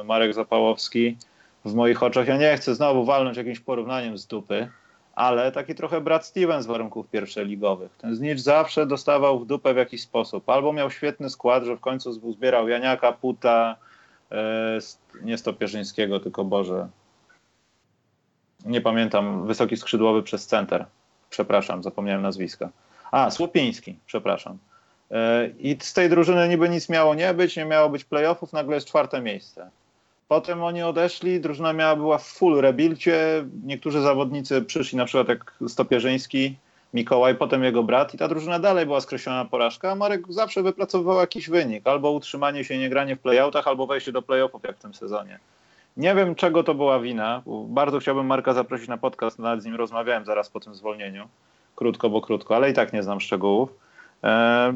e, 0.00 0.04
Marek 0.04 0.34
Zapałowski 0.34 1.16
w 1.64 1.74
moich 1.74 2.02
oczach, 2.02 2.28
ja 2.28 2.36
nie 2.36 2.56
chcę 2.56 2.74
znowu 2.74 3.04
walnąć 3.04 3.36
jakimś 3.36 3.60
porównaniem 3.60 4.18
z 4.18 4.26
dupy, 4.26 4.68
ale 5.14 5.52
taki 5.52 5.74
trochę 5.74 6.00
brat 6.00 6.26
Steven 6.26 6.62
z 6.62 6.66
warunków 6.66 7.08
pierwszoligowych. 7.08 7.96
Ten 7.98 8.16
Znicz 8.16 8.40
zawsze 8.40 8.86
dostawał 8.86 9.40
w 9.40 9.46
dupę 9.46 9.74
w 9.74 9.76
jakiś 9.76 10.02
sposób. 10.02 10.48
Albo 10.48 10.72
miał 10.72 10.90
świetny 10.90 11.30
skład, 11.30 11.64
że 11.64 11.76
w 11.76 11.80
końcu 11.80 12.32
zbierał 12.32 12.68
Janiaka, 12.68 13.12
Puta, 13.12 13.76
e, 14.32 14.78
nie 15.22 15.38
Stopierzyńskiego, 15.38 16.20
tylko 16.20 16.44
Boże. 16.44 16.88
Nie 18.64 18.80
pamiętam, 18.80 19.46
wysoki 19.46 19.76
skrzydłowy 19.76 20.22
przez 20.22 20.46
center. 20.46 20.86
Przepraszam, 21.30 21.82
zapomniałem 21.82 22.22
nazwiska. 22.22 22.68
A, 23.10 23.30
Słupiński, 23.30 23.96
przepraszam. 24.06 24.58
E, 25.10 25.48
I 25.58 25.76
z 25.80 25.92
tej 25.92 26.08
drużyny 26.08 26.48
niby 26.48 26.68
nic 26.68 26.88
miało 26.88 27.14
nie 27.14 27.34
być, 27.34 27.56
nie 27.56 27.64
miało 27.64 27.88
być 27.88 28.04
playoffów, 28.04 28.52
nagle 28.52 28.74
jest 28.74 28.86
czwarte 28.86 29.20
miejsce. 29.20 29.70
Potem 30.28 30.62
oni 30.62 30.82
odeszli, 30.82 31.40
drużyna 31.40 31.72
miała 31.72 31.96
była 31.96 32.18
w 32.18 32.26
full 32.26 32.60
rebuildzie. 32.60 33.44
Niektórzy 33.64 34.00
zawodnicy 34.00 34.62
przyszli, 34.62 34.98
na 34.98 35.04
przykład 35.04 35.28
jak 35.28 35.54
Stopierzyński, 35.68 36.56
Mikołaj, 36.94 37.34
potem 37.34 37.64
jego 37.64 37.82
brat 37.82 38.14
i 38.14 38.18
ta 38.18 38.28
drużyna 38.28 38.58
dalej 38.58 38.86
była 38.86 39.00
skreślona 39.00 39.44
porażka, 39.44 39.90
a 39.90 39.94
Marek 39.94 40.22
zawsze 40.28 40.62
wypracowywał 40.62 41.18
jakiś 41.18 41.50
wynik, 41.50 41.86
albo 41.86 42.10
utrzymanie 42.10 42.64
się, 42.64 42.78
nie 42.78 42.88
granie 42.90 43.16
w 43.16 43.20
playoutach, 43.20 43.68
albo 43.68 43.86
wejście 43.86 44.12
do 44.12 44.22
playoffów 44.22 44.62
jak 44.64 44.76
w 44.76 44.82
tym 44.82 44.94
sezonie. 44.94 45.38
Nie 45.96 46.14
wiem, 46.14 46.34
czego 46.34 46.62
to 46.64 46.74
była 46.74 47.00
wina. 47.00 47.42
Bardzo 47.66 47.98
chciałbym 47.98 48.26
Marka 48.26 48.52
zaprosić 48.52 48.88
na 48.88 48.96
podcast, 48.96 49.38
nawet 49.38 49.62
z 49.62 49.64
nim 49.66 49.74
rozmawiałem 49.74 50.24
zaraz 50.24 50.50
po 50.50 50.60
tym 50.60 50.74
zwolnieniu. 50.74 51.28
Krótko, 51.76 52.10
bo 52.10 52.20
krótko, 52.20 52.56
ale 52.56 52.70
i 52.70 52.74
tak 52.74 52.92
nie 52.92 53.02
znam 53.02 53.20
szczegółów. 53.20 53.74
Eee, 54.22 54.74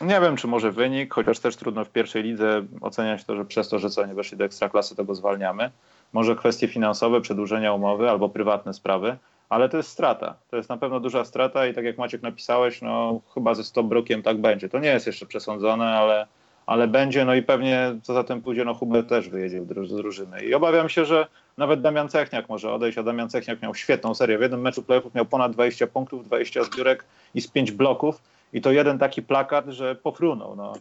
nie 0.00 0.20
wiem, 0.20 0.36
czy 0.36 0.46
może 0.46 0.72
wynik, 0.72 1.14
chociaż 1.14 1.38
też 1.38 1.56
trudno 1.56 1.84
w 1.84 1.90
pierwszej 1.90 2.22
lidze 2.22 2.62
oceniać 2.80 3.24
to, 3.24 3.36
że 3.36 3.44
przez 3.44 3.68
to, 3.68 3.78
że 3.78 3.90
co 3.90 4.06
nie 4.06 4.14
weszli 4.14 4.38
do 4.38 4.44
ekstraklasy, 4.44 4.96
to 4.96 5.04
go 5.04 5.14
zwalniamy. 5.14 5.70
Może 6.12 6.36
kwestie 6.36 6.68
finansowe, 6.68 7.20
przedłużenia 7.20 7.72
umowy 7.72 8.10
albo 8.10 8.28
prywatne 8.28 8.74
sprawy, 8.74 9.16
ale 9.48 9.68
to 9.68 9.76
jest 9.76 9.88
strata. 9.88 10.34
To 10.50 10.56
jest 10.56 10.68
na 10.68 10.76
pewno 10.76 11.00
duża 11.00 11.24
strata 11.24 11.66
i 11.66 11.74
tak 11.74 11.84
jak 11.84 11.98
Maciek 11.98 12.22
napisałeś, 12.22 12.82
no 12.82 13.20
chyba 13.34 13.54
ze 13.54 13.64
Stobrukiem 13.64 14.22
tak 14.22 14.40
będzie. 14.40 14.68
To 14.68 14.78
nie 14.78 14.88
jest 14.88 15.06
jeszcze 15.06 15.26
przesądzone, 15.26 15.84
ale, 15.84 16.26
ale 16.66 16.88
będzie, 16.88 17.24
no 17.24 17.34
i 17.34 17.42
pewnie 17.42 17.94
co 18.02 18.14
za 18.14 18.24
tym 18.24 18.42
pójdzie, 18.42 18.64
no 18.64 18.74
Hubert 18.74 19.08
też 19.08 19.28
wyjedzie 19.28 19.62
z 19.62 19.96
drużyny. 19.96 20.40
I 20.44 20.54
obawiam 20.54 20.88
się, 20.88 21.04
że 21.04 21.26
nawet 21.58 21.80
Damian 21.80 22.08
Cechniak 22.08 22.48
może 22.48 22.72
odejść, 22.72 22.98
a 22.98 23.02
Damian 23.02 23.28
Cechniak 23.28 23.62
miał 23.62 23.74
świetną 23.74 24.14
serię. 24.14 24.38
W 24.38 24.40
jednym 24.40 24.60
meczu 24.60 24.82
playoffów 24.82 25.14
miał 25.14 25.24
ponad 25.24 25.52
20 25.52 25.86
punktów, 25.86 26.24
20 26.24 26.64
zbiórek 26.64 27.04
i 27.34 27.40
z 27.40 27.48
5 27.48 27.72
bloków 27.72 28.22
i 28.52 28.60
to 28.60 28.72
jeden 28.72 28.98
taki 28.98 29.22
plakat, 29.22 29.66
że 29.68 29.94
pofrunął. 29.94 30.56
No. 30.56 30.72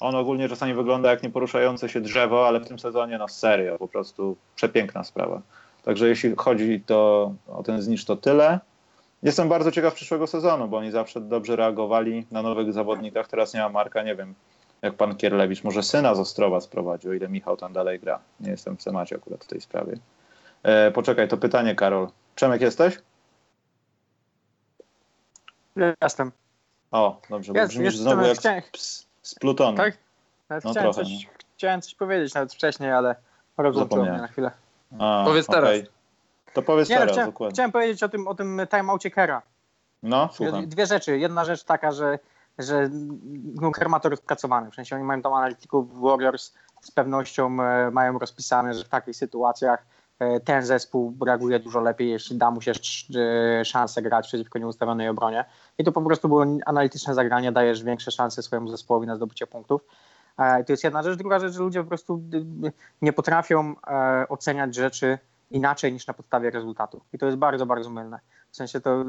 On 0.00 0.14
ogólnie 0.14 0.48
czasami 0.48 0.74
wygląda 0.74 1.10
jak 1.10 1.22
nieporuszające 1.22 1.88
się 1.88 2.00
drzewo, 2.00 2.48
ale 2.48 2.60
w 2.60 2.68
tym 2.68 2.78
sezonie 2.78 3.18
no 3.18 3.28
serio, 3.28 3.78
po 3.78 3.88
prostu 3.88 4.36
przepiękna 4.56 5.04
sprawa. 5.04 5.40
Także 5.84 6.08
jeśli 6.08 6.34
chodzi 6.36 6.80
to, 6.86 7.32
o 7.48 7.62
ten 7.62 7.82
znicz, 7.82 8.04
to 8.04 8.16
tyle. 8.16 8.60
Jestem 9.22 9.48
bardzo 9.48 9.70
ciekaw 9.70 9.94
przyszłego 9.94 10.26
sezonu, 10.26 10.68
bo 10.68 10.76
oni 10.76 10.90
zawsze 10.90 11.20
dobrze 11.20 11.56
reagowali 11.56 12.26
na 12.30 12.42
nowych 12.42 12.72
zawodnikach. 12.72 13.28
Teraz 13.28 13.54
nie 13.54 13.60
ma 13.60 13.68
Marka, 13.68 14.02
nie 14.02 14.16
wiem, 14.16 14.34
jak 14.84 14.94
pan 14.94 15.16
Kierlewicz, 15.16 15.64
może 15.64 15.82
syna 15.82 16.14
z 16.14 16.18
Ostrowa 16.20 16.60
sprowadził, 16.60 17.10
o 17.10 17.14
ile 17.14 17.28
Michał 17.28 17.56
tam 17.56 17.72
dalej 17.72 18.00
gra. 18.00 18.20
Nie 18.40 18.50
jestem 18.50 18.76
w 18.76 18.84
temacie 18.84 19.16
akurat 19.16 19.44
w 19.44 19.46
tej 19.46 19.60
sprawie. 19.60 19.96
E, 20.62 20.90
poczekaj, 20.90 21.28
to 21.28 21.36
pytanie, 21.36 21.74
Karol. 21.74 22.08
Przemek 22.34 22.60
jesteś? 22.60 22.98
Jestem. 26.02 26.32
O, 26.92 27.20
dobrze, 27.30 27.52
bo 27.52 27.58
Jest, 27.58 27.70
brzmisz 27.72 27.84
jest, 27.84 27.98
znowu 27.98 28.22
jak 28.26 28.38
chciałem- 28.38 28.62
z, 28.76 29.06
z 29.22 29.34
Plutonu. 29.34 29.76
Tak? 29.76 29.98
Nawet 30.48 30.64
No 30.64 30.70
chciałem, 30.70 30.92
trochę, 30.92 31.08
coś, 31.10 31.28
chciałem 31.56 31.82
coś 31.82 31.94
powiedzieć 31.94 32.34
nawet 32.34 32.54
wcześniej, 32.54 32.92
ale 32.92 33.16
rozłączyło 33.56 33.84
Zapomniałem. 33.84 34.12
mnie 34.12 34.22
na 34.22 34.28
chwilę. 34.28 34.50
A, 34.98 35.22
Powiedz 35.26 35.46
teraz. 35.46 35.64
okej. 35.64 35.86
To 36.54 36.62
powiedz 36.62 36.88
Nie, 36.88 36.94
no, 36.94 37.00
teraz, 37.00 37.12
chciałem, 37.12 37.30
dokładnie. 37.30 37.52
chciałem 37.54 37.72
powiedzieć 37.72 38.02
o 38.02 38.08
tym, 38.08 38.28
o 38.28 38.34
tym 38.34 38.60
timeoutie 38.70 39.10
Kera. 39.10 39.42
No, 40.02 40.28
słucham. 40.32 40.66
Dwie 40.68 40.86
rzeczy. 40.86 41.18
Jedna 41.18 41.44
rzecz 41.44 41.64
taka, 41.64 41.92
że, 41.92 42.18
że 42.58 42.90
no, 43.54 43.70
Kerr 43.70 43.88
ma 43.88 44.00
to 44.00 44.08
rozpracowane. 44.08 44.70
W 44.70 44.74
sensie 44.74 44.96
oni 44.96 45.04
mają 45.04 45.22
tam 45.22 45.32
analityków 45.32 46.00
Warriors 46.00 46.54
z 46.82 46.90
pewnością 46.90 47.62
e, 47.62 47.90
mają 47.90 48.18
rozpisane, 48.18 48.74
że 48.74 48.84
w 48.84 48.88
takich 48.88 49.16
sytuacjach 49.16 49.86
e, 50.18 50.40
ten 50.40 50.62
zespół 50.62 51.16
reaguje 51.26 51.58
dużo 51.58 51.80
lepiej, 51.80 52.10
jeśli 52.10 52.36
da 52.36 52.50
mu 52.50 52.60
się 52.60 52.72
e, 53.60 53.64
szansę 53.64 54.02
grać 54.02 54.26
przeciwko 54.26 54.58
nieustawionej 54.58 55.08
obronie. 55.08 55.44
I 55.78 55.84
to 55.84 55.92
po 55.92 56.02
prostu 56.02 56.28
było 56.28 56.46
analityczne 56.66 57.14
zagranie, 57.14 57.52
dajesz 57.52 57.82
większe 57.82 58.10
szanse 58.10 58.42
swojemu 58.42 58.68
zespołowi 58.68 59.06
na 59.06 59.16
zdobycie 59.16 59.46
punktów. 59.46 59.84
E, 60.38 60.60
I 60.60 60.64
to 60.64 60.72
jest 60.72 60.84
jedna 60.84 61.02
rzecz. 61.02 61.18
Druga 61.18 61.38
rzecz, 61.38 61.52
że 61.52 61.60
ludzie 61.60 61.82
po 61.82 61.88
prostu 61.88 62.22
nie 63.02 63.12
potrafią 63.12 63.74
e, 63.86 64.28
oceniać 64.28 64.74
rzeczy 64.74 65.18
inaczej 65.50 65.92
niż 65.92 66.06
na 66.06 66.14
podstawie 66.14 66.50
rezultatu. 66.50 67.00
I 67.12 67.18
to 67.18 67.26
jest 67.26 67.38
bardzo, 67.38 67.66
bardzo 67.66 67.90
mylne. 67.90 68.18
W 68.54 68.56
sensie 68.56 68.80
to 68.80 69.04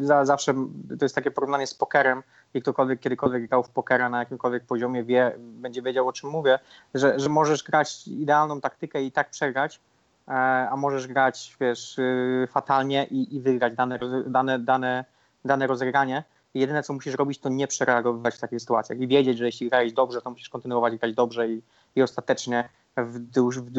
za, 0.00 0.24
zawsze 0.24 0.54
to 0.98 1.04
jest 1.04 1.14
takie 1.14 1.30
porównanie 1.30 1.66
z 1.66 1.74
pokerem 1.74 2.22
i 2.54 2.62
ktokolwiek 2.62 3.00
kiedykolwiek 3.00 3.48
grał 3.48 3.62
w 3.62 3.68
pokera 3.68 4.08
na 4.08 4.18
jakimkolwiek 4.18 4.64
poziomie 4.64 5.04
wie, 5.04 5.34
będzie 5.38 5.82
wiedział 5.82 6.08
o 6.08 6.12
czym 6.12 6.30
mówię, 6.30 6.58
że, 6.94 7.20
że 7.20 7.28
możesz 7.28 7.62
grać 7.62 8.08
idealną 8.08 8.60
taktykę 8.60 9.02
i 9.02 9.12
tak 9.12 9.30
przegrać, 9.30 9.80
e, 10.28 10.32
a 10.70 10.76
możesz 10.76 11.06
grać 11.06 11.56
wiesz, 11.60 11.98
y, 11.98 12.48
fatalnie 12.50 13.06
i, 13.10 13.36
i 13.36 13.40
wygrać 13.40 13.74
dane, 13.74 13.98
dane, 14.26 14.58
dane, 14.58 15.04
dane 15.44 15.66
rozegranie. 15.66 16.24
I 16.54 16.60
jedyne 16.60 16.82
co 16.82 16.92
musisz 16.92 17.14
robić 17.14 17.38
to 17.38 17.48
nie 17.48 17.66
przereagowywać 17.66 18.34
w 18.34 18.40
takich 18.40 18.60
sytuacjach 18.60 19.00
i 19.00 19.08
wiedzieć, 19.08 19.38
że 19.38 19.46
jeśli 19.46 19.68
grałeś 19.68 19.92
dobrze, 19.92 20.22
to 20.22 20.30
musisz 20.30 20.48
kontynuować 20.48 20.96
grać 20.96 21.14
dobrze 21.14 21.48
i, 21.48 21.62
i 21.96 22.02
ostatecznie 22.02 22.68
w, 22.96 23.18
dłuż, 23.18 23.58
w, 23.58 23.70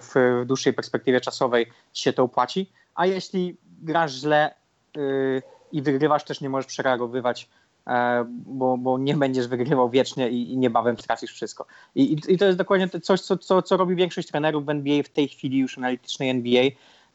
w, 0.00 0.42
w 0.42 0.46
dłuższej 0.46 0.72
perspektywie 0.72 1.20
czasowej 1.20 1.72
się 1.94 2.12
to 2.12 2.22
opłaci, 2.22 2.72
a 2.98 3.06
jeśli 3.06 3.56
grasz 3.82 4.12
źle 4.12 4.54
yy, 4.96 5.42
i 5.72 5.82
wygrywasz, 5.82 6.24
też 6.24 6.40
nie 6.40 6.48
możesz 6.48 6.66
przereagowywać, 6.66 7.48
e, 7.86 8.24
bo, 8.28 8.78
bo 8.78 8.98
nie 8.98 9.14
będziesz 9.14 9.48
wygrywał 9.48 9.90
wiecznie 9.90 10.30
i, 10.30 10.52
i 10.52 10.58
niebawem 10.58 10.98
stracisz 10.98 11.32
wszystko. 11.32 11.66
I, 11.94 12.12
i, 12.12 12.32
I 12.32 12.38
to 12.38 12.44
jest 12.44 12.58
dokładnie 12.58 12.88
coś, 12.88 13.20
co, 13.20 13.36
co, 13.36 13.62
co 13.62 13.76
robi 13.76 13.96
większość 13.96 14.28
trenerów 14.28 14.64
w 14.64 14.70
NBA 14.70 15.02
w 15.02 15.08
tej 15.08 15.28
chwili 15.28 15.58
już 15.58 15.78
analitycznej 15.78 16.30
NBA, 16.30 16.64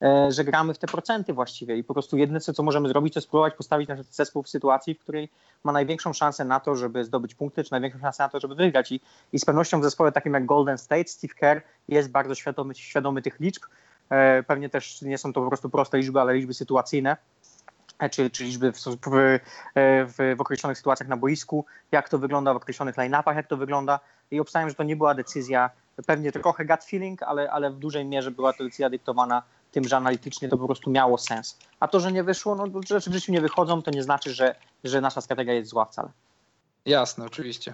e, 0.02 0.32
że 0.32 0.44
gramy 0.44 0.74
w 0.74 0.78
te 0.78 0.88
procenty 0.88 1.34
właściwie 1.34 1.78
i 1.78 1.84
po 1.84 1.94
prostu 1.94 2.18
jedyne, 2.18 2.40
co, 2.40 2.54
co 2.54 2.64
możemy 2.64 2.88
zrobić, 2.88 3.14
to 3.14 3.22
spróbować 3.22 3.54
postawić 3.54 3.90
nasz 3.90 4.00
zespół 4.02 4.44
w 4.44 4.50
sytuacji, 4.50 4.94
w 4.94 5.00
której 5.00 5.30
ma 5.64 5.72
największą 5.72 6.14
szansę 6.14 6.46
na 6.46 6.60
to, 6.60 6.76
żeby 6.76 7.04
zdobyć 7.04 7.36
punkty, 7.36 7.64
czy 7.64 7.72
największą 7.72 8.00
szansę 8.00 8.24
na 8.24 8.30
to, 8.30 8.40
żeby 8.40 8.56
wygrać. 8.56 8.92
I, 8.92 9.00
i 9.34 9.40
z 9.40 9.46
pewnością 9.46 9.80
w 9.80 9.84
zespole 9.84 10.12
takim 10.12 10.34
jak 10.34 10.46
Golden 10.46 10.78
State, 10.78 11.08
Steve 11.08 11.34
Kerr 11.34 11.62
jest 11.88 12.12
bardzo 12.12 12.36
świadomy, 12.36 12.76
świadomy 12.76 13.22
tych 13.22 13.40
liczb. 13.40 13.64
E, 14.14 14.44
Pewnie 14.44 14.70
też 14.70 15.02
nie 15.02 15.18
są 15.18 15.34
to 15.34 15.42
po 15.42 15.48
prostu 15.48 15.70
proste 15.70 15.98
liczby, 15.98 16.22
ale 16.22 16.34
liczby 16.34 16.54
sytuacyjne, 16.54 17.18
e, 18.00 18.10
czy, 18.10 18.30
czy 18.30 18.44
liczby 18.44 18.72
w, 18.72 18.78
w, 18.78 19.40
w, 20.08 20.36
w 20.38 20.42
określonych 20.42 20.78
sytuacjach 20.78 21.10
na 21.10 21.18
boisku, 21.18 21.66
jak 21.92 22.10
to 22.10 22.18
wygląda 22.18 22.54
w 22.54 22.58
określonych 22.58 22.98
line-upach, 22.98 23.36
jak 23.36 23.48
to 23.48 23.58
wygląda. 23.58 24.00
I 24.32 24.40
obstawiam, 24.40 24.70
że 24.70 24.76
to 24.76 24.84
nie 24.84 24.96
była 24.96 25.14
decyzja, 25.14 25.70
pewnie 26.06 26.32
trochę 26.32 26.66
gut 26.66 26.84
feeling, 26.84 27.24
ale, 27.24 27.52
ale 27.52 27.72
w 27.72 27.76
dużej 27.76 28.06
mierze 28.06 28.32
była 28.32 28.54
to 28.54 28.64
decyzja 28.64 28.90
dyktowana 28.90 29.44
tym, 29.72 29.84
że 29.84 29.98
analitycznie 29.98 30.50
to 30.50 30.58
po 30.58 30.66
prostu 30.66 30.90
miało 30.90 31.18
sens. 31.18 31.58
A 31.80 31.88
to, 31.88 32.00
że 32.00 32.12
nie 32.12 32.24
wyszło, 32.24 32.56
no 32.56 32.68
to 32.68 32.82
rzeczy 32.88 33.10
w 33.10 33.14
życiu 33.14 33.32
nie 33.32 33.42
wychodzą, 33.42 33.82
to 33.82 33.92
nie 33.92 34.04
znaczy, 34.04 34.34
że, 34.34 34.56
że 34.84 35.02
nasza 35.02 35.22
strategia 35.22 35.54
jest 35.54 35.70
zła 35.70 35.86
wcale. 35.86 36.10
Jasne, 36.86 37.26
oczywiście. 37.26 37.74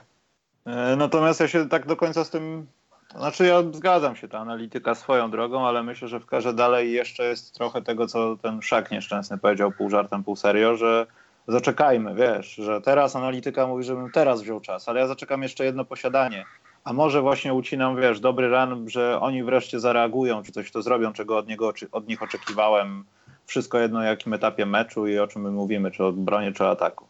E, 0.65 0.95
Natomiast 0.95 1.39
ja 1.39 1.47
się 1.47 1.69
tak 1.69 1.85
do 1.87 1.95
końca 1.95 2.23
z 2.23 2.29
tym. 2.29 2.67
Znaczy, 3.15 3.45
ja 3.45 3.63
zgadzam 3.71 4.15
się, 4.15 4.27
ta 4.27 4.39
analityka 4.39 4.95
swoją 4.95 5.31
drogą, 5.31 5.67
ale 5.67 5.83
myślę, 5.83 6.07
że 6.07 6.19
w 6.19 6.25
karze 6.25 6.53
dalej 6.53 6.91
jeszcze 6.91 7.23
jest 7.23 7.55
trochę 7.55 7.81
tego, 7.81 8.07
co 8.07 8.37
ten 8.37 8.61
szak 8.61 8.91
nieszczęsny 8.91 9.37
powiedział 9.37 9.71
pół 9.71 9.89
żartem, 9.89 10.23
pół 10.23 10.35
serio, 10.35 10.75
że 10.75 11.07
zaczekajmy, 11.47 12.15
wiesz, 12.15 12.55
że 12.55 12.81
teraz 12.81 13.15
analityka 13.15 13.67
mówi, 13.67 13.83
żebym 13.83 14.11
teraz 14.11 14.41
wziął 14.41 14.59
czas, 14.59 14.89
ale 14.89 14.99
ja 14.99 15.07
zaczekam 15.07 15.43
jeszcze 15.43 15.65
jedno 15.65 15.85
posiadanie. 15.85 16.45
A 16.83 16.93
może 16.93 17.21
właśnie 17.21 17.53
ucinam, 17.53 17.95
wiesz, 17.95 18.19
dobry 18.19 18.49
ran, 18.49 18.89
że 18.89 19.19
oni 19.21 19.43
wreszcie 19.43 19.79
zareagują, 19.79 20.43
czy 20.43 20.51
coś 20.51 20.71
to 20.71 20.81
zrobią, 20.81 21.13
czego 21.13 21.37
od, 21.37 21.47
niego, 21.47 21.73
od 21.91 22.07
nich 22.07 22.23
oczekiwałem. 22.23 23.03
Wszystko 23.45 23.79
jedno, 23.79 24.03
jakim 24.03 24.33
etapie 24.33 24.65
meczu 24.65 25.07
i 25.07 25.19
o 25.19 25.27
czym 25.27 25.41
my 25.41 25.51
mówimy, 25.51 25.91
czy 25.91 26.03
o 26.03 26.07
obronie, 26.07 26.51
czy 26.51 26.63
o 26.63 26.69
ataku. 26.69 27.08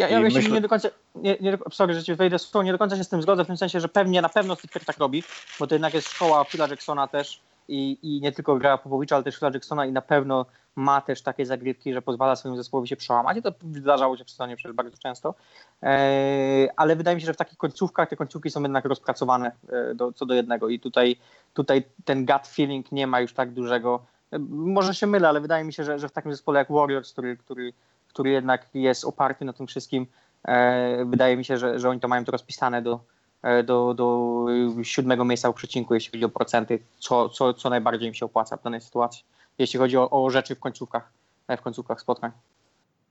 Ja, 0.00 0.08
ja 0.08 0.20
myślę, 0.20 0.42
nie 0.42 0.60
do 0.60 0.68
końca, 0.68 0.88
nie, 1.14 1.36
nie, 1.40 1.58
sorry, 1.72 1.94
że 1.94 2.04
ci 2.04 2.14
wejdę 2.14 2.36
nie 2.64 2.72
do 2.72 2.78
końca 2.78 2.96
się 2.96 3.04
z 3.04 3.08
tym 3.08 3.22
zgodzę, 3.22 3.44
w 3.44 3.46
tym 3.46 3.56
sensie, 3.56 3.80
że 3.80 3.88
pewnie, 3.88 4.22
na 4.22 4.28
pewno 4.28 4.56
Steve 4.56 4.84
tak 4.84 4.98
robi, 4.98 5.22
bo 5.60 5.66
to 5.66 5.74
jednak 5.74 5.94
jest 5.94 6.08
szkoła 6.08 6.44
Phila 6.44 6.68
Jacksona 6.68 7.08
też 7.08 7.40
i, 7.68 7.98
i 8.02 8.20
nie 8.20 8.32
tylko 8.32 8.56
gra 8.56 8.78
Popowicza, 8.78 9.16
ale 9.16 9.24
też 9.24 9.38
Phila 9.38 9.50
Jacksona 9.54 9.86
i 9.86 9.92
na 9.92 10.02
pewno 10.02 10.46
ma 10.76 11.00
też 11.00 11.22
takie 11.22 11.46
zagrywki, 11.46 11.94
że 11.94 12.02
pozwala 12.02 12.36
swoim 12.36 12.56
zespołowi 12.56 12.88
się 12.88 12.96
przełamać. 12.96 13.36
I 13.36 13.42
to 13.42 13.52
zdarzało 13.72 14.16
się 14.16 14.24
w 14.24 14.30
sezonie 14.30 14.56
przecież 14.56 14.76
bardzo 14.76 14.96
często, 14.98 15.34
eee, 15.82 16.68
ale 16.76 16.96
wydaje 16.96 17.14
mi 17.14 17.20
się, 17.20 17.26
że 17.26 17.34
w 17.34 17.36
takich 17.36 17.58
końcówkach 17.58 18.08
te 18.08 18.16
końcówki 18.16 18.50
są 18.50 18.62
jednak 18.62 18.84
rozpracowane 18.84 19.52
e, 19.68 19.94
do, 19.94 20.12
co 20.12 20.26
do 20.26 20.34
jednego. 20.34 20.68
I 20.68 20.80
tutaj, 20.80 21.16
tutaj 21.54 21.82
ten 22.04 22.26
gut 22.26 22.46
feeling 22.46 22.92
nie 22.92 23.06
ma 23.06 23.20
już 23.20 23.32
tak 23.32 23.52
dużego, 23.52 24.02
e, 24.32 24.38
może 24.48 24.94
się 24.94 25.06
mylę, 25.06 25.28
ale 25.28 25.40
wydaje 25.40 25.64
mi 25.64 25.72
się, 25.72 25.84
że, 25.84 25.98
że 25.98 26.08
w 26.08 26.12
takim 26.12 26.32
zespole 26.32 26.58
jak 26.58 26.72
Warriors, 26.72 27.12
który, 27.12 27.36
który 27.36 27.72
który 28.10 28.30
jednak 28.30 28.66
jest 28.74 29.04
oparty 29.04 29.44
na 29.44 29.52
tym 29.52 29.66
wszystkim. 29.66 30.06
E, 30.48 31.04
wydaje 31.04 31.36
mi 31.36 31.44
się, 31.44 31.58
że, 31.58 31.78
że 31.78 31.88
oni 31.88 32.00
to 32.00 32.08
mają 32.08 32.24
to 32.24 32.32
rozpisane 32.32 32.82
do, 32.82 33.00
e, 33.42 33.62
do, 33.62 33.94
do 33.94 34.46
siódmego 34.82 35.24
miejsca 35.24 35.52
w 35.52 35.54
przecinku, 35.54 35.94
jeśli 35.94 36.10
chodzi 36.10 36.24
o 36.24 36.28
procenty, 36.28 36.78
co, 36.98 37.28
co, 37.28 37.54
co 37.54 37.70
najbardziej 37.70 38.08
im 38.08 38.14
się 38.14 38.26
opłaca 38.26 38.56
w 38.56 38.62
danej 38.62 38.80
sytuacji, 38.80 39.24
jeśli 39.58 39.78
chodzi 39.78 39.96
o, 39.96 40.10
o 40.10 40.30
rzeczy 40.30 40.54
w 40.54 40.60
końcówkach, 40.60 41.12
e, 41.48 41.56
w 41.56 41.62
końcówkach 41.62 42.00
spotkań. 42.00 42.30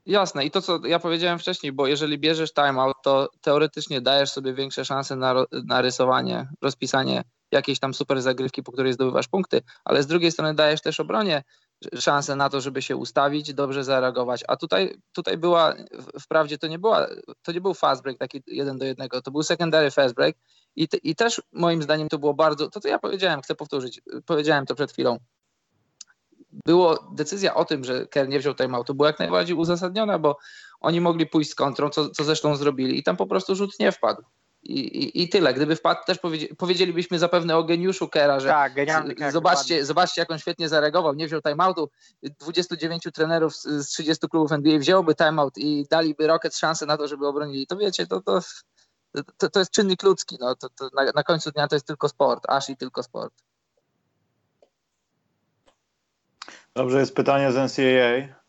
Jasne. 0.05 0.45
I 0.45 0.51
to, 0.51 0.61
co 0.61 0.79
ja 0.85 0.99
powiedziałem 0.99 1.39
wcześniej, 1.39 1.71
bo 1.71 1.87
jeżeli 1.87 2.17
bierzesz 2.17 2.53
timeout, 2.53 2.97
to 3.03 3.29
teoretycznie 3.41 4.01
dajesz 4.01 4.31
sobie 4.31 4.53
większe 4.53 4.85
szanse 4.85 5.15
na, 5.15 5.35
na 5.65 5.81
rysowanie, 5.81 6.47
rozpisanie 6.61 7.23
jakiejś 7.51 7.79
tam 7.79 7.93
super 7.93 8.21
zagrywki, 8.21 8.63
po 8.63 8.71
której 8.71 8.93
zdobywasz 8.93 9.27
punkty, 9.27 9.61
ale 9.85 10.03
z 10.03 10.07
drugiej 10.07 10.31
strony 10.31 10.53
dajesz 10.53 10.81
też 10.81 10.99
obronie 10.99 11.43
szansę 11.99 12.35
na 12.35 12.49
to, 12.49 12.61
żeby 12.61 12.81
się 12.81 12.95
ustawić, 12.95 13.53
dobrze 13.53 13.83
zareagować. 13.83 14.43
A 14.47 14.57
tutaj, 14.57 15.01
tutaj 15.11 15.37
była, 15.37 15.75
wprawdzie 16.21 16.57
to 16.57 16.67
nie 16.67 16.79
była, 16.79 17.07
to 17.41 17.51
nie 17.51 17.61
był 17.61 17.73
fast 17.73 18.03
break 18.03 18.17
taki 18.17 18.43
jeden 18.47 18.77
do 18.77 18.85
jednego, 18.85 19.21
to 19.21 19.31
był 19.31 19.43
secondary 19.43 19.91
fast 19.91 20.15
break 20.15 20.35
i, 20.75 20.87
te, 20.87 20.97
i 20.97 21.15
też 21.15 21.41
moim 21.51 21.83
zdaniem 21.83 22.09
to 22.09 22.19
było 22.19 22.33
bardzo, 22.33 22.69
to 22.69 22.79
co 22.79 22.87
ja 22.87 22.99
powiedziałem, 22.99 23.41
chcę 23.41 23.55
powtórzyć, 23.55 24.01
powiedziałem 24.25 24.65
to 24.65 24.75
przed 24.75 24.91
chwilą, 24.91 25.19
było 26.65 27.09
decyzja 27.15 27.55
o 27.55 27.65
tym, 27.65 27.83
że 27.83 28.07
Kerr 28.07 28.29
nie 28.29 28.39
wziął 28.39 28.55
timeoutu, 28.55 28.95
była 28.95 29.07
jak 29.07 29.19
najbardziej 29.19 29.55
uzasadniona, 29.55 30.19
bo 30.19 30.37
oni 30.79 31.01
mogli 31.01 31.25
pójść 31.25 31.51
z 31.51 31.55
kontrą, 31.55 31.89
co, 31.89 32.09
co 32.09 32.23
zresztą 32.23 32.55
zrobili 32.55 32.99
i 32.99 33.03
tam 33.03 33.17
po 33.17 33.27
prostu 33.27 33.55
rzut 33.55 33.79
nie 33.79 33.91
wpadł. 33.91 34.23
I, 34.63 34.79
i, 34.79 35.23
I 35.23 35.29
tyle. 35.29 35.53
Gdyby 35.53 35.75
wpadł, 35.75 36.01
też 36.05 36.17
powiedzi- 36.17 36.55
powiedzielibyśmy 36.55 37.19
zapewne 37.19 37.57
o 37.57 37.63
geniuszu 37.63 38.07
Kera, 38.07 38.39
że 38.39 38.49
Tak, 38.49 38.73
genialny 38.73 39.31
zobaczcie, 39.31 39.85
zobaczcie, 39.85 40.21
jak 40.21 40.31
on 40.31 40.39
świetnie 40.39 40.69
zareagował. 40.69 41.13
Nie 41.13 41.27
wziął 41.27 41.41
timeoutu. 41.41 41.89
29 42.23 43.03
trenerów 43.13 43.55
z, 43.55 43.63
z 43.63 43.87
30 43.87 44.27
klubów 44.27 44.51
NBA 44.51 44.79
wzięłoby 44.79 45.15
timeout 45.15 45.57
i 45.57 45.85
daliby 45.89 46.27
Rockets 46.27 46.57
szansę 46.57 46.85
na 46.85 46.97
to, 46.97 47.07
żeby 47.07 47.27
obronili. 47.27 47.67
To 47.67 47.77
wiecie, 47.77 48.07
to, 48.07 48.21
to, 48.21 48.39
to, 49.37 49.49
to 49.49 49.59
jest 49.59 49.71
czynnik 49.71 50.03
ludzki. 50.03 50.37
No. 50.39 50.55
To, 50.55 50.69
to 50.69 50.89
na, 50.95 51.11
na 51.15 51.23
końcu 51.23 51.51
dnia 51.51 51.67
to 51.67 51.75
jest 51.75 51.87
tylko 51.87 52.09
sport, 52.09 52.43
aż 52.47 52.69
i 52.69 52.77
tylko 52.77 53.03
sport. 53.03 53.33
Dobrze, 56.73 56.99
jest 56.99 57.15
pytanie 57.15 57.51
z 57.51 57.55
NCAA. 57.55 58.39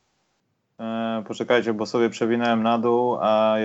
E, 0.80 1.24
poczekajcie, 1.26 1.74
bo 1.74 1.86
sobie 1.86 2.10
przewinąłem 2.10 2.62
na 2.62 2.78
dół, 2.78 3.18
a, 3.20 3.56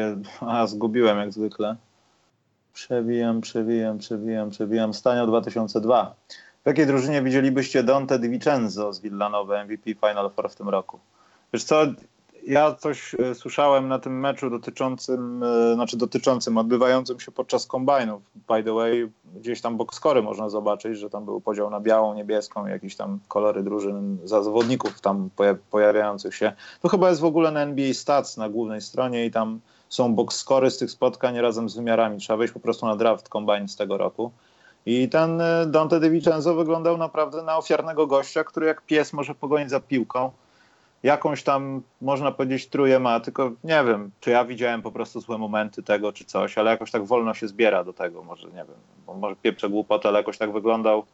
a 0.42 0.68
zgubiłem 0.68 1.18
jak 1.18 1.34
zwykle. 1.34 1.76
Przewijam, 2.76 3.42
przewijam, 3.42 3.98
przewijam, 3.98 4.50
przewijam. 4.50 4.94
Stanio 4.94 5.28
2002. 5.28 6.16
W 6.64 6.68
jakiej 6.68 6.88
drużynie 6.88 7.22
widzielibyście 7.22 7.84
Dante 7.84 8.20
Di 8.20 8.30
Vincenzo 8.30 8.94
z 8.94 9.00
Villanowe 9.00 9.66
MVP 9.66 9.94
Final 9.94 10.32
Four 10.36 10.52
w 10.52 10.56
tym 10.56 10.70
roku? 10.70 11.00
Wiesz 11.54 11.64
co, 11.64 11.86
ja 12.48 12.76
coś 12.76 13.16
e, 13.16 13.36
słyszałem 13.36 13.88
na 13.88 14.00
tym 14.00 14.20
meczu 14.20 14.50
dotyczącym, 14.50 15.44
e, 15.44 15.74
znaczy 15.74 15.98
dotyczącym, 15.98 16.58
odbywającym 16.58 17.20
się 17.20 17.32
podczas 17.32 17.68
kombajnów. 17.68 18.22
By 18.48 18.64
the 18.64 18.74
way, 18.74 19.12
gdzieś 19.36 19.62
tam 19.62 19.78
boxscory 19.78 20.22
można 20.22 20.50
zobaczyć, 20.50 20.98
że 20.98 21.10
tam 21.10 21.26
był 21.26 21.42
podział 21.42 21.70
na 21.70 21.80
białą, 21.80 22.14
niebieską, 22.14 22.68
jakieś 22.68 22.96
tam 22.96 23.20
kolory 23.28 23.64
drużyn 23.64 24.18
za 24.24 24.44
zawodników 24.44 25.02
tam 25.02 25.30
pojawiających 25.72 26.36
się. 26.36 26.54
To 26.82 26.90
chyba 26.90 27.10
jest 27.10 27.22
w 27.22 27.26
ogóle 27.26 27.52
na 27.52 27.62
NBA 27.62 27.94
Stats 27.94 28.38
na 28.38 28.50
głównej 28.50 28.82
stronie 28.82 29.26
i 29.26 29.32
tam 29.32 29.60
są 29.96 30.16
boxscory 30.16 30.72
z 30.72 30.78
tych 30.78 30.92
spotkań 30.92 31.40
razem 31.40 31.70
z 31.70 31.76
wymiarami. 31.76 32.20
Trzeba 32.20 32.38
wejść 32.38 32.54
po 32.54 32.60
prostu 32.60 32.86
na 32.86 32.96
draft 32.96 33.30
kombajn 33.30 33.68
z 33.68 33.76
tego 33.76 33.98
roku. 33.98 34.32
I 34.86 35.10
ten 35.10 35.42
e, 35.42 35.66
Dante 35.66 36.00
De 36.00 36.10
Vincenzo 36.10 36.56
wyglądał 36.56 36.98
naprawdę 36.98 37.44
na 37.44 37.58
ofiarnego 37.58 38.08
gościa, 38.08 38.44
który 38.44 38.66
jak 38.66 38.82
pies 38.82 39.14
może 39.14 39.36
pogonić 39.36 39.70
za 39.70 39.80
piłką 39.80 40.32
jakąś 41.06 41.44
tam, 41.44 41.82
można 42.02 42.32
powiedzieć, 42.32 42.68
truje 42.68 43.00
ma, 43.00 43.20
tylko 43.20 43.52
nie 43.64 43.84
wiem, 43.84 44.12
czy 44.20 44.30
ja 44.30 44.46
widziałem 44.46 44.82
po 44.82 44.92
prostu 44.92 45.22
złe 45.22 45.38
momenty 45.38 45.84
tego, 45.84 46.14
czy 46.14 46.26
coś, 46.26 46.58
ale 46.58 46.72
jakoś 46.72 46.92
tak 46.92 47.06
wolno 47.06 47.34
się 47.34 47.48
zbiera 47.48 47.84
do 47.84 47.94
tego, 47.94 48.24
może, 48.24 48.48
nie 48.48 48.54
wiem, 48.54 48.78
bo 49.06 49.14
może 49.14 49.36
pieprzę 49.36 49.70
głupotę, 49.70 50.10
ale 50.10 50.18
jakoś 50.18 50.38
tak 50.38 50.52
wyglądał 50.52 51.06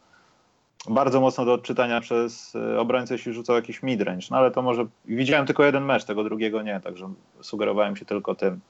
bardzo 0.88 1.20
mocno 1.20 1.44
do 1.44 1.52
odczytania 1.52 2.00
przez 2.00 2.54
y, 2.54 2.78
obrońcę, 2.78 3.14
jeśli 3.14 3.32
rzucał 3.32 3.56
jakiś 3.56 3.82
midrange, 3.82 4.26
no 4.30 4.36
ale 4.36 4.50
to 4.50 4.62
może, 4.62 4.86
widziałem 5.04 5.46
tylko 5.46 5.64
jeden 5.64 5.84
mecz, 5.84 6.04
tego 6.04 6.24
drugiego 6.24 6.62
nie, 6.62 6.80
także 6.80 7.12
sugerowałem 7.40 7.96
się 7.96 8.04
tylko 8.04 8.34
tym. 8.34 8.60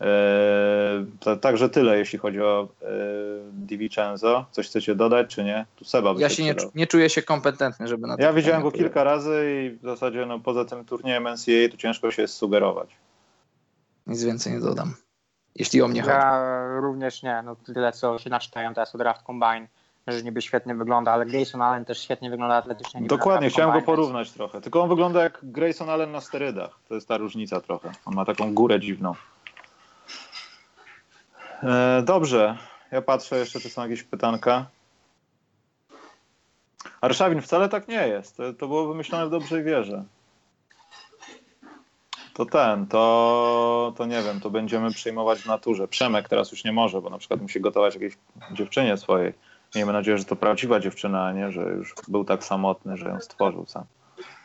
Eee, 0.00 1.38
także 1.40 1.68
tyle, 1.68 1.98
jeśli 1.98 2.18
chodzi 2.18 2.42
o 2.42 2.68
e, 2.82 2.86
Di 3.52 3.78
Vincenzo. 3.78 4.44
Coś 4.50 4.66
chcecie 4.66 4.94
dodać, 4.94 5.34
czy 5.34 5.44
nie? 5.44 5.66
Tu 5.76 5.84
Seba 5.84 6.14
Ja 6.18 6.28
się 6.28 6.44
nie, 6.44 6.54
nie, 6.74 6.86
czuję 6.86 7.10
się 7.10 7.22
kompetentny, 7.22 7.88
żeby 7.88 8.06
na 8.06 8.16
to 8.16 8.22
Ja 8.22 8.32
widziałem 8.32 8.62
go 8.62 8.72
kilka 8.72 9.04
razy 9.04 9.62
i 9.66 9.78
w 9.78 9.82
zasadzie 9.82 10.26
no, 10.26 10.38
poza 10.38 10.64
tym 10.64 10.84
turniejem 10.84 11.22
NCAA 11.22 11.68
to 11.70 11.76
ciężko 11.76 12.10
się 12.10 12.28
sugerować. 12.28 12.88
Nic 14.06 14.24
więcej 14.24 14.52
nie 14.52 14.60
dodam. 14.60 14.94
Jeśli 15.54 15.82
o 15.82 15.88
mnie 15.88 15.98
ja 15.98 16.04
chodzi. 16.04 16.16
Ja 16.16 16.80
również 16.80 17.22
nie. 17.22 17.42
No, 17.44 17.56
tyle, 17.56 17.92
co 17.92 18.18
się 18.18 18.30
naczytają 18.30 18.74
teraz 18.74 18.94
o 18.94 18.98
draft 18.98 19.22
combine, 19.22 19.68
że 20.06 20.22
niby 20.22 20.42
świetnie 20.42 20.74
wygląda, 20.74 21.12
ale 21.12 21.26
Grayson 21.26 21.62
Allen 21.62 21.84
też 21.84 21.98
świetnie 22.02 22.30
wygląda 22.30 22.54
atletycznie. 22.54 23.02
Dokładnie, 23.02 23.50
chciałem 23.50 23.80
go 23.80 23.86
porównać 23.86 24.32
trochę. 24.32 24.60
Tylko 24.60 24.82
on 24.82 24.88
wygląda 24.88 25.22
jak 25.22 25.38
Grayson 25.42 25.90
Allen 25.90 26.12
na 26.12 26.20
sterydach. 26.20 26.78
To 26.88 26.94
jest 26.94 27.08
ta 27.08 27.16
różnica 27.16 27.60
trochę. 27.60 27.92
On 28.04 28.14
ma 28.14 28.24
taką 28.24 28.54
górę 28.54 28.80
dziwną. 28.80 29.14
E, 31.62 32.02
dobrze, 32.02 32.56
ja 32.92 33.02
patrzę 33.02 33.38
jeszcze, 33.38 33.60
czy 33.60 33.70
są 33.70 33.82
jakieś 33.82 34.02
pytanka. 34.02 34.66
Arszawin 37.00 37.40
wcale 37.40 37.68
tak 37.68 37.88
nie 37.88 38.08
jest. 38.08 38.36
To, 38.36 38.52
to 38.52 38.68
było 38.68 38.88
wymyślone 38.88 39.26
w 39.26 39.30
dobrej 39.30 39.64
wierze. 39.64 40.04
To 42.34 42.46
ten, 42.46 42.86
to, 42.86 43.94
to 43.96 44.06
nie 44.06 44.22
wiem, 44.22 44.40
to 44.40 44.50
będziemy 44.50 44.90
przyjmować 44.90 45.40
w 45.40 45.46
naturze. 45.46 45.88
Przemek 45.88 46.28
teraz 46.28 46.52
już 46.52 46.64
nie 46.64 46.72
może, 46.72 47.00
bo 47.00 47.10
na 47.10 47.18
przykład 47.18 47.42
musi 47.42 47.60
gotować 47.60 47.94
jakiejś 47.94 48.14
dziewczynie 48.52 48.96
swojej. 48.96 49.34
Miejmy 49.74 49.92
nadzieję, 49.92 50.18
że 50.18 50.24
to 50.24 50.36
prawdziwa 50.36 50.80
dziewczyna, 50.80 51.26
a 51.26 51.32
nie, 51.32 51.52
że 51.52 51.62
już 51.62 51.94
był 52.08 52.24
tak 52.24 52.44
samotny, 52.44 52.96
że 52.96 53.08
ją 53.08 53.20
stworzył 53.20 53.66
sam. 53.66 53.84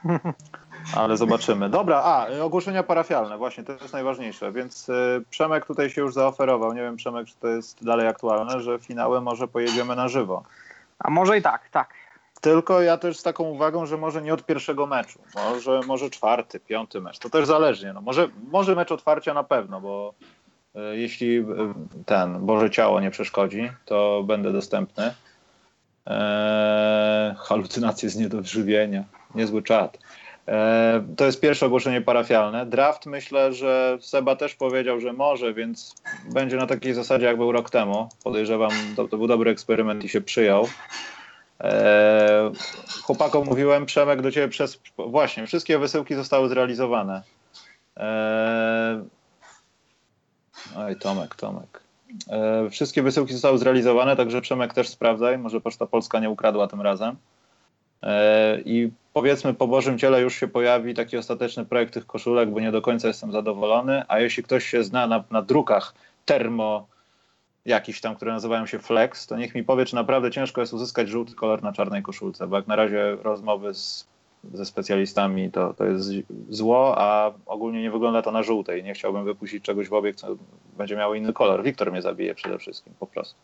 Ale 0.97 1.17
zobaczymy. 1.17 1.69
Dobra, 1.69 1.97
a 1.97 2.27
ogłoszenia 2.41 2.83
parafialne, 2.83 3.37
właśnie 3.37 3.63
to 3.63 3.71
jest 3.71 3.93
najważniejsze. 3.93 4.51
Więc 4.51 4.89
y, 4.89 5.23
Przemek 5.29 5.65
tutaj 5.65 5.89
się 5.89 6.01
już 6.01 6.13
zaoferował. 6.13 6.73
Nie 6.73 6.81
wiem, 6.81 6.95
Przemek, 6.95 7.27
czy 7.27 7.35
to 7.35 7.47
jest 7.47 7.85
dalej 7.85 8.07
aktualne, 8.07 8.59
że 8.59 8.79
finały 8.79 9.21
może 9.21 9.47
pojedziemy 9.47 9.95
na 9.95 10.07
żywo. 10.07 10.43
A 10.99 11.09
może 11.09 11.37
i 11.37 11.41
tak, 11.41 11.69
tak. 11.69 11.93
Tylko 12.41 12.81
ja 12.81 12.97
też 12.97 13.17
z 13.17 13.23
taką 13.23 13.43
uwagą, 13.43 13.85
że 13.85 13.97
może 13.97 14.21
nie 14.21 14.33
od 14.33 14.45
pierwszego 14.45 14.85
meczu, 14.87 15.19
może, 15.35 15.81
może 15.87 16.09
czwarty, 16.09 16.59
piąty 16.59 17.01
mecz. 17.01 17.19
To 17.19 17.29
też 17.29 17.45
zależnie. 17.45 17.93
No, 17.93 18.01
może, 18.01 18.27
może 18.51 18.75
mecz 18.75 18.91
otwarcia 18.91 19.33
na 19.33 19.43
pewno, 19.43 19.81
bo 19.81 20.13
y, 20.75 20.97
jeśli 20.97 21.39
y, 21.39 21.43
ten 22.05 22.45
Boże 22.45 22.69
Ciało 22.69 22.99
nie 23.01 23.11
przeszkodzi, 23.11 23.71
to 23.85 24.23
będę 24.23 24.51
dostępny. 24.51 25.13
Eee, 26.05 27.35
halucynacje 27.37 28.09
z 28.09 28.15
niedożywienia. 28.15 29.03
Niezły 29.35 29.63
czat. 29.63 29.97
E, 30.47 31.03
to 31.17 31.25
jest 31.25 31.41
pierwsze 31.41 31.65
ogłoszenie 31.65 32.01
parafialne. 32.01 32.65
Draft 32.65 33.05
myślę, 33.05 33.53
że 33.53 33.97
Seba 34.01 34.35
też 34.35 34.55
powiedział, 34.55 34.99
że 34.99 35.13
może, 35.13 35.53
więc 35.53 35.95
będzie 36.33 36.57
na 36.57 36.67
takiej 36.67 36.93
zasadzie, 36.93 37.25
jak 37.25 37.37
był 37.37 37.51
rok 37.51 37.69
temu. 37.69 38.09
Podejrzewam, 38.23 38.71
to, 38.95 39.07
to 39.07 39.17
był 39.17 39.27
dobry 39.27 39.51
eksperyment 39.51 40.03
i 40.03 40.09
się 40.09 40.21
przyjął. 40.21 40.67
E, 41.61 42.51
chłopakom 43.03 43.45
mówiłem, 43.45 43.85
Przemek, 43.85 44.21
do 44.21 44.31
ciebie 44.31 44.47
przez. 44.47 44.79
Właśnie, 44.97 45.47
wszystkie 45.47 45.79
wysyłki 45.79 46.15
zostały 46.15 46.49
zrealizowane. 46.49 47.21
E, 47.97 49.03
oj, 50.77 50.95
Tomek, 50.95 51.35
Tomek. 51.35 51.83
E, 52.29 52.69
wszystkie 52.69 53.03
wysyłki 53.03 53.33
zostały 53.33 53.57
zrealizowane, 53.57 54.15
także 54.15 54.41
Przemek 54.41 54.73
też 54.73 54.89
sprawdzaj. 54.89 55.37
Może 55.37 55.61
Poczta 55.61 55.85
Polska 55.85 56.19
nie 56.19 56.29
ukradła 56.29 56.67
tym 56.67 56.81
razem. 56.81 57.15
E, 58.03 58.59
I 58.65 58.91
powiedzmy 59.13 59.53
po 59.53 59.67
Bożym 59.67 59.97
Ciele 59.97 60.21
już 60.21 60.35
się 60.35 60.47
pojawi 60.47 60.93
taki 60.93 61.17
ostateczny 61.17 61.65
projekt 61.65 61.93
tych 61.93 62.05
koszulek, 62.05 62.49
bo 62.49 62.59
nie 62.59 62.71
do 62.71 62.81
końca 62.81 63.07
jestem 63.07 63.31
zadowolony, 63.31 64.03
a 64.07 64.19
jeśli 64.19 64.43
ktoś 64.43 64.65
się 64.65 64.83
zna 64.83 65.07
na, 65.07 65.23
na 65.31 65.41
drukach 65.41 65.93
termo 66.25 66.87
jakiś 67.65 68.01
tam, 68.01 68.15
które 68.15 68.31
nazywają 68.31 68.65
się 68.65 68.79
flex, 68.79 69.27
to 69.27 69.37
niech 69.37 69.55
mi 69.55 69.63
powie, 69.63 69.85
czy 69.85 69.95
naprawdę 69.95 70.31
ciężko 70.31 70.61
jest 70.61 70.73
uzyskać 70.73 71.09
żółty 71.09 71.33
kolor 71.33 71.63
na 71.63 71.73
czarnej 71.73 72.03
koszulce, 72.03 72.47
bo 72.47 72.55
jak 72.55 72.67
na 72.67 72.75
razie 72.75 73.17
rozmowy 73.23 73.73
z, 73.73 74.07
ze 74.53 74.65
specjalistami 74.65 75.51
to, 75.51 75.73
to 75.73 75.85
jest 75.85 76.09
zło, 76.49 76.95
a 76.97 77.31
ogólnie 77.45 77.81
nie 77.81 77.91
wygląda 77.91 78.21
to 78.21 78.31
na 78.31 78.43
żółtej. 78.43 78.83
Nie 78.83 78.93
chciałbym 78.93 79.25
wypuścić 79.25 79.63
czegoś 79.63 79.87
w 79.87 79.93
obiekt, 79.93 80.19
co 80.19 80.27
będzie 80.77 80.95
miało 80.95 81.15
inny 81.15 81.33
kolor. 81.33 81.63
Wiktor 81.63 81.91
mnie 81.91 82.01
zabije 82.01 82.35
przede 82.35 82.57
wszystkim, 82.57 82.93
po 82.99 83.07
prostu. 83.07 83.39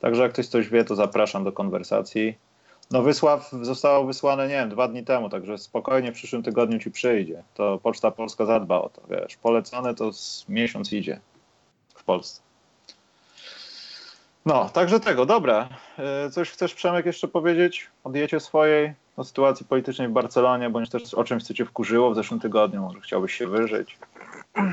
Także 0.00 0.22
jak 0.22 0.32
ktoś 0.32 0.46
coś 0.46 0.68
wie, 0.68 0.84
to 0.84 0.94
zapraszam 0.94 1.44
do 1.44 1.52
konwersacji. 1.52 2.34
No 2.90 3.02
Wysław 3.02 3.50
zostało 3.62 4.04
wysłane, 4.04 4.48
nie 4.48 4.54
wiem, 4.54 4.68
dwa 4.68 4.88
dni 4.88 5.04
temu, 5.04 5.28
także 5.28 5.58
spokojnie 5.58 6.12
w 6.12 6.14
przyszłym 6.14 6.42
tygodniu 6.42 6.78
ci 6.78 6.90
przyjdzie. 6.90 7.42
To 7.54 7.78
Poczta 7.82 8.10
Polska 8.10 8.46
zadba 8.46 8.78
o 8.78 8.88
to, 8.88 9.02
wiesz. 9.10 9.36
Polecone 9.36 9.94
to 9.94 10.12
z 10.12 10.44
miesiąc 10.48 10.92
idzie 10.92 11.20
w 11.94 12.04
Polsce. 12.04 12.42
No, 14.46 14.68
także 14.68 15.00
tego, 15.00 15.26
dobra. 15.26 15.68
E, 15.98 16.30
coś 16.30 16.50
chcesz, 16.50 16.74
Przemek, 16.74 17.06
jeszcze 17.06 17.28
powiedzieć 17.28 17.90
o 18.04 18.10
diecie 18.10 18.40
swojej, 18.40 18.94
o 19.16 19.24
sytuacji 19.24 19.66
politycznej 19.66 20.08
w 20.08 20.12
Barcelonie, 20.12 20.70
bądź 20.70 20.90
też 20.90 21.14
o 21.14 21.24
czymś, 21.24 21.44
co 21.44 21.54
cię 21.54 21.64
wkurzyło 21.64 22.10
w 22.10 22.14
zeszłym 22.14 22.40
tygodniu, 22.40 22.82
może 22.82 23.00
chciałbyś 23.00 23.34
się 23.34 23.46
wyżyć? 23.46 23.98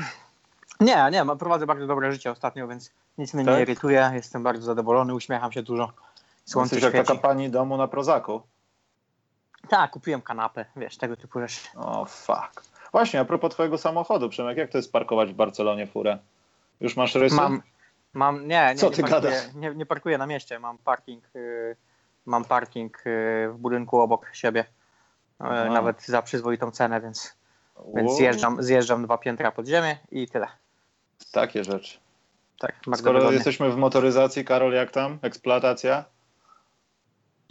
Nie, 0.80 1.08
nie, 1.12 1.36
prowadzę 1.38 1.66
bardzo 1.66 1.86
dobre 1.86 2.12
życie 2.12 2.30
ostatnio, 2.30 2.68
więc 2.68 2.90
nic 3.18 3.34
mnie 3.34 3.44
tak? 3.44 3.56
nie 3.56 3.62
irytuje, 3.62 4.10
jestem 4.14 4.42
bardzo 4.42 4.64
zadowolony, 4.64 5.14
uśmiecham 5.14 5.52
się 5.52 5.62
dużo. 5.62 5.92
Słońce 6.44 6.76
Jesteś 6.76 6.94
jak 6.94 7.06
taka 7.06 7.20
pani 7.20 7.50
domu 7.50 7.76
na 7.76 7.88
prozaku. 7.88 8.42
Tak, 9.68 9.90
kupiłem 9.90 10.22
kanapę, 10.22 10.64
wiesz, 10.76 10.96
tego 10.96 11.16
typu 11.16 11.40
rzeczy. 11.40 11.60
O, 11.76 12.04
fuck. 12.04 12.62
Właśnie, 12.92 13.20
a 13.20 13.24
propos 13.24 13.52
twojego 13.52 13.78
samochodu, 13.78 14.28
Przemek, 14.28 14.56
jak 14.58 14.70
to 14.70 14.78
jest 14.78 14.92
parkować 14.92 15.32
w 15.32 15.34
Barcelonie 15.34 15.86
furę? 15.86 16.18
Już 16.80 16.96
masz 16.96 17.14
rysy? 17.14 17.36
Mam, 17.36 17.62
mam 18.12 18.48
nie, 18.48 18.66
nie, 18.68 18.74
Co 18.74 18.90
ty 18.90 19.02
nie, 19.02 19.08
parkuję, 19.08 19.42
nie, 19.54 19.74
nie 19.74 19.86
parkuję 19.86 20.18
na 20.18 20.26
mieście, 20.26 20.58
mam 20.58 20.78
parking, 20.78 21.24
yy, 21.34 21.76
mam 22.26 22.44
parking 22.44 23.02
yy, 23.06 23.52
w 23.52 23.56
budynku 23.58 24.00
obok 24.00 24.26
siebie, 24.32 24.64
yy, 25.40 25.46
nawet 25.70 26.02
za 26.02 26.22
przyzwoitą 26.22 26.70
cenę, 26.70 27.00
więc, 27.00 27.36
więc 27.94 28.16
zjeżdżam, 28.16 28.62
zjeżdżam 28.62 29.04
dwa 29.04 29.18
piętra 29.18 29.52
pod 29.52 29.66
ziemię 29.66 29.98
i 30.10 30.28
tyle. 30.28 30.46
Takie 31.32 31.64
rzeczy. 31.64 31.98
Tak, 32.58 32.74
Skoro 32.96 33.12
wygodnie. 33.12 33.34
jesteśmy 33.34 33.70
w 33.70 33.76
motoryzacji, 33.76 34.44
Karol, 34.44 34.72
jak 34.72 34.90
tam? 34.90 35.18
Eksploatacja? 35.22 36.04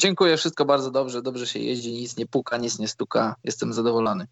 Dziękuję, 0.02 0.38
wszystko 0.38 0.65
bardzo 0.65 0.91
dobrze, 0.91 1.22
dobrze 1.22 1.48
się 1.48 1.60
jeździ, 1.60 1.91
nic 1.91 2.18
nie 2.18 2.26
puka, 2.26 2.57
nic 2.57 2.80
nie 2.80 2.88
stuka, 2.88 3.36
jestem 3.44 3.73
zadowolony. 3.73 4.28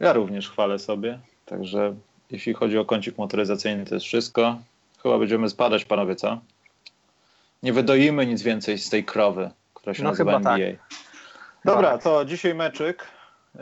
Ja 0.00 0.12
również 0.12 0.50
chwalę 0.50 0.78
sobie, 0.78 1.18
także 1.46 1.94
jeśli 2.30 2.54
chodzi 2.54 2.78
o 2.78 2.84
kącik 2.84 3.18
motoryzacyjny, 3.18 3.84
to 3.84 3.94
jest 3.94 4.06
wszystko. 4.06 4.58
Chyba 5.02 5.18
będziemy 5.18 5.48
spadać, 5.48 5.84
panowie, 5.84 6.16
co? 6.16 6.40
Nie 7.62 7.72
wydoimy 7.72 8.26
nic 8.26 8.42
więcej 8.42 8.78
z 8.78 8.90
tej 8.90 9.04
krowy, 9.04 9.50
która 9.74 9.94
się 9.94 10.02
no 10.02 10.10
nazywa 10.10 10.36
NBA. 10.36 10.56
Tak. 10.56 10.88
Dobra, 11.64 11.92
tak. 11.92 12.02
to 12.02 12.24
dzisiaj 12.24 12.54
meczyk. 12.54 13.04
Yy, 13.54 13.60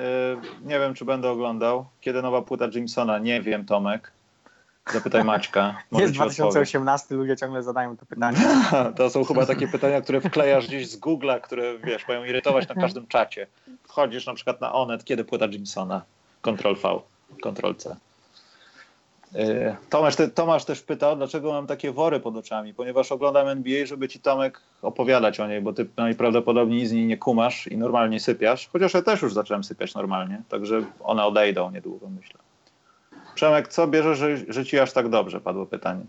nie 0.64 0.78
wiem, 0.78 0.94
czy 0.94 1.04
będę 1.04 1.30
oglądał. 1.30 1.86
Kiedy 2.00 2.22
nowa 2.22 2.42
płyta 2.42 2.68
Jamesona? 2.74 3.18
Nie 3.18 3.42
wiem, 3.42 3.64
Tomek. 3.64 4.12
Zapytaj 4.90 5.24
Maćka. 5.24 5.82
Jest 5.92 6.14
ci 6.14 6.20
odpowie. 6.20 6.34
2018, 6.34 7.14
ludzie 7.14 7.36
ciągle 7.36 7.62
zadają 7.62 7.96
to 7.96 8.06
pytanie. 8.06 8.38
To 8.96 9.10
są 9.10 9.24
chyba 9.24 9.46
takie 9.46 9.68
pytania, 9.68 10.00
które 10.00 10.20
wklejasz 10.20 10.66
gdzieś 10.66 10.88
z 10.88 11.00
Google'a, 11.00 11.40
które 11.40 11.78
wiesz, 11.78 12.08
mają 12.08 12.24
irytować 12.24 12.68
na 12.68 12.74
każdym 12.74 13.06
czacie. 13.06 13.46
Wchodzisz 13.82 14.26
na 14.26 14.34
przykład 14.34 14.60
na 14.60 14.72
Onet, 14.72 15.04
kiedy 15.04 15.24
płyta 15.24 15.46
Jamesona. 15.52 16.02
Ctrl 16.42 16.74
V, 16.74 17.00
Ctrl 17.42 17.74
C. 17.74 17.96
Yy, 19.34 19.76
Tomasz, 19.90 20.16
te, 20.16 20.28
Tomasz 20.28 20.64
też 20.64 20.82
pytał, 20.82 21.16
dlaczego 21.16 21.52
mam 21.52 21.66
takie 21.66 21.92
wory 21.92 22.20
pod 22.20 22.36
oczami, 22.36 22.74
ponieważ 22.74 23.12
oglądam 23.12 23.48
NBA, 23.48 23.86
żeby 23.86 24.08
ci 24.08 24.20
Tomek 24.20 24.60
opowiadać 24.82 25.40
o 25.40 25.46
niej, 25.46 25.60
bo 25.60 25.72
ty 25.72 25.86
najprawdopodobniej 25.96 26.86
z 26.86 26.92
niej 26.92 27.06
nie 27.06 27.16
kumasz 27.16 27.66
i 27.66 27.76
normalnie 27.76 28.20
sypiasz, 28.20 28.68
chociaż 28.72 28.94
ja 28.94 29.02
też 29.02 29.22
już 29.22 29.34
zacząłem 29.34 29.64
sypiać 29.64 29.94
normalnie, 29.94 30.42
także 30.48 30.84
one 31.00 31.24
odejdą 31.24 31.70
niedługo, 31.70 32.08
myślę. 32.08 32.40
Przemek, 33.34 33.68
co 33.68 33.86
bierzesz, 33.86 34.18
że, 34.18 34.36
że 34.48 34.64
ci 34.64 34.78
aż 34.78 34.92
tak 34.92 35.08
dobrze, 35.08 35.40
padło 35.40 35.66
pytanie. 35.66 36.04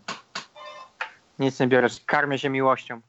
Nic 1.39 1.59
nie 1.59 1.67
biorę, 1.67 1.87
karmię 2.05 2.39
się 2.39 2.49
miłością. 2.49 3.01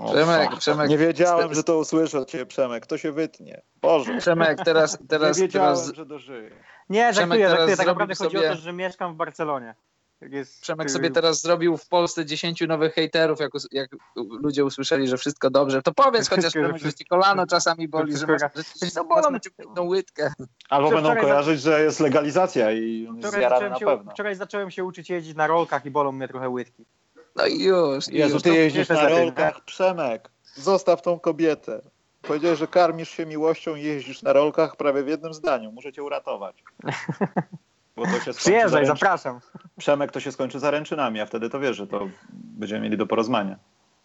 O, 0.00 0.12
Przemek. 0.12 0.56
Przemek, 0.58 0.90
Nie 0.90 0.98
wiedziałem, 0.98 1.54
że 1.54 1.62
to 1.64 1.78
usłyszę 1.78 2.18
od 2.18 2.30
ciebie, 2.30 2.46
Przemek. 2.46 2.86
To 2.86 2.98
się 2.98 3.12
wytnie. 3.12 3.62
Boże. 3.82 4.18
Przemek, 4.18 4.58
teraz, 4.64 4.98
teraz, 5.08 5.36
nie 5.38 5.42
wiedziałem, 5.42 5.74
teraz, 5.76 5.94
że 5.94 6.06
dożyję. 6.06 6.50
Nie, 6.88 7.12
Przemek 7.12 7.38
żartuję, 7.40 7.48
żartuję. 7.48 7.76
Tak 7.76 7.86
naprawdę 7.86 8.14
chodzi 8.14 8.36
sobie- 8.36 8.50
o 8.50 8.54
to, 8.54 8.60
że 8.60 8.72
mieszkam 8.72 9.14
w 9.14 9.16
Barcelonie. 9.16 9.74
Jak 10.20 10.32
Jest, 10.32 10.60
Przemek 10.62 10.86
y, 10.86 10.90
sobie 10.90 11.10
teraz 11.10 11.42
zrobił 11.42 11.76
w 11.76 11.88
Polsce 11.88 12.26
10 12.26 12.60
nowych 12.60 12.94
hejterów, 12.94 13.40
jak, 13.40 13.50
jak 13.72 13.90
ludzie 14.16 14.64
usłyszeli, 14.64 15.08
że 15.08 15.16
wszystko 15.16 15.50
dobrze. 15.50 15.82
To 15.82 15.92
powiedz 15.94 16.28
chociaż, 16.28 16.44
Że 16.44 16.50
Przemek, 16.50 16.82
że 16.82 16.92
ci 16.92 17.04
kolano 17.04 17.46
czasami 17.46 17.88
boli, 17.88 18.16
że 18.16 18.26
masz, 18.26 18.42
masz 18.42 18.94
bolą- 19.08 19.30
na 19.30 19.40
ciągniętą 19.40 19.82
łydkę. 19.88 20.32
Albo 20.68 20.90
będą 20.90 21.16
kojarzyć, 21.16 21.60
że 21.60 21.82
jest 21.82 22.00
legalizacja 22.00 22.72
i 22.72 23.06
on 23.10 23.16
jest 23.16 23.28
Wczoraj 23.28 23.70
na 23.70 23.78
się, 23.78 23.86
pewno. 23.86 24.12
wczoraj 24.12 24.34
zacząłem 24.34 24.70
się 24.70 24.84
uczyć 24.84 25.10
jeździć 25.10 25.36
na 25.36 25.46
rolkach 25.46 25.86
i 25.86 25.90
bolą 25.90 26.12
mnie 26.12 26.28
trochę 26.28 26.48
łydki. 26.48 26.84
No 27.36 27.46
i 27.46 27.62
już. 27.62 28.08
i 28.08 28.14
Jezu, 28.16 28.34
już. 28.34 28.42
ty 28.42 28.48
To- 28.48 28.54
jeździsz 28.54 28.88
na 28.88 29.08
rolkach. 29.08 29.64
Przemek, 29.64 30.30
zostaw 30.54 31.02
tą 31.02 31.18
kobietę. 31.18 31.80
Powiedziałeś, 32.22 32.58
że 32.58 32.66
karmisz 32.66 33.08
się 33.10 33.26
miłością 33.26 33.74
i 33.74 33.82
jeździsz 33.82 34.22
na 34.22 34.32
rolkach 34.32 34.76
prawie 34.76 35.02
w 35.02 35.08
jednym 35.08 35.34
zdaniu. 35.34 35.72
Muszę 35.72 35.92
cię 35.92 36.02
uratować. 36.02 36.64
Bo 37.96 38.04
to 38.04 38.10
się 38.10 38.18
skończy 38.20 38.38
Przyjeżdżaj, 38.38 38.84
zaręcz- 38.84 38.86
zapraszam. 39.00 39.40
Przemek 39.78 40.12
to 40.12 40.20
się 40.20 40.32
skończy 40.32 40.58
zaręczynami, 40.60 41.20
a 41.20 41.26
wtedy 41.26 41.50
to 41.50 41.60
wiesz, 41.60 41.76
że 41.76 41.86
to 41.86 42.08
będziemy 42.32 42.80
mieli 42.80 42.96
do 42.96 43.06
porozumienia. 43.06 43.56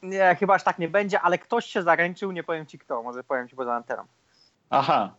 Nie, 0.03 0.35
chyba 0.39 0.53
aż 0.53 0.63
tak 0.63 0.80
nie 0.80 0.88
będzie, 0.89 1.22
ale 1.22 1.38
ktoś 1.38 1.65
się 1.65 1.84
zaręczył, 1.84 2.31
nie 2.31 2.43
powiem 2.43 2.65
ci 2.65 2.80
kto, 2.80 3.03
może 3.03 3.23
powiem 3.23 3.47
ci 3.47 3.55
poza 3.55 3.73
anteną. 3.73 4.03
Aha, 4.69 5.13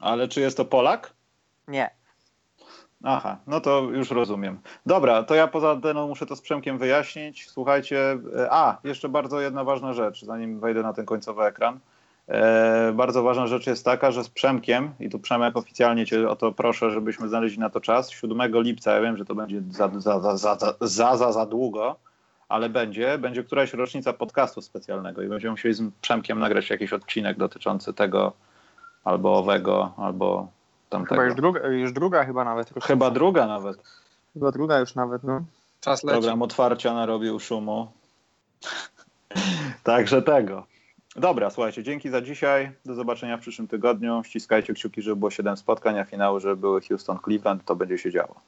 ale 0.00 0.28
czy 0.28 0.40
jest 0.40 0.56
to 0.56 0.64
Polak? 0.64 1.12
Nie. 1.68 1.90
Aha, 3.04 3.36
no 3.46 3.60
to 3.60 3.80
już 3.80 4.10
rozumiem. 4.10 4.60
Dobra, 4.86 5.22
to 5.22 5.34
ja 5.34 5.48
poza 5.48 5.70
anteną 5.70 6.08
muszę 6.08 6.26
to 6.26 6.36
z 6.36 6.40
Przemkiem 6.40 6.78
wyjaśnić. 6.78 7.48
Słuchajcie, 7.50 8.18
e, 8.38 8.48
a, 8.50 8.78
jeszcze 8.84 9.08
bardzo 9.08 9.40
jedna 9.40 9.64
ważna 9.64 9.92
rzecz, 9.92 10.24
zanim 10.24 10.60
wejdę 10.60 10.82
na 10.82 10.92
ten 10.92 11.06
końcowy 11.06 11.42
ekran. 11.42 11.80
E, 12.28 12.92
bardzo 12.94 13.22
ważna 13.22 13.46
rzecz 13.46 13.66
jest 13.66 13.84
taka, 13.84 14.10
że 14.10 14.24
z 14.24 14.28
Przemkiem, 14.28 14.90
i 15.00 15.10
tu 15.10 15.18
Przemek 15.18 15.56
oficjalnie 15.56 16.06
cię 16.06 16.28
o 16.28 16.36
to 16.36 16.52
proszę, 16.52 16.90
żebyśmy 16.90 17.28
znaleźli 17.28 17.58
na 17.58 17.70
to 17.70 17.80
czas, 17.80 18.10
7 18.10 18.62
lipca, 18.62 18.94
ja 18.94 19.00
wiem, 19.00 19.16
że 19.16 19.24
to 19.24 19.34
będzie 19.34 19.62
za, 19.70 19.88
za, 19.88 20.20
za, 20.20 20.36
za, 20.36 20.56
za, 20.56 20.74
za, 20.80 21.16
za, 21.16 21.32
za 21.32 21.46
długo, 21.46 21.96
ale 22.48 22.68
będzie, 22.68 23.18
będzie 23.18 23.44
któraś 23.44 23.72
rocznica 23.72 24.12
podcastu 24.12 24.62
specjalnego 24.62 25.22
i 25.22 25.28
będziemy 25.28 25.50
musieli 25.50 25.74
z 25.74 25.82
Przemkiem 26.00 26.38
nagrać 26.38 26.70
jakiś 26.70 26.92
odcinek 26.92 27.36
dotyczący 27.38 27.92
tego 27.92 28.32
albo 29.04 29.38
owego, 29.38 29.92
albo 29.96 30.48
tamtego. 30.88 31.14
Chyba 31.14 31.24
już 31.24 31.34
druga, 31.34 31.68
już 31.68 31.92
druga 31.92 32.24
chyba 32.24 32.44
nawet. 32.44 32.70
Chyba 32.82 33.10
druga 33.10 33.46
nawet. 33.46 33.76
Chyba 34.34 34.52
druga 34.52 34.78
już 34.78 34.94
nawet, 34.94 35.24
no. 35.24 35.40
Czas 35.80 36.04
leci. 36.04 36.12
Program 36.14 36.42
otwarcia 36.42 36.94
narobił 36.94 37.40
szumu. 37.40 37.92
Także 39.84 40.22
tego. 40.22 40.66
Dobra, 41.16 41.50
słuchajcie, 41.50 41.82
dzięki 41.82 42.10
za 42.10 42.20
dzisiaj. 42.20 42.72
Do 42.84 42.94
zobaczenia 42.94 43.36
w 43.36 43.40
przyszłym 43.40 43.68
tygodniu. 43.68 44.22
Ściskajcie 44.24 44.74
kciuki, 44.74 45.02
żeby 45.02 45.16
było 45.16 45.30
7 45.30 45.56
spotkań, 45.56 45.98
a 45.98 46.04
finały, 46.04 46.40
żeby 46.40 46.56
były 46.56 46.80
Houston-Cleveland. 46.80 47.58
To 47.64 47.76
będzie 47.76 47.98
się 47.98 48.10
działo. 48.10 48.40